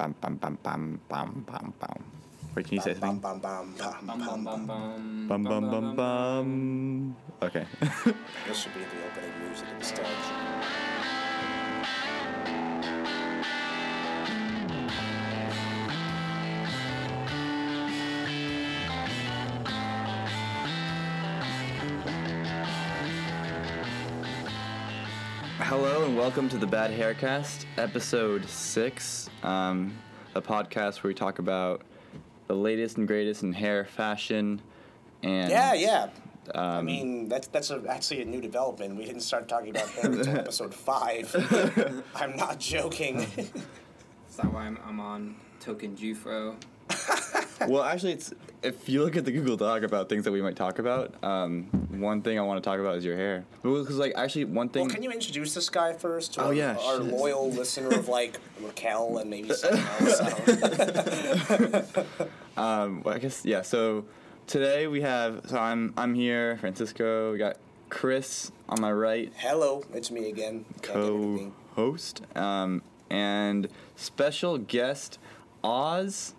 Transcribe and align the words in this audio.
bum 0.00 0.14
bum 0.20 0.34
bum 0.40 0.56
bum 0.62 1.00
bum 1.08 1.44
bum 1.44 1.74
bum. 1.78 2.00
Wait, 2.56 2.66
can 2.66 2.76
you 2.76 2.80
say 2.80 2.94
something? 2.94 3.18
bum, 3.20 3.38
bum, 3.38 3.74
bum, 3.76 3.96
Bum 4.06 4.06
bum, 4.06 4.18
bum 4.18 4.44
bum 4.44 4.66
bum. 4.66 5.26
bum 5.28 5.42
Bum 5.44 5.44
bum 5.44 5.70
bum 5.70 5.96
bum. 5.96 7.16
Okay. 7.42 7.66
This 8.48 8.58
should 8.58 8.72
be 8.74 8.80
the 8.80 9.04
opening 9.06 9.34
music 9.44 9.68
instead. 9.76 10.89
Welcome 26.20 26.50
to 26.50 26.58
the 26.58 26.66
Bad 26.66 26.90
Haircast, 26.90 27.64
episode 27.78 28.46
six. 28.46 29.30
Um, 29.42 29.96
a 30.34 30.42
podcast 30.42 31.02
where 31.02 31.08
we 31.08 31.14
talk 31.14 31.38
about 31.38 31.80
the 32.46 32.54
latest 32.54 32.98
and 32.98 33.08
greatest 33.08 33.42
in 33.42 33.54
hair, 33.54 33.86
fashion, 33.86 34.60
and 35.22 35.50
Yeah, 35.50 35.72
yeah. 35.72 36.10
I 36.54 36.78
Um, 36.78 36.84
mean, 36.84 37.26
that's 37.30 37.46
that's 37.46 37.70
a, 37.70 37.82
actually 37.88 38.20
a 38.20 38.26
new 38.26 38.42
development. 38.42 38.96
We 38.96 39.06
didn't 39.06 39.22
start 39.22 39.48
talking 39.48 39.70
about 39.70 39.88
hair 39.88 40.04
until 40.12 40.36
episode 40.36 40.74
five. 40.74 41.34
I'm 42.14 42.36
not 42.36 42.58
joking. 42.60 43.20
Is 43.20 44.36
that 44.36 44.52
why 44.52 44.64
I'm, 44.66 44.78
I'm 44.86 45.00
on 45.00 45.36
Token 45.58 45.96
Jewfro? 45.96 46.54
Well, 47.68 47.82
actually, 47.82 48.12
it's 48.12 48.32
if 48.62 48.88
you 48.88 49.02
look 49.04 49.16
at 49.16 49.24
the 49.24 49.32
Google 49.32 49.56
Doc 49.56 49.82
about 49.82 50.08
things 50.08 50.24
that 50.24 50.32
we 50.32 50.40
might 50.42 50.56
talk 50.56 50.78
about. 50.78 51.14
Um, 51.22 51.64
one 52.00 52.22
thing 52.22 52.38
I 52.38 52.42
want 52.42 52.62
to 52.62 52.68
talk 52.68 52.80
about 52.80 52.96
is 52.96 53.04
your 53.04 53.16
hair, 53.16 53.44
because 53.62 53.96
like 53.98 54.12
actually 54.16 54.46
one 54.46 54.68
thing. 54.70 54.86
well, 54.86 54.94
can 54.94 55.02
you 55.02 55.10
introduce 55.10 55.52
this 55.54 55.68
guy 55.68 55.92
first 55.92 56.38
Oh, 56.38 56.46
our, 56.46 56.54
yeah, 56.54 56.76
our 56.76 56.96
shit. 57.02 57.12
loyal 57.12 57.50
listener 57.50 57.88
of 57.88 58.08
like 58.08 58.38
Raquel 58.62 59.18
and 59.18 59.28
maybe 59.28 59.52
someone 59.54 59.84
else? 60.00 60.20
I. 60.20 61.94
Um, 62.56 63.02
well, 63.02 63.14
I 63.14 63.18
guess 63.18 63.44
yeah. 63.44 63.62
So 63.62 64.04
today 64.46 64.86
we 64.86 65.00
have. 65.02 65.42
So 65.48 65.58
I'm 65.58 65.94
I'm 65.96 66.14
here, 66.14 66.56
Francisco. 66.58 67.32
We 67.32 67.38
got 67.38 67.56
Chris 67.88 68.52
on 68.68 68.80
my 68.80 68.92
right, 68.92 69.32
Hello, 69.36 69.82
it's 69.94 70.10
me 70.10 70.28
again. 70.28 70.64
Anything. 70.84 71.52
co-host, 71.74 72.22
um, 72.36 72.82
and 73.08 73.68
special 73.96 74.58
guest 74.58 75.18
Oz 75.64 76.34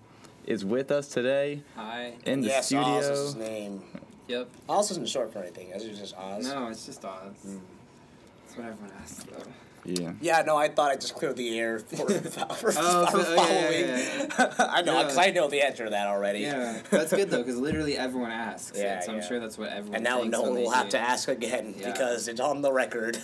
is 0.45 0.65
with 0.65 0.91
us 0.91 1.07
today 1.07 1.61
Hi. 1.75 2.13
in 2.25 2.41
the 2.41 2.47
yes, 2.47 2.67
studio. 2.67 2.85
Oz 2.85 3.05
is 3.07 3.19
his 3.19 3.35
name. 3.35 3.81
Yep. 4.27 4.49
Oz 4.69 4.91
isn't 4.91 5.09
short 5.09 5.31
for 5.33 5.39
anything. 5.39 5.69
It's 5.73 5.83
just 5.99 6.15
Oz. 6.17 6.47
No, 6.47 6.67
it's 6.67 6.85
just 6.85 7.03
Oz. 7.05 7.33
That's 7.43 8.57
what 8.57 8.67
everyone 8.67 8.91
asks, 9.01 9.23
though. 9.23 9.43
Yeah. 9.83 10.11
Yeah, 10.21 10.43
no, 10.45 10.55
I 10.57 10.67
thought 10.67 10.91
I 10.91 10.95
just 10.95 11.15
cleared 11.15 11.37
the 11.37 11.57
air 11.59 11.79
for, 11.79 12.03
oh, 12.11 12.53
for 12.53 12.71
Oh, 12.77 13.05
our 13.05 13.11
so- 13.11 13.17
oh, 13.17 13.33
yeah, 13.33 14.27
following. 14.27 14.29
yeah, 14.29 14.53
I 14.71 14.81
know, 14.83 14.93
Yeah. 14.93 15.03
because 15.03 15.17
I 15.17 15.31
know 15.31 15.47
the 15.47 15.61
answer 15.65 15.85
to 15.85 15.89
that 15.89 16.05
already. 16.07 16.39
Yeah, 16.41 16.81
that's 16.91 17.11
good 17.11 17.31
though, 17.31 17.39
because 17.39 17.57
literally 17.57 17.97
everyone 17.97 18.29
asks. 18.31 18.77
Yeah, 18.77 18.99
it, 18.99 19.03
so 19.05 19.13
I'm 19.13 19.23
sure 19.23 19.39
that's 19.39 19.57
what 19.57 19.69
everyone. 19.69 19.95
And 19.95 20.03
now 20.03 20.19
thinks 20.21 20.31
no 20.33 20.41
when 20.43 20.49
one 20.51 20.57
they 20.59 20.63
will 20.65 20.71
have 20.71 20.89
to 20.89 20.99
ask 20.99 21.29
again 21.29 21.73
Yeah. 21.79 21.91
because 21.91 22.27
it's 22.27 22.39
on 22.39 22.61
the 22.61 22.71
record. 22.71 23.17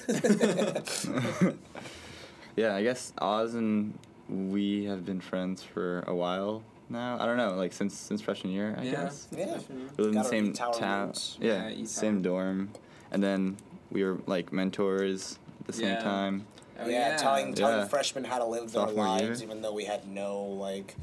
Yeah, 2.55 2.75
I 2.75 2.81
guess 2.81 3.13
Oz 3.19 3.53
and 3.53 3.97
we 4.27 4.85
have 4.85 5.05
been 5.05 5.21
friends 5.21 5.61
for 5.61 6.03
a 6.07 6.15
while 6.15 6.63
now. 6.89 7.17
I 7.19 7.25
don't 7.25 7.37
know, 7.37 7.55
like 7.55 7.73
since 7.73 7.95
since 7.97 8.21
freshman 8.21 8.53
year, 8.53 8.75
I 8.77 8.83
Yeah. 8.83 8.91
guess. 8.91 9.27
that's 9.31 9.65
Yeah. 9.69 9.75
We 9.97 10.03
live 10.03 10.11
in 10.13 10.17
the 10.19 10.23
same 10.23 10.53
town. 10.53 11.07
roots. 11.07 11.37
Yeah, 11.39 11.67
Yeah, 11.69 11.85
same 11.85 12.21
dorm, 12.21 12.71
and 13.11 13.23
then 13.23 13.57
we 13.91 14.03
were 14.03 14.17
like 14.25 14.51
mentors 14.53 15.37
at 15.61 15.67
the 15.67 15.73
same 15.73 15.87
Yeah. 15.89 16.03
time. 16.03 16.45
Oh, 16.79 16.87
yeah, 16.87 17.17
telling 17.17 17.53
telling 17.55 17.79
Yeah. 17.79 17.87
freshmen 17.87 18.23
how 18.23 18.37
to 18.37 18.45
live 18.45 18.71
their 18.71 18.83
Sophomore 18.87 19.05
lives, 19.05 19.39
year. 19.41 19.49
even 19.49 19.61
though 19.61 19.73
we 19.73 19.85
had 19.85 20.07
no 20.07 20.39
like 20.43 20.95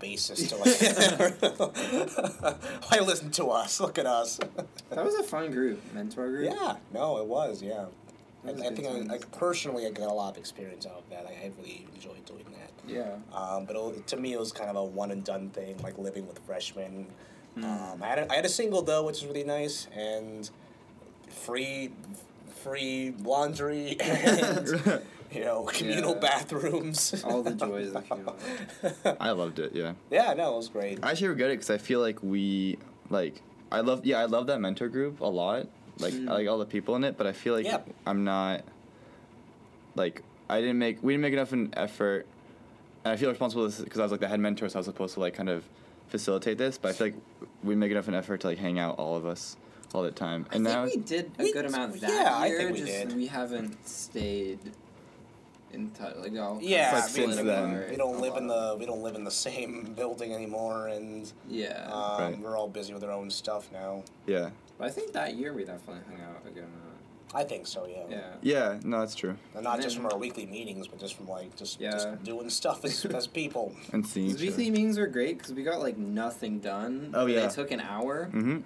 basis 0.00 0.48
to 0.50 0.56
like. 0.56 0.76
Why 2.88 2.98
listen 3.00 3.30
to 3.32 3.46
us? 3.46 3.80
Look 3.80 3.98
at 3.98 4.06
us. 4.06 4.38
That 4.90 5.04
was 5.04 5.14
a 5.14 5.22
fun 5.22 5.50
group, 5.50 5.80
mentor 5.94 6.28
group. 6.28 6.52
yeah, 6.52 6.76
no, 6.92 7.18
it 7.18 7.26
was. 7.26 7.62
Yeah, 7.62 7.86
I, 8.48 8.50
I 8.68 8.74
think 8.74 8.86
I, 8.86 8.92
like 9.12 9.30
personally, 9.32 9.86
I 9.86 9.90
got 9.90 10.08
a 10.08 10.12
lot 10.12 10.30
of 10.32 10.38
experience 10.38 10.86
out 10.86 10.98
of 10.98 11.10
that. 11.10 11.26
I, 11.26 11.46
I 11.46 11.50
really 11.58 11.86
enjoyed 11.94 12.24
doing 12.24 12.44
that. 12.52 12.70
Yeah. 12.86 13.16
Um, 13.36 13.64
but 13.64 13.76
it, 13.76 14.06
to 14.08 14.16
me, 14.16 14.32
it 14.32 14.38
was 14.38 14.52
kind 14.52 14.70
of 14.70 14.76
a 14.76 14.84
one 14.84 15.10
and 15.10 15.24
done 15.24 15.50
thing, 15.50 15.76
like 15.82 15.98
living 15.98 16.26
with 16.26 16.38
freshmen. 16.40 17.06
Hmm. 17.54 17.64
Um, 17.64 18.02
I 18.02 18.06
had 18.08 18.18
a, 18.20 18.32
I 18.32 18.36
had 18.36 18.44
a 18.44 18.48
single 18.50 18.82
though, 18.82 19.04
which 19.04 19.18
is 19.18 19.26
really 19.26 19.44
nice, 19.44 19.88
and 19.94 20.48
free 21.28 21.90
free 22.62 23.14
laundry 23.22 23.96
and 24.00 25.02
you 25.32 25.40
know 25.44 25.64
communal 25.64 26.14
Yeah. 26.14 26.20
bathrooms. 26.20 27.22
All 27.24 27.42
the 27.42 27.52
joys 27.54 27.92
of. 27.94 29.16
I 29.20 29.30
loved 29.30 29.58
it. 29.58 29.72
Yeah. 29.74 29.92
yeah, 30.10 30.34
no, 30.34 30.54
it 30.54 30.56
was 30.56 30.68
great. 30.68 30.98
I 31.02 31.10
actually 31.12 31.28
regret 31.28 31.50
it 31.50 31.54
because 31.54 31.70
I 31.70 31.78
feel 31.78 32.00
like 32.00 32.22
we 32.22 32.78
like 33.10 33.42
I 33.72 33.80
love 33.80 34.04
yeah 34.04 34.18
I 34.18 34.24
love 34.26 34.46
that 34.48 34.60
mentor 34.60 34.88
group 34.88 35.20
a 35.20 35.26
lot. 35.26 35.66
Like 35.98 36.12
Mm. 36.14 36.28
I 36.28 36.32
like 36.34 36.48
all 36.48 36.58
the 36.58 36.66
people 36.66 36.94
in 36.96 37.04
it, 37.04 37.16
but 37.16 37.26
I 37.26 37.32
feel 37.32 37.54
like 37.54 37.64
Yeah. 37.66 37.80
I'm 38.06 38.24
not 38.24 38.62
like 39.94 40.22
I 40.48 40.60
didn't 40.60 40.78
make 40.78 41.02
we 41.02 41.12
didn't 41.14 41.22
make 41.22 41.32
enough 41.32 41.52
an 41.52 41.70
effort, 41.74 42.26
and 43.04 43.12
I 43.12 43.16
feel 43.16 43.30
responsible 43.30 43.68
because 43.68 43.98
I 43.98 44.02
was 44.02 44.12
like 44.12 44.20
the 44.20 44.28
head 44.28 44.40
mentor, 44.40 44.68
so 44.68 44.76
I 44.76 44.80
was 44.80 44.86
supposed 44.86 45.14
to 45.14 45.20
like 45.20 45.34
kind 45.34 45.48
of 45.48 45.64
facilitate 46.08 46.58
this. 46.58 46.78
But 46.78 46.90
I 46.90 46.92
feel 46.92 47.06
like 47.08 47.16
we 47.62 47.70
didn't 47.70 47.80
make 47.80 47.90
enough 47.92 48.08
an 48.08 48.14
effort 48.14 48.40
to 48.42 48.46
like 48.48 48.58
hang 48.58 48.78
out 48.78 48.98
all 48.98 49.16
of 49.16 49.26
us 49.26 49.56
all 49.94 50.02
the 50.02 50.10
time. 50.10 50.46
I 50.52 50.56
And 50.56 50.64
think 50.66 50.76
now 50.76 50.84
we 50.84 50.96
did 50.96 51.30
a 51.38 51.42
we- 51.44 51.52
good 51.52 51.66
amount 51.66 52.00
that 52.00 52.10
yeah, 52.10 52.36
I 52.36 52.50
think 52.50 52.72
we 52.72 52.80
just 52.80 52.92
did. 53.08 53.16
we 53.16 53.26
haven't 53.26 53.86
stayed 53.88 54.58
in 55.72 55.90
touch. 55.92 56.14
Like 56.16 56.36
all 56.38 56.58
Yeah, 56.60 56.92
Like 56.92 57.02
I 57.02 57.06
mean, 57.06 57.08
since 57.14 57.36
we- 57.38 57.42
then. 57.42 57.86
we 57.90 57.96
don't 57.96 58.20
live 58.20 58.36
in 58.36 58.46
the 58.46 58.76
we 58.78 58.84
don't 58.86 59.02
live 59.02 59.14
in 59.16 59.24
the 59.24 59.30
same 59.30 59.94
building 59.96 60.32
anymore, 60.34 60.88
and 60.88 61.32
Yeah. 61.48 61.88
um, 61.90 62.20
Right. 62.20 62.38
we're 62.38 62.56
all 62.56 62.68
busy 62.68 62.92
with 62.94 63.02
our 63.02 63.10
own 63.10 63.30
stuff 63.30 63.70
now. 63.72 64.02
yeah 64.26 64.50
But 64.78 64.88
I 64.88 64.90
think 64.90 65.12
that 65.12 65.34
year 65.36 65.52
we 65.52 65.64
definitely 65.64 66.02
hung 66.08 66.20
out 66.26 66.42
again. 66.46 66.68
I 67.34 67.42
think 67.42 67.66
so, 67.66 67.86
yeah. 67.86 68.04
Yeah. 68.08 68.34
yeah 68.40 68.78
no 68.84 69.00
that's 69.00 69.14
true. 69.16 69.36
And 69.54 69.64
not 69.64 69.74
And 69.74 69.82
just 69.82 69.96
then- 69.96 70.04
from 70.04 70.12
our 70.12 70.18
weekly 70.18 70.46
meetings, 70.46 70.86
but 70.86 71.00
just 71.00 71.14
from 71.16 71.26
like 71.28 71.54
just, 71.56 71.80
Yeah. 71.80 71.90
just 71.90 72.22
doing 72.24 72.48
stuff 72.48 72.84
as, 72.84 73.04
as 73.14 73.26
people. 73.26 73.74
And 73.92 74.06
seeing 74.06 74.28
These 74.28 74.36
each 74.42 74.48
weekly 74.50 74.70
meetings 74.70 74.96
are 74.96 75.08
great 75.08 75.38
because 75.38 75.52
we 75.52 75.62
got 75.64 75.80
like 75.80 75.98
nothing 75.98 76.60
done. 76.60 77.10
Oh, 77.14 77.26
yeah. 77.26 77.46
They 77.46 77.54
took 77.54 77.72
an 77.72 77.80
hour. 77.80 78.26
Mm-hmm. 78.32 78.58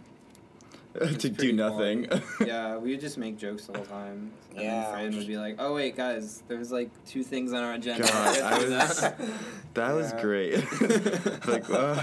It's 1.00 1.18
to 1.22 1.28
do 1.28 1.52
nothing. 1.52 2.08
yeah, 2.44 2.76
we 2.76 2.90
would 2.90 3.00
just 3.00 3.16
make 3.16 3.38
jokes 3.38 3.66
the 3.66 3.76
whole 3.76 3.86
time. 3.86 4.32
And 4.50 4.62
Yeah, 4.62 4.80
then 4.82 4.92
Fran 4.92 5.16
would 5.16 5.26
be 5.28 5.36
like, 5.38 5.54
"Oh 5.60 5.72
wait, 5.74 5.96
guys, 5.96 6.42
there's 6.48 6.72
like 6.72 6.90
two 7.06 7.22
things 7.22 7.52
on 7.52 7.62
our 7.62 7.74
agenda." 7.74 8.08
God, 8.08 8.40
I 8.40 8.58
was 8.64 9.00
that." 9.00 9.20
that 9.74 9.92
was 9.94 10.12
great. 10.14 10.56
like 11.46 11.70
uh, 11.70 11.94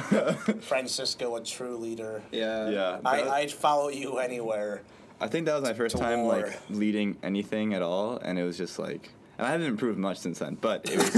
Francisco, 0.62 1.36
a 1.36 1.44
true 1.44 1.76
leader. 1.78 2.22
yeah. 2.32 2.70
yeah. 2.70 3.00
I, 3.04 3.18
that- 3.24 3.28
I'd 3.30 3.52
follow 3.52 3.90
you 3.90 4.20
anywhere. 4.20 4.82
I 5.20 5.28
think 5.28 5.48
that 5.48 5.54
was 5.60 5.64
my 5.64 5.74
first 5.74 5.98
time 5.98 6.22
war. 6.22 6.42
like 6.44 6.60
leading 6.70 7.18
anything 7.24 7.74
at 7.74 7.82
all, 7.82 8.18
and 8.18 8.38
it 8.40 8.44
was 8.44 8.56
just 8.58 8.78
like, 8.80 9.12
and 9.38 9.48
I 9.48 9.52
haven't 9.52 9.68
improved 9.68 9.98
much 9.98 10.18
since 10.20 10.40
then, 10.40 10.56
but 10.62 10.90
it 10.90 10.98
was 10.98 11.16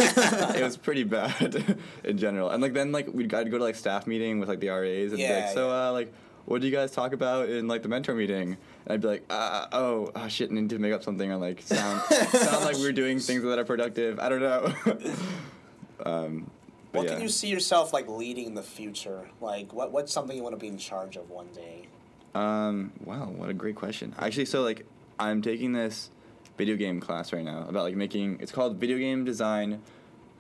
it 0.56 0.64
was 0.64 0.78
pretty 0.78 1.04
bad 1.04 1.78
in 2.04 2.18
general. 2.18 2.50
And 2.50 2.64
like 2.64 2.74
then 2.74 2.92
like 2.92 3.14
we'd 3.14 3.32
I'd 3.34 3.52
go 3.52 3.58
to 3.58 3.64
like 3.64 3.76
staff 3.76 4.08
meeting 4.08 4.40
with 4.40 4.48
like 4.50 4.60
the 4.62 4.70
RAs 4.70 5.12
and 5.12 5.18
be 5.18 5.30
like, 5.30 5.50
so 5.50 5.68
yeah. 5.68 5.90
uh 5.90 5.92
like. 5.92 6.12
What 6.46 6.62
do 6.62 6.68
you 6.68 6.74
guys 6.74 6.92
talk 6.92 7.14
about 7.14 7.50
in 7.50 7.68
like 7.68 7.84
the 7.84 7.90
mentor 7.90 8.16
meeting? 8.16 8.58
And 8.86 8.94
I'd 8.94 9.02
be 9.02 9.08
like, 9.08 9.26
uh, 9.30 9.68
oh, 9.72 10.12
oh 10.16 10.28
shit, 10.28 10.52
need 10.52 10.70
to 10.70 10.80
make 10.80 10.94
up 10.94 11.04
something 11.04 11.32
or 11.32 11.38
like 11.38 11.62
sound 11.62 12.02
sound 12.10 12.66
like 12.66 12.78
we're 12.78 12.92
doing 12.92 13.20
things 13.20 13.44
that 13.44 13.60
are 13.60 13.66
productive. 13.66 14.20
I 14.20 14.30
don't 14.30 14.40
know. 14.42 14.74
um, 16.06 16.50
What 16.92 17.06
yeah. 17.06 17.14
can 17.14 17.22
you 17.22 17.30
see 17.30 17.48
yourself 17.50 17.94
like 17.94 18.08
leading 18.08 18.46
in 18.48 18.54
the 18.56 18.64
future? 18.64 19.30
Like, 19.42 19.74
what 19.74 19.92
what's 19.92 20.12
something 20.12 20.36
you 20.36 20.44
want 20.44 20.54
to 20.54 20.60
be 20.60 20.68
in 20.68 20.78
charge 20.78 21.18
of 21.18 21.30
one 21.30 21.48
day? 21.54 21.88
Um, 22.36 22.92
wow, 23.06 23.26
what 23.30 23.50
a 23.50 23.54
great 23.54 23.76
question. 23.76 24.14
Actually, 24.18 24.46
so 24.46 24.62
like 24.62 24.86
I'm 25.20 25.42
taking 25.42 25.74
this 25.74 26.10
video 26.58 26.76
game 26.76 27.00
class 27.00 27.32
right 27.32 27.44
now 27.44 27.66
about 27.68 27.84
like 27.84 27.96
making 27.96 28.40
it's 28.42 28.52
called 28.52 28.78
video 28.78 28.98
game 28.98 29.24
design, 29.24 29.82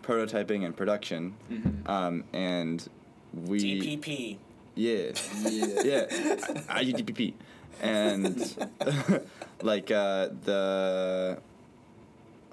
prototyping 0.04 0.66
and 0.66 0.76
production. 0.76 1.36
Mhm. 1.52 1.88
Um, 1.90 2.24
and 2.34 2.88
we 3.34 3.80
DPP. 3.80 4.38
Yeah. 4.76 5.12
Yeah. 5.42 5.84
yeah, 5.84 6.64
I, 6.70 6.78
I 6.78 6.80
use 6.82 6.96
DPP. 6.96 7.34
And 7.82 8.36
like 9.62 9.90
uh 9.92 10.30
the 10.44 11.40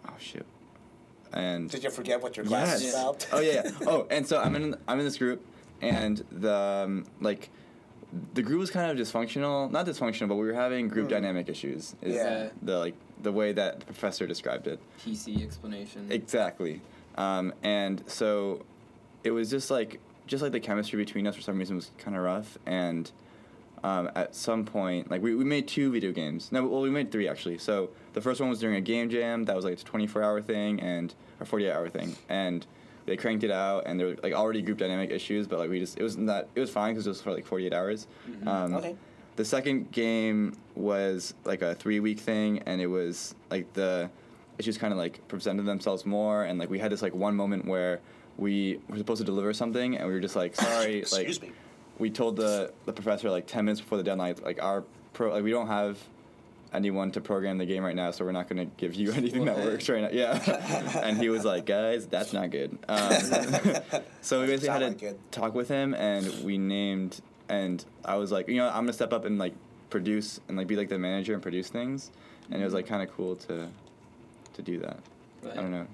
oh 0.08 0.12
shit. 0.18 0.46
And 1.32 1.68
Did 1.68 1.82
you 1.84 1.90
forget 1.90 2.22
what 2.22 2.36
your 2.36 2.46
class 2.46 2.80
Yes. 2.82 2.82
is 2.82 2.94
about? 2.94 3.26
oh 3.32 3.40
yeah, 3.40 3.62
yeah. 3.64 3.70
Oh, 3.88 4.06
and 4.10 4.26
so 4.26 4.40
I'm 4.40 4.54
in 4.54 4.76
I'm 4.86 4.98
in 5.00 5.04
this 5.04 5.18
group, 5.18 5.44
and 5.82 6.24
the 6.30 6.54
um, 6.54 7.06
like, 7.20 7.50
the 8.34 8.42
group 8.42 8.60
was 8.60 8.70
kind 8.70 8.88
of 8.90 8.96
dysfunctional. 9.04 9.70
Not 9.70 9.84
dysfunctional, 9.86 10.28
but 10.28 10.36
we 10.36 10.46
were 10.46 10.54
having 10.54 10.88
group 10.88 11.06
Hmm. 11.06 11.10
dynamic 11.14 11.48
issues. 11.48 11.94
Is 12.02 12.14
Yeah. 12.14 12.48
The 12.62 12.78
like 12.78 12.94
the 13.22 13.32
way 13.32 13.52
that 13.52 13.80
the 13.80 13.86
professor 13.86 14.26
described 14.26 14.66
it. 14.68 14.78
PC 15.04 15.42
explanation. 15.44 16.06
Exactly. 16.10 16.80
Um, 17.18 17.52
and 17.62 18.02
so, 18.06 18.64
it 19.24 19.30
was 19.32 19.50
just 19.50 19.70
like 19.70 19.98
just 20.26 20.42
like 20.42 20.52
the 20.52 20.60
chemistry 20.60 20.96
between 20.98 21.26
us 21.26 21.34
for 21.36 21.42
some 21.42 21.58
reason 21.58 21.76
was 21.76 21.90
kind 21.98 22.16
of 22.16 22.22
rough 22.22 22.58
and. 22.66 23.10
Um, 23.84 24.10
at 24.16 24.34
some 24.34 24.64
point, 24.64 25.10
like 25.10 25.22
we, 25.22 25.34
we 25.36 25.44
made 25.44 25.68
two 25.68 25.92
video 25.92 26.10
games. 26.10 26.50
No, 26.50 26.66
well, 26.66 26.80
we 26.80 26.90
made 26.90 27.12
three 27.12 27.28
actually. 27.28 27.58
So 27.58 27.90
the 28.14 28.20
first 28.20 28.40
one 28.40 28.48
was 28.48 28.58
during 28.58 28.74
a 28.74 28.80
game 28.80 29.10
jam 29.10 29.44
that 29.44 29.54
was 29.54 29.64
like 29.66 29.74
a 29.74 29.84
24 29.84 30.22
hour 30.24 30.40
thing 30.40 30.80
and 30.80 31.14
a 31.40 31.44
48 31.44 31.70
hour 31.70 31.88
thing. 31.88 32.16
And 32.28 32.66
they 33.04 33.16
cranked 33.16 33.44
it 33.44 33.50
out, 33.52 33.84
and 33.86 34.00
there 34.00 34.08
were 34.08 34.16
like 34.24 34.32
already 34.32 34.62
group 34.62 34.78
dynamic 34.78 35.10
issues, 35.10 35.46
but 35.46 35.58
like 35.60 35.70
we 35.70 35.78
just 35.78 35.98
it 35.98 36.02
was 36.02 36.16
not 36.16 36.48
it 36.56 36.60
was 36.60 36.70
fine 36.70 36.94
because 36.94 37.06
it 37.06 37.10
was 37.10 37.20
for 37.20 37.32
like 37.32 37.44
48 37.44 37.72
hours. 37.74 38.06
Mhm. 38.28 38.46
Um, 38.48 38.74
Okay. 38.74 38.96
The 39.36 39.44
second 39.44 39.92
game 39.92 40.56
was 40.74 41.34
like 41.44 41.60
a 41.62 41.74
three 41.74 42.00
week 42.00 42.18
thing, 42.18 42.60
and 42.66 42.80
it 42.80 42.86
was 42.88 43.34
like 43.50 43.72
the 43.74 44.10
issues 44.58 44.78
kind 44.78 44.92
of 44.94 44.98
like 44.98 45.20
presented 45.28 45.66
themselves 45.66 46.04
more, 46.06 46.44
and 46.44 46.58
like 46.58 46.70
we 46.70 46.78
had 46.78 46.90
this 46.90 47.02
like 47.02 47.14
one 47.14 47.36
moment 47.36 47.66
where 47.66 48.00
we 48.38 48.80
were 48.88 48.98
supposed 48.98 49.18
to 49.20 49.24
deliver 49.24 49.52
something, 49.52 49.96
and 49.96 50.06
we 50.06 50.14
were 50.14 50.20
just 50.20 50.36
like, 50.36 50.54
sorry, 50.56 51.02
like 51.12 51.28
Excuse 51.28 51.42
me. 51.42 51.52
we 51.98 52.10
told 52.10 52.36
the 52.36 52.72
the 52.84 52.92
professor 52.92 53.30
like 53.30 53.46
10 53.46 53.64
minutes 53.64 53.80
before 53.80 53.98
the 53.98 54.04
deadline, 54.04 54.36
like 54.42 54.62
our 54.62 54.84
pro, 55.12 55.32
like 55.32 55.44
we 55.44 55.50
don't 55.50 55.68
have 55.68 55.98
anyone 56.72 57.10
to 57.12 57.20
program 57.20 57.58
the 57.58 57.64
game 57.66 57.82
right 57.82 57.96
now, 57.96 58.10
so 58.10 58.24
we're 58.24 58.32
not 58.32 58.48
going 58.48 58.58
to 58.58 58.76
give 58.76 58.94
you 58.94 59.12
anything 59.20 59.44
that 59.46 59.56
works 59.56 59.88
right 59.88 60.02
now. 60.02 60.10
Yeah, 60.10 61.00
and 61.02 61.16
he 61.16 61.28
was 61.28 61.44
like, 61.44 61.64
guys, 61.66 62.06
that's 62.06 62.32
not 62.32 62.50
good. 62.50 62.78
Um, 62.88 63.12
so 64.20 64.40
we 64.40 64.48
basically 64.48 64.68
had 64.68 64.98
to 64.98 65.14
talk 65.30 65.54
with 65.54 65.68
him, 65.68 65.94
and 65.94 66.44
we 66.44 66.58
named, 66.58 67.20
and 67.48 67.84
I 68.04 68.16
was 68.16 68.32
like, 68.32 68.48
you 68.48 68.56
know, 68.56 68.68
I'm 68.68 68.82
gonna 68.82 68.92
step 68.92 69.12
up 69.12 69.24
and 69.24 69.38
like 69.38 69.54
produce 69.88 70.40
and 70.48 70.56
like 70.56 70.66
be 70.66 70.76
like 70.76 70.88
the 70.88 70.98
manager 70.98 71.32
and 71.32 71.42
produce 71.42 71.68
things, 71.68 72.10
and 72.50 72.60
it 72.60 72.64
was 72.64 72.74
like 72.74 72.86
kind 72.86 73.02
of 73.02 73.14
cool 73.16 73.36
to 73.36 73.68
to 74.54 74.62
do 74.62 74.78
that. 74.80 74.98
I 75.50 75.54
don't 75.54 75.70
know. 75.70 75.86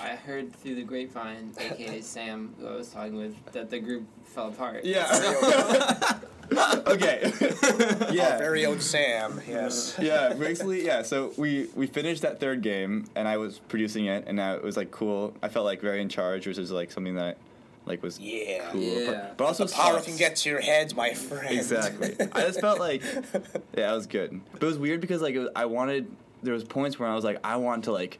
I 0.00 0.08
heard 0.16 0.54
through 0.56 0.76
the 0.76 0.82
grapevine, 0.82 1.52
aka 1.58 2.00
Sam, 2.02 2.54
who 2.58 2.66
I 2.68 2.76
was 2.76 2.88
talking 2.88 3.16
with, 3.16 3.34
that 3.52 3.70
the 3.70 3.78
group 3.78 4.04
fell 4.24 4.48
apart. 4.48 4.84
Yeah. 4.84 5.06
okay. 6.86 7.32
yeah. 8.12 8.32
Our 8.32 8.38
very 8.38 8.66
own 8.66 8.80
Sam. 8.80 9.40
Yes. 9.48 9.96
yeah, 10.00 10.34
basically, 10.34 10.84
yeah. 10.84 11.02
So 11.02 11.32
we 11.38 11.68
we 11.74 11.86
finished 11.86 12.22
that 12.22 12.38
third 12.40 12.60
game, 12.62 13.06
and 13.14 13.26
I 13.26 13.38
was 13.38 13.60
producing 13.60 14.06
it, 14.06 14.24
and 14.26 14.36
now 14.36 14.54
it 14.54 14.62
was 14.62 14.76
like 14.76 14.90
cool. 14.90 15.34
I 15.42 15.48
felt 15.48 15.64
like 15.64 15.80
very 15.80 16.02
in 16.02 16.08
charge, 16.08 16.46
which 16.46 16.58
is 16.58 16.70
like 16.70 16.92
something 16.92 17.14
that 17.14 17.38
like 17.86 18.02
was 18.02 18.18
Yeah. 18.20 18.70
cool. 18.70 18.80
Yeah. 18.82 19.06
But, 19.06 19.36
but 19.38 19.44
also 19.44 19.64
the 19.64 19.72
power 19.72 19.94
sucks. 19.94 20.06
can 20.06 20.16
get 20.16 20.36
to 20.36 20.50
your 20.50 20.60
head, 20.60 20.94
my 20.94 21.14
friend. 21.14 21.54
Exactly. 21.56 22.14
I 22.32 22.42
just 22.42 22.60
felt 22.60 22.78
like 22.78 23.02
yeah, 23.76 23.92
it 23.92 23.94
was 23.94 24.06
good. 24.06 24.40
But 24.52 24.62
it 24.62 24.66
was 24.66 24.78
weird 24.78 25.00
because 25.00 25.22
like 25.22 25.34
it 25.34 25.40
was, 25.40 25.48
I 25.56 25.64
wanted 25.64 26.10
there 26.42 26.54
was 26.54 26.64
points 26.64 26.98
where 26.98 27.08
I 27.08 27.14
was 27.14 27.24
like 27.24 27.38
I 27.42 27.56
want 27.56 27.84
to 27.84 27.92
like 27.92 28.18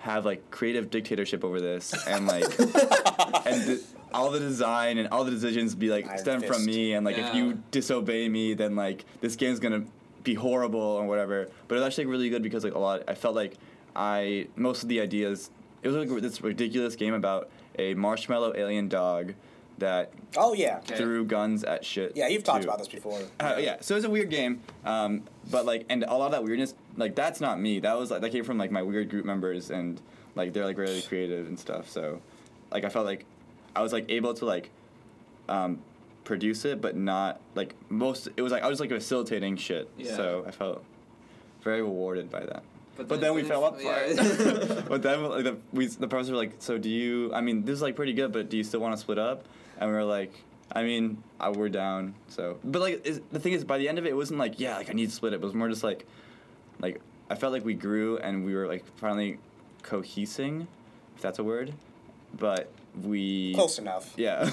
have 0.00 0.24
like 0.24 0.50
creative 0.50 0.90
dictatorship 0.90 1.44
over 1.44 1.60
this 1.60 1.94
and 2.06 2.26
like 2.26 2.44
and 3.46 3.66
th- 3.66 3.80
all 4.12 4.30
the 4.30 4.40
design 4.40 4.96
and 4.98 5.08
all 5.08 5.24
the 5.24 5.30
decisions 5.30 5.74
be 5.74 5.90
like 5.90 6.06
Iron 6.08 6.18
stem 6.18 6.42
from 6.42 6.64
me. 6.64 6.94
And 6.94 7.04
like 7.04 7.18
if 7.18 7.34
you 7.34 7.62
disobey 7.70 8.28
me 8.28 8.54
then 8.54 8.76
like 8.76 9.04
this 9.20 9.36
game's 9.36 9.60
gonna 9.60 9.84
be 10.24 10.34
horrible 10.34 10.80
or 10.80 11.06
whatever. 11.06 11.48
But 11.68 11.74
it 11.74 11.78
was 11.78 11.86
actually 11.86 12.06
really 12.06 12.30
good 12.30 12.42
because 12.42 12.64
like 12.64 12.74
a 12.74 12.78
lot 12.78 13.02
I 13.08 13.14
felt 13.14 13.34
like 13.34 13.54
I 13.94 14.48
most 14.56 14.82
of 14.82 14.88
the 14.88 15.00
ideas 15.00 15.50
it 15.82 15.88
was 15.88 15.96
like 15.96 16.22
this 16.22 16.40
ridiculous 16.40 16.96
game 16.96 17.14
about 17.14 17.50
a 17.78 17.94
marshmallow 17.94 18.54
alien 18.56 18.88
dog 18.88 19.34
that 19.80 20.12
Oh 20.36 20.52
yeah. 20.52 20.78
Threw 20.80 21.24
guns 21.24 21.64
at 21.64 21.84
shit. 21.84 22.12
Yeah, 22.16 22.28
you've 22.28 22.44
talked 22.44 22.62
too. 22.62 22.68
about 22.68 22.78
this 22.78 22.88
before. 22.88 23.20
Uh, 23.40 23.56
yeah, 23.58 23.76
so 23.80 23.96
it's 23.96 24.06
a 24.06 24.10
weird 24.10 24.30
game, 24.30 24.60
um, 24.84 25.22
but 25.50 25.66
like, 25.66 25.86
and 25.90 26.04
a 26.04 26.14
lot 26.14 26.26
of 26.26 26.32
that 26.32 26.44
weirdness, 26.44 26.74
like 26.96 27.14
that's 27.16 27.40
not 27.40 27.60
me. 27.60 27.80
That 27.80 27.98
was 27.98 28.10
like 28.10 28.20
that 28.20 28.30
came 28.30 28.44
from 28.44 28.58
like 28.58 28.70
my 28.70 28.82
weird 28.82 29.10
group 29.10 29.24
members, 29.24 29.70
and 29.70 30.00
like 30.36 30.52
they're 30.52 30.64
like 30.64 30.78
really 30.78 31.02
creative 31.02 31.48
and 31.48 31.58
stuff. 31.58 31.90
So, 31.90 32.20
like 32.70 32.84
I 32.84 32.88
felt 32.88 33.06
like 33.06 33.24
I 33.74 33.82
was 33.82 33.92
like 33.92 34.06
able 34.08 34.34
to 34.34 34.44
like 34.44 34.70
um, 35.48 35.80
produce 36.24 36.64
it, 36.64 36.80
but 36.80 36.96
not 36.96 37.40
like 37.54 37.74
most. 37.88 38.28
It 38.36 38.42
was 38.42 38.52
like 38.52 38.62
I 38.62 38.68
was 38.68 38.78
like 38.78 38.90
facilitating 38.90 39.56
shit. 39.56 39.90
Yeah. 39.98 40.16
So 40.16 40.44
I 40.46 40.52
felt 40.52 40.84
very 41.62 41.82
rewarded 41.82 42.30
by 42.30 42.40
that. 42.40 42.62
But, 42.96 43.08
But 43.08 43.20
then 43.20 43.34
we 43.34 43.42
didn't- 43.42 43.52
fell 43.52 43.64
up 43.64 43.80
yeah. 43.80 44.82
but 44.88 45.02
then 45.02 45.24
like, 45.24 45.44
the, 45.44 45.56
we, 45.72 45.86
the 45.86 46.06
professor 46.06 46.32
was 46.32 46.38
like, 46.38 46.52
so 46.58 46.76
do 46.76 46.90
you? 46.90 47.32
I 47.32 47.40
mean, 47.40 47.64
this 47.64 47.74
is 47.74 47.82
like 47.82 47.96
pretty 47.96 48.12
good, 48.12 48.30
but 48.32 48.50
do 48.50 48.56
you 48.58 48.64
still 48.64 48.80
want 48.80 48.94
to 48.94 49.00
split 49.00 49.18
up? 49.18 49.44
And 49.80 49.88
we 49.90 49.96
were 49.96 50.04
like, 50.04 50.32
I 50.72 50.82
mean, 50.82 51.22
I, 51.40 51.50
we're 51.50 51.68
down. 51.68 52.14
So, 52.28 52.58
but 52.62 52.80
like 52.80 53.04
is, 53.04 53.20
the 53.32 53.40
thing 53.40 53.54
is, 53.54 53.64
by 53.64 53.78
the 53.78 53.88
end 53.88 53.98
of 53.98 54.06
it, 54.06 54.10
it 54.10 54.16
wasn't 54.16 54.38
like 54.38 54.60
yeah, 54.60 54.76
like 54.76 54.90
I 54.90 54.92
need 54.92 55.06
to 55.06 55.14
split 55.14 55.32
it. 55.32 55.36
It 55.36 55.42
was 55.42 55.54
more 55.54 55.68
just 55.68 55.82
like, 55.82 56.06
like 56.80 57.00
I 57.28 57.34
felt 57.34 57.52
like 57.52 57.64
we 57.64 57.74
grew 57.74 58.18
and 58.18 58.44
we 58.44 58.54
were 58.54 58.66
like 58.66 58.84
finally 58.96 59.38
cohesing, 59.82 60.66
if 61.16 61.22
that's 61.22 61.38
a 61.38 61.44
word. 61.44 61.72
But 62.38 62.70
we 63.02 63.54
Close 63.54 63.78
enough. 63.78 64.12
yeah. 64.16 64.48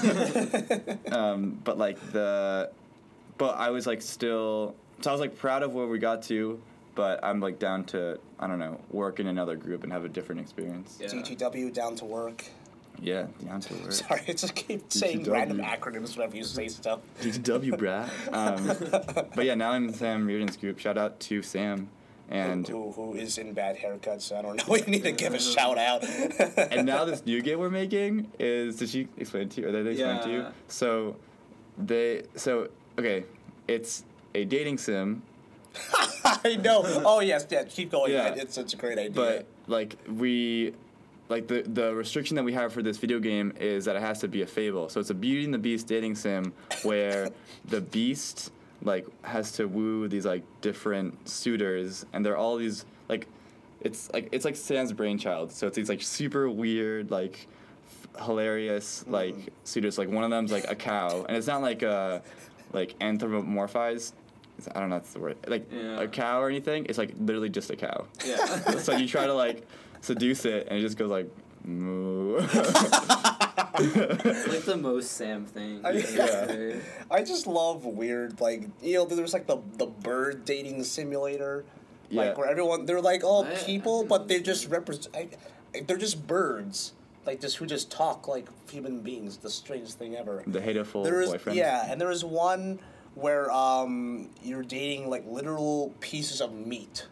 um, 1.12 1.60
but 1.64 1.78
like 1.78 2.00
the, 2.12 2.72
but 3.38 3.58
I 3.58 3.70
was 3.70 3.86
like 3.86 4.02
still. 4.02 4.76
So 5.02 5.12
I 5.12 5.14
was 5.14 5.22
like 5.22 5.38
proud 5.38 5.62
of 5.62 5.74
where 5.74 5.86
we 5.86 6.00
got 6.00 6.24
to, 6.24 6.60
but 6.96 7.24
I'm 7.24 7.40
like 7.40 7.60
down 7.60 7.84
to 7.86 8.20
I 8.40 8.48
don't 8.48 8.60
know 8.60 8.80
work 8.90 9.20
in 9.20 9.28
another 9.28 9.56
group 9.56 9.84
and 9.84 9.94
have 9.94 10.06
a 10.06 10.10
different 10.10 10.42
experience. 10.42 10.98
Yeah. 11.00 11.10
GTW 11.10 11.72
down 11.74 11.96
to 11.98 12.06
work. 12.06 12.46
Yeah, 13.02 13.28
down 13.46 13.62
to 13.62 13.74
work. 13.76 13.92
Sorry, 13.92 14.22
I 14.28 14.34
just 14.34 14.56
keep 14.56 14.92
saying 14.92 15.26
GTW. 15.26 15.32
random 15.32 15.60
acronyms 15.60 16.16
whenever 16.16 16.36
you 16.36 16.44
say 16.44 16.68
stuff. 16.68 17.00
GTW, 17.22 17.78
brat. 17.78 18.10
Um, 18.32 18.68
but 19.36 19.46
yeah, 19.46 19.56
now 19.56 19.72
I'm 19.72 19.90
in 19.90 19.94
Sam 19.94 20.26
Reardon's 20.26 20.58
group. 20.58 20.80
Shout 20.80 20.98
out 20.98 21.20
to 21.22 21.42
Sam, 21.44 21.90
and 22.30 22.68
who, 22.68 22.92
who 22.92 23.14
is 23.14 23.38
in 23.38 23.54
bad 23.54 23.78
haircuts? 23.78 24.36
I 24.36 24.42
don't 24.42 24.58
know. 24.58 24.64
We 24.68 24.82
need 24.82 25.04
to 25.04 25.12
give 25.12 25.34
a 25.34 25.40
shout 25.40 25.78
out. 25.78 26.04
and 26.72 26.86
now 26.86 27.06
this 27.06 27.26
new 27.26 27.42
game 27.42 27.60
we're 27.60 27.70
making 27.70 28.32
is 28.40 28.78
did 28.78 28.90
she 28.90 29.08
explain 29.18 29.44
it 29.44 29.52
to 29.52 29.62
you 29.62 29.68
or 29.68 29.72
did 29.72 29.86
they 29.86 29.92
explain 29.92 30.16
it 30.18 30.24
to 30.24 30.30
you? 30.32 30.40
Yeah. 30.40 30.52
So 30.68 31.16
they 31.78 32.24
so 32.36 32.70
okay, 32.98 33.26
it's 33.68 34.04
a 34.34 34.44
dating 34.46 34.80
sim 34.80 35.22
I 36.44 36.56
know. 36.56 36.84
Oh 37.06 37.20
yes, 37.20 37.46
yeah. 37.50 37.64
Keep 37.64 37.92
going. 37.92 38.12
Yeah. 38.12 38.34
It's 38.36 38.56
such 38.56 38.74
a 38.74 38.78
great 38.78 38.98
idea. 38.98 39.12
But 39.12 39.48
like 39.68 39.98
we, 40.10 40.74
like 41.30 41.48
the 41.48 41.62
the 41.64 41.94
restriction 41.94 42.36
that 42.36 42.44
we 42.44 42.54
have 42.54 42.72
for 42.74 42.82
this 42.82 42.98
video 42.98 43.20
game 43.20 43.54
is 43.60 43.86
that 43.86 43.96
it 43.96 44.02
has 44.02 44.20
to 44.20 44.28
be 44.28 44.42
a 44.44 44.48
fable. 44.48 44.90
So 44.90 45.00
it's 45.00 45.10
a 45.10 45.14
Beauty 45.14 45.46
and 45.46 45.54
the 45.54 45.58
Beast 45.58 45.88
dating 45.88 46.16
sim 46.16 46.54
where 46.84 47.30
the 47.66 47.82
Beast 47.82 48.52
like 48.84 49.06
has 49.24 49.52
to 49.54 49.68
woo 49.68 50.08
these 50.08 50.26
like 50.26 50.44
different 50.62 51.28
suitors, 51.28 52.06
and 52.14 52.26
they're 52.26 52.38
all 52.38 52.56
these 52.58 52.86
like, 53.10 53.28
it's 53.82 54.12
like 54.14 54.30
it's 54.32 54.46
like 54.46 54.56
Sam's 54.56 54.94
brainchild. 54.94 55.52
So 55.52 55.68
it's 55.68 55.76
these 55.76 55.90
like 55.90 56.02
super 56.02 56.50
weird 56.50 57.12
like. 57.12 57.48
f- 58.18 58.26
Hilarious 58.26 59.06
like 59.08 59.36
suitors. 59.64 59.98
Like 59.98 60.10
one 60.10 60.24
of 60.24 60.30
them's 60.32 60.52
like 60.52 60.66
a 60.72 60.76
cow, 60.76 61.24
and 61.28 61.38
it's 61.38 61.46
not 61.48 61.62
like 61.62 61.84
uh 61.84 62.20
like 62.74 62.98
anthropomorphized. 63.00 64.14
I 64.74 64.80
don't 64.80 64.90
know 64.90 64.96
that's 64.96 65.14
the 65.14 65.20
word. 65.20 65.38
Like 65.48 65.72
Yeah. 65.72 66.02
a 66.02 66.08
cow 66.08 66.42
or 66.42 66.50
anything. 66.50 66.86
It's 66.90 66.98
like 66.98 67.14
literally 67.20 67.50
just 67.50 67.70
a 67.70 67.76
cow. 67.76 68.06
Yeah. 68.26 68.46
so 68.80 68.96
you 68.98 69.08
try 69.08 69.28
to 69.28 69.34
like 69.34 69.68
seduce 70.02 70.46
it, 70.46 70.68
and 70.70 70.80
it 70.80 70.82
just 70.82 70.98
goes 70.98 71.10
like 71.10 71.30
moo. 71.64 72.38
It's 72.40 72.48
like 74.48 74.64
the 74.66 74.78
most 74.80 75.12
Sam 75.14 75.46
thing. 75.46 75.82
I- 75.86 75.92
Yeah. 75.92 76.76
I 77.12 77.24
just 77.24 77.48
love 77.48 77.86
weird, 77.86 78.40
like 78.42 78.64
you 78.82 78.96
know, 78.96 79.06
there's 79.06 79.34
like 79.34 79.48
the 79.48 79.58
the 79.78 79.86
bird 79.88 80.46
dating 80.46 80.84
simulator, 80.84 81.66
Yeah. 82.10 82.22
like 82.24 82.38
where 82.38 82.48
everyone 82.50 82.86
they're 82.86 83.02
like 83.02 83.24
all 83.24 83.46
I- 83.46 83.52
I 83.52 83.56
people, 83.56 84.00
don't 84.00 84.10
but 84.10 84.22
know. 84.22 84.28
they 84.28 84.42
just 84.42 84.70
represent. 84.70 85.16
They're 85.86 85.98
just 85.98 86.26
birds, 86.26 86.94
like 87.26 87.42
just 87.42 87.58
who 87.58 87.66
just 87.66 87.92
talk 87.92 88.28
like 88.28 88.48
human 88.70 89.02
beings. 89.02 89.38
The 89.38 89.50
strangest 89.50 90.00
thing 90.00 90.16
ever. 90.16 90.44
the 90.48 90.62
hateful 90.62 91.04
There 91.04 91.22
is 91.22 91.30
boyfriend. 91.32 91.58
yeah, 91.58 91.92
and 91.92 92.00
there 92.02 92.12
is 92.12 92.24
one 92.26 92.80
where 93.16 93.52
um 93.52 94.30
you're 94.44 94.64
dating 94.64 95.10
like 95.10 95.26
literal 95.28 95.94
pieces 96.00 96.42
of 96.42 96.54
meat. 96.54 97.08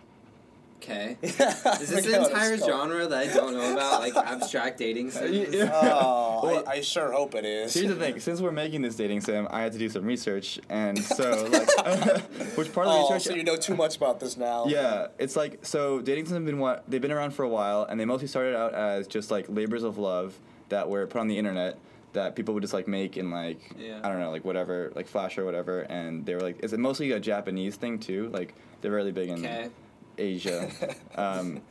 Okay. 0.85 1.17
Is 1.23 1.39
Is 1.81 1.89
this 1.89 2.05
an 2.13 2.23
entire 2.25 2.57
genre 2.57 3.07
that 3.07 3.17
I 3.29 3.33
don't 3.33 3.53
know 3.53 3.73
about, 3.73 4.01
like 4.01 4.15
abstract 4.15 4.77
dating 4.77 5.09
sims? 5.11 5.55
Oh, 5.73 6.41
Well- 6.43 6.63
I, 6.67 6.73
I 6.73 6.81
sure 6.81 7.11
hope 7.11 7.33
it 7.35 7.43
is. 7.45 7.73
Here's 7.73 7.87
the 7.87 7.95
thing: 7.95 8.19
since 8.19 8.39
we're 8.39 8.51
making 8.51 8.81
this 8.83 8.95
dating 8.95 9.21
sim, 9.21 9.47
I 9.49 9.61
had 9.61 9.71
to 9.73 9.79
do 9.79 9.89
some 9.89 10.05
research, 10.05 10.59
and 10.69 10.97
so 10.97 11.47
like, 11.51 12.21
which 12.55 12.71
part 12.71 12.87
of 12.87 12.93
the 12.93 12.99
Oh, 12.99 13.13
research? 13.13 13.23
so 13.31 13.33
you 13.35 13.43
know 13.43 13.55
too 13.57 13.75
much 13.75 13.97
about 13.97 14.19
this 14.19 14.37
now. 14.37 14.65
Yeah, 14.67 15.07
it's 15.17 15.35
like 15.35 15.65
so. 15.65 16.01
Dating 16.01 16.25
sims 16.25 16.35
have 16.35 16.45
been 16.45 16.59
what 16.59 16.83
they've 16.87 17.01
been 17.01 17.11
around 17.11 17.31
for 17.31 17.43
a 17.43 17.49
while, 17.49 17.83
and 17.83 17.99
they 17.99 18.05
mostly 18.05 18.27
started 18.27 18.55
out 18.55 18.73
as 18.75 19.07
just 19.07 19.31
like 19.31 19.45
labors 19.49 19.83
of 19.83 19.97
love 19.97 20.37
that 20.69 20.87
were 20.89 21.07
put 21.07 21.19
on 21.19 21.27
the 21.27 21.37
internet 21.37 21.77
that 22.13 22.35
people 22.35 22.53
would 22.53 22.61
just 22.61 22.73
like 22.73 22.87
make 22.87 23.17
in 23.17 23.29
like 23.31 23.59
Yeah. 23.77 23.99
I 24.03 24.07
don't 24.09 24.19
know 24.19 24.31
like 24.31 24.45
whatever 24.45 24.91
like 24.95 25.07
Flash 25.07 25.37
or 25.37 25.45
whatever, 25.45 25.81
and 25.81 26.25
they 26.25 26.35
were 26.35 26.41
like 26.41 26.63
is 26.63 26.73
it 26.73 26.79
mostly 26.79 27.11
a 27.11 27.19
Japanese 27.19 27.75
thing 27.75 27.97
too. 27.99 28.29
Like 28.31 28.53
they're 28.81 28.91
really 28.91 29.11
big 29.11 29.29
in 29.29 29.39
Okay. 29.39 29.69
Asia, 30.17 30.69
um, 31.15 31.62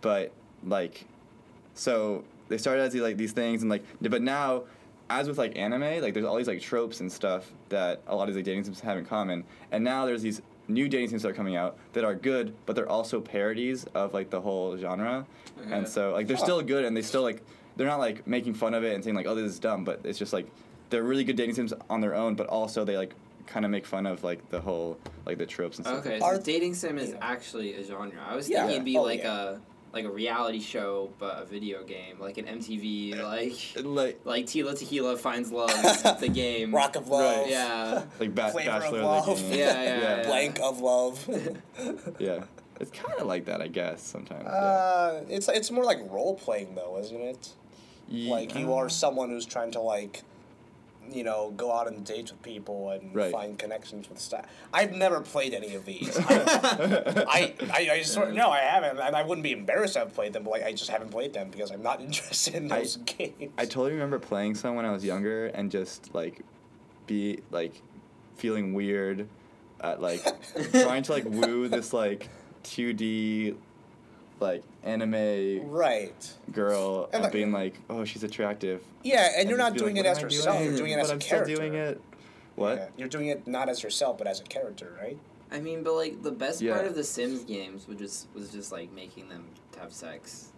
but 0.00 0.32
like 0.64 1.04
so 1.74 2.24
they 2.48 2.58
started 2.58 2.82
as 2.82 2.92
these, 2.92 3.02
like 3.02 3.16
these 3.16 3.32
things 3.32 3.62
and 3.62 3.70
like 3.70 3.84
but 4.00 4.22
now 4.22 4.64
as 5.10 5.28
with 5.28 5.38
like 5.38 5.56
anime 5.56 6.00
like 6.02 6.14
there's 6.14 6.24
all 6.24 6.36
these 6.36 6.48
like 6.48 6.60
tropes 6.60 7.00
and 7.00 7.10
stuff 7.10 7.52
that 7.68 8.00
a 8.06 8.14
lot 8.14 8.22
of 8.22 8.28
these 8.28 8.36
like, 8.36 8.44
dating 8.44 8.64
sims 8.64 8.80
have 8.80 8.96
in 8.96 9.04
common. 9.04 9.44
And 9.70 9.84
now 9.84 10.06
there's 10.06 10.22
these 10.22 10.40
new 10.66 10.88
dating 10.88 11.10
sims 11.10 11.22
that 11.22 11.28
are 11.28 11.34
coming 11.34 11.56
out 11.56 11.76
that 11.92 12.04
are 12.04 12.14
good 12.14 12.54
but 12.64 12.74
they're 12.74 12.88
also 12.88 13.20
parodies 13.20 13.84
of 13.94 14.14
like 14.14 14.30
the 14.30 14.40
whole 14.40 14.76
genre. 14.76 15.26
Okay. 15.60 15.72
and 15.72 15.86
so 15.86 16.12
like 16.12 16.26
they're 16.26 16.36
still 16.36 16.62
good 16.62 16.84
and 16.84 16.96
they 16.96 17.02
still 17.02 17.22
like 17.22 17.42
they're 17.76 17.86
not 17.86 17.98
like 17.98 18.26
making 18.26 18.54
fun 18.54 18.72
of 18.72 18.82
it 18.82 18.94
and 18.94 19.04
saying 19.04 19.16
like 19.16 19.26
oh 19.26 19.34
this 19.34 19.44
is 19.44 19.58
dumb 19.58 19.84
but 19.84 20.00
it's 20.04 20.18
just 20.18 20.32
like 20.32 20.46
they're 20.90 21.02
really 21.02 21.24
good 21.24 21.36
dating 21.36 21.54
sims 21.54 21.74
on 21.90 22.00
their 22.00 22.14
own 22.14 22.34
but 22.34 22.46
also 22.46 22.84
they 22.84 22.96
like 22.96 23.14
kind 23.46 23.64
of 23.64 23.70
make 23.70 23.86
fun 23.86 24.06
of 24.06 24.24
like 24.24 24.48
the 24.50 24.60
whole 24.60 24.98
like 25.26 25.38
the 25.38 25.46
tropes 25.46 25.78
and 25.78 25.86
stuff 25.86 26.04
Okay, 26.06 26.18
Are- 26.20 26.36
so 26.36 26.42
dating 26.42 26.74
sim 26.74 26.98
is 26.98 27.10
Yeah. 27.10 27.16
actually 27.20 27.74
a 27.74 27.84
genre. 27.84 28.12
I 28.26 28.34
was 28.36 28.48
Yeah. 28.48 28.60
thinking 28.60 28.74
it'd 28.76 28.84
be 28.84 28.96
Oh, 28.98 29.02
like 29.02 29.20
yeah. 29.22 29.56
like 29.92 30.04
a 30.06 30.10
reality 30.10 30.58
show 30.60 31.10
but 31.18 31.40
a 31.40 31.44
video 31.44 31.84
game, 31.84 32.18
like 32.18 32.36
an 32.38 32.46
MTV 32.46 33.14
like 33.22 33.84
like 33.84 34.20
like 34.24 34.46
Tila 34.46 34.76
Tequila 34.78 35.16
finds 35.16 35.52
love 35.52 35.70
the 36.20 36.28
game. 36.28 36.74
Rock 36.74 36.96
of 36.96 37.08
Love. 37.08 37.42
Right. 37.42 37.50
Yeah. 37.50 38.04
like 38.18 38.34
ba- 38.34 38.50
Flavor 38.50 38.70
of 38.70 38.80
bachelor 38.82 39.02
Love. 39.02 39.28
like, 39.28 39.38
game. 39.38 39.52
Yeah, 39.58 39.82
yeah, 39.82 40.00
yeah. 40.00 40.26
Blank 40.26 40.58
of 40.60 40.80
Love. 40.80 41.28
yeah. 42.18 42.44
It's 42.80 42.90
kind 42.90 43.20
of 43.20 43.26
like 43.28 43.44
that, 43.44 43.60
I 43.62 43.68
guess. 43.68 44.02
Sometimes. 44.02 44.46
Uh, 44.46 45.22
it's 45.28 45.48
it's 45.48 45.70
more 45.70 45.84
like 45.84 45.98
role 46.10 46.34
playing 46.34 46.74
though, 46.74 46.98
isn't 46.98 47.20
it? 47.20 47.50
yeah. 48.08 48.32
Like 48.32 48.54
you 48.56 48.72
Uh, 48.72 48.76
are 48.78 48.88
someone 48.88 49.30
who's 49.30 49.46
trying 49.46 49.70
to 49.72 49.80
like, 49.80 50.22
you 51.10 51.24
know, 51.24 51.52
go 51.56 51.72
out 51.72 51.86
on 51.86 52.02
dates 52.02 52.30
with 52.32 52.42
people 52.42 52.90
and 52.90 53.14
Right. 53.14 53.32
find 53.32 53.58
connections 53.58 54.08
with 54.08 54.18
staff. 54.18 54.46
I've 54.72 54.92
never 54.92 55.20
played 55.20 55.54
any 55.54 55.74
of 55.74 55.84
these. 55.84 56.16
I, 56.28 57.54
I, 57.72 57.88
I 57.92 58.02
sort 58.02 58.32
no, 58.34 58.50
I 58.50 58.58
haven't, 58.60 58.98
and 58.98 59.14
I 59.16 59.22
wouldn't 59.22 59.42
be 59.42 59.52
embarrassed 59.52 59.94
to 59.94 60.00
have 60.00 60.14
played 60.14 60.32
them, 60.32 60.44
but 60.44 60.50
like 60.50 60.64
I 60.64 60.72
just 60.72 60.90
haven't 60.90 61.10
played 61.10 61.32
them 61.32 61.50
because 61.50 61.70
I'm 61.70 61.82
not 61.82 62.00
interested 62.08 62.54
in 62.56 62.70
I- 62.72 62.78
those 62.80 62.96
games. 62.96 63.52
I 63.58 63.64
totally 63.64 63.92
remember 63.92 64.18
playing 64.18 64.54
some 64.54 64.74
when 64.76 64.84
I 64.84 64.92
was 64.92 65.04
younger 65.04 65.46
and 65.46 65.70
just 65.70 66.14
like 66.14 66.40
be 67.06 67.40
like 67.50 67.74
feeling 68.36 68.74
weird 68.74 69.28
at 69.80 70.00
like 70.00 70.22
trying 70.72 71.02
to 71.04 71.12
like 71.12 71.24
woo 71.26 71.68
this 71.68 71.92
like 71.92 72.28
2D 72.64 73.54
like 74.40 74.62
anime 74.82 75.70
right. 75.70 76.34
girl 76.52 77.04
And, 77.06 77.14
and 77.14 77.22
like- 77.24 77.32
being 77.32 77.52
like, 77.52 77.78
oh, 77.90 78.04
she's 78.04 78.22
attractive. 78.24 78.82
Yeah, 79.02 79.32
and 79.36 79.48
you're 79.48 79.58
not 79.58 79.74
doing 79.76 79.96
like, 79.96 80.04
it 80.04 80.08
as 80.08 80.18
am 80.18 80.24
yourself. 80.24 80.56
doing?" 80.58 80.68
You're 80.70 80.76
doing 80.78 80.92
it 80.92 80.96
but 80.96 81.02
as 81.04 81.10
a 81.10 81.12
I'm 81.14 81.18
character. 81.20 81.54
still 81.54 81.68
doing 81.70 81.74
it. 81.78 82.00
What? 82.56 82.76
Yeah, 82.76 82.86
You're 82.96 83.08
doing 83.08 83.26
it 83.28 83.46
not 83.46 83.68
as 83.68 83.82
yourself, 83.82 84.16
but 84.18 84.26
as 84.26 84.40
a 84.40 84.44
character, 84.44 84.96
right? 85.00 85.18
I 85.52 85.60
mean, 85.60 85.82
but 85.82 85.94
like 85.94 86.22
the 86.22 86.30
best 86.32 86.60
Yeah. 86.62 86.74
part 86.74 86.86
of 86.86 86.94
the 86.94 87.04
Sims 87.04 87.44
games 87.44 87.86
was 87.88 87.98
just 87.98 88.26
was 88.34 88.50
just 88.50 88.72
like 88.72 88.92
making 88.92 89.28
them 89.28 89.44
have 89.78 89.92
sex. 89.92 90.48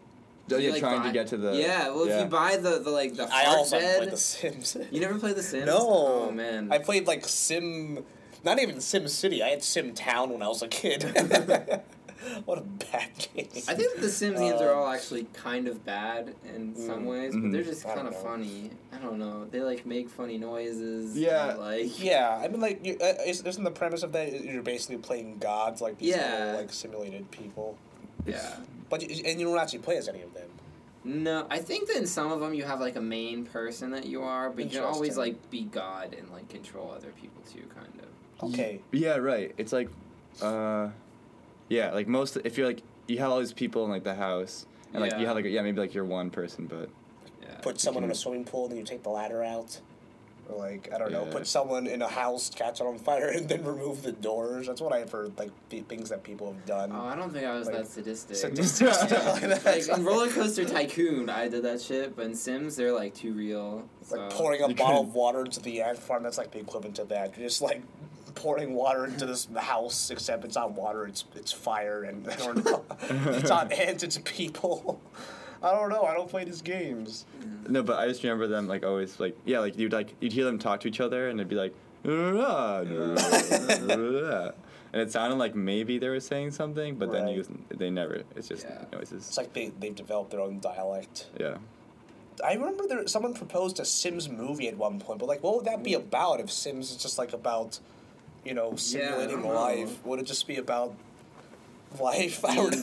Oh, 0.51 0.57
You, 0.59 0.67
yeah, 0.67 0.71
like, 0.73 0.81
trying 0.81 1.01
buy- 1.01 1.07
to 1.09 1.13
get 1.13 1.27
to 1.29 1.37
the. 1.37 1.55
yeah. 1.57 1.89
Well, 1.89 2.05
if 2.05 2.21
you 2.21 2.27
buy 2.27 2.57
the 2.57 2.79
the 2.79 2.91
like 2.91 3.15
the 3.15 3.29
I 3.33 3.47
also 3.47 3.79
bed, 3.79 3.99
played 3.99 4.13
The 4.13 4.17
Sims. 4.17 4.77
you 4.93 5.01
never 5.01 5.19
played 5.19 5.35
the 5.37 5.43
Sims. 5.43 5.67
No. 5.67 5.79
Oh 5.81 6.31
man. 6.31 6.69
I 6.71 6.79
played 6.79 7.07
like 7.07 7.27
Sim, 7.27 8.05
not 8.45 8.61
even 8.61 8.81
Sim 8.81 9.09
City. 9.09 9.43
I 9.43 9.49
had 9.49 9.63
Sim 9.65 9.93
Town 9.95 10.31
when 10.31 10.43
I 10.43 10.49
was 10.49 10.63
a 10.63 10.69
kid. 10.69 11.03
what 12.45 12.59
a 12.59 12.63
bad 12.63 13.09
game. 13.35 13.49
I 13.69 13.75
think 13.75 14.01
the 14.01 14.09
Sims 14.09 14.39
games 14.41 14.61
are 14.61 14.73
Um, 14.73 14.79
all 14.79 14.89
actually 14.89 15.25
kind 15.33 15.69
of 15.69 15.85
bad 15.85 16.35
in 16.45 16.75
some 16.75 17.05
Mm. 17.05 17.07
ways, 17.07 17.33
but 17.35 17.43
Mhm. 17.43 17.53
they're 17.53 17.63
just 17.63 17.85
kind 17.85 18.07
of 18.07 18.13
know. 18.15 18.19
funny. 18.21 18.71
I 18.93 18.99
don't 18.99 19.19
know. 19.19 19.47
They 19.51 19.61
like 19.61 19.85
make 19.87 20.09
funny 20.09 20.39
noises. 20.39 21.17
Yeah. 21.17 21.51
and, 21.51 21.59
like 21.61 21.99
Yeah, 22.03 22.41
I 22.43 22.49
mean, 22.49 22.61
like, 22.61 22.85
you, 22.85 22.97
uh, 23.01 23.15
is, 23.27 23.43
isn't 23.43 23.65
the 23.65 23.71
premise 23.71 24.03
of 24.03 24.13
that 24.13 24.45
you're 24.45 24.63
basically 24.63 24.99
playing 24.99 25.39
gods, 25.39 25.81
like 25.81 25.99
these 25.99 26.11
Yeah. 26.11 26.39
little, 26.47 26.61
like 26.61 26.73
simulated 26.73 27.31
people? 27.31 27.77
yeah. 28.27 28.57
But 28.89 29.03
you, 29.09 29.23
and 29.25 29.41
you 29.41 29.47
don't 29.47 29.59
actually 29.59 29.81
play 29.81 29.97
as 29.97 30.09
any 30.09 30.23
of 30.23 30.33
them. 30.35 30.49
No, 31.05 31.47
I 31.51 31.59
think 31.59 31.87
that 31.89 31.97
in 31.99 32.07
some 32.07 32.33
of 32.33 32.41
them 32.41 32.53
you 32.55 32.65
have 32.65 32.81
like 32.81 32.97
a 32.97 33.01
main 33.01 33.45
person 33.47 33.91
that 33.93 34.07
you 34.07 34.23
are, 34.23 34.51
but 34.51 34.65
you 34.65 34.71
can 34.71 34.83
always 34.85 35.17
like 35.17 35.51
be 35.51 35.63
God 35.65 36.15
and 36.19 36.31
like 36.31 36.49
control 36.49 36.91
other 36.91 37.13
people 37.21 37.43
too, 37.53 37.63
kind 37.75 37.93
of. 38.01 38.51
Okay. 38.51 38.81
Yeah, 38.93 39.17
right. 39.17 39.55
It's 39.57 39.73
like, 39.73 39.89
uh, 40.43 40.89
yeah, 41.69 41.93
like 41.93 42.09
most. 42.09 42.37
If 42.45 42.57
you're 42.59 42.67
like, 42.67 42.83
you 43.07 43.19
have 43.19 43.31
all 43.31 43.39
these 43.41 43.53
people 43.53 43.85
in 43.85 43.91
like 43.91 44.05
the 44.05 44.15
house, 44.15 44.67
and 44.93 45.01
like 45.03 45.13
you 45.13 45.21
Yeah. 45.21 45.27
have 45.27 45.37
like 45.37 45.45
yeah 45.47 45.63
maybe 45.63 45.81
like 45.81 45.95
you're 45.95 46.05
one 46.05 46.31
person, 46.31 46.67
but 46.67 46.89
Yeah. 47.43 47.55
Put 47.63 47.81
someone 47.81 48.05
in 48.05 48.11
a 48.11 48.15
swimming 48.15 48.45
pool, 48.45 48.65
and 48.65 48.73
then 48.73 48.79
you 48.79 48.85
take 48.85 49.03
the 49.03 49.11
ladder 49.11 49.43
out. 49.43 49.81
Or 50.49 50.57
like 50.59 50.91
I 50.95 50.99
don't 50.99 51.11
know, 51.11 51.25
put 51.25 51.45
someone 51.49 51.89
in 51.89 52.03
a 52.03 52.07
house, 52.09 52.51
catch 52.51 52.81
it 52.81 52.87
on 52.87 52.99
fire, 52.99 53.27
and 53.35 53.49
then 53.49 53.65
remove 53.65 54.03
the 54.05 54.13
doors. 54.13 54.69
That's 54.69 54.81
what 54.81 54.93
I've 54.93 55.11
heard. 55.11 55.37
Like 55.37 55.51
pe- 55.71 55.81
things 55.81 56.09
that 56.11 56.23
people 56.23 56.53
have 56.53 56.65
done. 56.67 56.93
Oh, 56.95 57.01
I 57.05 57.17
don't 57.17 57.33
think 57.33 57.45
I 57.47 57.53
was 57.59 57.67
Like, 57.67 57.79
that 57.79 57.87
sadistic. 57.89 58.37
sadistic 58.37 58.95
stuff 58.95 59.11
like 59.43 59.43
that. 59.43 59.65
like 59.65 59.89
in 59.99 60.05
Roller 60.05 60.29
Coaster 60.29 60.65
Tycoon, 60.65 61.29
I 61.31 61.49
did 61.49 61.65
that 61.65 61.81
shit, 61.81 62.15
but 62.15 62.27
in 62.27 62.35
Sims, 62.37 62.77
they're 62.77 62.93
like 62.93 63.13
too 63.15 63.33
real. 63.33 63.89
So. 64.03 64.17
like 64.19 64.31
pouring 64.31 64.63
a 64.63 64.69
You 64.69 64.75
bottle 64.77 64.99
couldn't- 64.99 65.09
of 65.11 65.15
water 65.17 65.41
into 65.45 65.59
the 65.61 65.83
ant 65.83 65.99
farm. 65.99 66.23
That's 66.23 66.39
like 66.39 66.53
the 66.53 66.61
equivalent 66.61 66.95
to 66.97 67.05
that. 67.07 67.37
You're 67.37 67.49
just 67.49 67.61
like 67.63 67.83
pouring 68.37 68.75
water 68.75 69.05
into 69.07 69.27
this 69.27 69.49
house, 69.57 70.11
except 70.11 70.45
it's 70.45 70.55
not 70.55 70.73
water. 70.73 71.07
It's 71.07 71.25
it's 71.35 71.51
fire, 71.51 72.05
and 72.05 72.29
I 72.29 72.37
don't 72.37 72.65
know. 72.65 72.85
it's 73.01 73.49
not 73.49 73.73
ants. 73.73 74.05
It's 74.05 74.19
people. 74.25 75.01
I 75.63 75.73
don't 75.73 75.89
know. 75.91 76.05
I 76.05 76.15
don't 76.15 76.29
play 76.29 76.45
these 76.45 76.63
games. 76.63 77.25
no, 77.69 77.83
but 77.83 77.99
I 77.99 78.07
just 78.07 78.23
remember 78.23 78.47
them 78.47 78.69
like 78.69 78.85
always 78.85 79.19
like 79.19 79.37
yeah 79.45 79.59
like 79.59 79.77
you'd 79.77 79.93
like 79.93 80.15
you'd 80.21 80.33
hear 80.33 80.45
them 80.45 80.59
talk 80.59 80.81
to 80.81 80.89
each 80.89 81.01
other 81.01 81.29
and 81.29 81.41
it'd 81.41 81.49
be 81.49 81.57
like. 81.57 81.75
and 84.93 85.03
it 85.03 85.11
sounded 85.11 85.37
like 85.37 85.55
maybe 85.57 85.99
they 85.99 86.09
were 86.09 86.21
saying 86.21 86.53
something, 86.53 86.95
but 86.97 87.11
then 87.11 87.27
you 87.29 87.45
they 87.71 87.91
never. 87.91 88.23
It's 88.37 88.49
just 88.49 88.65
Yeah. 88.65 88.85
noises. 88.93 89.27
It's 89.29 89.37
like 89.37 89.53
they 89.53 89.73
they've 89.81 89.95
developed 89.95 90.31
their 90.31 90.41
own 90.41 90.61
dialect. 90.61 91.27
Yeah. 91.41 91.57
I 92.45 92.53
remember 92.55 92.87
there 92.87 93.07
someone 93.09 93.35
proposed 93.35 93.81
a 93.81 93.85
Sims 93.85 94.29
movie 94.29 94.69
at 94.69 94.77
one 94.77 95.01
point, 95.01 95.19
but 95.19 95.27
like, 95.27 95.43
what 95.43 95.57
would 95.57 95.65
that 95.65 95.83
be 95.83 95.95
about 95.95 96.39
if 96.41 96.51
Sims 96.51 96.91
is 96.91 96.97
just 96.99 97.17
like 97.19 97.33
about, 97.33 97.81
you 98.47 98.55
know, 98.55 98.77
simulating 98.77 99.43
don't 99.43 99.43
know. 99.45 99.61
life? 99.61 100.05
Would 100.07 100.21
it 100.21 100.27
just 100.27 100.47
be 100.47 100.57
about 100.57 100.95
life? 102.01 102.45
I 102.45 102.55
Being 102.55 102.71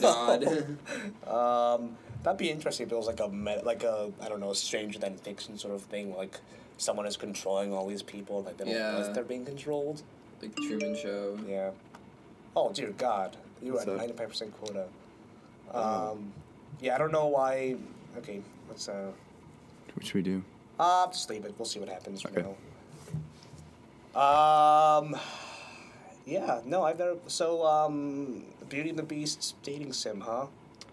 know. 1.26 1.32
um, 1.36 1.96
that'd 2.22 2.38
be 2.38 2.50
interesting 2.50 2.86
if 2.86 2.92
it 2.92 2.96
was 2.96 3.06
like 3.06 3.20
a 3.20 3.28
me- 3.28 3.62
like 3.64 3.82
a 3.82 4.12
I 4.20 4.28
don't 4.28 4.40
know, 4.40 4.50
a 4.50 4.54
stranger 4.54 4.98
than 4.98 5.16
fiction 5.16 5.56
sort 5.58 5.74
of 5.74 5.82
thing, 5.82 6.14
like 6.16 6.38
someone 6.78 7.06
is 7.06 7.16
controlling 7.16 7.72
all 7.72 7.86
these 7.86 8.02
people, 8.02 8.42
like 8.42 8.56
they 8.58 8.64
don't 8.64 8.74
realize 8.74 9.06
Yeah. 9.06 9.12
they're 9.12 9.24
being 9.24 9.44
controlled. 9.44 10.02
like 10.42 10.54
Truman 10.56 10.96
Show. 10.96 11.38
Yeah. 11.48 11.70
Oh 12.56 12.72
dear 12.72 12.90
God, 12.90 13.36
you 13.62 13.68
were 13.72 13.76
What's 13.78 13.86
at 13.88 13.92
up? 13.94 13.98
ninety 13.98 14.12
five 14.14 14.28
percent 14.28 14.52
quota. 14.60 14.86
Um, 15.72 16.32
yeah, 16.80 16.94
I 16.94 16.98
don't 16.98 17.12
know 17.12 17.26
why. 17.26 17.76
Okay, 18.18 18.40
let's 18.68 18.88
uh. 18.88 19.10
What 19.94 20.04
should 20.06 20.14
we 20.16 20.22
do? 20.22 20.42
Uh, 20.78 21.06
just 21.06 21.30
leave 21.30 21.44
it. 21.44 21.54
We'll 21.58 21.66
see 21.66 21.78
what 21.80 21.88
happens. 21.88 22.22
You 22.24 22.30
Okay. 22.30 22.42
know. 22.42 22.56
Um, 24.20 25.16
yeah. 26.26 26.60
No, 26.64 26.82
I've 26.84 26.98
never. 26.98 27.16
So, 27.26 27.64
um, 27.66 28.44
Beauty 28.68 28.90
and 28.90 28.98
the 28.98 29.02
Beast 29.02 29.54
dating 29.62 29.92
sim, 29.92 30.20
huh? 30.20 30.46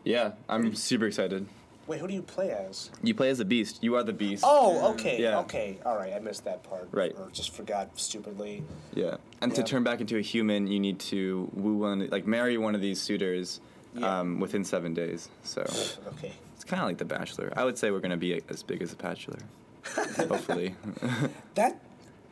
Yeah, 0.03 0.31
I'm 0.49 0.73
super 0.75 1.05
excited. 1.05 1.45
Wait, 1.87 1.99
who 1.99 2.07
do 2.07 2.13
you 2.13 2.21
play 2.21 2.51
as? 2.51 2.89
You 3.03 3.13
play 3.13 3.29
as 3.29 3.39
a 3.39 3.45
beast. 3.45 3.79
You 3.83 3.95
are 3.95 4.03
the 4.03 4.13
beast. 4.13 4.43
Oh, 4.45 4.91
okay. 4.93 5.21
Yeah. 5.21 5.39
Okay. 5.39 5.77
All 5.85 5.95
right. 5.97 6.13
I 6.13 6.19
missed 6.19 6.45
that 6.45 6.63
part. 6.63 6.87
Right. 6.91 7.13
Or 7.17 7.29
just 7.33 7.53
forgot 7.53 7.89
stupidly. 7.99 8.63
Yeah, 8.93 9.17
and 9.41 9.51
Yeah. 9.51 9.55
to 9.57 9.63
turn 9.63 9.83
back 9.83 9.99
into 9.99 10.17
a 10.17 10.21
human, 10.21 10.67
you 10.67 10.79
need 10.79 10.99
to 11.11 11.49
woo 11.53 11.77
one, 11.77 12.07
like 12.11 12.25
marry 12.25 12.57
one 12.57 12.75
of 12.75 12.81
these 12.81 13.01
suitors, 13.01 13.59
Yeah. 13.95 14.19
um, 14.19 14.39
within 14.39 14.63
seven 14.63 14.93
days. 14.93 15.27
So 15.43 15.61
Okay. 16.07 16.33
it's 16.55 16.63
kind 16.63 16.81
of 16.81 16.87
like 16.87 16.97
The 16.97 17.05
Bachelor. 17.05 17.51
I 17.57 17.65
would 17.65 17.77
say 17.77 17.91
we're 17.91 17.99
gonna 17.99 18.15
be 18.15 18.41
as 18.47 18.63
big 18.63 18.81
as 18.81 18.91
The 18.91 18.95
Bachelor, 19.03 19.39
hopefully. 20.17 20.75
That 21.55 21.77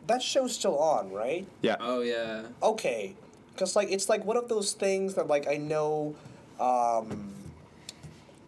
that 0.07 0.21
show's 0.21 0.53
still 0.55 0.77
on, 0.77 1.11
right? 1.11 1.45
yeah. 1.61 1.75
Oh 1.79 2.01
yeah. 2.01 2.43
Okay, 2.63 3.15
because 3.53 3.75
like 3.75 3.91
it's 3.91 4.09
like 4.09 4.25
one 4.25 4.37
of 4.37 4.47
those 4.49 4.73
things 4.73 5.15
that 5.15 5.27
like 5.27 5.47
I 5.47 5.57
know, 5.57 6.15
um, 6.59 7.33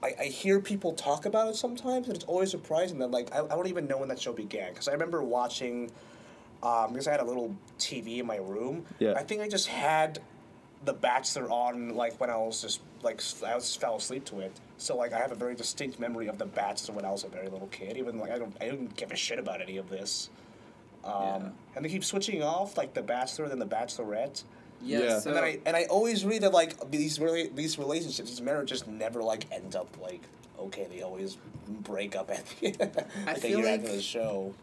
I, 0.04 0.14
I 0.20 0.24
hear 0.26 0.60
people 0.60 0.94
talk 0.94 1.26
about 1.26 1.50
it 1.50 1.56
sometimes, 1.56 2.08
and 2.08 2.16
it's 2.16 2.26
always 2.26 2.52
surprising 2.52 3.00
that 3.00 3.12
like 3.12 3.34
I, 3.34 3.40
I 3.44 3.50
don't 3.50 3.68
even 3.68 3.88
know 3.88 3.98
when 3.98 4.10
that 4.10 4.20
show 4.20 4.34
began 4.34 4.72
because 4.72 4.88
I 4.88 4.94
remember 4.94 5.22
watching, 5.24 5.92
um, 6.64 6.92
because 6.94 7.08
I 7.08 7.12
had 7.12 7.20
a 7.22 7.26
little 7.26 7.56
TV 7.78 8.20
in 8.20 8.26
my 8.26 8.38
room. 8.38 8.86
Yeah. 9.00 9.14
I 9.16 9.24
think 9.24 9.42
I 9.42 9.48
just 9.48 9.68
had, 9.68 10.20
The 10.86 10.94
Bachelor 10.94 11.50
on 11.52 11.96
like 11.96 12.20
when 12.20 12.30
I 12.32 12.38
was 12.38 12.62
just 12.62 12.82
like 13.04 13.22
I 13.46 13.54
just 13.54 13.80
fell 13.80 13.98
asleep 13.98 14.26
to 14.26 14.40
it. 14.40 14.52
So 14.78 14.98
like 14.98 15.14
I 15.14 15.20
have 15.20 15.32
a 15.32 15.36
very 15.36 15.54
distinct 15.54 16.00
memory 16.00 16.28
of 16.28 16.40
The 16.40 16.46
Bachelor 16.46 16.96
when 16.96 17.06
I 17.06 17.12
was 17.12 17.24
a 17.24 17.28
very 17.28 17.50
little 17.50 17.68
kid. 17.68 17.98
Even 17.98 18.18
like 18.18 18.32
I 18.32 18.40
don't 18.40 18.56
I 18.60 18.66
didn't 18.66 18.96
give 18.96 19.12
a 19.12 19.16
shit 19.16 19.38
about 19.38 19.62
any 19.62 19.78
of 19.78 19.90
this. 19.90 20.30
Um, 21.04 21.14
Yeah. 21.14 21.50
And 21.76 21.86
they 21.86 21.90
keep 21.90 22.04
switching 22.04 22.44
off 22.44 22.78
like 22.78 22.94
The 22.94 23.02
Bachelor 23.02 23.46
and 23.46 23.52
then 23.52 23.60
The 23.60 23.76
Bachelorette. 23.76 24.44
Yeah. 24.84 25.00
Yeah. 25.00 25.20
So 25.20 25.30
And 25.30 25.38
then 25.38 25.44
I 25.44 25.60
and 25.66 25.76
I 25.78 25.84
always 25.86 26.26
read 26.26 26.42
that 26.44 26.54
like 26.54 26.92
these 26.92 27.20
really 27.20 27.48
these 27.50 27.78
relationships, 27.80 28.30
these 28.30 28.42
marriages 28.42 28.80
just 28.82 28.88
never 28.90 29.22
like 29.24 29.46
end 29.52 29.76
up 29.76 29.88
like 30.02 30.22
okay. 30.60 30.88
They 30.92 31.02
always 31.02 31.38
break 31.68 32.16
up 32.16 32.30
at 32.32 32.46
the 32.60 32.68
I 33.28 33.34
like 33.34 33.38
a 33.38 33.40
feel 33.42 33.60
year 33.60 33.72
like- 33.72 33.80
after 33.82 33.96
the 33.96 34.02
show. 34.02 34.54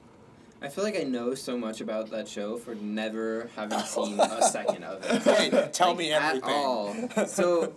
I 0.61 0.69
feel 0.69 0.83
like 0.83 0.99
I 0.99 1.05
know 1.05 1.35
so 1.37 1.57
much 1.57 1.81
about 1.81 2.11
that 2.11 2.27
show 2.27 2.57
for 2.57 2.75
never 2.75 3.49
having 3.55 3.79
seen 3.87 4.19
a 4.19 4.43
second 4.43 4.83
of 4.83 5.05
it. 5.05 5.23
Hey, 5.23 5.69
tell 5.73 5.91
Like, 5.91 5.99
me 5.99 6.13
at 6.13 6.43
all. 6.43 6.97
So, 7.29 7.75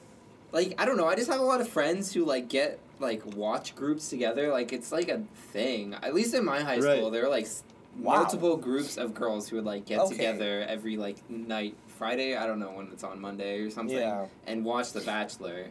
like, 0.52 0.74
I 0.80 0.86
don't 0.86 0.98
know. 0.98 1.08
I 1.08 1.14
just 1.14 1.30
have 1.30 1.40
a 1.40 1.44
lot 1.44 1.62
of 1.62 1.70
friends 1.70 2.12
who 2.12 2.26
like 2.26 2.50
get 2.50 2.80
like 3.00 3.24
watch 3.36 3.76
groups 3.76 4.10
together. 4.10 4.52
Like, 4.52 4.74
it's 4.74 4.92
like 4.92 5.10
a 5.10 5.22
thing. 5.54 5.94
At 6.02 6.16
least 6.16 6.34
in 6.34 6.44
my 6.44 6.62
high 6.62 6.80
Right. 6.80 6.98
school, 6.98 7.12
there 7.12 7.22
were 7.22 7.30
like 7.30 7.46
s- 7.46 7.62
Wow. 8.00 8.16
multiple 8.22 8.56
groups 8.58 8.98
of 8.98 9.14
girls 9.14 9.50
who 9.50 9.58
would 9.58 9.66
like 9.66 9.86
get 9.86 10.00
Okay. 10.00 10.16
together 10.16 10.66
every 10.68 10.96
like 10.98 11.18
night, 11.30 11.76
Friday. 11.88 12.36
I 12.36 12.46
don't 12.48 12.60
know 12.60 12.72
when 12.72 12.88
it's 12.88 13.04
on 13.04 13.20
Monday 13.20 13.60
or 13.60 13.70
something, 13.70 13.98
Yeah. 13.98 14.28
and 14.48 14.64
watch 14.64 14.94
The 14.94 15.02
Bachelor, 15.02 15.68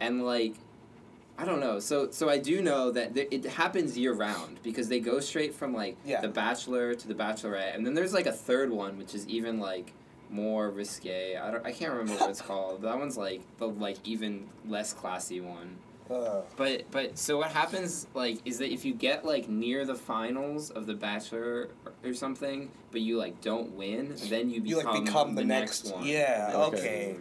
and 0.00 0.24
like. 0.24 0.54
I 1.38 1.46
don't 1.46 1.60
know. 1.60 1.80
So 1.80 2.10
so 2.10 2.28
I 2.28 2.36
do 2.38 2.60
know 2.62 2.90
that 2.90 3.14
th- 3.14 3.28
it 3.30 3.44
happens 3.46 3.96
year 3.96 4.12
round 4.12 4.60
because 4.62 4.88
they 4.88 5.00
go 5.00 5.18
straight 5.18 5.54
from 5.54 5.72
like 5.74 5.96
Yeah. 6.04 6.20
the 6.20 6.28
Bachelor 6.28 6.94
to 6.94 7.08
the 7.08 7.14
Bachelorette, 7.14 7.74
and 7.74 7.86
then 7.86 7.94
there's 7.94 8.12
like 8.12 8.26
a 8.26 8.32
third 8.32 8.70
one 8.70 8.98
which 8.98 9.14
is 9.14 9.26
even 9.28 9.58
like 9.58 9.92
more 10.30 10.70
risque. 10.70 11.36
I 11.36 11.50
don't. 11.50 11.64
I 11.66 11.72
can't 11.72 11.92
remember 11.92 12.20
what 12.20 12.30
it's 12.30 12.40
called. 12.50 12.82
That 12.82 12.98
one's 12.98 13.16
like 13.16 13.40
the 13.58 13.66
like 13.68 13.96
even 14.04 14.48
less 14.68 14.92
classy 14.92 15.40
one. 15.40 15.76
Uh, 16.10 16.42
But 16.56 16.90
but 16.90 17.16
so 17.18 17.38
what 17.38 17.50
happens 17.52 18.06
like 18.14 18.38
is 18.44 18.58
that 18.58 18.70
if 18.72 18.84
you 18.84 18.92
get 18.94 19.24
like 19.24 19.48
near 19.48 19.84
the 19.84 19.94
finals 19.94 20.70
of 20.70 20.86
the 20.86 20.94
Bachelor 20.94 21.68
or, 21.86 21.92
or 22.10 22.14
something, 22.14 22.70
but 22.90 23.00
you 23.00 23.16
like 23.18 23.40
don't 23.40 23.72
win, 23.76 24.14
then 24.28 24.50
you 24.50 24.62
you 24.64 24.76
become 24.76 24.94
like 24.94 25.04
become 25.04 25.34
the, 25.34 25.44
next, 25.44 25.84
next. 25.84 25.96
one. 25.96 26.06
Yeah. 26.06 26.50
The 26.52 26.58
next 26.70 26.74
Okay. 26.80 27.16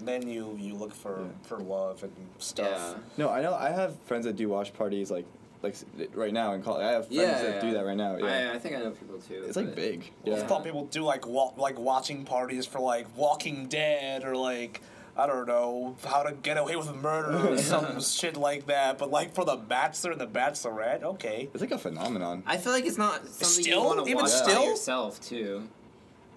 Then 0.00 0.28
you 0.28 0.56
you 0.58 0.74
look 0.74 0.94
for 0.94 1.20
Yeah. 1.22 1.28
for 1.42 1.58
love 1.58 2.02
and 2.02 2.12
stuff. 2.38 2.68
Yeah. 2.96 3.02
No, 3.16 3.28
I 3.30 3.42
know. 3.42 3.54
I 3.54 3.70
have 3.70 3.98
friends 4.06 4.24
that 4.26 4.36
do 4.36 4.48
watch 4.48 4.72
parties 4.72 5.10
like 5.10 5.26
like 5.62 5.74
right 6.14 6.32
now 6.32 6.52
in 6.54 6.62
college. 6.62 6.84
I 6.84 6.92
have 6.92 7.06
friends 7.08 7.20
Yeah, 7.20 7.42
that 7.42 7.54
yeah. 7.56 7.60
do 7.60 7.72
that 7.74 7.84
right 7.84 7.96
now. 7.96 8.16
Yeah, 8.16 8.50
I, 8.52 8.54
I 8.54 8.58
think 8.58 8.76
I 8.76 8.78
know 8.78 8.92
people 8.92 9.18
too. 9.18 9.42
it's 9.46 9.56
like 9.56 9.66
but- 9.66 9.76
big. 9.76 10.10
I 10.26 10.30
Yeah. 10.30 10.46
thought 10.46 10.64
people 10.64 10.86
do 10.86 11.02
like 11.02 11.26
wa- 11.26 11.52
like 11.56 11.78
watching 11.78 12.24
parties 12.24 12.64
for 12.64 12.80
like 12.80 13.06
Walking 13.16 13.66
Dead 13.66 14.24
or 14.24 14.36
like 14.36 14.80
I 15.20 15.26
don't 15.26 15.46
know 15.46 15.96
how 16.06 16.22
to 16.22 16.32
get 16.32 16.56
away 16.56 16.76
with 16.76 16.94
murder 16.94 17.48
or 17.52 17.58
some 17.72 18.00
shit 18.00 18.36
like 18.38 18.66
that. 18.66 18.96
But 18.98 19.10
like 19.10 19.34
for 19.34 19.44
the 19.44 19.56
Bachelor 19.56 20.12
and 20.12 20.20
the 20.20 20.26
Bachelorette, 20.26 21.02
okay. 21.02 21.50
It's 21.52 21.60
like 21.60 21.70
a 21.72 21.78
phenomenon. 21.78 22.42
I 22.46 22.56
feel 22.56 22.72
like 22.72 22.86
it's 22.86 22.96
not 22.98 23.26
something 23.26 23.64
Still? 23.64 23.80
you 23.80 23.84
want 23.86 23.98
to 24.04 24.10
Even 24.10 24.22
watch 24.22 24.32
by 24.32 24.36
still? 24.50 24.64
yourself 24.64 25.20
too. 25.20 25.68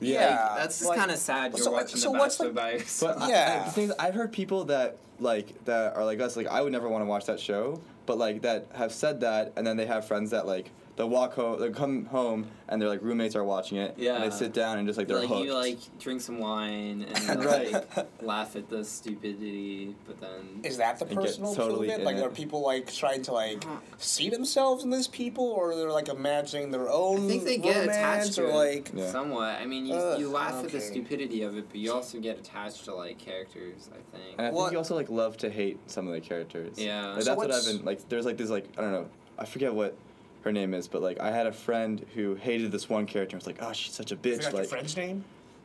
Yeah. 0.02 0.28
Like, 0.50 0.58
that's 0.58 0.80
just 0.80 0.90
like- 0.90 1.00
kind 1.00 1.12
of 1.12 1.18
sad. 1.18 1.54
You're 1.54 1.64
so, 1.64 1.72
like, 1.72 1.84
watching 1.86 1.98
so 2.00 2.12
the 2.12 2.20
what's, 2.20 2.38
Bachelor 2.38 2.54
like- 2.54 2.56
by 2.64 2.72
yourself. 2.74 3.20
But 3.20 3.24
I- 3.24 3.26
I, 3.26 3.30
Yeah. 3.30 3.64
the 3.64 3.72
thing 3.72 3.84
is, 3.86 3.92
I've 3.98 4.14
heard 4.16 4.32
people 4.34 4.66
that 4.66 4.98
like 5.20 5.64
that 5.66 5.96
are 5.96 6.04
like 6.04 6.20
us. 6.20 6.36
Like 6.36 6.48
I 6.48 6.62
would 6.62 6.72
never 6.74 6.90
want 6.90 7.04
to 7.04 7.06
watch 7.06 7.26
that 7.28 7.40
show, 7.40 7.80
but 8.06 8.18
like 8.18 8.42
that 8.42 8.68
have 8.74 8.92
said 8.92 9.22
that, 9.22 9.54
and 9.56 9.66
then 9.66 9.78
they 9.78 9.86
have 9.86 10.06
friends 10.06 10.32
that 10.32 10.46
like 10.46 10.72
they'll 10.96 11.10
walk 11.10 11.34
home, 11.34 11.60
they 11.60 11.70
come 11.72 12.06
home, 12.06 12.46
and 12.70 12.82
their 12.82 12.88
like 12.90 13.02
roommates 13.02 13.36
are 13.36 13.44
watching 13.44 13.78
it. 13.80 13.96
Yeah. 13.98 14.16
And 14.16 14.24
they 14.32 14.36
sit 14.36 14.54
down 14.54 14.78
and 14.78 14.88
just 14.88 14.98
like 14.98 15.08
they're 15.08 15.20
like 15.20 15.28
hooked. 15.28 15.46
you 15.46 15.54
like 15.54 15.80
drink 16.00 16.22
some 16.22 16.40
wine 16.40 17.06
and 17.28 17.44
Right. 17.46 17.72
like 17.74 18.08
laugh 18.22 18.56
at 18.56 18.70
the 18.70 18.84
stupidity, 18.84 19.96
but 20.06 20.20
then 20.20 20.62
Is 20.64 20.78
that 20.78 21.00
the 21.00 21.06
personal 21.06 21.56
totally 21.56 21.88
feel 21.88 21.96
of 21.96 22.02
it? 22.02 22.06
Like, 22.06 22.18
it. 22.18 22.24
are 22.24 22.30
people 22.30 22.62
like 22.62 22.92
trying 22.94 23.22
to 23.24 23.32
like 23.34 23.64
see 23.98 24.30
themselves 24.30 24.84
in 24.84 24.90
these 24.90 25.08
people, 25.08 25.46
or 25.46 25.76
they're 25.76 25.92
like 25.92 26.10
imagining 26.10 26.72
their 26.72 26.90
own 26.90 27.26
I 27.26 27.28
think 27.28 27.44
they 27.46 27.58
get 27.58 27.76
romance, 27.88 27.98
attached 27.98 28.34
to 28.34 28.44
or 28.46 28.50
it 28.50 28.54
like 28.56 28.92
Yeah. 28.94 29.10
somewhat. 29.12 29.60
I 29.62 29.66
mean, 29.66 29.86
you, 29.86 29.96
Ugh, 29.96 30.20
you 30.20 30.30
laugh 30.30 30.64
at 30.64 30.72
the 30.72 30.80
stupidity 30.82 31.44
of 31.44 31.58
it, 31.58 31.66
but 31.70 31.78
you 31.78 31.92
also 31.94 32.20
get 32.20 32.40
attached 32.40 32.86
to 32.86 32.94
like 32.94 33.18
characters. 33.18 33.90
I 33.92 34.18
think. 34.18 34.36
and 34.38 34.48
I 34.48 34.52
What- 34.52 34.66
think 34.66 34.72
you 34.74 34.78
also 34.78 34.96
like 34.96 35.10
love 35.10 35.38
to 35.38 35.50
hate 35.50 35.80
some 35.88 36.08
of 36.08 36.14
the 36.14 36.22
characters. 36.22 36.78
Yeah. 36.78 37.08
Like, 37.14 37.22
So 37.24 37.30
that's 37.30 37.38
what 37.38 37.52
I've 37.52 37.66
been 37.66 37.84
like. 37.86 38.08
There's 38.10 38.26
like 38.26 38.38
this 38.38 38.50
like 38.50 38.68
I 38.78 38.82
don't 38.82 38.92
know. 38.92 39.08
I 39.38 39.46
forget 39.46 39.74
what 39.74 39.96
her 40.44 40.52
name 40.52 40.74
is, 40.74 40.88
but 40.88 41.02
like 41.02 41.20
I 41.20 41.32
had 41.32 41.48
a 41.48 41.52
friend 41.52 42.06
who 42.16 42.36
hated 42.36 42.72
this 42.72 42.90
one 42.90 43.06
character. 43.06 43.36
and 43.36 43.42
was 43.42 43.48
like, 43.48 43.62
oh, 43.62 43.74
she's 43.74 43.94
such 43.94 44.12
a 44.12 44.16
bitch. 44.16 44.44
that 44.44 44.52
your 44.52 44.62
Like, 44.62 44.70
friend's 44.70 44.96
name? 44.98 45.24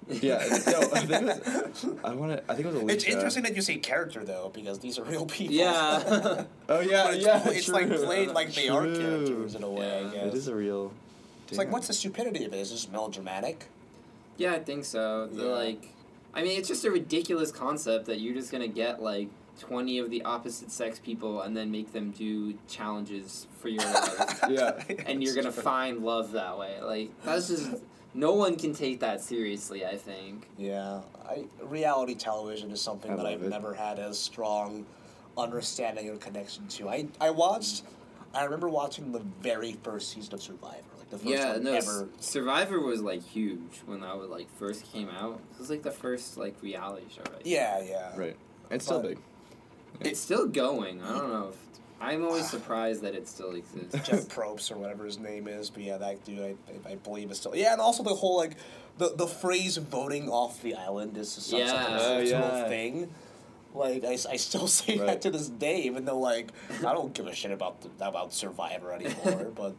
yeah, 0.09 0.39
no, 0.39 0.79
I 0.95 1.01
think 1.05 1.11
it 1.11 1.23
was. 1.47 1.87
I 2.05 2.15
want 2.15 2.33
to. 2.33 2.43
I 2.51 2.55
think 2.55 2.67
it 2.69 2.73
was 2.73 2.77
Alicia. 2.83 2.95
It's 2.95 3.05
interesting 3.05 3.43
that 3.43 3.55
you 3.57 3.61
say 3.63 3.77
character 3.77 4.25
though, 4.25 4.51
because 4.55 4.79
these 4.79 4.99
are 4.99 5.05
real 5.05 5.27
people. 5.27 5.55
Yeah. 5.55 6.45
Oh 6.71 6.81
yeah, 6.81 7.05
But 7.05 7.15
it's, 7.15 7.25
yeah. 7.27 7.49
it's 7.49 7.69
like 7.69 7.89
true. 7.89 8.05
played 8.05 8.29
like 8.31 8.55
they 8.55 8.69
are 8.69 8.85
characters 8.85 9.55
in 9.55 9.63
a 9.63 9.71
way. 9.71 10.03
Yeah. 10.03 10.09
I 10.09 10.13
guess. 10.15 10.27
It 10.29 10.35
is 10.35 10.49
a 10.49 10.55
real. 10.55 10.93
It's 11.49 11.57
like, 11.59 11.73
what's 11.73 11.87
the 11.89 11.95
stupidity 11.95 12.45
of 12.45 12.53
it? 12.53 12.59
Is 12.59 12.71
this 12.71 12.89
melodramatic? 12.91 13.67
Yeah, 14.37 14.53
I 14.53 14.59
think 14.61 14.85
so. 14.85 15.27
The 15.27 15.45
Yeah. 15.45 15.49
like, 15.51 15.89
I 16.35 16.43
mean, 16.43 16.59
it's 16.59 16.69
just 16.69 16.85
a 16.85 16.91
ridiculous 16.91 17.51
concept 17.51 18.05
that 18.07 18.21
you're 18.21 18.35
just 18.35 18.53
gonna 18.53 18.69
get 18.69 19.03
like 19.03 19.29
twenty 19.59 19.99
of 19.99 20.11
the 20.11 20.23
opposite 20.23 20.71
sex 20.71 20.99
people 20.99 21.43
and 21.43 21.57
then 21.57 21.71
make 21.71 21.93
them 21.93 22.11
do 22.13 22.55
challenges 22.69 23.47
for 23.61 23.69
your 23.69 23.83
love, 23.85 24.39
Yeah. 24.49 24.83
and 25.07 25.23
you're 25.23 25.35
gonna 25.35 25.53
find 25.53 26.05
love 26.05 26.33
that 26.33 26.59
way. 26.59 26.81
Like 26.81 27.11
that's 27.25 27.49
just 27.49 27.71
no 28.15 28.35
one 28.35 28.57
can 28.57 28.73
take 28.73 29.01
that 29.01 29.21
seriously. 29.21 29.85
I 29.85 29.97
think. 29.97 30.49
Yeah, 30.57 31.03
I, 31.29 31.45
reality 31.63 32.15
television 32.15 32.71
is 32.71 32.81
something 32.81 33.11
I 33.13 33.17
that 33.17 33.27
I've 33.27 33.43
it. 33.43 33.49
never 33.49 33.75
had 33.75 33.99
as 33.99 34.19
strong 34.19 34.87
understanding 35.37 36.09
or 36.09 36.17
connection 36.17 36.67
to. 36.69 36.89
I 36.89 37.07
I 37.21 37.31
watched, 37.31 37.83
I 38.35 38.45
remember 38.45 38.69
watching 38.69 39.13
the 39.13 39.21
very 39.41 39.73
first 39.83 40.11
season 40.11 40.35
of 40.35 40.43
Survivor, 40.43 40.83
like 40.99 41.11
the 41.11 41.19
first 41.19 41.29
yeah, 41.29 41.53
one 41.53 41.65
no. 41.65 41.75
S- 41.75 41.89
ever. 41.89 42.09
Survivor 42.21 42.81
was 42.81 43.01
like 43.03 43.23
huge 43.23 43.83
when 43.87 44.01
that 44.01 44.17
was 44.19 44.29
like 44.31 44.49
first 44.57 44.91
came 44.93 45.09
out. 45.11 45.41
It 45.55 45.59
was 45.61 45.71
like 45.71 45.83
the 45.83 45.91
first 45.91 46.37
like 46.37 46.61
reality 46.63 47.07
show. 47.15 47.23
Right? 47.33 47.43
Yeah, 47.45 47.81
yeah. 47.83 48.17
Right. 48.17 48.37
It's 48.71 48.85
still 48.85 49.01
big. 49.01 49.19
It's 50.01 50.21
still 50.21 50.47
going. 50.47 51.03
I 51.03 51.09
don't 51.19 51.31
know. 51.33 51.49
if 51.51 51.57
I'm 52.01 52.25
always 52.25 52.49
surprised 52.49 53.03
that 53.03 53.15
it 53.15 53.27
still 53.27 53.55
exists. 53.57 54.09
Jeff 54.09 54.21
Probst 54.29 54.71
or 54.71 54.79
whatever 54.79 55.05
his 55.05 55.19
name 55.19 55.49
is, 55.49 55.69
but 55.71 55.83
yeah, 55.83 55.97
that 55.99 56.25
dude, 56.25 56.39
I, 56.41 56.55
I, 56.89 56.93
I 56.93 56.95
believe 56.97 57.31
is 57.31 57.39
still. 57.39 57.57
Yeah, 57.57 57.73
and 57.73 57.81
also 57.81 58.03
the 58.05 58.15
whole 58.15 58.37
like, 58.37 58.53
the 58.99 59.13
the 59.17 59.27
phrase 59.27 59.77
"voting 59.77 60.29
off 60.29 60.63
the 60.63 60.75
island" 60.77 61.17
is 61.17 61.31
such 61.33 61.59
Yeah. 61.59 61.73
a 61.73 61.97
Oh, 61.97 61.99
cultural 62.19 62.27
yeah. 62.59 62.69
thing. 62.69 63.11
Like 63.75 64.05
I, 64.05 64.13
I 64.13 64.37
still 64.37 64.67
say 64.81 64.99
that 64.99 65.23
to 65.23 65.31
this 65.31 65.49
day, 65.49 65.81
even 65.83 66.05
though 66.05 66.19
like 66.21 66.51
I 66.79 66.93
don't 66.95 67.13
give 67.13 67.27
a 67.27 67.35
shit 67.35 67.51
about 67.51 67.81
the, 67.83 68.07
about 68.07 68.33
Survivor 68.33 68.93
anymore. 68.93 69.51
but 69.55 69.75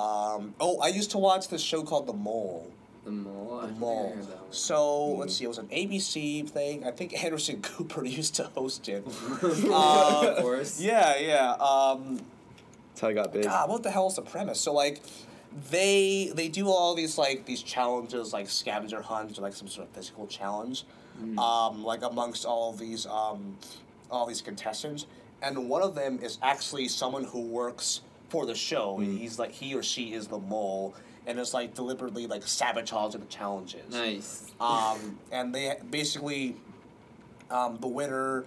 um, 0.00 0.54
oh, 0.60 0.80
I 0.80 0.88
used 0.88 1.10
to 1.12 1.18
watch 1.18 1.48
this 1.48 1.62
show 1.62 1.82
called 1.82 2.06
The 2.06 2.12
Mole. 2.12 2.70
The 3.04 3.10
mole. 3.10 3.58
The 3.60 3.66
I've 3.66 3.78
Mole. 3.78 4.12
heard 4.14 4.24
that 4.28 4.42
one. 4.42 4.52
So 4.52 4.76
Mm. 5.14 5.18
let's 5.18 5.34
see, 5.36 5.44
it 5.44 5.48
was 5.48 5.58
an 5.58 5.68
ABC 5.68 6.42
thing. 6.48 6.84
I 6.86 6.90
think 6.92 7.22
Anderson 7.24 7.60
Cooper 7.62 8.04
used 8.20 8.34
to 8.36 8.44
host 8.44 8.88
it. 8.88 9.04
of 9.42 9.64
Uh, 9.70 10.36
course. 10.40 10.80
Yeah, 10.80 11.16
yeah. 11.18 11.50
Um, 11.54 12.20
That's 12.90 13.00
how 13.00 13.08
I 13.08 13.12
got 13.12 13.32
big. 13.32 13.44
God, 13.44 13.68
what 13.68 13.82
the 13.82 13.90
hell 13.90 14.06
is 14.08 14.14
the 14.16 14.22
premise? 14.22 14.60
So 14.60 14.72
like, 14.72 15.00
they 15.70 16.32
they 16.34 16.48
do 16.48 16.68
all 16.68 16.94
these 16.94 17.18
like 17.18 17.44
these 17.44 17.62
challenges 17.62 18.32
like 18.32 18.48
scavenger 18.48 19.02
hunts 19.02 19.38
or 19.38 19.42
like 19.42 19.54
some 19.54 19.68
sort 19.68 19.88
of 19.88 19.94
physical 19.94 20.26
challenge, 20.26 20.84
um, 21.38 21.84
like 21.84 22.02
amongst 22.02 22.44
all 22.46 22.72
these 22.72 23.04
um, 23.06 23.56
all 24.10 24.24
these 24.26 24.40
contestants, 24.40 25.04
and 25.42 25.68
one 25.68 25.82
of 25.82 25.94
them 25.94 26.18
is 26.22 26.38
actually 26.42 26.88
someone 26.88 27.24
who 27.24 27.40
works 27.42 28.00
for 28.30 28.46
the 28.46 28.54
show. 28.54 28.96
He's 28.98 29.38
like 29.38 29.52
he 29.52 29.74
or 29.74 29.82
she 29.82 30.14
is 30.14 30.28
the 30.28 30.38
mole, 30.38 30.94
and 31.26 31.38
is 31.38 31.54
like 31.54 31.74
deliberately 31.74 32.26
like 32.26 32.46
sabotaging 32.46 33.20
the 33.20 33.26
challenges. 33.26 33.90
Nice. 33.90 34.52
Um, 34.60 35.18
and 35.30 35.54
they 35.54 35.76
basically, 35.90 36.56
um, 37.50 37.78
the 37.80 37.88
winner. 37.88 38.44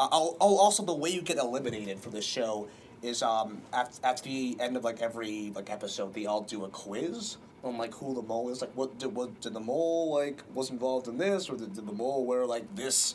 Uh, 0.00 0.08
oh, 0.12 0.36
oh, 0.40 0.58
also 0.58 0.84
the 0.84 0.94
way 0.94 1.10
you 1.10 1.20
get 1.20 1.38
eliminated 1.38 1.98
for 1.98 2.10
the 2.10 2.22
show 2.22 2.68
is 3.02 3.22
um 3.22 3.60
at, 3.72 3.98
at 4.02 4.22
the 4.22 4.56
end 4.60 4.76
of 4.76 4.84
like 4.84 5.00
every 5.00 5.52
like 5.54 5.70
episode 5.70 6.12
they 6.14 6.26
all 6.26 6.40
do 6.40 6.64
a 6.64 6.68
quiz 6.68 7.36
on 7.64 7.76
like 7.76 7.94
who 7.94 8.14
the 8.14 8.22
mole 8.22 8.48
is 8.50 8.60
like 8.60 8.70
what 8.74 8.98
did 8.98 9.14
what 9.14 9.40
did 9.40 9.54
the 9.54 9.60
mole 9.60 10.14
like 10.14 10.42
was 10.54 10.70
involved 10.70 11.08
in 11.08 11.18
this 11.18 11.48
or 11.48 11.56
did, 11.56 11.74
did 11.74 11.86
the 11.86 11.92
mole 11.92 12.24
wear 12.24 12.46
like 12.46 12.74
this 12.74 13.14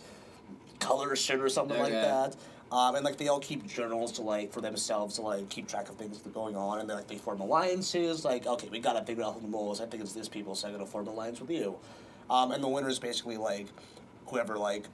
color 0.80 1.16
shirt 1.16 1.40
or 1.40 1.50
something 1.50 1.80
like 1.80 1.94
that 1.94 2.36
um, 2.74 2.96
and 2.96 3.06
like 3.06 3.18
they 3.18 3.28
all 3.28 3.40
keep 3.40 3.66
journals 3.68 4.12
to 4.14 4.22
like 4.22 4.52
for 4.52 4.60
themselves 4.60 5.16
to 5.16 5.22
like 5.22 5.48
keep 5.50 5.68
track 5.68 5.88
of 5.90 5.96
things 5.96 6.18
that 6.20 6.28
are 6.30 6.34
going 6.34 6.56
on 6.58 6.80
and 6.80 6.90
then 6.90 6.98
like 6.98 7.08
they 7.08 7.18
form 7.18 7.40
alliances 7.40 8.26
like 8.26 8.48
okay 8.48 8.68
we 8.70 8.80
gotta 8.80 9.06
figure 9.06 9.24
out 9.24 9.36
who 9.36 9.42
the 9.42 9.48
mole 9.48 9.72
is 9.72 9.80
I 9.80 9.86
think 9.86 10.02
it's 10.04 10.14
this 10.14 10.28
people 10.28 10.56
so 10.56 10.68
I'm 10.68 10.74
gonna 10.74 10.86
form 10.86 11.08
an 11.08 11.14
alliance 11.14 11.40
with 11.40 11.52
you 11.52 11.78
um, 12.30 12.52
and 12.52 12.64
the 12.64 12.68
winner 12.68 12.90
is 12.90 13.00
basically 13.00 13.38
like 13.38 13.68
whoever 14.28 14.58
like 14.58 14.86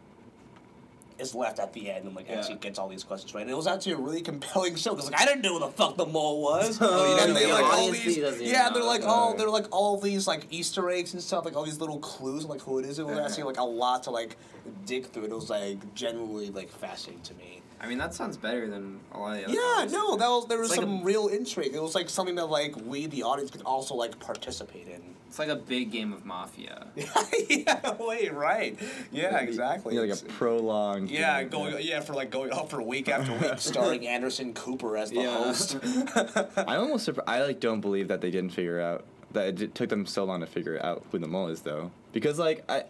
is 1.19 1.35
left 1.35 1.59
at 1.59 1.73
the 1.73 1.91
end 1.91 2.05
and 2.05 2.15
like 2.15 2.29
Yeah. 2.29 2.39
actually 2.39 2.55
gets 2.59 2.79
all 2.79 2.87
these 2.87 3.03
questions 3.03 3.33
right. 3.33 3.41
And 3.41 3.49
it 3.51 3.55
was 3.57 3.67
actually 3.67 3.91
a 3.91 3.97
really 3.97 4.21
compelling 4.21 4.75
show 4.77 4.91
because 4.91 5.11
like 5.11 5.19
I 5.21 5.25
didn't 5.25 5.41
know 5.41 5.53
who 5.59 5.59
the 5.65 5.71
fuck 5.71 5.97
the 5.97 6.05
mole 6.05 6.41
was. 6.41 6.79
Oh, 6.81 7.19
and 7.21 7.35
they 7.35 7.45
know 7.45 7.53
like 7.55 7.65
all 7.73 7.91
these 7.91 8.17
yeah, 8.41 8.69
they're 8.69 8.83
like 8.83 9.01
Oh. 9.03 9.07
all 9.07 9.35
they're 9.35 9.49
like 9.49 9.65
all 9.71 9.99
these 9.99 10.27
like 10.27 10.45
Easter 10.49 10.89
eggs 10.89 11.13
and 11.13 11.21
stuff, 11.21 11.43
like 11.43 11.57
all 11.57 11.65
these 11.65 11.79
little 11.81 11.99
clues 11.99 12.45
like 12.45 12.61
who 12.61 12.79
it 12.79 12.85
is. 12.85 12.99
It 12.99 13.05
was 13.05 13.19
actually 13.19 13.43
like 13.43 13.57
a 13.57 13.63
lot 13.65 14.03
to 14.03 14.11
like 14.11 14.37
dig 14.85 15.07
through. 15.07 15.25
It 15.25 15.31
was 15.31 15.49
like 15.49 15.93
genuinely 15.93 16.51
like 16.51 16.69
fascinating 16.69 17.21
to 17.23 17.33
me. 17.33 17.61
I 17.81 17.87
mean, 17.87 17.97
that 17.97 18.13
sounds 18.13 18.35
better 18.37 18.67
than 18.69 18.99
a 19.13 19.19
lot 19.19 19.33
of 19.35 19.39
the 19.39 19.43
other. 19.45 19.53
Yeah, 19.53 19.61
conversations. 19.61 19.93
no, 19.93 20.17
that 20.17 20.27
was 20.27 20.47
there 20.47 20.59
was 20.59 20.69
like 20.71 20.79
some 20.81 21.01
a- 21.01 21.03
real 21.03 21.27
intrigue. 21.27 21.73
It 21.73 21.81
was 21.81 21.95
like 21.95 22.09
something 22.09 22.35
that 22.35 22.45
like 22.49 22.75
we 22.85 23.05
the 23.07 23.23
audience 23.23 23.51
could 23.51 23.61
also 23.63 23.95
like 23.95 24.19
participate 24.19 24.87
in. 24.87 25.15
It's 25.27 25.37
like 25.37 25.49
a 25.49 25.55
big 25.55 25.91
game 25.91 26.11
of 26.11 26.25
mafia. 26.25 26.87
yeah, 26.95 27.95
wait, 27.99 28.33
right. 28.33 28.77
Yeah, 29.11 29.37
exactly. 29.37 29.93
Yeah, 29.95 30.01
like 30.01 30.19
a 30.21 30.25
prolonged. 30.25 31.11
Yeah, 31.11 31.39
game, 31.41 31.49
going 31.49 31.75
yeah 31.81 31.99
for 31.99 32.13
like 32.13 32.31
going 32.31 32.51
on 32.51 32.67
for 32.67 32.81
week 32.81 33.07
after 33.15 33.31
week, 33.37 33.59
starring 33.59 34.07
Anderson 34.07 34.53
Cooper 34.53 34.97
as 34.97 35.11
the 35.11 35.17
Yeah. 35.21 35.37
host. 35.37 35.77
I'm 36.57 36.79
almost. 36.79 37.09
I 37.27 37.43
like 37.43 37.59
don't 37.59 37.81
believe 37.81 38.07
that 38.07 38.21
they 38.21 38.31
didn't 38.31 38.51
figure 38.51 38.81
out 38.81 39.05
that 39.31 39.61
it 39.61 39.75
took 39.75 39.89
them 39.89 40.05
so 40.07 40.23
long 40.23 40.39
to 40.39 40.47
figure 40.47 40.83
out 40.83 41.05
who 41.11 41.19
the 41.19 41.27
mole 41.27 41.47
is 41.49 41.61
though. 41.61 41.91
Because 42.11 42.39
like 42.39 42.63
I, 42.69 42.83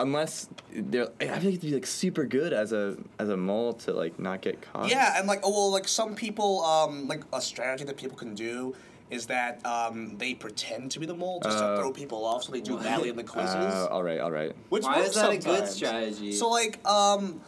unless 0.00 0.48
they're, 0.72 1.08
I 1.20 1.24
feel 1.26 1.28
like 1.28 1.42
you 1.44 1.50
have 1.52 1.60
to 1.60 1.66
be 1.66 1.74
like 1.74 1.86
super 1.86 2.24
good 2.24 2.52
as 2.52 2.72
a 2.72 2.96
as 3.18 3.28
a 3.28 3.36
mole 3.36 3.72
to 3.84 3.92
like 3.92 4.18
not 4.18 4.40
get 4.40 4.60
caught. 4.62 4.88
yeah, 4.90 5.18
and 5.18 5.26
like 5.28 5.40
oh 5.42 5.50
well, 5.50 5.70
like 5.72 5.86
some 5.88 6.14
people, 6.14 6.62
um, 6.64 7.06
like 7.08 7.22
a 7.32 7.40
strategy 7.40 7.84
that 7.84 7.96
people 7.96 8.16
can 8.16 8.34
do 8.34 8.74
is 9.10 9.26
that 9.26 9.64
um, 9.66 10.16
they 10.18 10.34
pretend 10.34 10.90
to 10.92 11.00
be 11.00 11.06
the 11.06 11.14
mole 11.14 11.40
just 11.42 11.58
to 11.58 11.64
Uh, 11.64 11.76
throw 11.78 11.92
people 11.92 12.24
off, 12.24 12.44
so 12.44 12.52
they 12.52 12.60
do 12.60 12.74
what? 12.74 12.84
badly 12.84 13.08
in 13.08 13.16
the 13.16 13.24
quizzes. 13.24 13.54
Uh, 13.56 13.88
all 13.90 14.02
right, 14.04 14.20
all 14.20 14.30
right. 14.30 14.54
which 14.68 14.84
Why 14.84 15.00
is 15.00 15.14
that 15.14 15.30
a 15.30 15.36
good 15.38 15.66
strategy? 15.68 16.32
So 16.32 16.48
like 16.48 16.78
um, 16.86 17.40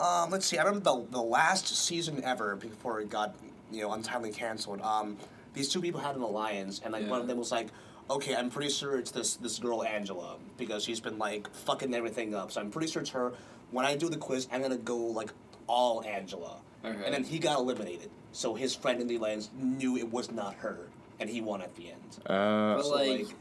um, 0.00 0.30
let's 0.30 0.44
see. 0.46 0.58
I 0.58 0.64
remember 0.64 0.84
the 0.90 1.06
the 1.18 1.22
last 1.22 1.66
season 1.68 2.22
ever 2.24 2.56
before 2.56 3.00
it 3.00 3.08
got 3.10 3.34
you 3.72 3.82
know 3.82 3.92
untimely 3.92 4.30
canceled. 4.30 4.80
Um, 4.82 5.16
these 5.54 5.68
two 5.70 5.80
people 5.80 6.00
had 6.00 6.16
an 6.16 6.22
alliance, 6.22 6.80
and 6.84 6.92
like 6.92 7.08
one 7.08 7.20
of 7.20 7.28
them 7.28 7.38
was 7.38 7.50
like, 7.50 7.68
okay, 8.10 8.34
I'm 8.34 8.50
pretty 8.50 8.70
sure 8.70 8.98
it's 8.98 9.10
this 9.10 9.36
this 9.36 9.58
girl 9.58 9.82
Angela 9.84 10.36
because 10.56 10.84
she's 10.84 11.00
been 11.00 11.18
like 11.18 11.52
fucking 11.52 11.94
everything 11.94 12.34
up. 12.34 12.52
So 12.52 12.60
I'm 12.60 12.70
pretty 12.70 12.88
sure 12.88 13.02
it's 13.02 13.10
her. 13.10 13.32
When 13.70 13.84
I 13.84 13.96
do 13.96 14.08
the 14.08 14.16
quiz, 14.16 14.48
I'm 14.52 14.62
gonna 14.62 14.76
go 14.76 14.96
like 14.96 15.30
all 15.66 16.02
Angela. 16.04 16.58
Okay. 16.84 17.04
and 17.04 17.12
then 17.12 17.24
he 17.24 17.38
got 17.40 17.58
eliminated. 17.58 18.10
So 18.32 18.54
his 18.54 18.74
friend 18.74 19.00
in 19.00 19.08
the 19.08 19.16
alliance 19.16 19.50
knew 19.58 19.96
it 19.96 20.12
was 20.12 20.30
not 20.30 20.54
her, 20.56 20.78
and 21.18 21.28
he 21.28 21.40
won 21.40 21.60
at 21.62 21.74
the 21.74 21.90
end. 21.90 22.18
Uh, 22.26 22.76
But 22.76 22.82
so, 22.84 22.90
like, 22.94 23.08
like- 23.26 23.34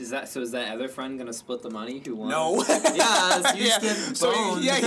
is 0.00 0.10
that 0.10 0.28
so? 0.28 0.40
Is 0.40 0.50
that 0.52 0.72
other 0.72 0.88
friend 0.88 1.18
gonna 1.18 1.32
split 1.32 1.62
the 1.62 1.70
money? 1.70 2.02
Who 2.04 2.16
won? 2.16 2.28
No. 2.30 2.64
Yes, 2.68 3.56
you 3.56 3.64
yeah. 3.66 3.78
So 4.14 4.32
yeah, 4.60 4.80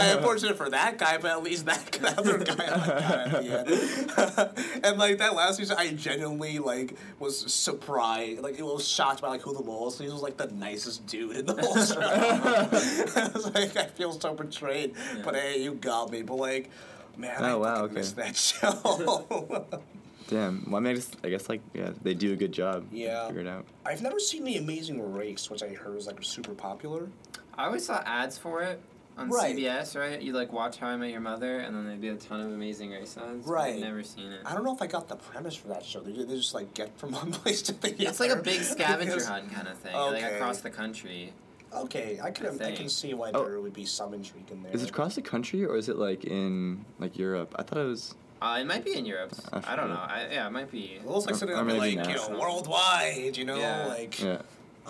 I'm 0.00 0.16
unfortunate 0.18 0.56
for 0.56 0.70
that 0.70 0.98
guy, 0.98 1.18
but 1.18 1.30
at 1.30 1.42
least 1.42 1.66
that, 1.66 2.00
other 2.18 2.38
guy 2.38 2.54
like 2.54 2.86
got 2.86 3.66
the 3.66 4.80
and 4.82 4.98
like 4.98 5.18
that 5.18 5.34
last 5.34 5.58
season, 5.58 5.76
I 5.78 5.92
genuinely 5.92 6.58
like 6.58 6.94
was 7.18 7.52
surprised, 7.52 8.40
like 8.40 8.58
it 8.58 8.64
was 8.64 8.86
shocked 8.88 9.22
by 9.22 9.28
like 9.28 9.42
who 9.42 9.52
the 9.54 9.62
was. 9.62 9.98
He 9.98 10.08
was 10.08 10.22
like 10.22 10.36
the 10.36 10.46
nicest 10.46 11.06
dude 11.06 11.36
in 11.36 11.46
the 11.46 11.54
whole 11.54 11.76
show. 11.76 12.00
I 12.00 13.30
was 13.32 13.54
like, 13.54 13.76
I 13.76 13.86
feel 13.86 14.12
so 14.12 14.34
betrayed, 14.34 14.94
but 15.24 15.34
hey, 15.34 15.62
you 15.62 15.74
got 15.74 16.10
me. 16.10 16.22
But 16.22 16.36
like, 16.36 16.70
man, 17.16 17.36
oh, 17.38 17.44
I 17.44 17.50
Oh, 17.50 17.58
wow, 17.58 17.74
fucking 17.74 17.84
okay. 17.84 17.94
missed 17.94 18.16
that 18.16 18.36
show. 18.36 19.80
Damn. 20.28 20.64
Well, 20.66 20.76
I 20.76 20.80
mean, 20.80 20.92
I, 20.92 20.94
just, 20.94 21.16
I 21.24 21.28
guess 21.28 21.48
like 21.48 21.60
yeah, 21.74 21.90
they 22.02 22.14
do 22.14 22.32
a 22.32 22.36
good 22.36 22.52
job. 22.52 22.86
Yeah. 22.92 23.26
Figure 23.26 23.40
it 23.42 23.46
out. 23.48 23.66
I've 23.86 24.02
never 24.02 24.18
seen 24.20 24.44
The 24.44 24.56
Amazing 24.56 25.12
Race, 25.12 25.50
which 25.50 25.62
I 25.62 25.68
heard 25.68 25.94
was 25.94 26.06
like 26.06 26.22
super 26.22 26.52
popular. 26.54 27.08
I 27.56 27.66
always 27.66 27.86
saw 27.86 28.02
ads 28.04 28.36
for 28.38 28.62
it 28.62 28.80
on 29.16 29.28
Right. 29.30 29.54
CBS, 29.56 29.96
right? 29.98 30.20
You 30.20 30.32
like 30.32 30.52
watch 30.52 30.78
How 30.78 30.88
I 30.88 30.96
Met 30.96 31.10
Your 31.10 31.20
Mother, 31.20 31.58
and 31.60 31.74
then 31.76 31.86
there'd 31.86 32.00
be 32.00 32.08
a 32.08 32.16
ton 32.16 32.40
of 32.40 32.52
Amazing 32.52 32.90
Race 32.90 33.16
ads. 33.16 33.46
Right. 33.46 33.74
I've 33.74 33.80
never 33.80 34.02
seen 34.02 34.32
it. 34.32 34.40
I 34.44 34.54
don't 34.54 34.64
know 34.64 34.74
if 34.74 34.82
I 34.82 34.86
got 34.86 35.08
the 35.08 35.16
premise 35.16 35.54
for 35.54 35.68
that 35.68 35.84
show. 35.84 36.00
They, 36.00 36.12
they 36.12 36.36
just 36.36 36.54
like 36.54 36.74
get 36.74 36.96
from 36.98 37.12
one 37.22 37.30
place 37.30 37.62
to 37.62 37.72
the 37.72 37.88
other. 37.94 37.96
It's 38.08 38.20
like 38.20 38.30
a 38.30 38.36
big 38.36 38.62
scavenger 38.62 39.12
Because- 39.12 39.28
hunt 39.28 39.52
kind 39.52 39.68
of 39.68 39.78
thing, 39.78 39.94
okay. 39.94 40.22
like 40.22 40.32
across 40.34 40.60
the 40.60 40.70
country. 40.70 41.32
Okay, 41.72 42.20
I 42.22 42.30
can 42.30 42.46
I 42.62 42.68
I, 42.68 42.72
can 42.72 42.88
see 42.88 43.14
why 43.14 43.32
Oh. 43.34 43.44
there 43.44 43.60
would 43.60 43.72
be 43.74 43.84
some 43.84 44.14
intrigue 44.14 44.48
in 44.52 44.62
there. 44.62 44.70
Is 44.72 44.84
it 44.84 44.90
across 44.90 45.16
the 45.16 45.22
country 45.22 45.64
or 45.64 45.76
is 45.76 45.88
it 45.88 45.96
like 45.96 46.24
in 46.24 46.84
like 47.00 47.18
Europe? 47.18 47.52
I 47.58 47.64
thought 47.64 47.78
it 47.78 47.84
was. 47.84 48.14
Uh, 48.44 48.58
it 48.60 48.66
might 48.66 48.84
be 48.84 48.94
in 48.94 49.06
Europe. 49.06 49.32
I 49.54 49.72
I 49.72 49.76
don't 49.76 49.88
know. 49.88 49.94
I, 49.94 50.28
yeah, 50.30 50.46
it 50.46 50.50
might 50.50 50.70
be. 50.70 50.98
It 51.00 51.06
looks 51.06 51.24
like 51.26 51.34
something 51.34 51.56
or 51.56 51.64
that'd 51.64 51.72
be 51.80 51.80
maybe 51.80 51.96
like 51.96 52.08
you 52.08 52.14
know 52.34 52.38
worldwide. 52.38 53.36
You 53.38 53.44
know, 53.46 53.56
Yeah. 53.56 53.86
like 53.86 54.20
Yeah. 54.20 54.42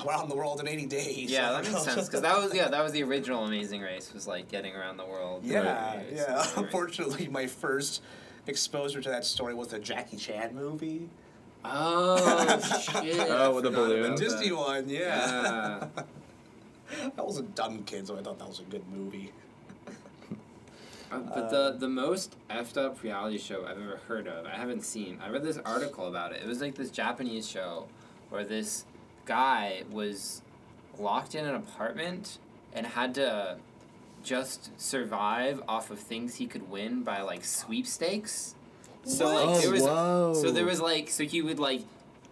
around 0.05 0.29
the 0.29 0.35
world 0.35 0.59
in 0.61 0.67
eighty 0.67 0.87
days. 0.87 1.31
Yeah, 1.31 1.53
that 1.53 1.63
makes 1.73 1.85
sense 1.85 2.07
because 2.07 2.23
that 2.23 2.37
was 2.37 2.53
yeah 2.53 2.67
that 2.69 2.83
was 2.83 2.91
the 2.93 3.05
original 3.05 3.45
Amazing 3.45 3.81
Race 3.83 4.13
was 4.13 4.27
like 4.27 4.49
getting 4.49 4.75
around 4.75 4.97
the 4.97 5.07
world. 5.07 5.45
Yeah, 5.45 5.61
Right. 5.95 6.07
yeah. 6.13 6.43
So- 6.43 6.63
Unfortunately, 6.65 7.29
my 7.29 7.47
first 7.47 8.03
exposure 8.49 9.01
to 9.01 9.09
that 9.09 9.25
story 9.25 9.55
was 9.55 9.69
the 9.69 9.79
Jackie 9.79 10.17
Chan 10.17 10.53
movie, 10.55 11.09
Oh 11.65 12.17
shit! 13.03 13.21
Oh, 13.31 13.55
with 13.55 13.65
the 13.65 13.71
forgot 13.71 13.87
balloon? 13.87 14.15
the 14.17 14.21
Disney 14.21 14.51
one. 14.53 14.89
Yeah. 14.89 15.87
Yeah. 15.93 16.03
that 17.17 17.25
was 17.25 17.39
a 17.39 17.43
dumb 17.43 17.85
kid, 17.85 18.07
so 18.09 18.19
I 18.19 18.23
thought 18.23 18.39
that 18.41 18.49
was 18.49 18.59
a 18.61 18.65
good 18.65 18.83
movie. 18.93 19.33
Uh, 21.17 21.35
but 21.35 21.51
the 21.51 21.77
the 21.79 21.89
most 21.89 22.37
effed 22.51 22.77
up 22.77 23.03
reality 23.03 23.39
show 23.39 23.65
I've 23.65 23.81
ever 23.81 24.01
heard 24.09 24.27
of, 24.27 24.47
I 24.47 24.51
haven't 24.57 24.83
seen. 24.85 25.19
I 25.25 25.29
read 25.31 25.43
this 25.43 25.59
article 25.65 26.07
about 26.09 26.33
it. 26.33 26.43
It 26.43 26.47
was 26.49 26.61
like 26.61 26.75
this 26.75 26.91
Japanese 26.91 27.49
show 27.49 27.87
where 28.31 28.45
this 28.45 28.85
guy 29.27 29.83
was 29.91 30.43
locked 30.99 31.35
in 31.35 31.45
an 31.45 31.55
apartment 31.55 32.39
and 32.73 32.87
had 32.87 33.15
to 33.15 33.57
just 34.23 34.71
survive 34.81 35.63
off 35.69 35.91
of 35.91 35.99
things 35.99 36.37
he 36.37 36.47
could 36.47 36.71
win 36.71 37.03
by 37.03 37.21
like 37.21 37.45
sweepstakes. 37.45 38.55
So 39.05 39.27
like 39.27 39.49
Oh, 39.49 39.61
there 39.61 39.71
was 39.71 39.83
whoa. 39.83 40.35
so 40.35 40.51
there 40.51 40.65
was 40.65 40.81
like 40.81 41.11
so 41.11 41.25
he 41.25 41.43
would 41.43 41.59
like 41.59 41.83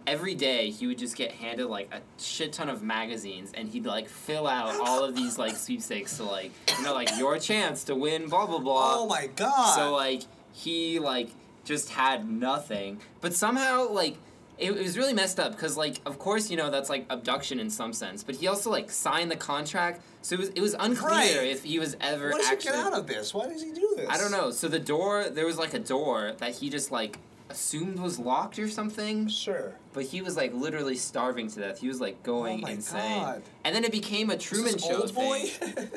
every 0.05 0.35
day 0.35 0.69
he 0.69 0.87
would 0.87 0.97
just 0.97 1.15
get 1.15 1.31
handed 1.31 1.67
like 1.67 1.89
a 1.93 1.99
shit 2.21 2.51
ton 2.53 2.69
of 2.69 2.83
magazines 2.83 3.51
and 3.53 3.69
he'd 3.69 3.85
like 3.85 4.07
fill 4.09 4.47
out 4.47 4.75
all 4.79 5.03
of 5.03 5.15
these 5.15 5.37
like 5.37 5.55
sweepstakes 5.55 6.17
to 6.17 6.23
like 6.23 6.51
you 6.77 6.83
know 6.83 6.93
like 6.93 7.09
your 7.17 7.37
chance 7.39 7.83
to 7.85 7.95
win 7.95 8.27
blah 8.27 8.45
blah 8.45 8.59
blah. 8.59 8.95
oh 8.99 9.07
my 9.07 9.27
god! 9.35 9.75
So 9.75 9.93
like 9.93 10.23
he 10.51 10.99
like 10.99 11.29
just 11.65 11.89
had 11.89 12.29
nothing, 12.29 12.99
but 13.21 13.33
somehow 13.33 13.89
like 13.89 14.17
it, 14.59 14.71
it 14.71 14.81
was 14.83 14.97
really 14.97 15.13
messed 15.13 15.39
up 15.39 15.51
because 15.53 15.77
like 15.77 15.99
of 16.05 16.19
course 16.19 16.51
you 16.51 16.57
know 16.57 16.69
that's 16.69 16.89
like 16.89 17.05
abduction 17.09 17.59
in 17.59 17.69
some 17.69 17.93
sense, 17.93 18.23
but 18.23 18.35
he 18.35 18.47
also 18.47 18.69
like 18.69 18.91
signed 18.91 19.31
the 19.31 19.35
contract, 19.35 20.01
so 20.21 20.33
it 20.35 20.39
was 20.39 20.49
it 20.49 20.61
was 20.61 20.75
unclear 20.79 21.09
Right. 21.39 21.47
if 21.47 21.63
he 21.63 21.79
was 21.79 21.95
ever 22.01 22.29
what 22.31 22.37
does 22.39 22.47
actually. 22.51 22.71
he 22.73 22.77
get 22.77 22.85
out 22.85 22.93
of 22.93 23.07
this? 23.07 23.33
Why 23.33 23.47
does 23.47 23.63
he 23.63 23.71
do 23.71 23.93
this? 23.97 24.07
I 24.09 24.17
don't 24.17 24.31
know. 24.31 24.51
So 24.51 24.67
the 24.67 24.79
door 24.79 25.29
there 25.29 25.45
was 25.45 25.57
like 25.57 25.73
a 25.73 25.79
door 25.79 26.33
that 26.37 26.55
he 26.55 26.69
just 26.69 26.91
like 26.91 27.17
assumed 27.53 27.99
was 27.99 28.19
locked 28.19 28.59
or 28.59 28.67
something, 28.69 29.27
Sure. 29.27 29.73
but 29.93 30.03
he 30.05 30.21
was 30.21 30.35
like 30.35 30.53
literally 30.53 30.95
starving 30.95 31.47
to 31.49 31.59
death. 31.59 31.79
He 31.79 31.87
was 31.87 32.01
like 32.01 32.21
going 32.23 32.59
oh 32.59 32.61
my 32.67 32.71
insane. 32.71 33.21
god. 33.21 33.43
And 33.63 33.75
then 33.75 33.83
it 33.83 33.91
became 33.91 34.29
a 34.29 34.37
Truman 34.37 34.73
this 34.73 34.83
Show 34.85 35.01
old 35.01 35.11
thing. 35.11 35.49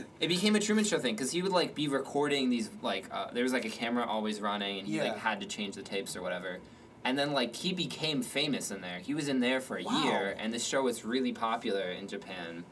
It 0.21 0.29
became 0.29 0.55
a 0.57 0.61
Truman 0.61 0.85
Show 0.85 0.99
thing 0.99 1.15
because 1.15 1.31
he 1.33 1.43
would 1.43 1.53
like 1.53 1.75
be 1.75 1.89
recording 1.89 2.51
these 2.51 2.71
like 2.83 3.07
uh, 3.13 3.29
there 3.33 3.43
was 3.43 3.53
like 3.53 3.65
a 3.65 3.71
camera 3.71 4.05
always 4.07 4.41
running 4.41 4.79
and 4.79 4.87
he 4.89 4.97
Yeah. 4.97 5.05
like 5.05 5.19
had 5.19 5.41
to 5.41 5.47
change 5.47 5.75
the 5.75 5.83
tapes 5.83 6.15
or 6.17 6.23
whatever. 6.23 6.59
And 7.05 7.19
then 7.19 7.33
like 7.33 7.55
he 7.57 7.73
became 7.73 8.23
famous 8.23 8.71
in 8.71 8.81
there. 8.81 8.99
He 8.99 9.15
was 9.15 9.29
in 9.29 9.41
there 9.41 9.61
for 9.61 9.79
a 9.79 9.83
Wow. 9.85 10.05
year 10.05 10.37
and 10.39 10.53
the 10.53 10.59
show 10.59 10.83
was 10.83 11.05
really 11.05 11.33
popular 11.33 11.89
in 11.91 12.07
Japan. 12.09 12.65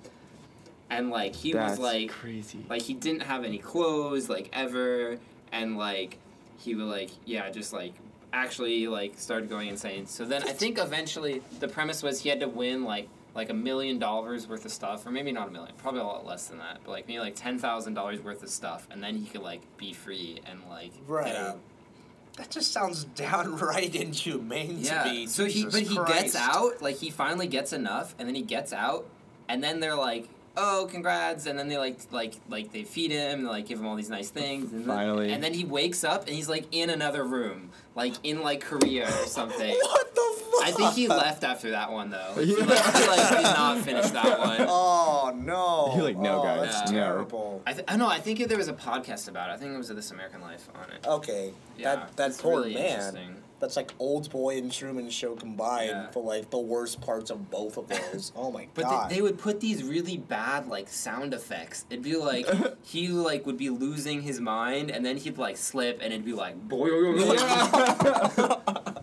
And 0.90 1.10
like 1.10 1.34
he 1.34 1.52
That's 1.52 1.72
was 1.72 1.78
like 1.80 2.10
crazy. 2.10 2.64
like 2.68 2.82
he 2.82 2.94
didn't 2.94 3.22
have 3.22 3.44
any 3.44 3.58
clothes 3.58 4.28
like 4.28 4.50
ever 4.52 5.18
and 5.52 5.76
like 5.78 6.18
he 6.58 6.74
would 6.74 6.86
like 6.86 7.10
yeah 7.24 7.50
just 7.50 7.72
like 7.72 7.92
actually 8.34 8.86
like 8.88 9.12
started 9.18 9.48
going 9.48 9.68
insane 9.68 10.06
so 10.06 10.24
then 10.24 10.42
i 10.42 10.50
think 10.52 10.78
eventually 10.78 11.40
the 11.60 11.68
premise 11.68 12.02
was 12.02 12.20
he 12.20 12.28
had 12.28 12.40
to 12.40 12.48
win 12.48 12.84
like 12.84 13.08
like 13.34 13.48
a 13.50 13.54
million 13.54 13.98
dollars 13.98 14.46
worth 14.48 14.64
of 14.64 14.70
stuff 14.72 15.06
or 15.06 15.10
maybe 15.10 15.30
not 15.32 15.48
a 15.48 15.50
million 15.50 15.72
probably 15.78 16.00
a 16.00 16.04
lot 16.04 16.26
less 16.26 16.48
than 16.48 16.58
that 16.58 16.78
but 16.84 16.90
like 16.90 17.06
maybe 17.08 17.20
like 17.20 17.36
ten 17.36 17.58
thousand 17.58 17.94
dollars 17.94 18.20
worth 18.20 18.42
of 18.42 18.48
stuff 18.50 18.86
and 18.90 19.02
then 19.02 19.16
he 19.16 19.24
could 19.26 19.42
like 19.42 19.60
be 19.76 19.92
free 19.92 20.40
and 20.50 20.58
like 20.68 20.90
Right. 21.06 21.26
get 21.26 21.36
out 21.36 21.58
That 22.36 22.50
just 22.50 22.72
sounds 22.72 23.04
downright 23.04 23.94
inhumane 24.06 24.78
yeah 24.80 25.04
to 25.04 25.10
me. 25.10 25.26
so 25.28 25.44
he 25.44 25.62
Jesus 25.62 25.72
but 25.74 25.82
he 25.82 25.96
gets 26.12 26.34
out 26.36 26.82
like 26.82 26.96
he 26.96 27.10
finally 27.10 27.46
gets 27.46 27.72
enough 27.72 28.14
and 28.18 28.26
then 28.28 28.34
he 28.34 28.42
gets 28.42 28.72
out 28.72 29.06
and 29.48 29.62
then 29.62 29.78
they're 29.80 29.94
like 29.96 30.28
oh 30.56 30.86
congrats 30.90 31.46
and 31.46 31.58
then 31.58 31.68
they 31.68 31.76
like 31.78 31.98
like 32.12 32.34
like 32.48 32.72
they 32.72 32.84
feed 32.84 33.10
him 33.10 33.40
and 33.40 33.48
like 33.48 33.66
give 33.66 33.80
him 33.80 33.86
all 33.86 33.96
these 33.96 34.10
nice 34.10 34.30
things 34.30 34.70
and 34.72 34.80
then, 34.82 34.86
Finally. 34.86 35.32
and 35.32 35.42
then 35.42 35.52
he 35.52 35.64
wakes 35.64 36.04
up 36.04 36.26
and 36.26 36.34
he's 36.36 36.48
like 36.48 36.66
in 36.70 36.90
another 36.90 37.24
room 37.24 37.70
like 37.96 38.14
in 38.22 38.40
like 38.42 38.60
korea 38.60 39.08
or 39.08 39.10
something 39.26 39.74
What 39.82 40.14
the 40.14 40.42
fuck? 40.44 40.64
i 40.68 40.70
think 40.70 40.92
he 40.94 41.08
left 41.08 41.42
after 41.42 41.70
that 41.70 41.90
one 41.90 42.10
though 42.10 42.34
he, 42.38 42.52
Yeah. 42.56 42.64
like, 42.66 42.94
he 42.94 43.06
like 43.08 43.28
did 43.30 43.42
not 43.42 43.78
finish 43.80 44.10
that 44.10 44.38
one 44.38 44.60
Oh 44.68 45.32
no! 45.34 45.92
You're 45.94 46.04
like, 46.04 46.16
no, 46.18 46.40
oh, 46.40 46.42
guys, 46.42 46.70
that's 46.72 46.90
no. 46.92 46.98
terrible. 46.98 47.62
I, 47.66 47.72
th- 47.72 47.84
I 47.88 47.96
know. 47.96 48.08
I 48.08 48.18
think 48.20 48.46
there 48.48 48.58
was 48.58 48.68
a 48.68 48.72
podcast 48.74 49.28
about 49.28 49.48
it. 49.50 49.52
I 49.54 49.56
think 49.56 49.72
it 49.72 49.76
was 49.76 49.88
This 49.88 50.10
American 50.10 50.40
Life 50.40 50.68
on 50.74 50.90
it. 50.90 51.06
Okay, 51.06 51.52
Yeah, 51.78 51.96
that 51.96 52.16
that 52.16 52.38
poor 52.38 52.60
really 52.60 52.74
man. 52.74 53.36
Interesting. 53.64 53.64
That's 53.64 53.76
like 53.76 53.98
Oldboy 53.98 54.58
and 54.58 54.70
Truman 54.70 55.10
Show 55.10 55.34
combined 55.34 55.88
Yeah. 55.90 56.10
for 56.10 56.22
like 56.22 56.50
the 56.50 56.58
worst 56.58 57.00
parts 57.00 57.30
of 57.30 57.50
both 57.50 57.76
of 57.76 57.88
those. 57.88 58.32
oh 58.36 58.50
my 58.50 58.68
But 58.74 58.84
god! 58.84 59.10
they, 59.10 59.16
they 59.16 59.22
would 59.22 59.38
put 59.38 59.60
these 59.60 59.82
really 59.82 60.16
bad 60.18 60.68
like 60.68 60.88
sound 60.88 61.32
effects. 61.34 61.84
It'd 61.90 62.04
be 62.04 62.16
like 62.16 62.46
he 62.84 63.08
like 63.08 63.46
would 63.46 63.56
be 63.58 63.70
losing 63.70 64.22
his 64.22 64.40
mind, 64.40 64.90
and 64.90 65.04
then 65.04 65.16
he'd 65.16 65.38
like 65.38 65.56
slip, 65.56 66.00
and 66.02 66.12
it'd 66.12 66.24
be 66.24 66.32
like 66.34 66.56
boy. 66.68 66.88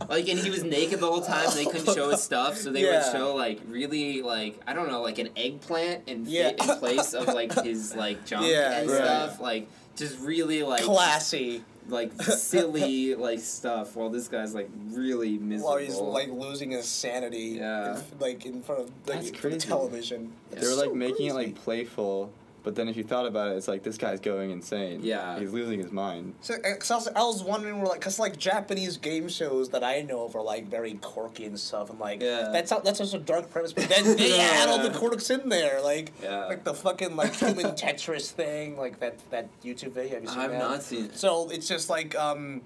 like, 0.10 0.28
and 0.28 0.39
he 0.39 0.50
was 0.50 0.63
naked 0.63 1.00
the 1.00 1.08
whole 1.08 1.21
time. 1.21 1.47
They 1.54 1.65
couldn't 1.65 1.93
show 1.93 2.10
his 2.10 2.21
stuff, 2.21 2.58
so 2.58 2.71
they 2.71 2.84
Yeah. 2.84 3.04
would 3.04 3.12
show 3.17 3.36
like 3.36 3.60
really 3.67 4.21
like 4.21 4.60
I 4.67 4.74
don't 4.74 4.89
know 4.89 5.02
like 5.02 5.19
an 5.19 5.30
eggplant 5.36 6.04
and 6.08 6.28
Yeah. 6.28 6.50
fit 6.50 6.62
in 6.69 6.78
place 6.78 7.13
of 7.13 7.28
like 7.28 7.54
his 7.63 7.95
like 7.95 8.26
junk 8.26 8.47
Yeah, 8.47 8.80
and 8.80 8.89
right. 8.89 8.97
stuff. 8.97 9.39
Like 9.39 9.67
just 9.95 10.19
really 10.21 10.63
like 10.63 10.84
Classy. 10.84 11.63
Like 11.92 12.20
silly 12.22 13.16
like 13.16 13.40
stuff. 13.40 13.96
While 13.96 14.10
this 14.10 14.28
guy's 14.28 14.54
like 14.56 14.70
really 14.90 15.38
miserable. 15.38 15.70
While 15.70 15.78
he's 15.80 15.96
like 15.98 16.30
losing 16.30 16.72
his 16.72 16.86
sanity. 16.88 17.58
Yeah. 17.60 17.98
in- 17.98 18.04
like 18.20 18.46
in 18.46 18.62
front 18.64 18.82
of 18.82 18.88
like, 18.88 19.06
That's 19.06 19.28
in 19.30 19.34
front 19.36 19.54
crazy. 19.54 19.68
television. 19.68 20.32
they 20.52 20.58
It's 20.58 20.70
were 20.70 20.76
like 20.76 20.90
so 20.90 20.96
making 20.96 21.28
it 21.28 21.34
like 21.36 21.56
playful, 21.56 22.32
but 22.63 22.76
then 22.76 22.88
if 22.88 22.95
you 22.97 23.04
thought 23.04 23.26
about 23.26 23.52
it, 23.52 23.58
it's 23.58 23.67
like 23.67 23.84
this 23.84 23.97
guy's 23.97 24.19
going 24.19 24.52
insane. 24.52 25.00
Yeah. 25.04 25.39
He's 25.39 25.52
losing 25.52 25.80
his 25.80 25.91
mind. 25.91 26.36
So, 26.41 26.54
uh, 26.56 26.76
cause 26.76 26.91
I, 26.91 26.95
was, 26.95 27.08
I 27.10 27.21
was 27.21 27.43
wondering, 27.43 27.78
where 27.78 27.88
like, 27.88 28.02
cause 28.02 28.19
like 28.19 28.38
Japanese 28.38 28.97
game 28.97 29.28
shows 29.30 29.69
that 29.69 29.84
I 29.84 30.02
know 30.02 30.26
of 30.26 30.36
are 30.36 30.41
like 30.43 30.67
very 30.67 30.93
quirky 30.95 31.45
and 31.45 31.60
stuff, 31.60 31.89
and 31.89 32.00
like 32.00 32.21
Yeah. 32.21 32.50
that's 32.52 32.71
not, 32.71 32.84
that's 32.84 33.00
such 33.00 33.13
a 33.13 33.19
dark 33.19 33.50
premise, 33.50 33.74
but 33.74 33.89
then 33.89 34.04
they 34.17 34.39
add 34.39 34.69
all 34.69 34.80
the 34.82 34.91
quirks 34.97 35.30
in 35.30 35.50
there, 35.50 35.82
like 35.82 36.12
Yeah. 36.21 36.45
like 36.45 36.63
the 36.63 36.74
fucking 36.74 37.15
like 37.15 37.34
human 37.36 37.71
Tetris 37.71 38.32
thing, 38.32 38.78
like 38.78 39.00
that 39.00 39.15
that 39.32 39.50
YouTube 39.63 39.91
video. 39.93 40.15
Have 40.15 40.24
you 40.24 40.30
seen 40.30 40.39
I've 40.39 40.52
that? 40.52 40.60
not 40.60 40.84
seen 40.84 41.06
it. 41.06 41.17
So 41.17 41.50
it's 41.50 41.67
just 41.67 41.89
like 41.89 42.15
um, 42.15 42.62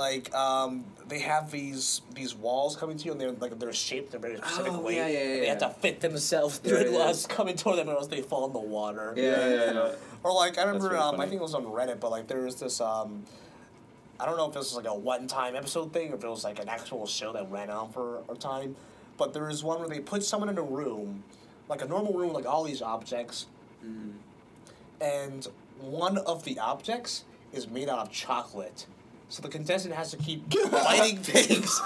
like 0.00 0.34
um, 0.34 0.84
they 1.08 1.18
have 1.18 1.50
these 1.50 2.00
these 2.14 2.34
walls 2.34 2.74
coming 2.76 2.96
to 2.96 3.04
you, 3.04 3.12
and 3.12 3.20
they're 3.20 3.32
like 3.32 3.58
they're 3.58 3.72
shaped 3.72 4.14
in 4.14 4.18
a 4.18 4.20
very 4.20 4.36
specific 4.38 4.72
Oh, 4.72 4.80
way. 4.80 4.96
yeah, 4.96 5.06
yeah, 5.08 5.18
and 5.18 5.34
yeah, 5.34 5.40
They 5.40 5.46
have 5.48 5.58
to 5.58 5.68
fit 5.80 6.00
themselves 6.00 6.56
through 6.58 6.78
Yeah, 6.78 6.84
it 7.08 7.16
yeah. 7.16 7.28
coming 7.28 7.56
toward 7.56 7.78
them, 7.78 7.88
or 7.90 7.92
else 7.96 8.06
they 8.06 8.22
fall 8.22 8.46
in 8.46 8.52
the 8.54 8.58
water. 8.58 9.12
Yeah, 9.16 9.48
yeah, 9.48 9.72
yeah. 9.72 9.92
Or 10.22 10.32
like 10.32 10.56
I 10.58 10.62
remember, 10.64 10.88
really 10.88 10.98
um, 11.00 11.20
I 11.20 11.26
think 11.26 11.40
it 11.40 11.42
was 11.42 11.54
on 11.54 11.64
Reddit, 11.64 12.00
but 12.00 12.10
like 12.10 12.26
there 12.28 12.40
was 12.42 12.56
this 12.56 12.80
um, 12.80 13.24
I 14.18 14.24
don't 14.26 14.36
know 14.38 14.48
if 14.48 14.54
this 14.54 14.74
was 14.74 14.76
like 14.76 14.86
a 14.92 14.94
one-time 14.98 15.54
episode 15.54 15.92
thing 15.92 16.12
or 16.12 16.16
if 16.16 16.24
it 16.24 16.28
was 16.28 16.44
like 16.44 16.58
an 16.60 16.68
actual 16.68 17.06
show 17.06 17.32
that 17.34 17.50
ran 17.50 17.68
on 17.70 17.90
for 17.92 18.22
a 18.28 18.34
time, 18.34 18.76
but 19.18 19.32
there 19.34 19.44
was 19.44 19.62
one 19.62 19.80
where 19.80 19.88
they 19.88 20.00
put 20.00 20.22
someone 20.24 20.48
in 20.48 20.56
a 20.58 20.62
room, 20.62 21.24
like 21.68 21.82
a 21.82 21.86
normal 21.86 22.12
room, 22.14 22.28
with 22.28 22.36
like 22.44 22.46
all 22.52 22.64
these 22.64 22.80
objects, 22.82 23.46
Mm. 23.84 24.12
and 25.00 25.46
one 25.80 26.18
of 26.18 26.44
the 26.44 26.58
objects 26.58 27.24
is 27.52 27.66
made 27.68 27.88
out 27.88 27.98
of 27.98 28.10
chocolate. 28.12 28.86
So 29.30 29.42
the 29.42 29.48
contestant 29.48 29.94
has 29.94 30.10
to 30.10 30.16
keep 30.16 30.50
biting 30.72 31.18
things 31.18 31.80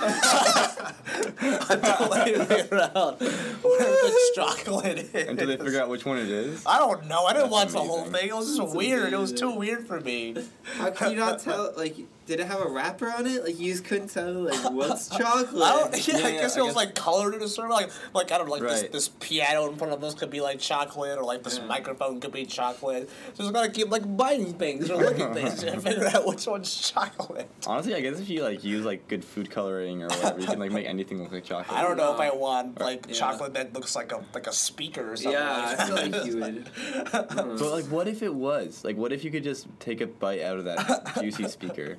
until 1.38 2.08
they 2.08 2.42
figure 2.46 2.90
out 2.96 3.20
where 3.20 3.78
the 3.78 4.32
chocolate 4.34 4.98
is. 5.12 5.28
Until 5.28 5.48
they 5.48 5.58
figure 5.58 5.82
out 5.82 5.90
which 5.90 6.06
one 6.06 6.16
it 6.16 6.30
is. 6.30 6.64
I 6.64 6.78
don't 6.78 7.06
know. 7.06 7.26
I 7.26 7.34
didn't 7.34 7.50
That's 7.50 7.52
watch 7.52 7.72
the 7.72 7.80
whole 7.80 8.04
thing. 8.04 8.28
It 8.30 8.34
was 8.34 8.46
just 8.46 8.60
That's 8.60 8.74
weird. 8.74 9.12
It 9.12 9.18
was 9.18 9.34
too 9.34 9.50
weird 9.50 9.86
for 9.86 10.00
me. 10.00 10.34
How 10.78 10.90
can 10.90 11.10
you 11.10 11.18
not 11.18 11.40
tell? 11.40 11.74
Like, 11.76 11.96
did 12.26 12.40
it 12.40 12.46
have 12.46 12.60
a 12.60 12.68
wrapper 12.68 13.10
on 13.10 13.26
it? 13.26 13.44
Like, 13.44 13.58
you 13.60 13.72
just 13.72 13.84
couldn't 13.84 14.08
tell. 14.08 14.32
Like, 14.32 14.70
what's 14.72 15.08
chocolate? 15.08 15.62
I 15.62 15.90
don't, 15.90 16.08
yeah, 16.08 16.18
Yeah, 16.18 16.26
I 16.26 16.30
yeah, 16.30 16.40
guess 16.42 16.56
I 16.56 16.60
it 16.60 16.62
was 16.62 16.70
guess- 16.70 16.76
like 16.76 16.94
colored 16.94 17.34
in 17.34 17.42
a 17.42 17.48
certain 17.48 17.70
like 17.70 17.90
like 18.14 18.32
I 18.32 18.38
don't 18.38 18.46
know, 18.46 18.52
like 18.52 18.62
this 18.62 18.82
Right. 18.82 18.92
this 18.92 19.08
piano 19.20 19.68
in 19.68 19.76
front 19.76 19.92
of 19.92 20.02
us 20.02 20.14
could 20.14 20.30
be 20.30 20.40
like 20.40 20.58
chocolate 20.58 21.18
or 21.18 21.24
like 21.24 21.42
this 21.42 21.58
Yeah. 21.58 21.66
microphone 21.66 22.20
could 22.20 22.32
be 22.32 22.46
chocolate. 22.46 23.08
So 23.34 23.42
just 23.44 23.52
gotta 23.52 23.70
keep 23.70 23.90
like 23.90 24.16
biting 24.16 24.54
things 24.54 24.90
or 24.90 24.96
looking 24.96 25.32
things 25.34 25.60
to 25.60 25.80
figure 25.80 26.06
out 26.08 26.26
which 26.26 26.46
one's 26.46 26.90
chocolate. 26.90 27.48
Honestly, 27.66 27.94
I 27.94 28.00
guess 28.00 28.18
if 28.20 28.28
you 28.28 28.42
like 28.42 28.64
use 28.64 28.84
like 28.84 29.06
good 29.08 29.24
food 29.24 29.50
coloring 29.50 30.02
or 30.02 30.06
whatever, 30.08 30.40
you 30.40 30.46
can 30.46 30.58
like 30.58 30.72
make 30.72 30.86
anything 30.86 31.22
look 31.22 31.32
like 31.32 31.44
chocolate. 31.44 31.76
I 31.78 31.82
don't 31.82 31.96
know 31.96 32.14
if 32.14 32.20
I 32.20 32.30
want 32.34 32.80
like 32.80 33.06
Yeah. 33.08 33.14
chocolate 33.14 33.54
that 33.54 33.72
looks 33.74 33.94
like 33.96 34.12
a 34.12 34.22
like 34.34 34.46
a 34.46 34.52
speaker 34.52 35.12
or 35.12 35.16
something. 35.16 35.32
Yeah, 35.32 35.66
like 35.66 35.80
I 35.80 35.86
feel 35.86 35.94
like 35.96 36.26
you 36.26 36.36
would. 36.38 36.70
I 37.12 37.22
don't 37.34 37.36
know. 37.36 37.56
But 37.58 37.70
like, 37.72 37.84
what 37.86 38.08
if 38.08 38.22
it 38.22 38.34
was? 38.34 38.82
Like, 38.84 38.96
what 38.96 39.12
if 39.12 39.24
you 39.24 39.30
could 39.30 39.44
just 39.44 39.66
take 39.80 40.00
a 40.00 40.06
bite 40.06 40.40
out 40.42 40.58
of 40.58 40.64
that 40.64 41.14
juicy 41.20 41.48
speaker? 41.48 41.98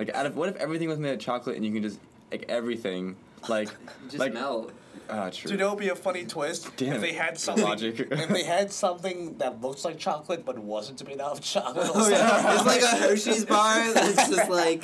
Like, 0.00 0.12
out 0.14 0.26
of 0.26 0.34
what 0.36 0.48
if 0.48 0.56
everything 0.56 0.88
was 0.88 0.98
made 0.98 1.12
of 1.12 1.20
chocolate 1.20 1.54
and 1.56 1.64
you 1.64 1.72
can 1.72 1.82
just 1.82 2.00
like 2.32 2.46
everything, 2.48 3.14
like, 3.48 3.68
just 4.06 4.18
like 4.18 4.32
melt. 4.32 4.72
ah, 5.10 5.28
true. 5.30 5.48
Do 5.48 5.52
you 5.54 5.58
know 5.58 5.66
what 5.68 5.76
would 5.76 5.82
be 5.84 5.88
a 5.90 5.94
funny 5.96 6.24
twist? 6.24 6.74
Damn 6.76 6.94
if 6.94 7.00
they 7.02 7.12
had 7.12 7.36
The 7.36 7.38
something 7.46 7.64
logic. 7.64 8.00
if 8.00 8.28
they 8.30 8.42
had 8.44 8.72
something 8.72 9.36
that 9.38 9.60
looks 9.60 9.84
like 9.84 9.98
chocolate 9.98 10.44
but 10.46 10.58
wasn't 10.58 11.06
made 11.06 11.20
out 11.20 11.32
of 11.32 11.40
chocolate. 11.42 11.90
Oh 11.94 12.08
yeah, 12.08 12.54
it's 12.56 12.64
like 12.66 12.80
a 12.82 12.96
Hershey's 12.96 13.44
bar 13.44 13.92
that's 13.92 14.28
just 14.30 14.48
like 14.50 14.82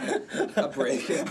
a 0.56 0.68
break. 0.74 1.08
you 1.08 1.24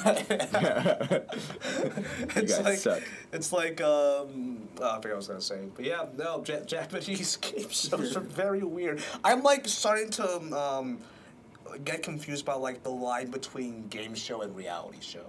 it's 2.35 2.57
guys 2.57 2.63
like 2.63 2.77
suck. 2.77 3.03
it's 3.33 3.51
like 3.53 3.81
um 3.81 4.67
oh, 4.81 4.89
I 4.89 4.95
forgot 4.95 5.03
what 5.03 5.11
I 5.11 5.15
was 5.15 5.27
gonna 5.27 5.41
say, 5.41 5.59
but 5.75 5.85
yeah, 5.85 6.05
no, 6.17 6.43
ja- 6.47 6.61
Japanese 6.65 7.35
game 7.37 7.69
shows 7.69 8.15
are 8.15 8.21
very 8.21 8.63
weird. 8.63 9.01
I'm 9.23 9.43
like 9.43 9.67
starting 9.67 10.09
to 10.11 10.57
um 10.57 10.99
get 11.83 12.03
confused 12.03 12.43
about 12.43 12.61
like 12.61 12.83
the 12.83 12.89
line 12.89 13.29
between 13.31 13.87
game 13.89 14.15
show 14.15 14.41
and 14.41 14.55
reality 14.55 14.99
show. 15.01 15.25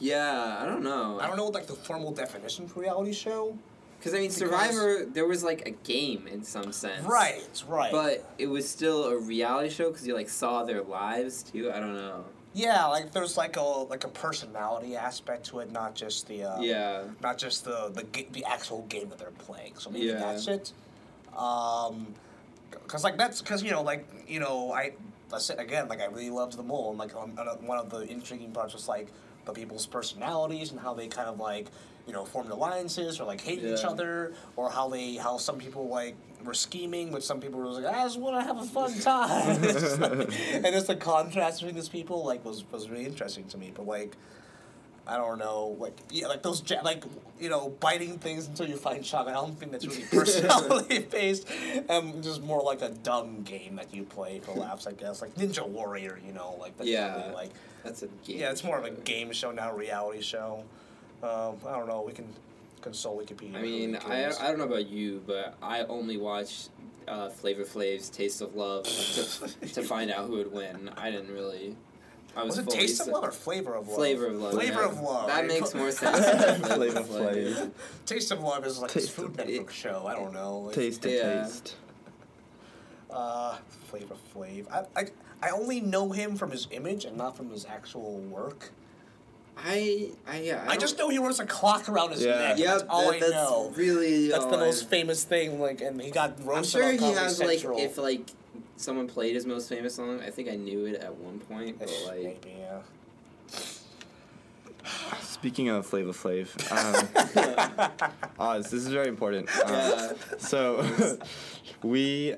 Yeah, 0.00 0.58
I 0.60 0.66
don't 0.66 0.82
know. 0.82 1.18
I 1.20 1.26
don't 1.26 1.36
know 1.36 1.46
like 1.48 1.66
the 1.66 1.74
formal 1.74 2.12
definition 2.12 2.66
for 2.68 2.80
reality 2.80 3.12
show. 3.12 3.56
Because 3.98 4.12
I 4.12 4.18
mean, 4.18 4.24
Because- 4.28 4.36
Survivor, 4.36 5.06
there 5.06 5.26
was 5.26 5.42
like 5.42 5.66
a 5.66 5.70
game 5.70 6.26
in 6.26 6.42
some 6.44 6.72
sense. 6.72 7.04
Right, 7.06 7.62
right. 7.68 7.90
But 7.92 8.24
it 8.38 8.46
was 8.48 8.68
still 8.68 9.04
a 9.04 9.18
reality 9.18 9.70
show 9.70 9.90
because 9.90 10.06
you 10.06 10.14
like 10.14 10.28
saw 10.28 10.62
their 10.64 10.82
lives 10.82 11.42
too. 11.42 11.70
I 11.72 11.80
don't 11.80 11.94
know. 11.94 12.24
yeah, 12.52 12.84
like 12.86 13.12
there's 13.12 13.36
like 13.36 13.56
a 13.56 13.62
like 13.62 14.04
a 14.04 14.08
personality 14.08 14.94
aspect 14.94 15.46
to 15.46 15.60
it, 15.60 15.72
not 15.72 15.94
just 15.94 16.26
the 16.28 16.44
uh, 16.44 16.60
Yeah. 16.60 17.04
not 17.22 17.38
just 17.38 17.64
the 17.64 17.90
the 17.94 18.02
ga- 18.04 18.28
the 18.32 18.44
actual 18.44 18.82
game 18.88 19.08
that 19.08 19.18
they're 19.18 19.30
playing. 19.30 19.74
So 19.78 19.90
maybe 19.90 20.06
Yeah. 20.06 20.14
that's 20.18 20.46
it. 20.48 20.72
Um, 21.36 22.14
cause 22.86 23.02
like 23.04 23.16
that's 23.16 23.40
cause 23.40 23.62
you 23.62 23.70
know 23.70 23.82
like 23.82 24.06
you 24.28 24.38
know 24.40 24.72
I 24.72 24.92
I 25.34 25.38
said 25.38 25.58
again 25.58 25.88
like 25.88 26.00
I 26.00 26.06
really 26.06 26.30
loved 26.30 26.56
the 26.56 26.62
mole 26.62 26.90
and 26.90 26.98
like 26.98 27.14
um, 27.16 27.34
uh, 27.38 27.44
one 27.56 27.78
of 27.78 27.90
the 27.90 28.00
intriguing 28.10 28.52
parts 28.52 28.72
was 28.74 28.88
like 28.88 29.08
the 29.44 29.52
people's 29.52 29.86
personalities 29.86 30.70
and 30.70 30.80
how 30.80 30.94
they 30.94 31.06
kind 31.08 31.28
of 31.28 31.38
like 31.38 31.66
you 32.06 32.12
know 32.12 32.24
formed 32.24 32.50
alliances 32.50 33.20
or 33.20 33.24
like 33.24 33.40
hated 33.40 33.64
each 33.78 33.84
other 33.84 34.32
or 34.56 34.70
how 34.70 34.88
they 34.88 35.14
how 35.16 35.36
some 35.38 35.58
people 35.58 35.88
like 35.88 36.14
were 36.44 36.54
scheming 36.54 37.10
but 37.10 37.22
some 37.22 37.40
people 37.40 37.58
were 37.60 37.66
like 37.68 37.84
I 37.86 38.04
just 38.04 38.18
want 38.18 38.36
to 38.40 38.42
have 38.46 38.58
a 38.58 38.64
fun 38.66 38.98
time. 39.00 39.62
Just 39.62 39.98
like- 40.00 40.30
and 40.54 40.66
just 40.66 40.86
the 40.86 40.96
contrast 40.96 41.60
between 41.60 41.74
these 41.74 41.88
people 41.88 42.24
like 42.24 42.44
was 42.44 42.64
was 42.72 42.88
really 42.90 43.06
interesting 43.06 43.44
to 43.48 43.58
me 43.58 43.72
but 43.74 43.86
like 43.86 44.16
I 45.06 45.16
don't 45.18 45.38
know, 45.38 45.76
like 45.78 45.96
yeah, 46.10 46.28
like 46.28 46.42
those 46.42 46.62
ja- 46.68 46.80
like 46.82 47.04
you 47.38 47.48
know 47.50 47.68
biting 47.80 48.18
things 48.18 48.46
until 48.48 48.66
you 48.68 48.76
find 48.76 49.04
chocolate. 49.04 49.34
I 49.36 49.40
don't 49.40 49.58
think 49.58 49.72
that's 49.72 49.86
really 49.86 50.02
personality 50.10 51.00
based, 51.00 51.46
and 51.88 52.22
just 52.22 52.42
more 52.42 52.62
like 52.62 52.80
a 52.82 52.88
dumb 52.88 53.42
game 53.42 53.76
that 53.76 53.92
you 53.94 54.04
play 54.04 54.40
for 54.40 54.52
laughs. 54.54 54.86
I 54.86 54.92
guess 54.92 55.20
like 55.20 55.34
Ninja 55.34 55.66
Warrior, 55.68 56.18
you 56.26 56.32
know, 56.32 56.56
like 56.58 56.76
that's 56.78 56.88
Yeah. 56.88 57.20
really, 57.22 57.34
like 57.34 57.50
That's 57.82 58.02
a 58.02 58.06
game. 58.24 58.38
yeah, 58.40 58.50
it's 58.50 58.64
more 58.64 58.78
of 58.78 58.84
a 58.84 58.90
game 58.90 59.30
show, 59.32 59.50
not 59.52 59.72
a 59.72 59.76
reality 59.76 60.22
show. 60.22 60.64
Um, 61.22 61.56
I 61.66 61.76
don't 61.76 61.86
know. 61.88 62.02
We 62.06 62.12
can 62.12 62.26
console 62.80 63.20
Wikipedia. 63.20 63.56
I 63.56 63.62
mean, 63.62 63.96
I. 63.96 64.26
I 64.26 64.48
don't 64.48 64.58
know 64.58 64.64
about 64.64 64.88
you, 64.88 65.22
but 65.26 65.54
I 65.62 65.82
only 65.82 66.16
watched 66.16 66.70
uh, 67.08 67.28
Flavor 67.28 67.64
Flav's 67.64 68.08
Taste 68.08 68.40
of 68.40 68.54
Love 68.56 68.84
to, 68.84 69.68
to 69.68 69.82
find 69.82 70.10
out 70.10 70.26
who 70.28 70.36
would 70.36 70.52
win. 70.52 70.90
I 70.96 71.10
didn't 71.10 71.30
really. 71.32 71.76
I 72.36 72.42
was, 72.44 72.56
was 72.56 72.66
it 72.66 72.70
Taste 72.70 73.00
of 73.02 73.08
Love 73.08 73.24
or 73.24 73.30
Flavor 73.30 73.74
of 73.74 73.86
Love? 73.88 73.96
Flavor 73.96 74.26
of 74.26 74.34
Love. 74.40 74.52
Flavor 74.54 74.80
yeah. 74.80 74.88
of 74.88 75.00
Love. 75.00 75.26
That 75.28 75.46
makes 75.46 75.74
more 75.74 75.90
sense. 75.92 76.66
Flavor 76.66 77.00
Flav. 77.00 77.54
Flav. 77.54 77.70
Taste 78.06 78.30
of 78.32 78.40
Love 78.40 78.66
is 78.66 78.78
like 78.80 78.92
this 78.92 79.08
Food 79.08 79.30
of- 79.30 79.36
Network 79.48 79.70
show. 79.72 80.06
I 80.06 80.14
don't 80.14 80.32
know. 80.32 80.58
Like, 80.60 80.74
Taste 80.74 81.02
to 81.02 81.10
Yeah. 81.10 81.42
taste. 81.44 81.76
Uh, 83.10 83.56
Flavor 83.88 84.16
Flav. 84.34 84.66
I, 84.70 85.00
I 85.00 85.06
I 85.42 85.50
only 85.50 85.80
know 85.80 86.10
him 86.10 86.36
from 86.36 86.50
his 86.50 86.66
image 86.70 87.04
and 87.04 87.16
not 87.16 87.36
from 87.36 87.50
his 87.50 87.66
actual 87.66 88.18
work. 88.18 88.70
I, 89.56 90.08
I, 90.26 90.40
yeah. 90.40 90.62
I, 90.64 90.70
don't- 90.70 90.80
just 90.80 90.98
know 90.98 91.10
he 91.10 91.18
wears 91.20 91.38
a 91.38 91.46
clock 91.46 91.88
around 91.88 92.10
his 92.12 92.24
Yeah. 92.24 92.38
neck. 92.38 92.58
Yep, 92.58 92.66
that's 92.66 92.82
all 92.88 93.06
that- 93.12 93.16
I 93.16 93.20
that's 93.20 93.32
know. 93.32 93.72
really. 93.76 94.28
That's 94.28 94.44
all 94.44 94.50
the 94.50 94.56
I- 94.56 94.60
most 94.66 94.88
famous 94.88 95.22
thing. 95.22 95.60
Like, 95.60 95.80
and 95.80 96.00
he 96.00 96.10
got 96.10 96.38
I'm 96.50 96.64
sure 96.64 96.90
he 96.90 96.98
has 97.12 97.36
Central. 97.36 97.76
like 97.76 97.84
if 97.84 97.98
like 97.98 98.30
someone 98.76 99.06
played 99.08 99.34
his 99.34 99.46
most 99.46 99.68
famous 99.68 99.94
song. 99.94 100.20
I 100.20 100.30
think 100.30 100.48
I 100.48 100.56
knew 100.56 100.86
it 100.86 100.96
at 100.96 101.14
one 101.16 101.38
point, 101.40 101.78
but 101.78 101.88
like 102.06 102.22
Maybe, 102.22 102.56
yeah. 102.58 102.80
Speaking 105.22 105.68
of 105.68 105.86
Flavor 105.86 106.12
Flav, 106.12 106.48
um, 108.18 108.28
Oz, 108.38 108.70
this 108.70 108.82
is 108.82 108.88
very 108.88 109.08
important. 109.08 109.48
Um, 109.64 109.72
Yeah. 109.72 110.12
So, 110.38 111.18
we 111.82 112.34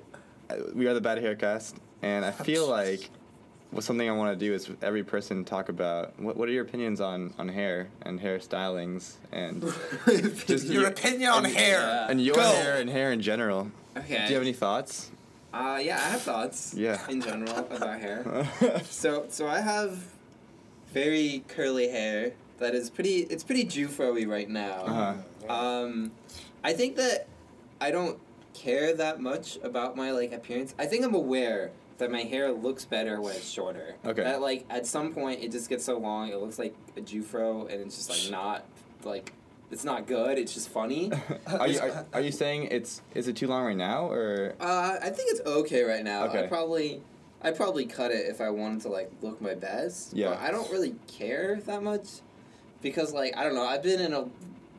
we 0.75 0.87
are 0.87 0.94
the 0.94 1.01
Bad 1.01 1.18
Haircast, 1.18 1.75
and 2.03 2.25
I 2.25 2.31
feel 2.31 2.68
like 2.81 3.11
well, 3.72 3.83
something 3.83 4.09
I 4.09 4.12
want 4.12 4.38
to 4.38 4.44
do 4.46 4.55
is 4.55 4.70
every 4.81 5.03
person 5.03 5.44
talk 5.44 5.68
about 5.68 6.18
what, 6.20 6.37
what 6.37 6.49
are 6.49 6.53
your 6.53 6.62
opinions 6.64 7.01
on, 7.01 7.35
on 7.37 7.49
hair 7.49 7.88
and 8.03 8.18
hair 8.20 8.38
stylings 8.38 9.14
and 9.33 9.61
Just 10.46 10.66
Your 10.66 10.83
you- 10.83 10.87
opinion 10.87 11.31
on 11.31 11.44
and- 11.44 11.55
hair. 11.55 11.81
Yeah. 11.81 12.07
and 12.09 12.20
your 12.22 12.37
Go. 12.37 12.42
hair 12.42 12.77
and 12.81 12.88
hair 12.88 13.11
in 13.12 13.20
general. 13.20 13.70
okay. 13.96 14.22
Do 14.22 14.29
you 14.29 14.35
have 14.35 14.42
any 14.42 14.53
thoughts? 14.53 15.11
Uh, 15.57 15.79
yeah, 15.79 15.97
I 15.97 16.09
have 16.11 16.23
thoughts. 16.23 16.75
Yeah. 16.75 17.01
In 17.09 17.21
general 17.21 17.57
about 17.59 18.01
hair. 18.01 18.47
So 18.90 19.27
so 19.29 19.47
I 19.47 19.61
have 19.61 20.05
very 20.92 21.45
curly 21.49 21.88
hair 21.88 22.33
that 22.59 22.75
is 22.75 22.90
pretty. 22.90 23.19
It's 23.19 23.45
pretty 23.45 23.64
Jewfro-y 23.64 24.25
right 24.25 24.49
now. 24.49 24.85
Uh-huh. 24.87 25.53
Um, 25.53 26.12
I 26.64 26.73
think 26.73 26.97
that 26.97 27.27
I 27.81 27.90
don't 27.90 28.19
care 28.55 28.95
that 28.95 29.21
much 29.21 29.59
about 29.62 29.97
my 29.97 30.11
like 30.11 30.33
appearance. 30.33 30.75
I 30.79 30.87
think 30.87 31.05
I'm 31.05 31.14
aware 31.14 31.71
that 31.99 32.11
my 32.11 32.23
hair 32.23 32.53
looks 32.53 32.85
better 32.85 33.21
when 33.21 33.35
it's 33.35 33.49
shorter. 33.49 33.97
Okay. 34.05 34.23
That 34.23 34.40
like 34.40 34.64
at 34.71 34.87
some 34.87 35.12
point 35.12 35.42
it 35.42 35.53
just 35.53 35.69
gets 35.69 35.85
so 35.85 35.99
long 35.99 36.31
it 36.31 36.38
looks 36.38 36.59
like 36.59 36.75
a 36.97 37.01
Jufro 37.01 37.71
and 37.71 37.81
it's 37.83 37.97
just 37.97 38.11
like 38.11 38.31
not 38.31 38.64
like 39.05 39.33
it's 39.70 39.85
not 39.85 40.07
good. 40.07 40.38
It's 40.38 40.55
just 40.55 40.68
funny. 40.68 41.11
are 41.46 41.68
you 41.68 41.81
are, 41.81 42.07
are 42.12 42.20
you 42.20 42.33
saying 42.33 42.68
it's 42.70 43.02
is 43.14 43.29
it 43.29 43.37
too 43.37 43.46
long 43.46 43.64
right 43.64 43.76
now 43.76 44.09
or 44.11 44.55
Uh, 44.61 44.98
I 45.02 45.11
think 45.11 45.31
it's 45.33 45.40
okay 45.46 45.83
right 45.83 46.05
now. 46.05 46.24
Okay. 46.24 46.44
I 46.44 46.46
probably, 46.46 47.02
I 47.42 47.50
probably 47.50 47.87
cut 47.87 48.11
it 48.11 48.26
if 48.26 48.40
I 48.40 48.50
wanted 48.50 48.83
to 48.83 48.88
like 48.88 49.11
look 49.22 49.40
my 49.40 49.55
best. 49.55 50.12
Yeah. 50.12 50.31
But 50.31 50.40
I 50.40 50.50
don't 50.50 50.70
really 50.70 50.94
care 51.07 51.61
that 51.66 51.83
much, 51.83 52.09
because 52.83 53.12
like 53.12 53.37
I 53.37 53.44
don't 53.44 53.55
know. 53.55 53.66
I've 53.66 53.83
been 53.83 54.00
in 54.00 54.12
a 54.12 54.26